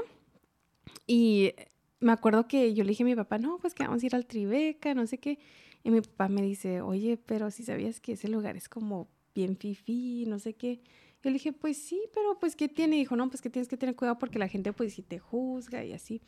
Y 1.07 1.51
me 1.99 2.13
acuerdo 2.13 2.47
que 2.47 2.73
yo 2.73 2.85
le 2.85 2.91
dije 2.91 3.03
a 3.03 3.05
mi 3.05 3.15
papá, 3.15 3.37
no, 3.37 3.57
pues 3.57 3.73
que 3.73 3.83
vamos 3.83 4.01
a 4.01 4.05
ir 4.05 4.15
al 4.15 4.25
Tribeca, 4.27 4.93
no 4.93 5.05
sé 5.07 5.17
qué. 5.17 5.39
Y 5.83 5.91
mi 5.91 5.99
papá 5.99 6.29
me 6.29 6.41
dice, 6.41 6.79
oye, 6.79 7.17
pero 7.17 7.51
si 7.51 7.63
sabías 7.65 7.99
que 7.99 8.13
ese 8.13 8.29
lugar 8.29 8.55
es 8.55 8.69
como 8.69 9.09
bien 9.33 9.57
fifí, 9.57 10.25
no 10.27 10.39
sé 10.39 10.53
qué. 10.53 10.81
Yo 11.23 11.29
le 11.29 11.33
dije, 11.33 11.53
pues 11.53 11.77
sí, 11.77 12.01
pero 12.13 12.37
pues 12.39 12.55
¿qué 12.55 12.67
tiene? 12.67 12.97
Y 12.97 12.99
dijo, 12.99 13.15
no, 13.15 13.29
pues 13.29 13.41
que 13.41 13.49
tienes 13.49 13.67
que 13.67 13.77
tener 13.77 13.95
cuidado 13.95 14.19
porque 14.19 14.39
la 14.39 14.47
gente 14.47 14.73
pues 14.73 14.93
si 14.93 15.01
te 15.01 15.19
juzga 15.19 15.83
y 15.83 15.93
así. 15.93 16.21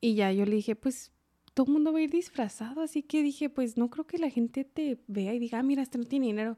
Y 0.00 0.14
ya 0.14 0.32
yo 0.32 0.44
le 0.44 0.56
dije, 0.56 0.76
pues 0.76 1.10
todo 1.54 1.66
el 1.66 1.72
mundo 1.72 1.92
va 1.92 1.98
a 1.98 2.02
ir 2.02 2.10
disfrazado, 2.10 2.82
así 2.82 3.02
que 3.02 3.22
dije, 3.22 3.50
pues 3.50 3.76
no 3.76 3.90
creo 3.90 4.06
que 4.06 4.18
la 4.18 4.30
gente 4.30 4.64
te 4.64 5.00
vea 5.08 5.34
y 5.34 5.40
diga, 5.40 5.58
ah, 5.58 5.62
mira, 5.64 5.82
este 5.82 5.98
no 5.98 6.04
tiene 6.04 6.26
dinero. 6.26 6.56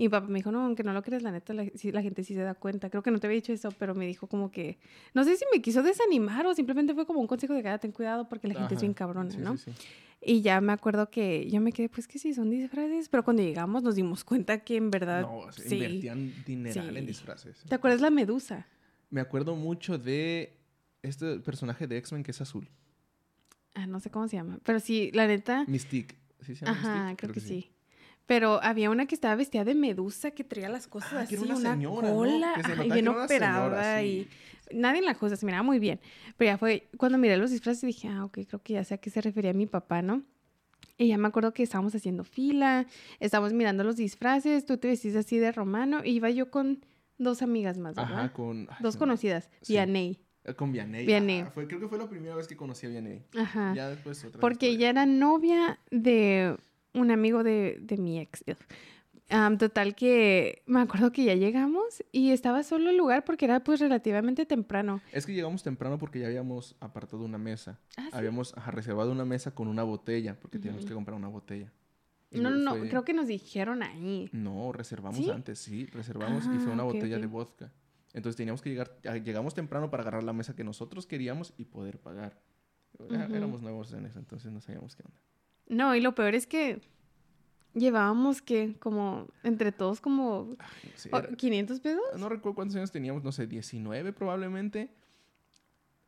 Y 0.00 0.04
mi 0.04 0.08
papá 0.08 0.28
me 0.28 0.38
dijo, 0.38 0.50
no, 0.50 0.64
aunque 0.64 0.82
no 0.82 0.94
lo 0.94 1.02
creas, 1.02 1.22
la 1.22 1.30
neta, 1.30 1.52
la, 1.52 1.62
gente 2.00 2.24
sí 2.24 2.32
se 2.32 2.40
da 2.40 2.54
cuenta. 2.54 2.88
Creo 2.88 3.02
que 3.02 3.10
no 3.10 3.20
te 3.20 3.26
había 3.26 3.34
dicho 3.34 3.52
eso, 3.52 3.68
pero 3.78 3.94
me 3.94 4.06
dijo 4.06 4.28
como 4.28 4.50
que, 4.50 4.78
no 5.12 5.24
sé 5.24 5.36
si 5.36 5.44
me 5.52 5.60
quiso 5.60 5.82
desanimar 5.82 6.46
o 6.46 6.54
simplemente 6.54 6.94
fue 6.94 7.04
como 7.04 7.20
un 7.20 7.26
consejo 7.26 7.52
de 7.52 7.62
que 7.62 7.68
"Ah, 7.68 7.76
ten 7.76 7.92
cuidado 7.92 8.26
porque 8.26 8.48
la 8.48 8.54
gente 8.54 8.76
es 8.76 8.80
bien 8.80 8.94
cabrona, 8.94 9.30
Sí, 9.30 9.36
¿no? 9.42 9.58
sí, 9.58 9.70
sí. 9.70 9.86
Y 10.22 10.40
ya 10.40 10.62
me 10.62 10.72
acuerdo 10.72 11.10
que 11.10 11.50
yo 11.50 11.60
me 11.60 11.70
quedé, 11.70 11.90
pues 11.90 12.08
que 12.08 12.18
sí, 12.18 12.32
son 12.32 12.48
disfraces, 12.48 13.10
pero 13.10 13.22
cuando 13.24 13.42
llegamos 13.42 13.82
nos 13.82 13.94
dimos 13.94 14.24
cuenta 14.24 14.64
que 14.64 14.76
en 14.76 14.90
verdad... 14.90 15.20
No, 15.20 15.52
sí. 15.52 15.74
invertían 15.74 16.32
dineral 16.46 16.96
en 16.96 17.04
disfraces. 17.04 17.62
¿Te 17.68 17.74
acuerdas 17.74 18.00
la 18.00 18.08
medusa? 18.08 18.66
Me 19.10 19.20
acuerdo 19.20 19.54
mucho 19.54 19.98
de 19.98 20.56
este 21.02 21.40
personaje 21.40 21.86
de 21.86 21.98
X-Men 21.98 22.22
que 22.22 22.30
es 22.30 22.40
azul. 22.40 22.66
Ah, 23.74 23.86
no 23.86 24.00
sé 24.00 24.08
cómo 24.08 24.28
se 24.28 24.36
llama, 24.36 24.60
pero 24.64 24.80
sí, 24.80 25.10
la 25.12 25.26
neta... 25.26 25.66
Mystique. 25.66 26.16
¿Sí 26.40 26.54
se 26.54 26.64
llama 26.64 26.78
Ajá, 26.78 26.94
Mystique? 27.10 27.16
creo 27.18 27.34
que 27.34 27.40
sí. 27.40 27.70
Pero 28.26 28.62
había 28.62 28.90
una 28.90 29.06
que 29.06 29.14
estaba 29.14 29.34
vestida 29.34 29.64
de 29.64 29.74
medusa 29.74 30.30
que 30.30 30.44
traía 30.44 30.68
las 30.68 30.86
cosas 30.86 31.12
Ah, 31.14 31.20
así, 31.22 31.30
que 31.30 31.34
era 31.36 31.44
una 31.44 31.56
una, 31.56 31.72
señora, 31.74 32.14
¿no? 32.14 32.14
cola, 32.16 32.52
Que 32.54 32.62
se 32.64 32.76
y 32.76 32.76
que 32.76 32.82
bien 32.90 33.08
era 33.08 33.10
una 33.10 33.28
señora, 33.28 33.80
operada 33.80 34.00
sí. 34.00 34.28
y 34.70 34.76
nadie 34.76 35.00
en 35.00 35.04
la 35.06 35.14
juzga, 35.14 35.36
se 35.36 35.46
miraba 35.46 35.62
muy 35.64 35.78
bien. 35.80 36.00
Pero 36.36 36.52
ya 36.52 36.58
fue 36.58 36.88
cuando 36.96 37.18
miré 37.18 37.36
los 37.36 37.50
disfraces 37.50 37.82
dije, 37.82 38.08
ah, 38.08 38.24
ok, 38.24 38.38
creo 38.48 38.62
que 38.62 38.74
ya 38.74 38.84
sé 38.84 38.94
a 38.94 38.98
qué 38.98 39.10
se 39.10 39.20
refería 39.20 39.52
mi 39.52 39.66
papá, 39.66 40.02
¿no? 40.02 40.22
Y 40.98 41.08
ya 41.08 41.18
me 41.18 41.28
acuerdo 41.28 41.52
que 41.54 41.62
estábamos 41.62 41.94
haciendo 41.94 42.24
fila, 42.24 42.86
estábamos 43.20 43.52
mirando 43.54 43.84
los 43.84 43.96
disfraces, 43.96 44.66
tú 44.66 44.76
te 44.78 44.88
vestiste 44.88 45.18
así 45.18 45.38
de 45.38 45.50
romano, 45.52 46.02
y 46.04 46.10
iba 46.12 46.30
yo 46.30 46.50
con 46.50 46.84
dos 47.18 47.42
amigas 47.42 47.78
más, 47.78 47.98
¿verdad? 47.98 48.26
Ajá, 48.26 48.32
con... 48.32 48.68
ay, 48.70 48.76
Dos 48.80 48.96
no, 48.96 48.98
conocidas, 49.00 49.50
Sí. 49.62 49.72
Vianey. 49.74 50.20
eh, 50.44 50.54
Con 50.54 50.72
Vianney. 50.72 51.06
Vianney. 51.06 51.40
Ah, 51.40 51.50
fue, 51.50 51.66
creo 51.66 51.80
que 51.80 51.88
fue 51.88 51.98
la 51.98 52.08
primera 52.08 52.34
vez 52.36 52.46
que 52.48 52.56
conocí 52.56 52.86
a 52.86 52.90
Vianney. 52.90 53.24
Ajá. 53.36 53.72
Ya 53.74 53.88
después 53.88 54.22
otra 54.24 54.40
Porque 54.40 54.68
historia. 54.70 54.90
ella 54.90 55.02
era 55.02 55.06
novia 55.06 55.78
de 55.90 56.56
un 56.94 57.10
amigo 57.10 57.42
de, 57.42 57.78
de 57.80 57.96
mi 57.96 58.18
ex. 58.20 58.44
Am, 59.28 59.58
total 59.58 59.94
que 59.94 60.62
me 60.66 60.80
acuerdo 60.80 61.12
que 61.12 61.24
ya 61.24 61.34
llegamos 61.34 62.02
y 62.10 62.32
estaba 62.32 62.64
solo 62.64 62.90
el 62.90 62.96
lugar 62.96 63.24
porque 63.24 63.44
era 63.44 63.60
pues 63.62 63.78
relativamente 63.78 64.44
temprano. 64.44 65.00
Es 65.12 65.24
que 65.24 65.32
llegamos 65.32 65.62
temprano 65.62 65.98
porque 65.98 66.18
ya 66.18 66.26
habíamos 66.26 66.74
apartado 66.80 67.24
una 67.24 67.38
mesa. 67.38 67.78
Ah, 67.96 68.02
¿sí? 68.06 68.10
Habíamos 68.12 68.56
ajá, 68.56 68.72
reservado 68.72 69.12
una 69.12 69.24
mesa 69.24 69.54
con 69.54 69.68
una 69.68 69.84
botella, 69.84 70.38
porque 70.40 70.58
teníamos 70.58 70.82
Ujú. 70.82 70.88
que 70.88 70.94
comprar 70.94 71.16
una 71.16 71.28
botella. 71.28 71.72
Y 72.32 72.40
No, 72.40 72.50
no, 72.50 72.72
creo 72.88 73.04
que 73.04 73.12
nos 73.12 73.28
dijeron 73.28 73.82
ahí. 73.84 74.28
No, 74.32 74.72
reservamos 74.72 75.18
¿Sí? 75.24 75.30
antes, 75.30 75.58
sí, 75.60 75.86
reservamos 75.86 76.46
y 76.46 76.58
fue 76.58 76.70
Ah, 76.72 76.74
una 76.74 76.82
botella 76.84 77.18
de 77.18 77.26
vodka. 77.26 77.72
Entonces 78.12 78.36
teníamos 78.36 78.62
que 78.62 78.70
llegar, 78.70 78.96
ya 79.04 79.16
llegamos 79.16 79.54
temprano 79.54 79.90
para 79.90 80.02
agarrar 80.02 80.24
la 80.24 80.32
mesa 80.32 80.56
que 80.56 80.64
nosotros 80.64 81.06
queríamos 81.06 81.54
y 81.56 81.66
poder 81.66 82.00
pagar. 82.00 82.40
Ujú. 82.98 83.14
Éramos 83.14 83.62
nuevos 83.62 83.92
en 83.92 84.06
eso, 84.06 84.18
entonces 84.18 84.50
no 84.50 84.60
sabíamos 84.60 84.96
qué 84.96 85.04
onda. 85.04 85.20
No, 85.70 85.94
y 85.94 86.00
lo 86.00 86.14
peor 86.14 86.34
es 86.34 86.46
que 86.46 86.80
llevábamos 87.74 88.42
que 88.42 88.76
como 88.80 89.28
entre 89.44 89.70
todos 89.72 90.00
como 90.00 90.56
Ay, 90.58 90.92
era- 91.12 91.36
500 91.36 91.80
pesos. 91.80 92.02
no 92.18 92.28
recuerdo 92.28 92.56
cuántos 92.56 92.76
años 92.76 92.90
teníamos, 92.90 93.22
no 93.22 93.32
sé, 93.32 93.46
19 93.46 94.12
probablemente. 94.12 94.90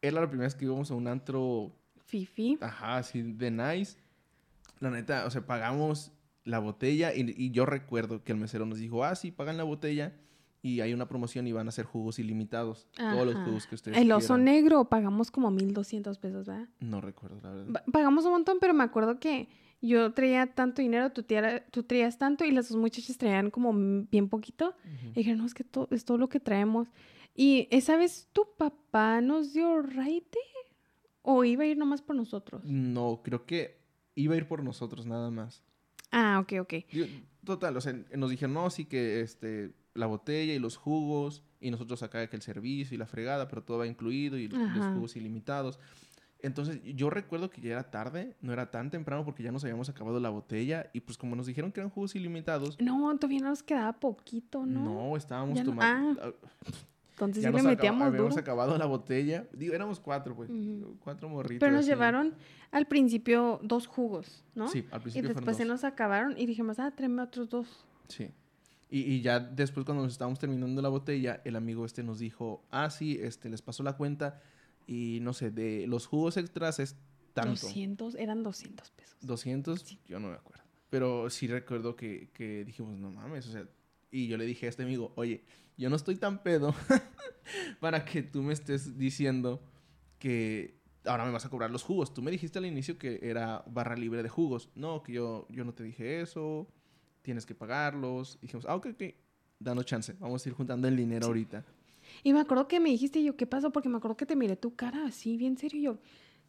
Era 0.00 0.20
la 0.20 0.28
primera 0.28 0.46
vez 0.46 0.54
que 0.56 0.64
íbamos 0.64 0.90
a 0.90 0.94
un 0.94 1.06
antro 1.06 1.72
Fifi. 2.04 2.58
Ajá, 2.60 2.96
así 2.98 3.22
de 3.22 3.50
nice. 3.50 3.96
La 4.80 4.90
neta, 4.90 5.24
o 5.26 5.30
sea, 5.30 5.46
pagamos 5.46 6.10
la 6.44 6.58
botella 6.58 7.14
y, 7.14 7.32
y 7.36 7.52
yo 7.52 7.64
recuerdo 7.66 8.24
que 8.24 8.32
el 8.32 8.38
mesero 8.38 8.66
nos 8.66 8.78
dijo, 8.78 9.04
ah, 9.04 9.14
sí, 9.14 9.30
pagan 9.30 9.56
la 9.56 9.62
botella 9.62 10.12
y 10.62 10.80
hay 10.80 10.94
una 10.94 11.08
promoción 11.08 11.46
y 11.46 11.52
van 11.52 11.66
a 11.66 11.70
hacer 11.70 11.84
jugos 11.84 12.18
ilimitados. 12.18 12.86
Todos 12.96 13.26
los 13.26 13.34
jugos 13.44 13.66
que 13.66 13.74
ustedes 13.74 13.98
El 13.98 14.12
oso 14.12 14.36
negro 14.44 14.84
pagamos 14.88 15.30
como 15.30 15.50
1200 15.50 16.18
pesos, 16.18 16.46
¿verdad? 16.46 16.68
No 16.80 17.00
recuerdo, 17.00 17.40
la 17.42 17.50
verdad. 17.50 17.72
Pa- 17.72 17.84
Pagamos 17.92 18.24
un 18.24 18.30
montón, 18.32 18.58
pero 18.60 18.72
me 18.72 18.84
acuerdo 18.84 19.18
que 19.18 19.48
yo 19.80 20.12
traía 20.14 20.46
tanto 20.54 20.80
dinero, 20.80 21.10
tú, 21.10 21.24
tía- 21.24 21.64
tú 21.72 21.82
traías 21.82 22.16
tanto 22.16 22.44
y 22.44 22.52
las 22.52 22.68
dos 22.68 22.78
muchachas 22.78 23.18
traían 23.18 23.50
como 23.50 23.72
bien 24.10 24.28
poquito. 24.28 24.74
Y 25.10 25.14
dijeron, 25.20 25.40
no, 25.40 25.46
es 25.46 25.54
que 25.54 25.64
to- 25.64 25.88
es 25.90 26.04
todo 26.04 26.18
lo 26.18 26.28
que 26.28 26.38
traemos. 26.38 26.88
Y 27.34 27.66
esa 27.72 27.96
vez 27.96 28.28
tu 28.32 28.46
papá 28.56 29.20
nos 29.20 29.52
dio 29.52 29.82
raite 29.82 30.38
¿O 31.24 31.44
iba 31.44 31.62
a 31.62 31.66
ir 31.66 31.76
nomás 31.78 32.02
por 32.02 32.16
nosotros? 32.16 32.64
No, 32.64 33.20
creo 33.22 33.46
que 33.46 33.78
iba 34.16 34.34
a 34.34 34.36
ir 34.36 34.48
por 34.48 34.62
nosotros 34.64 35.06
nada 35.06 35.30
más. 35.30 35.62
Ah, 36.10 36.40
ok, 36.42 36.54
ok. 36.62 36.74
Total, 37.44 37.76
o 37.76 37.80
sea, 37.80 37.92
nos 38.16 38.28
dijeron, 38.30 38.54
no, 38.54 38.68
sí 38.70 38.84
que 38.86 39.20
este, 39.20 39.70
la 39.94 40.06
botella 40.06 40.54
y 40.54 40.58
los 40.58 40.76
jugos, 40.76 41.42
y 41.60 41.70
nosotros 41.70 42.02
acá 42.02 42.26
que 42.28 42.36
el 42.36 42.42
servicio 42.42 42.94
y 42.94 42.98
la 42.98 43.06
fregada, 43.06 43.48
pero 43.48 43.62
todo 43.62 43.78
va 43.78 43.86
incluido 43.86 44.36
y 44.38 44.48
los 44.48 44.60
Ajá. 44.60 44.94
jugos 44.94 45.16
ilimitados. 45.16 45.78
Entonces, 46.40 46.80
yo 46.82 47.08
recuerdo 47.08 47.50
que 47.50 47.60
ya 47.60 47.70
era 47.70 47.90
tarde, 47.90 48.34
no 48.40 48.52
era 48.52 48.70
tan 48.70 48.90
temprano 48.90 49.24
porque 49.24 49.44
ya 49.44 49.52
nos 49.52 49.62
habíamos 49.62 49.88
acabado 49.88 50.18
la 50.18 50.30
botella, 50.30 50.90
y 50.92 51.00
pues 51.00 51.16
como 51.16 51.36
nos 51.36 51.46
dijeron 51.46 51.70
que 51.70 51.78
eran 51.80 51.90
jugos 51.90 52.16
ilimitados, 52.16 52.80
No, 52.80 53.16
todavía 53.16 53.40
nos 53.40 53.62
quedaba 53.62 53.92
poquito, 53.92 54.66
¿no? 54.66 54.84
no, 55.10 55.16
estábamos 55.16 55.58
no- 55.60 55.64
tomando... 55.64 56.20
ah, 56.20 56.32
ah, 56.32 56.48
Entonces 57.12 57.44
ya 57.44 57.50
sí 57.50 57.52
nos 57.52 57.62
le 57.62 57.68
acab- 57.68 57.76
metíamos 57.76 58.02
habíamos 58.08 58.30
duro. 58.30 58.40
acabado 58.40 58.76
la 58.78 58.86
botella. 58.86 59.46
Digo, 59.52 59.74
éramos 59.74 60.00
cuatro, 60.00 60.34
pues. 60.34 60.50
Ujú. 60.50 60.96
Cuatro 61.04 61.28
morritos. 61.28 61.60
Pero 61.60 61.72
nos 61.72 61.82
así. 61.82 61.90
llevaron 61.90 62.34
al 62.72 62.86
principio 62.88 63.60
dos 63.62 63.86
jugos, 63.86 64.42
¿no? 64.56 64.66
Sí, 64.66 64.78
al 64.90 64.98
y 65.00 65.02
principio 65.02 65.28
fueron 65.28 65.36
después 65.36 65.56
se 65.58 65.62
dos. 65.64 65.68
nos 65.70 65.84
acabaron 65.84 66.36
y 66.36 66.46
dijimos, 66.46 66.80
ah, 66.80 66.90
tráeme 66.90 67.22
otros 67.22 67.48
dos. 67.50 67.84
Sí. 68.08 68.30
Y, 68.92 69.00
y 69.10 69.22
ya 69.22 69.40
después 69.40 69.86
cuando 69.86 70.04
nos 70.04 70.12
estábamos 70.12 70.38
terminando 70.38 70.82
la 70.82 70.90
botella, 70.90 71.40
el 71.46 71.56
amigo 71.56 71.86
este 71.86 72.02
nos 72.02 72.18
dijo, 72.18 72.62
ah, 72.70 72.90
sí, 72.90 73.18
este, 73.20 73.48
les 73.48 73.62
pasó 73.62 73.82
la 73.82 73.96
cuenta 73.96 74.40
y 74.86 75.18
no 75.22 75.32
sé, 75.32 75.50
de 75.50 75.86
los 75.86 76.06
jugos 76.06 76.36
extras 76.36 76.78
es 76.78 76.96
tanto. 77.32 77.52
200, 77.52 78.14
eran 78.16 78.42
200 78.42 78.90
pesos. 78.90 79.16
200, 79.22 79.80
Sí. 79.80 79.98
yo 80.06 80.20
no 80.20 80.28
me 80.28 80.34
acuerdo. 80.34 80.62
Pero 80.90 81.30
sí 81.30 81.46
recuerdo 81.46 81.96
que, 81.96 82.28
que 82.34 82.64
dijimos, 82.66 82.98
no 82.98 83.10
mames, 83.10 83.46
o 83.48 83.52
sea, 83.52 83.66
y 84.10 84.26
yo 84.28 84.36
le 84.36 84.44
dije 84.44 84.66
a 84.66 84.68
este 84.68 84.82
amigo, 84.82 85.12
oye, 85.16 85.42
yo 85.78 85.88
no 85.88 85.96
estoy 85.96 86.16
tan 86.16 86.42
pedo 86.42 86.74
para 87.80 88.04
que 88.04 88.22
tú 88.22 88.42
me 88.42 88.52
estés 88.52 88.98
diciendo 88.98 89.62
que 90.18 90.76
ahora 91.06 91.24
me 91.24 91.30
vas 91.32 91.46
a 91.46 91.48
cobrar 91.48 91.70
los 91.70 91.82
jugos. 91.82 92.12
Tú 92.12 92.20
me 92.22 92.30
dijiste 92.30 92.58
al 92.58 92.66
inicio 92.66 92.98
que 92.98 93.20
era 93.22 93.64
barra 93.66 93.96
libre 93.96 94.22
de 94.22 94.28
jugos. 94.28 94.68
No, 94.74 95.02
que 95.02 95.14
yo, 95.14 95.46
yo 95.50 95.64
no 95.64 95.72
te 95.72 95.82
dije 95.82 96.20
eso, 96.20 96.68
tienes 97.22 97.46
que 97.46 97.54
pagarlos. 97.54 98.38
dijimos, 98.40 98.66
ah, 98.68 98.74
ok, 98.76 98.86
ok, 98.92 99.02
danos 99.58 99.86
chance, 99.86 100.14
vamos 100.18 100.44
a 100.44 100.48
ir 100.48 100.54
juntando 100.54 100.88
el 100.88 100.96
dinero 100.96 101.26
ahorita. 101.26 101.64
Y 102.24 102.32
me 102.32 102.40
acuerdo 102.40 102.68
que 102.68 102.80
me 102.80 102.90
dijiste 102.90 103.20
y 103.20 103.24
yo, 103.24 103.36
¿qué 103.36 103.46
pasó? 103.46 103.72
Porque 103.72 103.88
me 103.88 103.96
acuerdo 103.96 104.16
que 104.16 104.26
te 104.26 104.36
miré 104.36 104.56
tu 104.56 104.74
cara 104.74 105.06
así, 105.06 105.36
bien 105.36 105.56
serio. 105.56 105.78
Y 105.80 105.82
yo, 105.84 105.98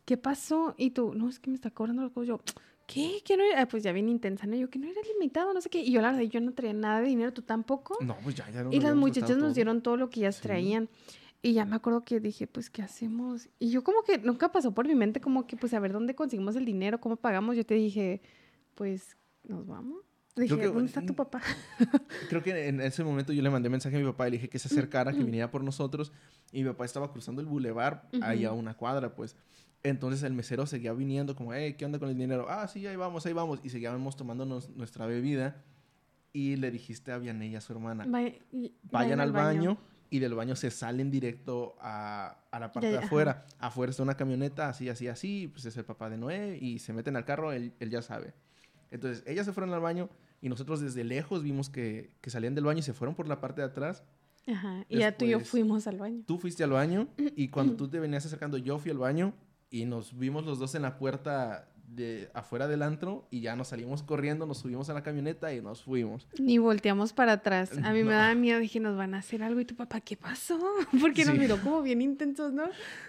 ¿qué 0.05 0.17
pasó? 0.17 0.75
Y 0.77 0.91
tú, 0.91 1.13
no, 1.13 1.29
es 1.29 1.39
que 1.39 1.49
me 1.49 1.55
está 1.55 1.71
cobrando 1.71 2.01
los 2.01 2.11
cosas. 2.11 2.27
Yo, 2.27 2.41
¿qué? 2.87 3.21
¿Que 3.23 3.37
no 3.37 3.43
era? 3.43 3.61
Ah, 3.61 3.67
Pues 3.67 3.83
ya 3.83 3.91
bien 3.93 4.09
intensa, 4.09 4.45
¿no? 4.45 4.55
Yo, 4.55 4.69
que 4.69 4.79
no 4.79 4.87
era 4.87 4.99
limitado, 5.13 5.53
no 5.53 5.61
sé 5.61 5.69
qué. 5.69 5.79
Y 5.81 5.91
yo, 5.91 6.01
la 6.01 6.11
verdad, 6.11 6.23
yo 6.29 6.41
no 6.41 6.51
traía 6.53 6.73
nada 6.73 6.99
de 7.01 7.07
dinero, 7.07 7.31
tú 7.31 7.43
tampoco. 7.43 7.97
No, 8.01 8.17
pues 8.23 8.35
ya, 8.35 8.49
ya 8.49 8.63
no 8.63 8.73
y 8.73 8.79
las 8.81 8.95
muchachas 8.95 9.37
nos 9.37 9.55
dieron 9.55 9.81
todo 9.81 9.95
lo 9.95 10.09
que 10.09 10.19
ellas 10.21 10.35
Sí. 10.37 10.41
traían. 10.41 10.89
Y 11.41 11.53
ya 11.53 11.65
me 11.65 11.75
acuerdo 11.75 12.03
que 12.03 12.19
dije, 12.19 12.47
pues, 12.47 12.69
¿qué 12.69 12.81
hacemos? 12.81 13.49
Y 13.59 13.69
yo 13.69 13.83
como 13.83 14.03
que 14.03 14.17
nunca 14.17 14.51
pasó 14.51 14.73
por 14.73 14.87
mi 14.87 14.95
mente 14.95 15.19
como 15.21 15.45
que, 15.45 15.55
pues, 15.57 15.73
a 15.73 15.79
ver 15.79 15.91
dónde 15.93 16.15
conseguimos 16.15 16.55
el 16.55 16.65
dinero, 16.65 16.99
cómo 16.99 17.15
pagamos. 17.17 17.55
Yo 17.57 17.65
te 17.65 17.75
dije, 17.75 18.21
pues, 18.75 19.17
¿nos 19.43 19.67
vamos? 19.67 20.03
Dije, 20.35 20.57
que- 20.57 20.65
¿dónde 20.67 20.85
está 20.85 21.05
tu 21.05 21.15
papá? 21.15 21.41
Creo 22.29 22.41
que 22.41 22.67
en 22.67 22.81
ese 22.81 23.03
momento 23.03 23.33
yo 23.33 23.41
le 23.43 23.49
mandé 23.49 23.69
mensaje 23.69 23.95
a 23.95 23.99
mi 23.99 24.05
papá 24.05 24.27
y 24.27 24.31
le 24.31 24.37
dije 24.37 24.49
que 24.49 24.57
se 24.59 24.67
acercara, 24.67 25.11
que 25.13 25.23
viniera 25.23 25.51
por 25.51 25.63
nosotros. 25.63 26.11
Y 26.51 26.63
mi 26.63 26.69
papá 26.69 26.85
estaba 26.85 27.11
cruzando 27.11 27.41
el 27.41 27.47
bulevar 27.47 28.09
ahí 28.21 28.45
a 28.45 28.51
una 28.51 28.73
cuadra, 28.75 29.13
pues. 29.15 29.35
Entonces 29.83 30.23
el 30.23 30.33
mesero 30.33 30.65
seguía 30.65 30.93
viniendo 30.93 31.35
como, 31.35 31.53
hey, 31.53 31.75
¿qué 31.77 31.85
onda 31.85 31.99
con 31.99 32.09
el 32.09 32.17
dinero? 32.17 32.47
Ah, 32.49 32.67
sí, 32.67 32.87
ahí 32.87 32.95
vamos, 32.95 33.25
ahí 33.25 33.33
vamos. 33.33 33.59
Y 33.63 33.69
seguíamos 33.69 34.15
tomándonos 34.15 34.69
nuestra 34.69 35.05
bebida. 35.05 35.61
Y 36.31 36.55
le 36.55 36.71
dijiste 36.71 37.11
a 37.11 37.19
Vianey 37.19 37.49
y 37.51 37.55
a 37.55 37.61
su 37.61 37.73
hermana, 37.73 38.05
Vay- 38.07 38.39
y- 38.51 38.73
vayan 38.91 39.19
al 39.19 39.31
baño. 39.31 39.77
Y 40.09 40.19
del 40.19 40.33
baño 40.35 40.55
se 40.55 40.71
salen 40.71 41.09
directo 41.11 41.75
a, 41.79 42.37
a 42.51 42.59
la 42.59 42.71
parte 42.71 42.87
de, 42.89 42.97
ajá. 42.97 43.05
afuera. 43.07 43.45
Afuera 43.59 43.89
está 43.91 44.01
una 44.03 44.15
camioneta, 44.15 44.69
así, 44.69 44.87
así, 44.89 45.07
así. 45.07 45.47
Pues 45.51 45.65
es 45.65 45.75
el 45.77 45.85
papá 45.85 46.09
de 46.09 46.17
Noé. 46.17 46.57
Y 46.61 46.79
se 46.79 46.93
meten 46.93 47.15
al 47.15 47.25
carro, 47.25 47.51
él, 47.51 47.73
él 47.79 47.89
ya 47.89 48.01
sabe. 48.01 48.33
Entonces, 48.93 49.23
ellas 49.27 49.45
se 49.45 49.51
fueron 49.53 49.73
al 49.73 49.81
baño. 49.81 50.09
Y 50.41 50.49
nosotros 50.49 50.79
desde 50.81 51.03
lejos 51.03 51.41
vimos 51.43 51.69
que, 51.69 52.11
que 52.21 52.29
salían 52.29 52.53
del 52.55 52.65
baño 52.65 52.79
y 52.79 52.83
se 52.83 52.93
fueron 52.93 53.15
por 53.15 53.27
la 53.27 53.39
parte 53.41 53.61
de 53.61 53.67
atrás. 53.67 54.03
Ajá. 54.47 54.85
Y 54.89 54.99
ya 54.99 55.17
tú 55.17 55.25
y 55.25 55.29
yo 55.29 55.37
Después- 55.39 55.49
fuimos 55.51 55.87
al 55.87 55.97
baño. 55.97 56.23
Tú 56.27 56.37
fuiste 56.37 56.63
al 56.63 56.71
baño 56.71 57.07
y 57.17 57.47
cuando 57.47 57.75
tú 57.75 57.87
te 57.87 57.99
venías 57.99 58.25
acercando, 58.25 58.57
yo 58.57 58.77
fui 58.77 58.91
al 58.91 58.97
baño 58.97 59.33
y 59.69 59.85
nos 59.85 60.17
vimos 60.17 60.45
los 60.45 60.59
dos 60.59 60.75
en 60.75 60.81
la 60.81 60.97
puerta 60.97 61.69
de 61.87 62.29
afuera 62.33 62.67
del 62.67 62.81
antro 62.81 63.27
y 63.31 63.39
ya 63.41 63.55
nos 63.55 63.67
salimos 63.69 64.03
corriendo, 64.03 64.45
nos 64.45 64.57
subimos 64.57 64.89
a 64.89 64.93
la 64.93 65.03
camioneta 65.03 65.53
y 65.53 65.61
nos 65.61 65.83
fuimos. 65.83 66.27
Ni 66.39 66.57
volteamos 66.57 67.13
para 67.13 67.33
atrás. 67.33 67.71
A 67.83 67.93
mí 67.93 67.99
No. 68.01 68.07
me 68.07 68.13
daba 68.13 68.35
miedo. 68.35 68.59
Dije, 68.59 68.79
nos 68.81 68.97
van 68.97 69.13
a 69.13 69.19
hacer 69.19 69.43
algo. 69.43 69.59
Y 69.61 69.65
tu 69.65 69.75
papá, 69.75 70.01
¿qué 70.01 70.17
pasó? 70.17 70.57
Porque 71.01 71.23
nos 71.23 71.35
Sí. 71.35 71.39
miró 71.39 71.57
como 71.61 71.81
bien 71.81 72.01
intensos, 72.01 72.51
¿no? 72.51 72.63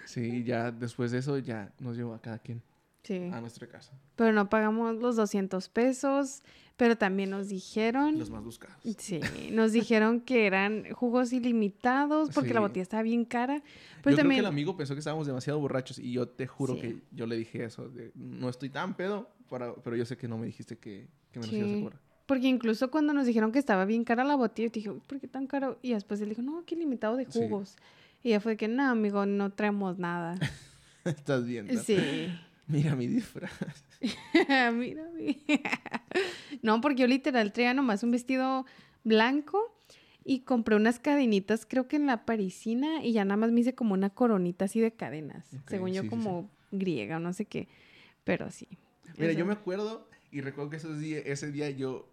Sí, 0.05 0.43
ya 0.45 0.71
después 0.71 1.11
de 1.11 1.17
eso 1.17 1.37
ya 1.39 1.73
nos 1.79 1.97
llevó 1.97 2.13
a 2.13 2.21
cada 2.21 2.39
quien 2.39 2.61
Sí. 3.05 3.29
a 3.31 3.39
nuestra 3.39 3.67
casa. 3.67 3.93
Pero 4.17 4.33
no 4.33 4.49
pagamos 4.49 4.95
los 4.97 5.15
200 5.15 5.69
pesos. 5.69 6.43
Pero 6.77 6.97
también 6.97 7.29
nos 7.29 7.47
dijeron... 7.47 8.19
Los 8.19 8.29
más 8.29 8.43
buscados. 8.43 8.75
Sí, 8.97 9.21
nos 9.53 9.71
dijeron 9.71 10.19
que 10.19 10.45
eran 10.45 10.91
jugos 10.91 11.31
ilimitados 11.31 12.31
porque 12.31 12.53
la 12.53 12.59
botella 12.59 12.81
estaba 12.83 13.01
bien 13.01 13.23
cara. 13.23 13.59
yo 13.59 13.61
Pero 13.61 14.01
creo 14.01 14.15
que 14.17 14.21
también... 14.23 14.39
el 14.41 14.45
amigo 14.45 14.75
pensó 14.75 14.93
que 14.93 14.99
estábamos 14.99 15.25
demasiado 15.25 15.57
borrachos 15.59 15.99
y 15.99 16.11
yo 16.11 16.27
te 16.27 16.47
juro 16.47 16.73
Sí. 16.75 16.81
que 16.81 16.97
yo 17.11 17.27
le 17.27 17.37
dije 17.37 17.63
eso. 17.63 17.87
de, 17.87 18.11
no 18.15 18.49
estoy 18.49 18.69
tan 18.69 18.93
pedo, 18.97 19.29
para, 19.47 19.73
pero 19.75 19.95
yo 19.95 20.03
sé 20.05 20.17
que 20.17 20.27
no 20.27 20.37
me 20.37 20.47
dijiste 20.47 20.77
que, 20.77 21.07
que 21.31 21.39
me 21.39 21.47
lo 21.47 21.55
ibas 21.55 21.71
a 21.71 21.79
cobrar. 21.81 21.99
Porque 22.25 22.47
incluso 22.47 22.91
cuando 22.91 23.13
nos 23.13 23.25
dijeron 23.25 23.53
que 23.53 23.59
estaba 23.59 23.85
bien 23.85 24.03
cara 24.03 24.25
la 24.25 24.35
botella, 24.35 24.67
yo 24.67 24.73
dije, 24.73 24.89
"Uy, 24.89 25.01
¿por 25.07 25.21
qué 25.21 25.29
tan 25.29 25.47
caro? 25.47 25.79
Y 25.81 25.93
después 25.93 26.19
él 26.19 26.27
dijo, 26.27 26.41
no, 26.41 26.65
que 26.65 26.75
limitado 26.75 27.15
de 27.15 27.25
Sí. 27.31 27.39
jugos. 27.39 27.77
Y 28.21 28.31
ya 28.31 28.41
fue 28.41 28.53
de 28.53 28.57
que, 28.57 28.67
no, 28.67 28.83
amigo, 28.89 29.25
no 29.25 29.53
traemos 29.53 29.97
nada. 29.97 30.35
Estás 31.05 31.45
viendo. 31.45 31.73
sí. 31.81 31.97
Mira 32.67 32.95
mi 32.95 33.07
disfraz. 33.07 33.51
Mírame. 34.73 35.39
no, 36.61 36.81
porque 36.81 37.01
yo 37.01 37.07
literal 37.07 37.51
traía 37.53 37.73
nomás 37.73 38.03
un 38.03 38.11
vestido 38.11 38.65
blanco 39.03 39.71
y 40.23 40.39
compré 40.39 40.75
unas 40.75 40.99
cadenitas, 40.99 41.65
creo 41.67 41.87
que 41.87 41.95
en 41.97 42.07
la 42.07 42.25
parisina, 42.25 43.03
y 43.03 43.13
ya 43.13 43.23
nada 43.25 43.37
más 43.37 43.51
me 43.51 43.59
hice 43.61 43.75
como 43.75 43.93
una 43.93 44.09
coronita 44.09 44.65
así 44.65 44.79
de 44.79 44.91
cadenas. 44.91 45.45
Según 45.67 45.93
yo, 45.93 46.01
sí, 46.01 46.07
como 46.09 46.49
griega 46.71 47.17
o 47.17 47.19
no 47.19 47.31
sé 47.33 47.45
qué. 47.45 47.67
Pero 48.23 48.49
sí. 48.49 48.67
Mira, 49.17 49.29
eso. 49.31 49.39
yo 49.39 49.45
me 49.45 49.53
acuerdo 49.53 50.09
y 50.31 50.41
recuerdo 50.41 50.71
que 50.71 50.77
esos 50.77 50.99
días, 50.99 51.21
ese 51.25 51.51
día 51.51 51.69
yo, 51.69 52.09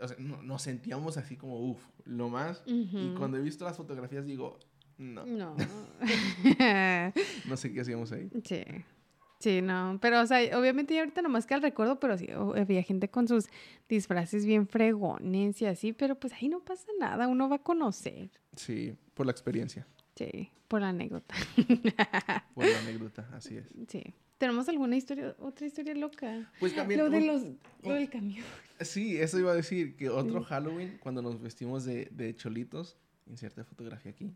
o 0.00 0.06
sea, 0.06 0.16
no- 0.20 0.40
nos 0.42 0.62
sentíamos 0.62 1.16
así 1.16 1.36
como, 1.36 1.58
uff, 1.58 1.82
lo 2.04 2.28
más. 2.28 2.62
Y 2.66 3.12
cuando 3.18 3.38
he 3.38 3.40
visto 3.42 3.64
las 3.64 3.76
fotografías 3.76 4.24
digo, 4.24 4.60
no, 4.98 5.26
No. 5.26 5.56
no 7.48 7.56
sé 7.56 7.72
qué 7.72 7.80
hacíamos 7.80 8.12
ahí. 8.12 8.30
sí. 8.44 8.62
Sí, 9.42 9.60
no. 9.60 9.98
Pero, 10.00 10.20
o 10.20 10.26
sea, 10.26 10.38
obviamente 10.56 10.94
ya 10.94 11.00
ahorita 11.00 11.20
nomás 11.20 11.46
queda 11.46 11.56
el 11.56 11.62
recuerdo, 11.62 11.98
pero 11.98 12.16
sí, 12.16 12.28
había 12.30 12.80
gente 12.84 13.08
con 13.10 13.26
sus 13.26 13.48
disfraces 13.88 14.46
bien 14.46 14.68
fregones 14.68 15.60
y 15.60 15.66
así, 15.66 15.92
pero 15.92 16.14
pues 16.14 16.32
ahí 16.34 16.48
no 16.48 16.60
pasa 16.60 16.86
nada, 17.00 17.26
uno 17.26 17.48
va 17.48 17.56
a 17.56 17.62
conocer. 17.62 18.30
Sí, 18.54 18.94
por 19.14 19.26
la 19.26 19.32
experiencia, 19.32 19.84
Sí, 20.14 20.48
por 20.68 20.80
la 20.80 20.90
anécdota. 20.90 21.34
por 22.54 22.66
la 22.66 22.78
anécdota, 22.78 23.28
así 23.32 23.56
es. 23.56 23.74
Sí. 23.88 24.02
¿Tenemos 24.38 24.68
alguna 24.68 24.96
historia, 24.96 25.34
otra 25.40 25.66
historia 25.66 25.94
loca? 25.96 26.52
Pues 26.60 26.74
también, 26.76 27.00
Lo 27.00 27.10
de 27.10 27.20
los, 27.22 27.42
lo 27.82 27.94
del 27.94 28.08
camión. 28.10 28.44
sí, 28.80 29.16
eso 29.16 29.40
iba 29.40 29.50
a 29.50 29.54
decir, 29.56 29.96
que 29.96 30.08
otro. 30.08 30.44
Halloween, 30.44 30.98
cuando 31.02 31.20
nos 31.20 31.40
vestimos 31.42 31.84
de, 31.84 32.08
de 32.12 32.36
cholitos, 32.36 32.96
inserta 33.26 33.64
fotografía 33.64 34.12
aquí. 34.12 34.30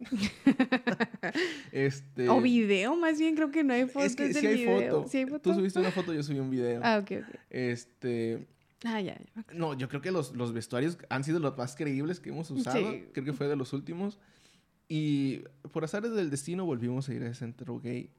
este, 1.72 2.28
O 2.28 2.40
video, 2.40 2.96
más 2.96 3.18
bien 3.18 3.34
creo 3.34 3.50
que 3.50 3.64
no 3.64 3.74
hay 3.74 3.86
fotos 3.86 4.04
es 4.10 4.16
que 4.16 4.32
sí 4.34 4.46
hay 4.46 4.56
video. 4.56 4.98
foto. 4.98 5.08
¿Sí 5.08 5.18
hay 5.18 5.24
Tú 5.26 5.30
foto? 5.32 5.54
subiste 5.54 5.78
una 5.80 5.90
foto, 5.90 6.14
yo 6.14 6.22
subí 6.22 6.38
un 6.38 6.50
video. 6.50 6.80
Ah, 6.82 6.98
ok, 6.98 7.10
ok. 7.28 7.34
Este, 7.50 8.46
Ah, 8.84 9.00
ya, 9.00 9.18
ya. 9.18 9.44
No, 9.54 9.74
yo 9.76 9.88
creo 9.88 10.00
que 10.00 10.12
los, 10.12 10.34
los 10.36 10.52
vestuarios 10.52 10.98
han 11.08 11.24
sido 11.24 11.40
los 11.40 11.56
más 11.58 11.74
creíbles 11.74 12.20
que 12.20 12.30
hemos 12.30 12.50
usado. 12.50 12.92
Sí. 12.92 13.06
Creo 13.12 13.24
que 13.24 13.32
fue 13.32 13.48
de 13.48 13.56
los 13.56 13.72
últimos. 13.72 14.18
Y 14.88 15.40
por 15.72 15.84
azares 15.84 16.12
del 16.12 16.30
destino 16.30 16.64
volvimos 16.64 17.08
a 17.08 17.14
ir 17.14 17.22
a 17.22 17.26
ese 17.26 17.40
centro 17.40 17.80
gay 17.80 18.10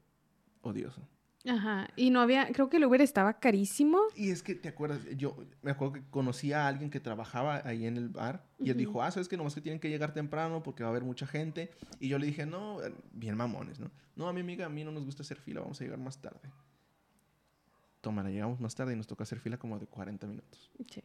odioso. 0.61 1.07
Ajá. 1.49 1.87
Y 1.95 2.09
no 2.11 2.21
había, 2.21 2.47
creo 2.51 2.69
que 2.69 2.77
el 2.77 2.85
Uber 2.85 3.01
estaba 3.01 3.39
carísimo. 3.39 3.99
Y 4.15 4.29
es 4.29 4.43
que, 4.43 4.55
¿te 4.55 4.69
acuerdas? 4.69 4.99
Yo 5.17 5.35
me 5.61 5.71
acuerdo 5.71 5.93
que 5.93 6.03
conocí 6.09 6.53
a 6.53 6.67
alguien 6.67 6.89
que 6.89 6.99
trabajaba 6.99 7.61
ahí 7.65 7.85
en 7.85 7.97
el 7.97 8.09
bar. 8.09 8.45
Y 8.59 8.69
él 8.69 8.77
dijo, 8.77 9.01
ah, 9.01 9.09
sabes 9.11 9.27
que 9.27 9.35
nomás 9.37 9.55
que 9.55 9.61
tienen 9.61 9.79
que 9.79 9.89
llegar 9.89 10.13
temprano 10.13 10.61
porque 10.63 10.83
va 10.83 10.89
a 10.89 10.91
haber 10.91 11.03
mucha 11.03 11.25
gente. 11.27 11.71
Y 11.99 12.07
yo 12.07 12.19
le 12.19 12.27
dije, 12.27 12.45
no, 12.45 12.77
bien 13.11 13.35
mamones, 13.35 13.79
¿no? 13.79 13.89
No, 14.15 14.27
a 14.27 14.33
mi 14.33 14.41
amiga, 14.41 14.65
a 14.65 14.69
mí 14.69 14.83
no 14.83 14.91
nos 14.91 15.05
gusta 15.05 15.23
hacer 15.23 15.37
fila, 15.39 15.61
vamos 15.61 15.79
a 15.81 15.83
llegar 15.83 15.99
más 15.99 16.21
tarde. 16.21 16.39
Tómala, 18.01 18.29
llegamos 18.29 18.59
más 18.61 18.75
tarde 18.75 18.93
y 18.93 18.95
nos 18.95 19.07
toca 19.07 19.23
hacer 19.23 19.39
fila 19.39 19.57
como 19.57 19.77
de 19.77 19.85
40 19.87 20.25
minutos. 20.27 20.71
Sí. 20.89 21.01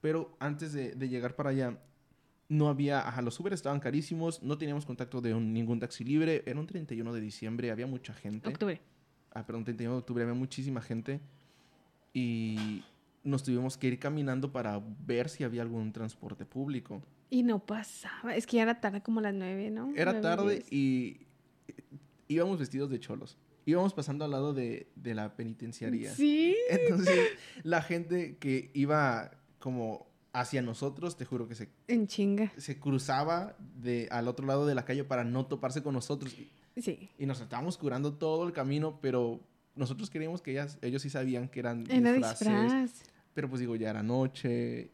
Pero 0.00 0.36
antes 0.38 0.72
de, 0.72 0.94
de 0.94 1.08
llegar 1.08 1.34
para 1.34 1.50
allá, 1.50 1.78
no 2.48 2.68
había, 2.68 3.06
ajá, 3.08 3.22
los 3.22 3.40
Uber 3.40 3.52
estaban 3.54 3.80
carísimos, 3.80 4.42
no 4.42 4.58
teníamos 4.58 4.84
contacto 4.84 5.20
de 5.20 5.32
un- 5.34 5.52
ningún 5.54 5.80
taxi 5.80 6.04
libre. 6.04 6.42
Era 6.46 6.60
un 6.60 6.66
31 6.66 7.12
de 7.12 7.20
diciembre, 7.20 7.70
había 7.70 7.86
mucha 7.86 8.12
gente. 8.12 8.48
Octubre. 8.48 8.80
Ah, 9.36 9.44
perdón, 9.46 9.64
31 9.64 9.92
de 9.94 9.98
octubre, 9.98 10.22
había 10.22 10.34
muchísima 10.34 10.80
gente. 10.80 11.20
Y 12.14 12.82
nos 13.22 13.42
tuvimos 13.42 13.76
que 13.76 13.88
ir 13.88 13.98
caminando 13.98 14.50
para 14.50 14.80
ver 15.06 15.28
si 15.28 15.44
había 15.44 15.62
algún 15.62 15.92
transporte 15.92 16.46
público. 16.46 17.02
Y 17.28 17.42
no 17.42 17.58
pasaba. 17.58 18.34
Es 18.34 18.46
que 18.46 18.56
ya 18.56 18.62
era 18.62 18.80
tarde 18.80 19.02
como 19.02 19.20
las 19.20 19.34
nueve, 19.34 19.70
¿no? 19.70 19.92
Era 19.94 20.20
tarde 20.20 20.64
y 20.70 21.26
íbamos 22.28 22.58
vestidos 22.58 22.88
de 22.88 22.98
cholos. 23.00 23.36
íbamos 23.66 23.92
pasando 23.92 24.24
al 24.24 24.30
lado 24.30 24.54
de, 24.54 24.88
de 24.94 25.14
la 25.14 25.34
penitenciaría. 25.36 26.14
Sí. 26.14 26.56
Entonces, 26.70 27.18
la 27.62 27.82
gente 27.82 28.36
que 28.38 28.70
iba 28.74 29.32
como 29.58 30.06
hacia 30.32 30.62
nosotros, 30.62 31.16
te 31.16 31.24
juro 31.24 31.48
que 31.48 31.54
se, 31.54 31.68
En 31.88 32.06
chinga. 32.06 32.52
se 32.56 32.78
cruzaba 32.78 33.56
de, 33.80 34.06
al 34.10 34.28
otro 34.28 34.46
lado 34.46 34.66
de 34.66 34.74
la 34.74 34.84
calle 34.84 35.02
para 35.02 35.24
no 35.24 35.46
toparse 35.46 35.82
con 35.82 35.94
nosotros. 35.94 36.34
Y, 36.76 36.82
Sí. 36.82 37.08
y 37.18 37.26
nos 37.26 37.40
estábamos 37.40 37.76
curando 37.78 38.14
todo 38.14 38.46
el 38.46 38.52
camino, 38.52 38.98
pero 39.00 39.40
nosotros 39.74 40.08
creíamos 40.10 40.42
que 40.42 40.52
ellas, 40.52 40.78
ellos 40.82 41.02
sí 41.02 41.10
sabían 41.10 41.48
que 41.48 41.58
eran 41.60 41.84
Era 41.90 42.12
disfraces. 42.12 42.62
disfraz. 42.62 43.02
Pero 43.34 43.48
pues 43.48 43.60
digo, 43.60 43.74
ya 43.76 43.90
era 43.90 44.02
noche 44.02 44.90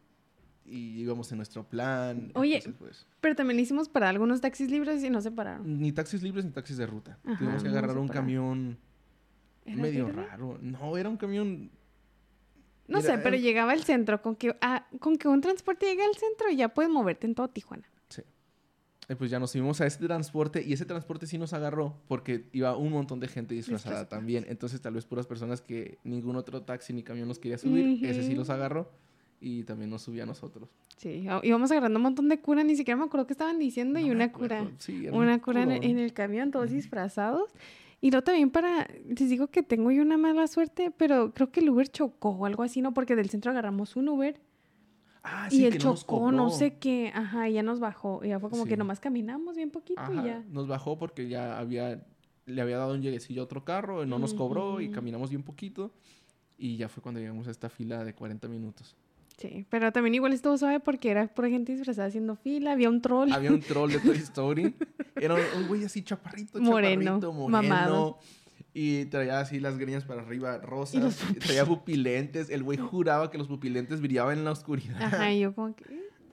y 0.65 1.01
íbamos 1.01 1.31
en 1.33 1.39
nuestro 1.39 1.69
plan. 1.69 2.31
Oye, 2.35 2.57
entonces, 2.57 2.79
pues, 2.79 3.07
Pero 3.21 3.35
también 3.35 3.59
hicimos 3.61 3.89
para 3.89 4.09
algunos 4.09 4.41
taxis 4.41 4.71
libres 4.71 5.03
y 5.05 5.11
no 5.11 5.21
se 5.21 5.31
pararon. 5.33 5.81
ni 5.81 5.93
taxis 5.93 6.23
libres 6.23 6.45
ni 6.45 6.53
taxis 6.53 6.77
de 6.77 6.87
ruta. 6.87 7.19
Ajá, 7.25 7.37
Tuvimos 7.39 7.63
que 7.63 7.69
no 7.69 7.77
agarrar 7.79 7.99
un 7.99 8.09
camión 8.09 8.79
¿Era 9.65 9.77
medio 9.83 10.07
verde? 10.07 10.27
raro. 10.27 10.59
No, 10.63 10.97
era 10.97 11.09
un 11.09 11.17
camión... 11.17 11.71
No 12.89 13.01
sé, 13.01 13.17
pero 13.19 13.37
llegaba 13.37 13.73
al 13.73 13.83
centro. 13.85 14.21
Con 14.23 14.35
que, 14.37 14.57
ah, 14.61 14.87
con 14.99 15.17
que 15.17 15.29
un 15.29 15.41
transporte 15.41 15.87
llegue 15.87 16.05
al 16.05 16.15
centro 16.17 16.51
y 16.51 16.57
ya 16.57 16.69
puedes 16.69 16.91
moverte 16.91 17.27
en 17.27 17.35
todo 17.35 17.49
Tijuana. 17.49 17.89
Y 19.09 19.15
pues 19.17 19.31
ya 19.31 19.39
nos 19.39 19.51
subimos 19.51 19.81
a 19.81 19.87
ese 19.87 19.99
transporte 19.99 20.63
y 20.65 20.73
ese 20.73 20.85
transporte 20.87 21.27
sí 21.27 21.37
nos 21.37 21.53
agarró 21.53 22.01
porque 22.07 22.49
iba 22.53 22.77
un 22.77 22.93
montón 22.93 23.19
de 23.21 23.29
gente 23.29 23.55
disfrazada 23.55 24.09
también. 24.09 24.47
Entonces 24.49 24.81
tal 24.81 24.95
vez 24.95 25.05
puras 25.05 25.27
personas 25.27 25.61
que 25.61 25.99
ningún 26.05 26.37
otro 26.37 26.63
taxi 26.63 26.93
ni 26.93 27.03
camión 27.03 27.29
nos 27.29 27.39
quería 27.39 27.59
subir, 27.59 27.99
ese 28.03 28.23
sí 28.23 28.35
los 28.35 28.49
agarró 28.49 28.91
y 29.41 29.65
también 29.65 29.91
nos 29.91 30.03
subía 30.03 30.23
a 30.23 30.27
nosotros. 30.27 30.71
Sí, 30.97 31.27
íbamos 31.43 31.71
agarrando 31.73 31.99
un 31.99 32.05
montón 32.05 32.29
de 32.29 32.41
cura, 32.41 32.63
ni 32.63 32.77
siquiera 32.77 32.97
me 32.97 33.05
acuerdo 33.05 33.27
qué 33.27 33.33
estaban 33.33 33.59
diciendo, 33.59 33.99
y 33.99 34.05
No 34.05 34.09
me 34.11 34.15
una 34.15 34.33
cura. 34.33 34.71
Sí, 34.79 35.09
Una 35.09 35.35
un 35.35 35.41
cura 35.41 35.63
en, 35.63 35.99
el 35.99 36.13
camión, 36.13 36.53
todos 36.53 36.67
Ujú. 36.67 36.77
disfrazados. 36.77 37.51
Y 38.01 38.11
luego 38.11 38.23
también 38.25 38.51
para, 38.51 38.89
les 39.05 39.29
digo 39.29 39.49
que 39.49 39.63
tengo 39.65 39.91
yo 39.91 40.03
una 40.03 40.17
mala 40.17 40.47
suerte, 40.47 40.93
pero 40.97 41.33
creo 41.35 41.51
que 41.51 41.61
el 41.61 41.71
Uber 41.71 41.89
chocó 41.89 42.31
o 42.31 42.47
algo 42.47 42.63
así, 42.63 42.83
¿no? 42.83 42.95
Porque 42.95 43.17
del 43.17 43.31
centro 43.31 43.51
agarramos 43.51 43.97
un 43.97 44.09
Uber 44.09 44.41
Ah, 45.25 45.47
y 45.51 45.57
sí, 45.57 45.67
él 45.67 45.73
que 45.75 45.79
no 45.79 45.91
nos 45.91 46.01
chocó, 46.01 46.33
no 46.33 46.45
cobró. 46.45 46.51
sé 46.51 46.79
qué, 46.79 47.13
ajá, 47.15 47.49
y 47.49 47.53
ya 47.53 47.63
nos 47.63 47.79
bajó. 47.79 48.21
Y 48.25 48.29
ya 48.29 48.41
fue 48.41 48.51
como 48.51 48.65
que 48.65 48.73
Sí. 48.73 48.77
nomás 48.77 48.99
caminamos 49.01 49.55
bien 49.57 49.71
poquito 49.71 50.01
Ajá, 50.01 50.13
y 50.23 50.27
ya. 50.27 50.45
nos 50.51 50.67
bajó 50.67 50.99
porque 50.99 51.29
ya 51.29 51.59
había, 51.59 52.05
le 52.47 52.61
había 52.61 52.77
dado 52.79 52.95
un 52.95 53.03
lleguecillo 53.03 53.43
a 53.43 53.45
otro 53.45 53.65
carro, 53.65 54.05
no 54.05 54.19
nos 54.19 54.35
cobró 54.35 54.81
y 54.81 54.87
Ujú. 54.87 54.95
caminamos 54.95 55.31
bien 55.31 55.43
poquito. 55.45 55.93
Y 56.59 56.77
ya 56.77 56.89
fue 56.89 57.03
cuando 57.03 57.21
llegamos 57.21 57.47
a 57.49 57.51
esta 57.53 57.69
fila 57.69 58.05
de 58.05 58.15
40 58.15 58.49
minutos. 58.49 58.97
Sí, 59.39 59.65
pero 59.71 59.91
también 59.93 60.15
igual 60.15 60.33
estuvo 60.33 60.57
suave 60.59 60.79
porque 60.79 61.11
era 61.11 61.27
pura 61.27 61.49
gente 61.49 61.73
disfrazada 61.75 62.07
haciendo 62.09 62.37
fila, 62.37 62.73
había 62.73 62.89
un 62.91 63.01
troll. 63.01 63.33
Había 63.33 63.51
un 63.51 63.61
troll 63.61 63.91
de 63.91 63.99
Toy 64.01 64.17
Story. 64.19 64.75
Era 65.17 65.35
un, 65.35 65.41
un 65.63 65.69
güey 65.69 65.85
así 65.85 66.03
chaparrito, 66.03 66.61
Moreno, 66.61 67.03
chaparrito, 67.21 67.33
moreno. 67.33 67.49
mamado. 67.69 68.19
Y 68.75 69.05
traía 69.07 69.41
así 69.41 69.61
las 69.61 69.79
greñas 69.79 70.05
para 70.05 70.23
arriba 70.23 70.59
rosas. 70.59 71.23
Y 71.31 71.35
traía 71.35 71.65
pupilentes. 71.67 72.49
El 72.49 72.63
güey 72.63 72.79
juraba 72.79 73.31
que 73.31 73.39
los 73.39 73.49
pupilentes 73.49 74.01
brillaban 74.01 74.39
en 74.39 74.45
la 74.45 74.53
oscuridad. 74.53 75.01
Ajá, 75.03 75.31
y 75.31 75.41
yo 75.41 75.55
como 75.55 75.75
que, 75.75 75.85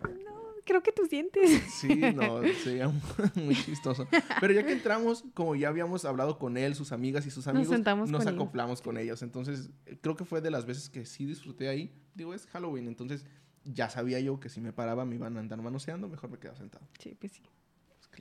no, 0.02 0.42
creo 0.66 0.82
que 0.82 0.94
tú 0.94 1.06
sientes. 1.06 1.62
Sí, 1.70 1.96
no, 2.16 2.42
sería 2.64 2.88
muy 3.36 3.56
chistoso. 3.56 4.08
Pero 4.40 4.54
ya 4.54 4.66
que 4.66 4.72
entramos, 4.72 5.26
como 5.34 5.56
ya 5.56 5.68
habíamos 5.68 6.06
hablado 6.06 6.40
con 6.40 6.56
él, 6.56 6.76
sus 6.76 6.94
amigas 6.94 7.26
y 7.26 7.32
sus 7.32 7.48
amigos, 7.48 7.68
nos, 7.68 7.76
sentamos 7.76 8.12
con 8.12 8.22
ellos. 8.22 8.34
acoplamos 8.34 8.82
con 8.82 8.98
ellos. 8.98 9.22
Entonces, 9.22 9.70
eh, 9.86 9.98
creo 10.00 10.16
que 10.16 10.24
fue 10.24 10.40
de 10.40 10.52
las 10.52 10.66
veces 10.66 10.90
que 10.90 11.06
sí 11.06 11.26
disfruté 11.26 11.68
ahí. 11.68 11.92
Digo, 12.16 12.34
es 12.34 12.48
Halloween, 12.48 12.88
entonces 12.88 13.26
ya 13.66 13.90
sabía 13.90 14.20
yo 14.22 14.40
que 14.40 14.48
si 14.48 14.62
me 14.62 14.72
paraba 14.72 15.04
me 15.06 15.16
iban 15.16 15.36
a 15.36 15.42
andar 15.42 15.62
manoseando, 15.62 16.08
mejor 16.08 16.30
me 16.30 16.38
quedaba 16.38 16.58
sentado. 16.58 16.88
Sí, 17.00 17.16
pues 17.20 17.34
sí. 17.34 17.42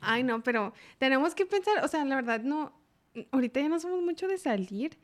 Ay, 0.01 0.23
no, 0.23 0.43
pero 0.43 0.73
tenemos 0.97 1.35
que 1.35 1.45
pensar, 1.45 1.83
o 1.83 1.87
sea, 1.87 2.05
la 2.05 2.15
verdad 2.15 2.41
no, 2.41 2.78
ahorita 3.31 3.59
ya 3.61 3.69
no 3.69 3.79
somos 3.79 4.01
mucho 4.01 4.27
de 4.27 4.37
salir, 4.37 4.97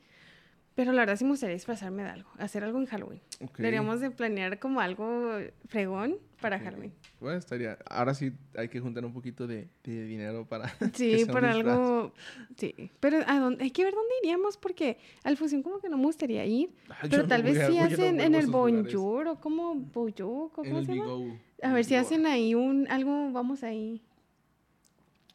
pero 0.75 0.91
la 0.91 1.03
verdad 1.03 1.15
sí 1.15 1.23
me 1.23 1.29
gustaría 1.31 1.53
disfrazarme 1.55 2.03
de 2.03 2.09
algo, 2.09 2.29
hacer 2.37 2.63
algo 2.65 2.77
en 2.79 2.85
Halloween. 2.85 3.21
Deberíamos 3.57 4.01
de 4.01 4.11
planear 4.11 4.59
como 4.59 4.81
algo 4.81 5.37
fregón 5.67 6.17
para. 6.41 6.59
Halloween. 6.59 6.91
Bueno, 7.21 7.37
estaría. 7.37 7.77
Ahora 7.89 8.13
sí 8.13 8.33
hay 8.57 8.67
que 8.67 8.81
juntar 8.81 9.05
un 9.05 9.13
poquito 9.13 9.47
de, 9.47 9.69
de 9.85 10.05
dinero 10.05 10.45
para. 10.45 10.67
Sí, 10.93 11.13
disfraz. 11.15 11.55
algo, 11.55 12.11
sí. 12.57 12.91
Pero 12.99 13.19
¿a 13.25 13.39
dónde? 13.39 13.63
hay 13.63 13.71
que 13.71 13.85
ver 13.85 13.93
dónde 13.93 14.09
iríamos 14.21 14.57
porque 14.57 14.97
al 15.23 15.37
fusión 15.37 15.63
como 15.63 15.79
que 15.79 15.87
no 15.87 15.97
me 15.97 16.03
gustaría 16.03 16.45
ir, 16.45 16.69
yo 17.03 17.09
pero 17.09 17.27
tal 17.27 17.41
vez 17.43 17.57
a- 17.57 17.69
no 17.69 17.81
hacen 17.83 18.19
en 18.19 18.35
el. 18.35 18.47
Bonjour 18.47 19.27
o 19.29 19.39
como 19.39 19.75
Bonjour, 19.75 20.51
En 20.57 20.71
¿cómo 20.71 20.83
se 20.83 20.93
llama? 20.95 21.39
A 21.63 21.71
ver 21.73 21.85
si 21.85 21.91
Vigor. 21.93 22.05
hacen 22.05 22.25
ahí 22.25 22.53
un, 22.53 22.85
algo, 22.89 23.31
vamos 23.31 23.63
ahí, 23.63 24.01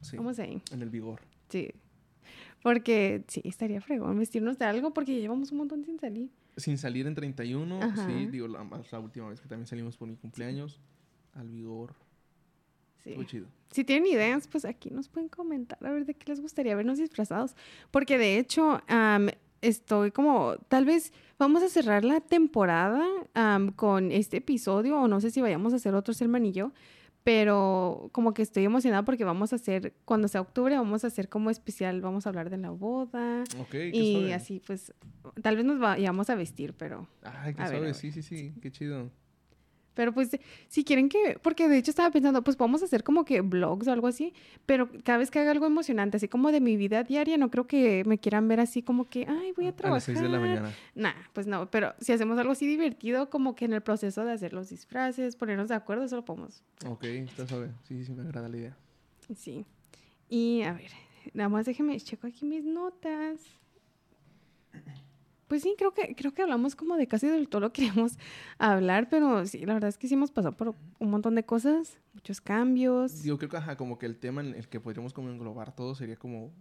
Sí, 0.03 0.17
vamos 0.19 0.39
ahí. 0.39 0.63
en 0.71 0.83
el 0.83 0.91
Vigor. 0.91 1.21
Sí. 1.49 1.71
Porque 2.63 3.25
sí, 3.29 3.41
estaría 3.45 3.81
fregón 3.81 4.19
vestirnos 4.19 4.59
de 4.59 4.67
algo 4.67 4.93
porque 4.93 5.15
ya 5.15 5.21
llevamos 5.21 5.51
un 5.53 5.59
montón 5.59 5.85
sin 5.85 5.99
salir. 5.99 6.31
Sin 6.57 6.77
salir 6.77 7.07
en 7.07 7.15
31, 7.15 7.81
Ajá. 7.83 8.07
sí, 8.07 8.27
digo, 8.27 8.49
la, 8.49 8.65
la 8.91 8.99
última 8.99 9.29
vez 9.29 9.41
que 9.41 9.49
también 9.49 9.67
salimos 9.67 9.97
por 9.97 10.09
mi 10.09 10.17
cumpleaños. 10.17 10.81
Al 11.35 11.49
Vigor. 11.49 11.95
Sí. 12.99 13.11
Estuvo 13.11 13.25
chido. 13.25 13.47
Si 13.71 13.85
tienen 13.85 14.07
ideas, 14.07 14.49
pues 14.49 14.65
aquí 14.65 14.91
nos 14.91 15.09
pueden 15.09 15.29
comentar 15.29 15.79
a 15.87 15.93
ver 15.93 16.05
de 16.05 16.15
qué 16.15 16.27
les 16.29 16.41
gustaría 16.41 16.75
vernos 16.75 16.99
disfrazados. 16.99 17.55
Porque 17.91 18.19
de 18.19 18.39
hecho, 18.39 18.83
am, 18.89 19.29
estoy 19.63 20.11
como, 20.11 20.57
tal 20.69 20.85
vez 20.85 21.13
vamos 21.39 21.63
a 21.63 21.69
cerrar 21.69 22.05
la 22.05 22.21
temporada 22.21 23.03
am, 23.35 23.71
con 23.73 24.11
este 24.11 24.39
episodio 24.39 25.01
o 25.01 25.09
no 25.09 25.21
sé 25.21 25.31
si 25.31 25.41
vayamos 25.41 25.73
a 25.73 25.77
hacer 25.77 25.95
otros, 25.95 26.17
Selman 26.17 26.47
y 26.47 26.53
yo. 26.53 26.73
Pero 27.23 28.09
como 28.13 28.33
que 28.33 28.43
estoy 28.43 28.65
emocionada 28.65 29.05
porque 29.05 29.25
vamos 29.25 29.53
a 29.53 29.57
hacer, 29.57 29.93
cuando 30.07 30.27
sea 30.27 30.41
octubre, 30.41 30.77
vamos 30.77 31.05
a 31.05 31.09
hacer 31.09 31.29
como 31.29 31.51
especial, 31.51 32.01
vamos 32.01 32.27
a 32.27 32.31
hablar 32.31 32.49
de 32.49 32.57
la 32.57 32.71
boda. 32.71 33.45
Y 33.93 34.13
suave. 34.13 34.35
así, 34.35 34.63
pues, 34.67 34.95
tal 35.43 35.57
vez 35.57 35.65
nos 35.67 35.79
vayamos 35.79 36.31
a 36.31 36.35
vestir, 36.35 36.73
pero... 36.73 37.07
Ay, 37.23 37.55
qué 37.55 37.63
a 37.63 37.67
suave, 37.69 37.87
ver. 37.87 37.95
sí, 37.95 38.11
sí, 38.11 38.23
sí, 38.23 38.55
qué 38.63 38.71
chido. 38.71 39.11
Pero 39.95 40.13
pues, 40.15 40.31
si 40.69 40.85
quieren 40.85 41.09
que, 41.09 41.39
porque 41.43 41.69
de 41.69 41.77
hecho 41.77 41.91
estaba 41.91 42.11
pensando, 42.11 42.43
pues 42.43 42.57
podemos 42.57 42.83
hacer 42.83 43.03
como 43.03 43.25
que 43.25 43.41
vlogs 43.41 43.89
o 43.89 43.93
algo 43.93 44.07
así, 44.07 44.33
pero 44.65 44.89
cada 45.05 45.19
vez 45.19 45.31
que 45.31 45.41
haga 45.41 45.51
algo 45.51 45.67
emocionante, 45.67 46.17
así 46.17 46.29
como 46.29 46.53
de 46.53 46.61
mi 46.61 46.77
vida 46.77 47.03
diaria, 47.03 47.37
no 47.37 47.51
creo 47.51 47.67
que 47.67 48.05
me 48.07 48.19
quieran 48.19 48.47
ver 48.49 48.61
así 48.61 48.83
como 48.83 49.09
que, 49.09 49.27
ay, 49.29 49.53
voy 49.57 49.67
a 49.67 49.71
A 49.71 49.77
trabajar. 49.77 49.97
las 49.97 50.05
6 50.05 50.21
de 50.21 50.29
la 50.29 50.39
mañana. 50.39 50.73
Nah, 50.95 51.13
pues 51.33 51.47
no, 51.47 51.71
pero 51.71 51.93
si 52.01 52.13
hacemos 52.13 52.39
algo 52.39 52.53
así 52.53 52.67
divertido, 52.67 53.31
como 53.31 53.55
que 53.57 53.65
en 53.65 53.73
el 53.73 53.81
proceso 53.83 54.25
de 54.25 54.33
hacer 54.33 54.53
los 54.53 54.71
disfraces, 54.71 55.35
ponernos 55.37 55.69
de 55.69 55.75
acuerdo, 55.75 56.05
eso 56.05 56.17
lo 56.17 56.25
podemos. 56.25 56.63
Ok, 56.87 57.05
está 57.05 57.47
suave. 57.49 57.71
Sí, 57.83 58.05
sí, 58.05 58.13
me 58.13 58.23
agrada 58.23 58.49
la 58.49 58.57
idea. 58.57 58.77
Sí. 59.37 59.67
Y 60.29 60.63
a 60.63 60.73
ver, 60.73 60.91
nada 61.35 61.49
más 61.49 61.67
déjeme, 61.67 61.99
checo 62.01 62.27
aquí 62.29 62.45
mis 62.47 62.65
notas. 62.65 63.41
Pues 65.51 65.63
sí, 65.63 65.75
creo 65.77 65.93
que, 65.93 66.15
creo 66.15 66.33
que 66.33 66.43
hablamos 66.43 66.77
como 66.77 66.97
de 66.97 67.09
casi 67.09 67.27
del 67.27 67.49
todo 67.49 67.63
lo 67.63 67.73
que 67.73 67.83
queríamos 67.83 68.17
hablar, 68.61 69.09
pero 69.11 69.45
sí, 69.47 69.67
la 69.67 69.75
verdad 69.75 69.89
es 69.89 69.99
que 69.99 70.07
sí 70.07 70.15
hemos 70.15 70.31
pasado 70.31 70.57
por 70.57 70.77
un 71.01 71.11
montón 71.11 71.35
de 71.35 71.45
cosas, 71.45 71.99
muchos 72.15 72.41
cambios. 72.41 73.25
Yo 73.25 73.37
creo 73.37 73.51
que, 73.51 73.57
ajá, 73.57 73.77
como 73.77 73.99
que 73.99 74.07
el 74.07 74.17
tema 74.17 74.43
en 74.43 74.55
el 74.55 74.69
que 74.69 74.79
podríamos 74.79 75.13
como 75.13 75.29
englobar 75.29 75.75
todo 75.75 75.97
sería 75.97 76.15
como 76.15 76.53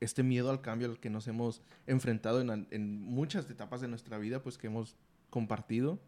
este 0.00 0.22
miedo 0.22 0.48
al 0.48 0.62
cambio 0.62 0.88
al 0.88 0.98
que 0.98 1.10
nos 1.10 1.28
hemos 1.28 1.60
enfrentado 1.86 2.40
en, 2.40 2.66
en 2.70 3.02
muchas 3.02 3.50
etapas 3.50 3.82
de 3.82 3.88
nuestra 3.88 4.16
vida, 4.16 4.42
pues 4.42 4.56
que 4.56 4.68
hemos 4.68 4.96
compartido. 5.28 6.00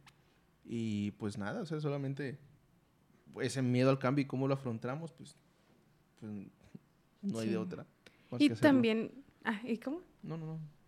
Y 0.65 1.11
pues 1.19 1.37
nada, 1.37 1.61
o 1.61 1.67
sea, 1.67 1.79
solamente 1.79 2.39
ese 3.39 3.61
miedo 3.61 3.91
al 3.91 3.99
cambio 3.99 4.23
y 4.23 4.27
cómo 4.27 4.49
lo 4.49 4.55
afrontamos, 4.55 5.13
pues, 5.13 5.37
pues 6.19 6.33
no 7.21 7.39
hay 7.39 7.49
Sí. 7.49 7.53
de 7.53 7.59
otra. 7.59 7.87
Y 8.39 8.49
también, 8.49 9.13
ah, 9.45 9.61
¿y 9.63 9.77
cómo? 9.77 10.01
No, 10.23 10.39
no, 10.39 10.47
no. 10.47 10.80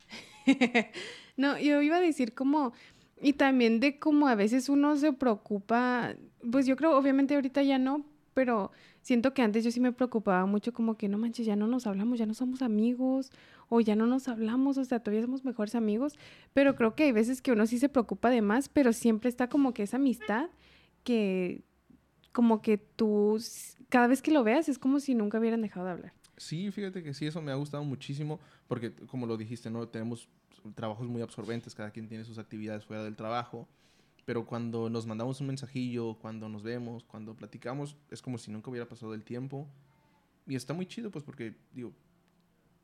no, 1.37 1.59
yo 1.59 1.83
iba 1.83 1.97
a 1.97 2.01
decir 2.01 2.35
como, 2.35 2.73
y 3.21 3.35
también 3.35 3.81
de 3.81 3.99
cómo 3.99 4.29
a 4.29 4.35
veces 4.35 4.69
uno 4.69 4.97
se 4.97 5.13
preocupa, 5.13 6.15
pues 6.51 6.67
yo 6.67 6.77
creo, 6.77 6.97
obviamente 6.97 7.35
ahorita 7.35 7.63
ya 7.63 7.79
no, 7.79 8.05
pero 8.35 8.73
siento 9.03 9.35
que 9.35 9.43
antes 9.43 9.65
yo 9.65 9.71
sí 9.71 9.81
me 9.81 9.93
preocupaba 9.93 10.47
mucho 10.47 10.73
como 10.73 10.97
que 10.97 11.09
no 11.09 11.19
manches, 11.19 11.47
ya 11.47 11.57
no 11.57 11.67
nos 11.67 11.87
hablamos, 11.87 12.19
ya 12.19 12.27
no 12.27 12.35
somos 12.35 12.63
amigos, 12.63 13.31
o 13.69 13.81
ya 13.81 13.97
no 13.97 14.07
nos 14.07 14.29
hablamos, 14.29 14.79
o 14.79 14.85
sea, 14.85 15.01
todavía 15.01 15.23
somos 15.23 15.45
mejores 15.45 15.75
amigos, 15.75 16.19
pero 16.53 16.75
creo 16.77 16.95
que 16.95 17.05
hay 17.05 17.13
veces 17.13 17.43
que 17.43 17.53
uno 17.53 17.67
sí 17.67 17.79
se 17.79 17.89
preocupa 17.89 18.31
de 18.31 18.43
más, 18.43 18.69
pero 18.69 18.93
siempre 18.93 19.29
está 19.29 19.49
como 19.49 19.73
que 19.75 19.85
esa 19.85 19.97
amistad 19.97 20.51
que 21.05 21.63
como 22.33 22.63
que 22.63 22.79
tú, 22.79 23.39
cada 23.89 24.07
vez 24.07 24.23
que 24.23 24.31
lo 24.31 24.43
veas 24.43 24.69
es 24.69 24.79
como 24.79 25.01
si 25.01 25.15
nunca 25.15 25.39
hubieran 25.39 25.63
dejado 25.63 25.87
de 25.87 25.93
hablar. 25.93 26.13
Sí, 26.37 26.71
fíjate 26.71 27.03
que 27.03 27.15
sí, 27.15 27.27
eso 27.27 27.43
me 27.43 27.53
ha 27.53 27.57
gustado 27.57 27.85
muchísimo, 27.85 28.41
porque 28.67 28.95
como 28.95 29.27
lo 29.27 29.37
dijiste, 29.37 29.71
¿no? 29.71 29.87
Tenemos 29.89 30.29
trabajos 30.75 31.07
muy 31.07 31.23
absorbentes, 31.23 31.75
cada 31.75 31.91
quien 31.91 32.09
tiene 32.09 32.25
sus 32.25 32.39
actividades 32.39 32.85
fuera 32.85 33.03
del 33.05 33.17
trabajo, 33.17 33.69
pero 34.25 34.47
cuando 34.47 34.89
nos 34.89 35.07
mandamos 35.07 35.41
un 35.41 35.49
mensajillo, 35.49 36.15
cuando 36.21 36.49
nos 36.49 36.63
vemos, 36.63 37.05
cuando 37.05 37.35
platicamos, 37.35 37.97
es 38.11 38.23
como 38.23 38.39
si 38.39 38.51
nunca 38.51 38.71
hubiera 38.71 38.89
pasado 38.89 39.15
el 39.15 39.25
tiempo. 39.25 39.69
Y 40.47 40.57
está 40.57 40.75
muy 40.75 40.87
chido, 40.87 41.11
pues, 41.11 41.25
porque, 41.25 41.55
digo, 41.73 41.93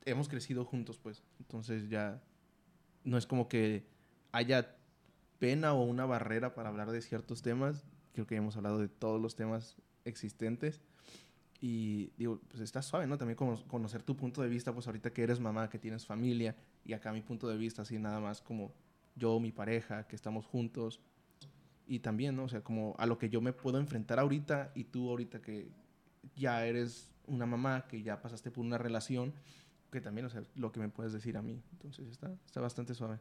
hemos 0.04 0.28
crecido 0.28 0.64
juntos, 0.64 0.98
pues. 0.98 1.22
Entonces 1.38 1.88
ya 1.88 2.22
no 3.04 3.18
es 3.18 3.26
como 3.26 3.48
que 3.48 3.86
haya 4.32 4.76
pena 5.38 5.72
o 5.74 5.84
una 5.84 6.06
barrera 6.06 6.54
para 6.54 6.68
hablar 6.68 6.90
de 6.90 7.00
ciertos 7.02 7.42
temas. 7.42 7.84
Creo 8.12 8.26
que 8.26 8.36
hemos 8.36 8.56
hablado 8.56 8.78
de 8.78 8.88
todos 8.88 9.20
los 9.20 9.36
temas 9.36 9.76
existentes. 10.04 10.80
Y 11.60 12.12
digo, 12.16 12.40
pues 12.48 12.62
está 12.62 12.82
suave, 12.82 13.06
¿no? 13.06 13.18
También 13.18 13.36
conocer 13.36 14.02
tu 14.02 14.16
punto 14.16 14.42
de 14.42 14.48
vista, 14.48 14.72
pues 14.72 14.86
ahorita 14.86 15.12
que 15.12 15.22
eres 15.22 15.40
mamá, 15.40 15.68
que 15.68 15.78
tienes 15.78 16.06
familia, 16.06 16.54
y 16.84 16.92
acá 16.92 17.12
mi 17.12 17.20
punto 17.20 17.48
de 17.48 17.56
vista, 17.56 17.82
así 17.82 17.98
nada 17.98 18.20
más 18.20 18.40
como 18.40 18.72
yo, 19.16 19.40
mi 19.40 19.50
pareja, 19.50 20.06
que 20.06 20.14
estamos 20.14 20.46
juntos. 20.46 21.00
Y 21.86 22.00
también, 22.00 22.36
¿no? 22.36 22.44
O 22.44 22.48
sea, 22.48 22.62
como 22.62 22.94
a 22.98 23.06
lo 23.06 23.18
que 23.18 23.28
yo 23.28 23.40
me 23.40 23.52
puedo 23.52 23.78
enfrentar 23.78 24.20
ahorita 24.20 24.72
y 24.74 24.84
tú 24.84 25.08
ahorita 25.08 25.40
que 25.40 25.70
ya 26.36 26.64
eres 26.64 27.10
una 27.26 27.46
mamá, 27.46 27.86
que 27.88 28.02
ya 28.02 28.20
pasaste 28.20 28.50
por 28.50 28.64
una 28.64 28.78
relación, 28.78 29.34
que 29.90 30.00
también, 30.00 30.26
o 30.26 30.30
sea, 30.30 30.42
lo 30.54 30.70
que 30.70 30.80
me 30.80 30.88
puedes 30.88 31.12
decir 31.12 31.36
a 31.36 31.42
mí. 31.42 31.62
Entonces 31.72 32.08
está, 32.08 32.30
está 32.46 32.60
bastante 32.60 32.94
suave. 32.94 33.18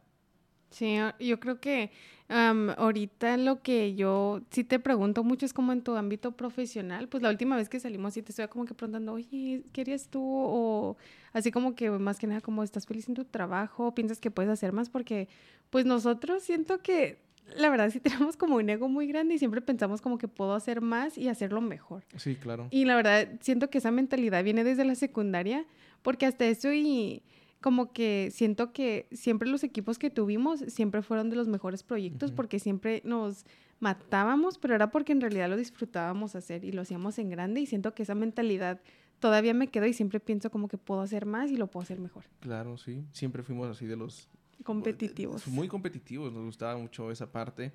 Sí, 0.69 0.97
yo 1.19 1.39
creo 1.39 1.59
que 1.59 1.91
ahorita 2.29 3.37
lo 3.37 3.61
que 3.61 3.95
yo 3.95 4.41
sí 4.51 4.63
te 4.63 4.79
pregunto 4.79 5.23
mucho 5.23 5.45
es 5.45 5.53
como 5.53 5.71
en 5.71 5.81
tu 5.81 5.95
ámbito 5.95 6.33
profesional, 6.33 7.07
pues 7.07 7.23
la 7.23 7.29
última 7.29 7.55
vez 7.55 7.69
que 7.69 7.79
salimos 7.79 8.13
sí 8.13 8.21
te 8.21 8.31
estoy 8.31 8.47
como 8.47 8.65
que 8.65 8.73
preguntando, 8.73 9.13
oye, 9.13 9.63
¿qué 9.71 9.81
harías 9.81 10.09
tú? 10.09 10.21
O 10.23 10.97
así 11.33 11.51
como 11.51 11.75
que 11.75 11.89
más 11.89 12.19
que 12.19 12.27
nada 12.27 12.41
como 12.41 12.63
estás 12.63 12.85
feliz 12.85 13.07
en 13.07 13.15
tu 13.15 13.23
trabajo, 13.23 13.93
piensas 13.95 14.19
que 14.19 14.31
puedes 14.31 14.51
hacer 14.51 14.73
más 14.73 14.89
porque 14.89 15.29
pues 15.69 15.85
nosotros 15.85 16.43
siento 16.43 16.81
que 16.81 17.17
la 17.55 17.69
verdad 17.69 17.89
sí 17.91 17.99
tenemos 18.01 18.35
como 18.35 18.57
un 18.57 18.69
ego 18.69 18.89
muy 18.89 19.07
grande 19.07 19.35
y 19.35 19.39
siempre 19.39 19.61
pensamos 19.61 20.01
como 20.01 20.17
que 20.17 20.27
puedo 20.27 20.53
hacer 20.53 20.81
más 20.81 21.17
y 21.17 21.29
hacerlo 21.29 21.61
mejor. 21.61 22.03
Sí, 22.17 22.35
claro. 22.35 22.67
Y 22.71 22.85
la 22.85 22.95
verdad 22.95 23.29
siento 23.39 23.69
que 23.69 23.77
esa 23.77 23.91
mentalidad 23.91 24.43
viene 24.43 24.63
desde 24.65 24.83
la 24.83 24.95
secundaria 24.95 25.65
porque 26.01 26.25
hasta 26.25 26.45
eso 26.45 26.73
y 26.73 27.23
como 27.61 27.91
que 27.91 28.29
siento 28.31 28.71
que 28.71 29.07
siempre 29.11 29.49
los 29.49 29.63
equipos 29.63 29.97
que 29.97 30.09
tuvimos 30.09 30.59
siempre 30.67 31.01
fueron 31.01 31.29
de 31.29 31.35
los 31.35 31.47
mejores 31.47 31.83
proyectos 31.83 32.31
porque 32.31 32.59
siempre 32.59 33.01
nos 33.03 33.45
matábamos, 33.79 34.57
pero 34.57 34.75
era 34.75 34.91
porque 34.91 35.11
en 35.11 35.21
realidad 35.21 35.49
lo 35.49 35.57
disfrutábamos 35.57 36.35
hacer 36.35 36.63
y 36.63 36.71
lo 36.71 36.81
hacíamos 36.81 37.17
en 37.19 37.29
grande 37.29 37.61
y 37.61 37.65
siento 37.65 37.93
que 37.93 38.03
esa 38.03 38.15
mentalidad 38.15 38.81
todavía 39.19 39.53
me 39.53 39.67
quedó 39.67 39.85
y 39.87 39.93
siempre 39.93 40.19
pienso 40.19 40.51
como 40.51 40.67
que 40.67 40.77
puedo 40.77 41.01
hacer 41.01 41.25
más 41.25 41.51
y 41.51 41.57
lo 41.57 41.67
puedo 41.67 41.83
hacer 41.83 41.99
mejor. 41.99 42.25
Claro, 42.39 42.77
sí, 42.77 43.03
siempre 43.11 43.43
fuimos 43.43 43.67
así 43.67 43.85
de 43.85 43.95
los 43.95 44.29
competitivos. 44.63 45.47
Muy 45.47 45.67
competitivos, 45.67 46.31
nos 46.31 46.45
gustaba 46.45 46.77
mucho 46.77 47.11
esa 47.11 47.31
parte 47.31 47.73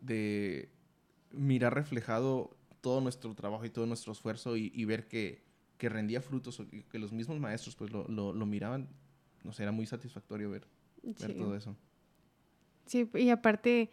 de 0.00 0.70
mirar 1.30 1.74
reflejado 1.74 2.56
todo 2.80 3.00
nuestro 3.02 3.34
trabajo 3.34 3.64
y 3.66 3.70
todo 3.70 3.86
nuestro 3.86 4.12
esfuerzo 4.12 4.56
y, 4.56 4.84
ver 4.86 5.06
que, 5.06 5.42
que, 5.76 5.90
rendía 5.90 6.22
frutos, 6.22 6.62
que 6.90 6.98
los 6.98 7.12
mismos 7.12 7.38
maestros 7.38 7.76
pues 7.76 7.92
lo, 7.92 8.08
lo, 8.08 8.32
lo 8.32 8.46
miraban 8.46 8.88
no 9.44 9.52
sé, 9.52 9.62
era 9.62 9.72
muy 9.72 9.86
satisfactorio 9.86 10.50
ver, 10.50 10.66
todo 11.36 11.56
eso. 11.56 11.76
Sí, 12.86 13.08
y 13.14 13.30
aparte, 13.30 13.90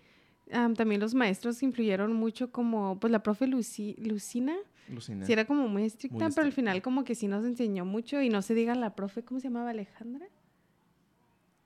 también 0.76 1.00
los 1.00 1.14
maestros 1.14 1.62
influyeron 1.64 2.14
mucho 2.14 2.52
como, 2.52 3.00
pues 3.00 3.12
la 3.12 3.22
profe 3.22 3.48
Luci, 3.48 3.96
Lucina. 4.00 4.56
Lucina. 4.90 5.26
Sí, 5.26 5.34
era 5.34 5.46
como 5.46 5.68
muy 5.68 5.84
estricta, 5.84 6.30
pero 6.30 6.48
al 6.48 6.54
final 6.54 6.82
como 6.82 7.04
que 7.04 7.16
sí 7.16 7.28
nos 7.28 7.46
enseñó 7.46 7.86
mucho 7.86 8.22
y 8.22 8.30
no 8.30 8.42
se 8.42 8.54
diga 8.54 8.74
la 8.76 8.96
profe, 8.96 9.24
¿cómo 9.24 9.40
se 9.40 9.48
llamaba? 9.48 9.72
Alejandra. 9.72 10.28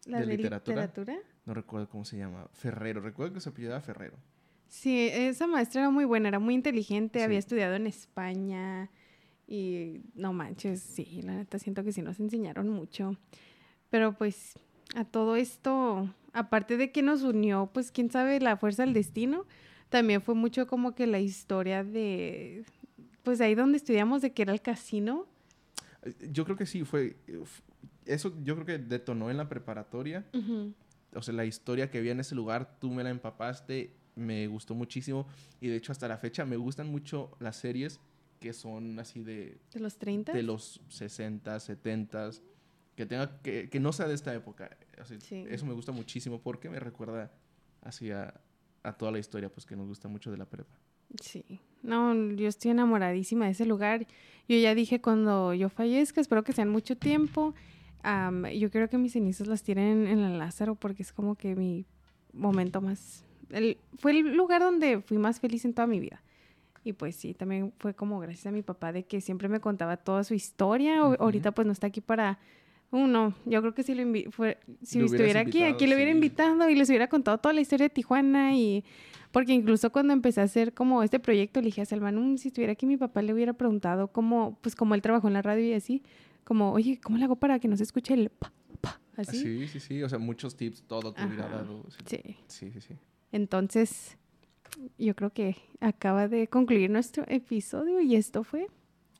La 0.05 0.19
de, 0.19 0.37
literatura? 0.37 0.91
No 1.45 1.53
recuerdo 1.53 1.87
cómo 1.89 2.05
se 2.05 2.17
llama. 2.17 2.47
Ferrero, 2.53 3.01
recuerdo 3.01 3.35
que 3.35 3.41
se 3.41 3.49
apellidaba 3.49 3.81
Ferrero. 3.81 4.17
Sí, 4.67 5.09
esa 5.11 5.47
maestra 5.47 5.81
era 5.81 5.89
muy 5.89 6.05
buena, 6.05 6.29
era 6.29 6.39
muy 6.39 6.55
inteligente, 6.55 7.23
había 7.23 7.39
estudiado 7.39 7.75
en 7.75 7.87
España 7.87 8.89
y 9.45 10.01
no 10.15 10.31
manches, 10.31 10.81
sí, 10.81 11.21
la 11.23 11.35
neta 11.35 11.59
siento 11.59 11.83
que 11.83 11.91
sí 11.91 12.01
nos 12.01 12.19
enseñaron 12.19 12.69
mucho. 12.69 13.17
Pero 13.91 14.13
pues 14.13 14.57
a 14.95 15.05
todo 15.05 15.35
esto, 15.35 16.09
aparte 16.33 16.77
de 16.77 16.91
que 16.91 17.03
nos 17.03 17.21
unió, 17.21 17.69
pues 17.71 17.91
quién 17.91 18.09
sabe, 18.09 18.39
la 18.39 18.57
fuerza 18.57 18.83
del 18.83 18.93
destino, 18.93 19.45
también 19.89 20.21
fue 20.21 20.33
mucho 20.33 20.65
como 20.65 20.95
que 20.95 21.05
la 21.05 21.19
historia 21.19 21.83
de, 21.83 22.63
pues 23.21 23.41
ahí 23.41 23.53
donde 23.53 23.77
estudiamos, 23.77 24.21
de 24.21 24.31
que 24.31 24.41
era 24.41 24.53
el 24.53 24.61
casino. 24.61 25.27
Yo 26.31 26.45
creo 26.45 26.57
que 26.57 26.65
sí, 26.65 26.83
fue, 26.83 27.17
eso 28.05 28.33
yo 28.43 28.55
creo 28.55 28.65
que 28.65 28.77
detonó 28.79 29.29
en 29.29 29.37
la 29.37 29.47
preparatoria. 29.49 30.25
O 31.13 31.21
sea, 31.21 31.33
la 31.33 31.45
historia 31.45 31.91
que 31.91 31.97
había 31.97 32.13
en 32.13 32.21
ese 32.21 32.33
lugar, 32.33 32.77
tú 32.79 32.89
me 32.89 33.03
la 33.03 33.09
empapaste, 33.09 33.91
me 34.15 34.47
gustó 34.47 34.73
muchísimo. 34.73 35.27
Y 35.59 35.67
de 35.67 35.75
hecho, 35.75 35.91
hasta 35.91 36.07
la 36.07 36.17
fecha 36.17 36.45
me 36.45 36.55
gustan 36.55 36.87
mucho 36.87 37.31
las 37.39 37.57
series 37.57 37.99
que 38.39 38.53
son 38.53 38.97
así 38.97 39.21
de... 39.21 39.57
¿De 39.73 39.79
los 39.81 39.97
30? 39.97 40.31
De 40.31 40.41
los 40.41 40.81
60, 40.87 41.59
70 41.59 42.31
que 42.95 43.05
tenga 43.05 43.41
que, 43.41 43.69
que 43.69 43.79
no 43.79 43.93
sea 43.93 44.07
de 44.07 44.13
esta 44.13 44.33
época. 44.33 44.69
Eso 45.31 45.65
me 45.65 45.73
gusta 45.73 45.91
muchísimo 45.91 46.41
porque 46.41 46.69
me 46.69 46.79
recuerda 46.79 47.31
hacia 47.81 48.33
a 48.83 48.93
toda 48.93 49.11
la 49.11 49.19
historia 49.19 49.49
pues 49.49 49.65
que 49.65 49.75
nos 49.75 49.87
gusta 49.87 50.07
mucho 50.07 50.31
de 50.31 50.37
la 50.37 50.45
prepa. 50.45 50.75
Sí, 51.19 51.59
no, 51.83 52.13
yo 52.31 52.47
estoy 52.47 52.71
enamoradísima 52.71 53.45
de 53.45 53.51
ese 53.51 53.65
lugar. 53.65 54.07
Yo 54.47 54.57
ya 54.57 54.75
dije 54.75 55.01
cuando 55.01 55.53
yo 55.53 55.69
fallezca, 55.69 56.21
espero 56.21 56.43
que 56.43 56.53
sean 56.53 56.69
mucho 56.69 56.95
tiempo. 56.95 57.53
yo 58.03 58.71
creo 58.71 58.89
que 58.89 58.97
mis 58.97 59.13
cenizas 59.13 59.47
las 59.47 59.63
tienen 59.63 60.07
en 60.07 60.19
el 60.19 60.37
Lázaro 60.37 60.75
porque 60.75 61.03
es 61.03 61.11
como 61.11 61.35
que 61.35 61.55
mi 61.55 61.85
momento 62.33 62.81
más... 62.81 63.25
El, 63.49 63.77
fue 63.97 64.11
el 64.11 64.35
lugar 64.35 64.61
donde 64.61 65.01
fui 65.01 65.17
más 65.17 65.39
feliz 65.39 65.65
en 65.65 65.73
toda 65.73 65.87
mi 65.87 65.99
vida. 65.99 66.21
Y 66.83 66.93
pues 66.93 67.15
sí, 67.15 67.33
también 67.33 67.73
fue 67.77 67.93
como 67.93 68.19
gracias 68.19 68.47
a 68.47 68.51
mi 68.51 68.61
papá 68.63 68.91
de 68.91 69.03
que 69.03 69.21
siempre 69.21 69.49
me 69.49 69.59
contaba 69.59 69.97
toda 69.97 70.23
su 70.23 70.33
historia. 70.33 70.99
Ahorita 70.99 71.51
pues 71.51 71.67
no 71.67 71.73
está 71.73 71.87
aquí 71.87 72.01
para 72.01 72.39
uno, 72.91 73.33
yo 73.45 73.61
creo 73.61 73.73
que 73.73 73.83
si, 73.83 73.95
lo 73.95 74.31
fue, 74.31 74.59
si 74.83 75.01
estuviera 75.01 75.39
aquí, 75.39 75.63
aquí 75.63 75.87
lo 75.87 75.95
hubiera 75.95 76.11
invitado 76.11 76.69
y 76.69 76.75
les 76.75 76.89
hubiera 76.89 77.07
contado 77.07 77.37
toda 77.37 77.53
la 77.53 77.61
historia 77.61 77.85
de 77.85 77.89
Tijuana 77.89 78.55
y... 78.55 78.83
Porque 79.31 79.53
incluso 79.53 79.93
cuando 79.93 80.11
empecé 80.11 80.41
a 80.41 80.43
hacer 80.43 80.73
como 80.73 81.03
este 81.03 81.17
proyecto, 81.17 81.61
le 81.61 81.67
dije 81.67 81.81
a 81.81 81.85
Salman, 81.85 82.37
si 82.37 82.49
estuviera 82.49 82.73
aquí 82.73 82.85
mi 82.85 82.97
papá 82.97 83.21
le 83.21 83.33
hubiera 83.33 83.53
preguntado 83.53 84.09
cómo, 84.09 84.57
pues 84.59 84.75
como 84.75 84.93
él 84.93 85.01
trabajó 85.01 85.29
en 85.29 85.33
la 85.35 85.41
radio 85.41 85.65
y 85.65 85.73
así, 85.73 86.03
como, 86.43 86.73
oye, 86.73 86.99
¿cómo 87.01 87.17
le 87.17 87.23
hago 87.23 87.37
para 87.37 87.57
que 87.57 87.69
no 87.69 87.77
se 87.77 87.83
escuche 87.83 88.13
el 88.13 88.29
pa, 88.29 88.51
pa? 88.81 88.99
Así. 89.15 89.37
Sí, 89.37 89.67
sí, 89.69 89.79
sí, 89.79 90.03
o 90.03 90.09
sea, 90.09 90.19
muchos 90.19 90.57
tips, 90.57 90.83
todo 90.83 91.13
te 91.13 91.25
hubiera 91.25 91.47
dado. 91.47 91.85
Sí. 92.05 92.21
Sí, 92.47 92.71
sí, 92.71 92.81
sí. 92.81 92.95
Entonces, 93.31 94.17
yo 94.97 95.15
creo 95.15 95.31
que 95.31 95.55
acaba 95.79 96.27
de 96.27 96.47
concluir 96.47 96.89
nuestro 96.89 97.23
episodio 97.29 98.01
y 98.01 98.15
esto 98.15 98.43
fue... 98.43 98.67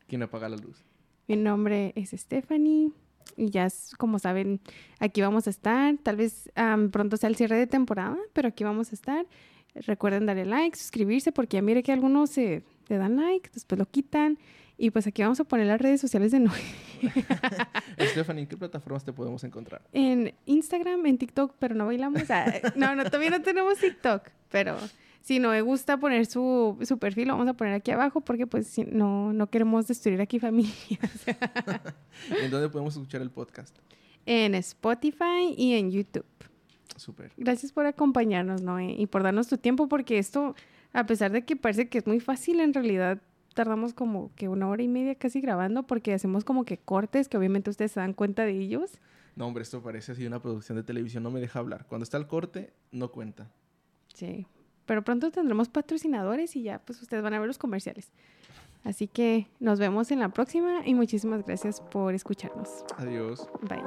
¿Quién 0.08 0.24
apaga 0.24 0.50
la 0.50 0.58
luz? 0.58 0.84
Mi 1.30 1.38
nombre 1.38 1.94
es 1.96 2.10
Stephanie. 2.10 2.92
Y 3.36 3.50
ya, 3.50 3.68
como 3.98 4.20
saben, 4.20 4.60
aquí 5.00 5.22
vamos 5.22 5.48
a 5.48 5.50
estar. 5.50 5.98
Tal 6.04 6.16
vez 6.16 6.50
pronto 6.92 7.18
sea 7.18 7.30
el 7.30 7.36
cierre 7.36 7.58
de 7.58 7.68
temporada, 7.68 8.18
pero 8.34 8.50
aquí 8.50 8.64
vamos 8.64 8.92
a 8.92 8.96
estar. 8.96 9.26
Recuerden 9.74 10.26
darle 10.26 10.46
like, 10.46 10.78
suscribirse, 10.78 11.32
porque 11.32 11.58
ya 11.58 11.62
mire 11.62 11.82
que 11.82 11.92
algunos 11.92 12.32
se 12.32 12.64
le 12.88 12.98
dan 12.98 13.16
like, 13.16 13.50
después 13.54 13.80
lo 13.80 13.86
quitan. 13.86 14.38
Y 14.78 14.90
pues 14.90 15.06
aquí 15.06 15.22
vamos 15.22 15.40
a 15.40 15.44
poner 15.44 15.68
las 15.68 15.80
redes 15.80 16.02
sociales 16.02 16.32
de 16.32 16.40
Noé. 16.40 16.60
Stephanie, 18.00 18.42
¿en 18.42 18.48
qué 18.48 18.58
plataformas 18.58 19.06
te 19.06 19.14
podemos 19.14 19.44
encontrar? 19.44 19.84
En 19.94 20.34
Instagram, 20.46 21.06
en 21.06 21.18
TikTok, 21.20 21.54
pero 21.60 21.76
no 21.76 21.86
bailamos. 21.86 22.30
Ah, 22.32 22.52
no, 22.76 22.96
no, 22.96 23.04
todavía 23.04 23.30
no 23.30 23.42
tenemos 23.42 23.78
TikTok, 23.78 24.30
pero 24.50 24.78
si 25.22 25.40
no 25.40 25.50
me 25.50 25.62
gusta 25.62 25.98
poner 25.98 26.26
su, 26.26 26.78
su 26.82 26.98
perfil, 26.98 27.28
lo 27.28 27.34
vamos 27.36 27.48
a 27.48 27.54
poner 27.54 27.74
aquí 27.74 27.92
abajo 27.92 28.22
porque 28.22 28.48
pues 28.48 28.78
no, 28.88 29.34
no 29.34 29.48
queremos 29.50 29.88
destruir 29.88 30.20
aquí 30.20 30.40
familias. 30.40 30.74
¿En 32.42 32.50
dónde 32.50 32.70
podemos 32.70 32.96
escuchar 32.96 33.22
el 33.22 33.30
podcast? 33.30 33.78
En 34.26 34.56
Spotify 34.56 35.54
y 35.56 35.74
en 35.74 35.92
YouTube. 35.92 36.26
Súper. 36.96 37.32
Gracias 37.38 37.72
por 37.72 37.86
acompañarnos, 37.86 38.62
Noé, 38.62 38.96
y 38.98 39.08
por 39.08 39.24
darnos 39.24 39.48
tu 39.48 39.58
tiempo 39.58 39.88
porque 39.88 40.18
esto, 40.18 40.56
a 40.94 41.06
pesar 41.06 41.32
de 41.32 41.46
que 41.46 41.56
parece 41.56 41.88
que 41.88 42.00
es 42.00 42.08
muy 42.08 42.20
fácil, 42.20 42.60
en 42.60 42.74
realidad 42.74 43.22
tardamos 43.54 43.94
como 43.94 44.32
que 44.36 44.48
una 44.48 44.68
hora 44.70 44.82
y 44.82 44.88
media 44.88 45.16
casi 45.16 45.42
grabando 45.42 45.84
porque 45.84 46.14
hacemos 46.14 46.44
como 46.44 46.64
que 46.64 46.78
cortes 46.78 47.28
que 47.28 47.38
obviamente 47.38 47.70
ustedes 47.70 47.92
se 47.92 48.00
dan 48.00 48.14
cuenta 48.14 48.46
de 48.46 48.54
ellos. 48.54 48.92
No, 49.36 49.48
hombre, 49.48 49.64
esto 49.64 49.82
parece 49.82 50.14
así 50.14 50.26
una 50.26 50.42
producción 50.42 50.78
de 50.78 50.84
televisión, 50.84 51.24
no 51.24 51.32
me 51.32 51.40
deja 51.40 51.60
hablar. 51.60 51.86
Cuando 51.88 52.04
está 52.04 52.18
el 52.18 52.28
corte, 52.28 52.74
no 52.92 53.12
cuenta. 53.12 53.50
Sí, 54.14 54.46
pero 54.86 55.04
pronto 55.04 55.32
tendremos 55.32 55.70
patrocinadores 55.70 56.56
y 56.56 56.64
ya 56.64 56.80
pues 56.80 57.02
ustedes 57.02 57.24
van 57.24 57.34
a 57.34 57.40
ver 57.40 57.48
los 57.48 57.58
comerciales. 57.58 58.12
Así 58.84 59.08
que 59.08 59.48
nos 59.60 59.80
vemos 59.80 60.12
en 60.12 60.20
la 60.20 60.30
próxima 60.30 60.82
y 60.86 60.96
muchísimas 60.96 61.46
gracias 61.46 61.82
por 61.82 62.14
escucharnos. 62.14 62.84
Adiós. 62.98 63.48
Bye. 63.62 63.82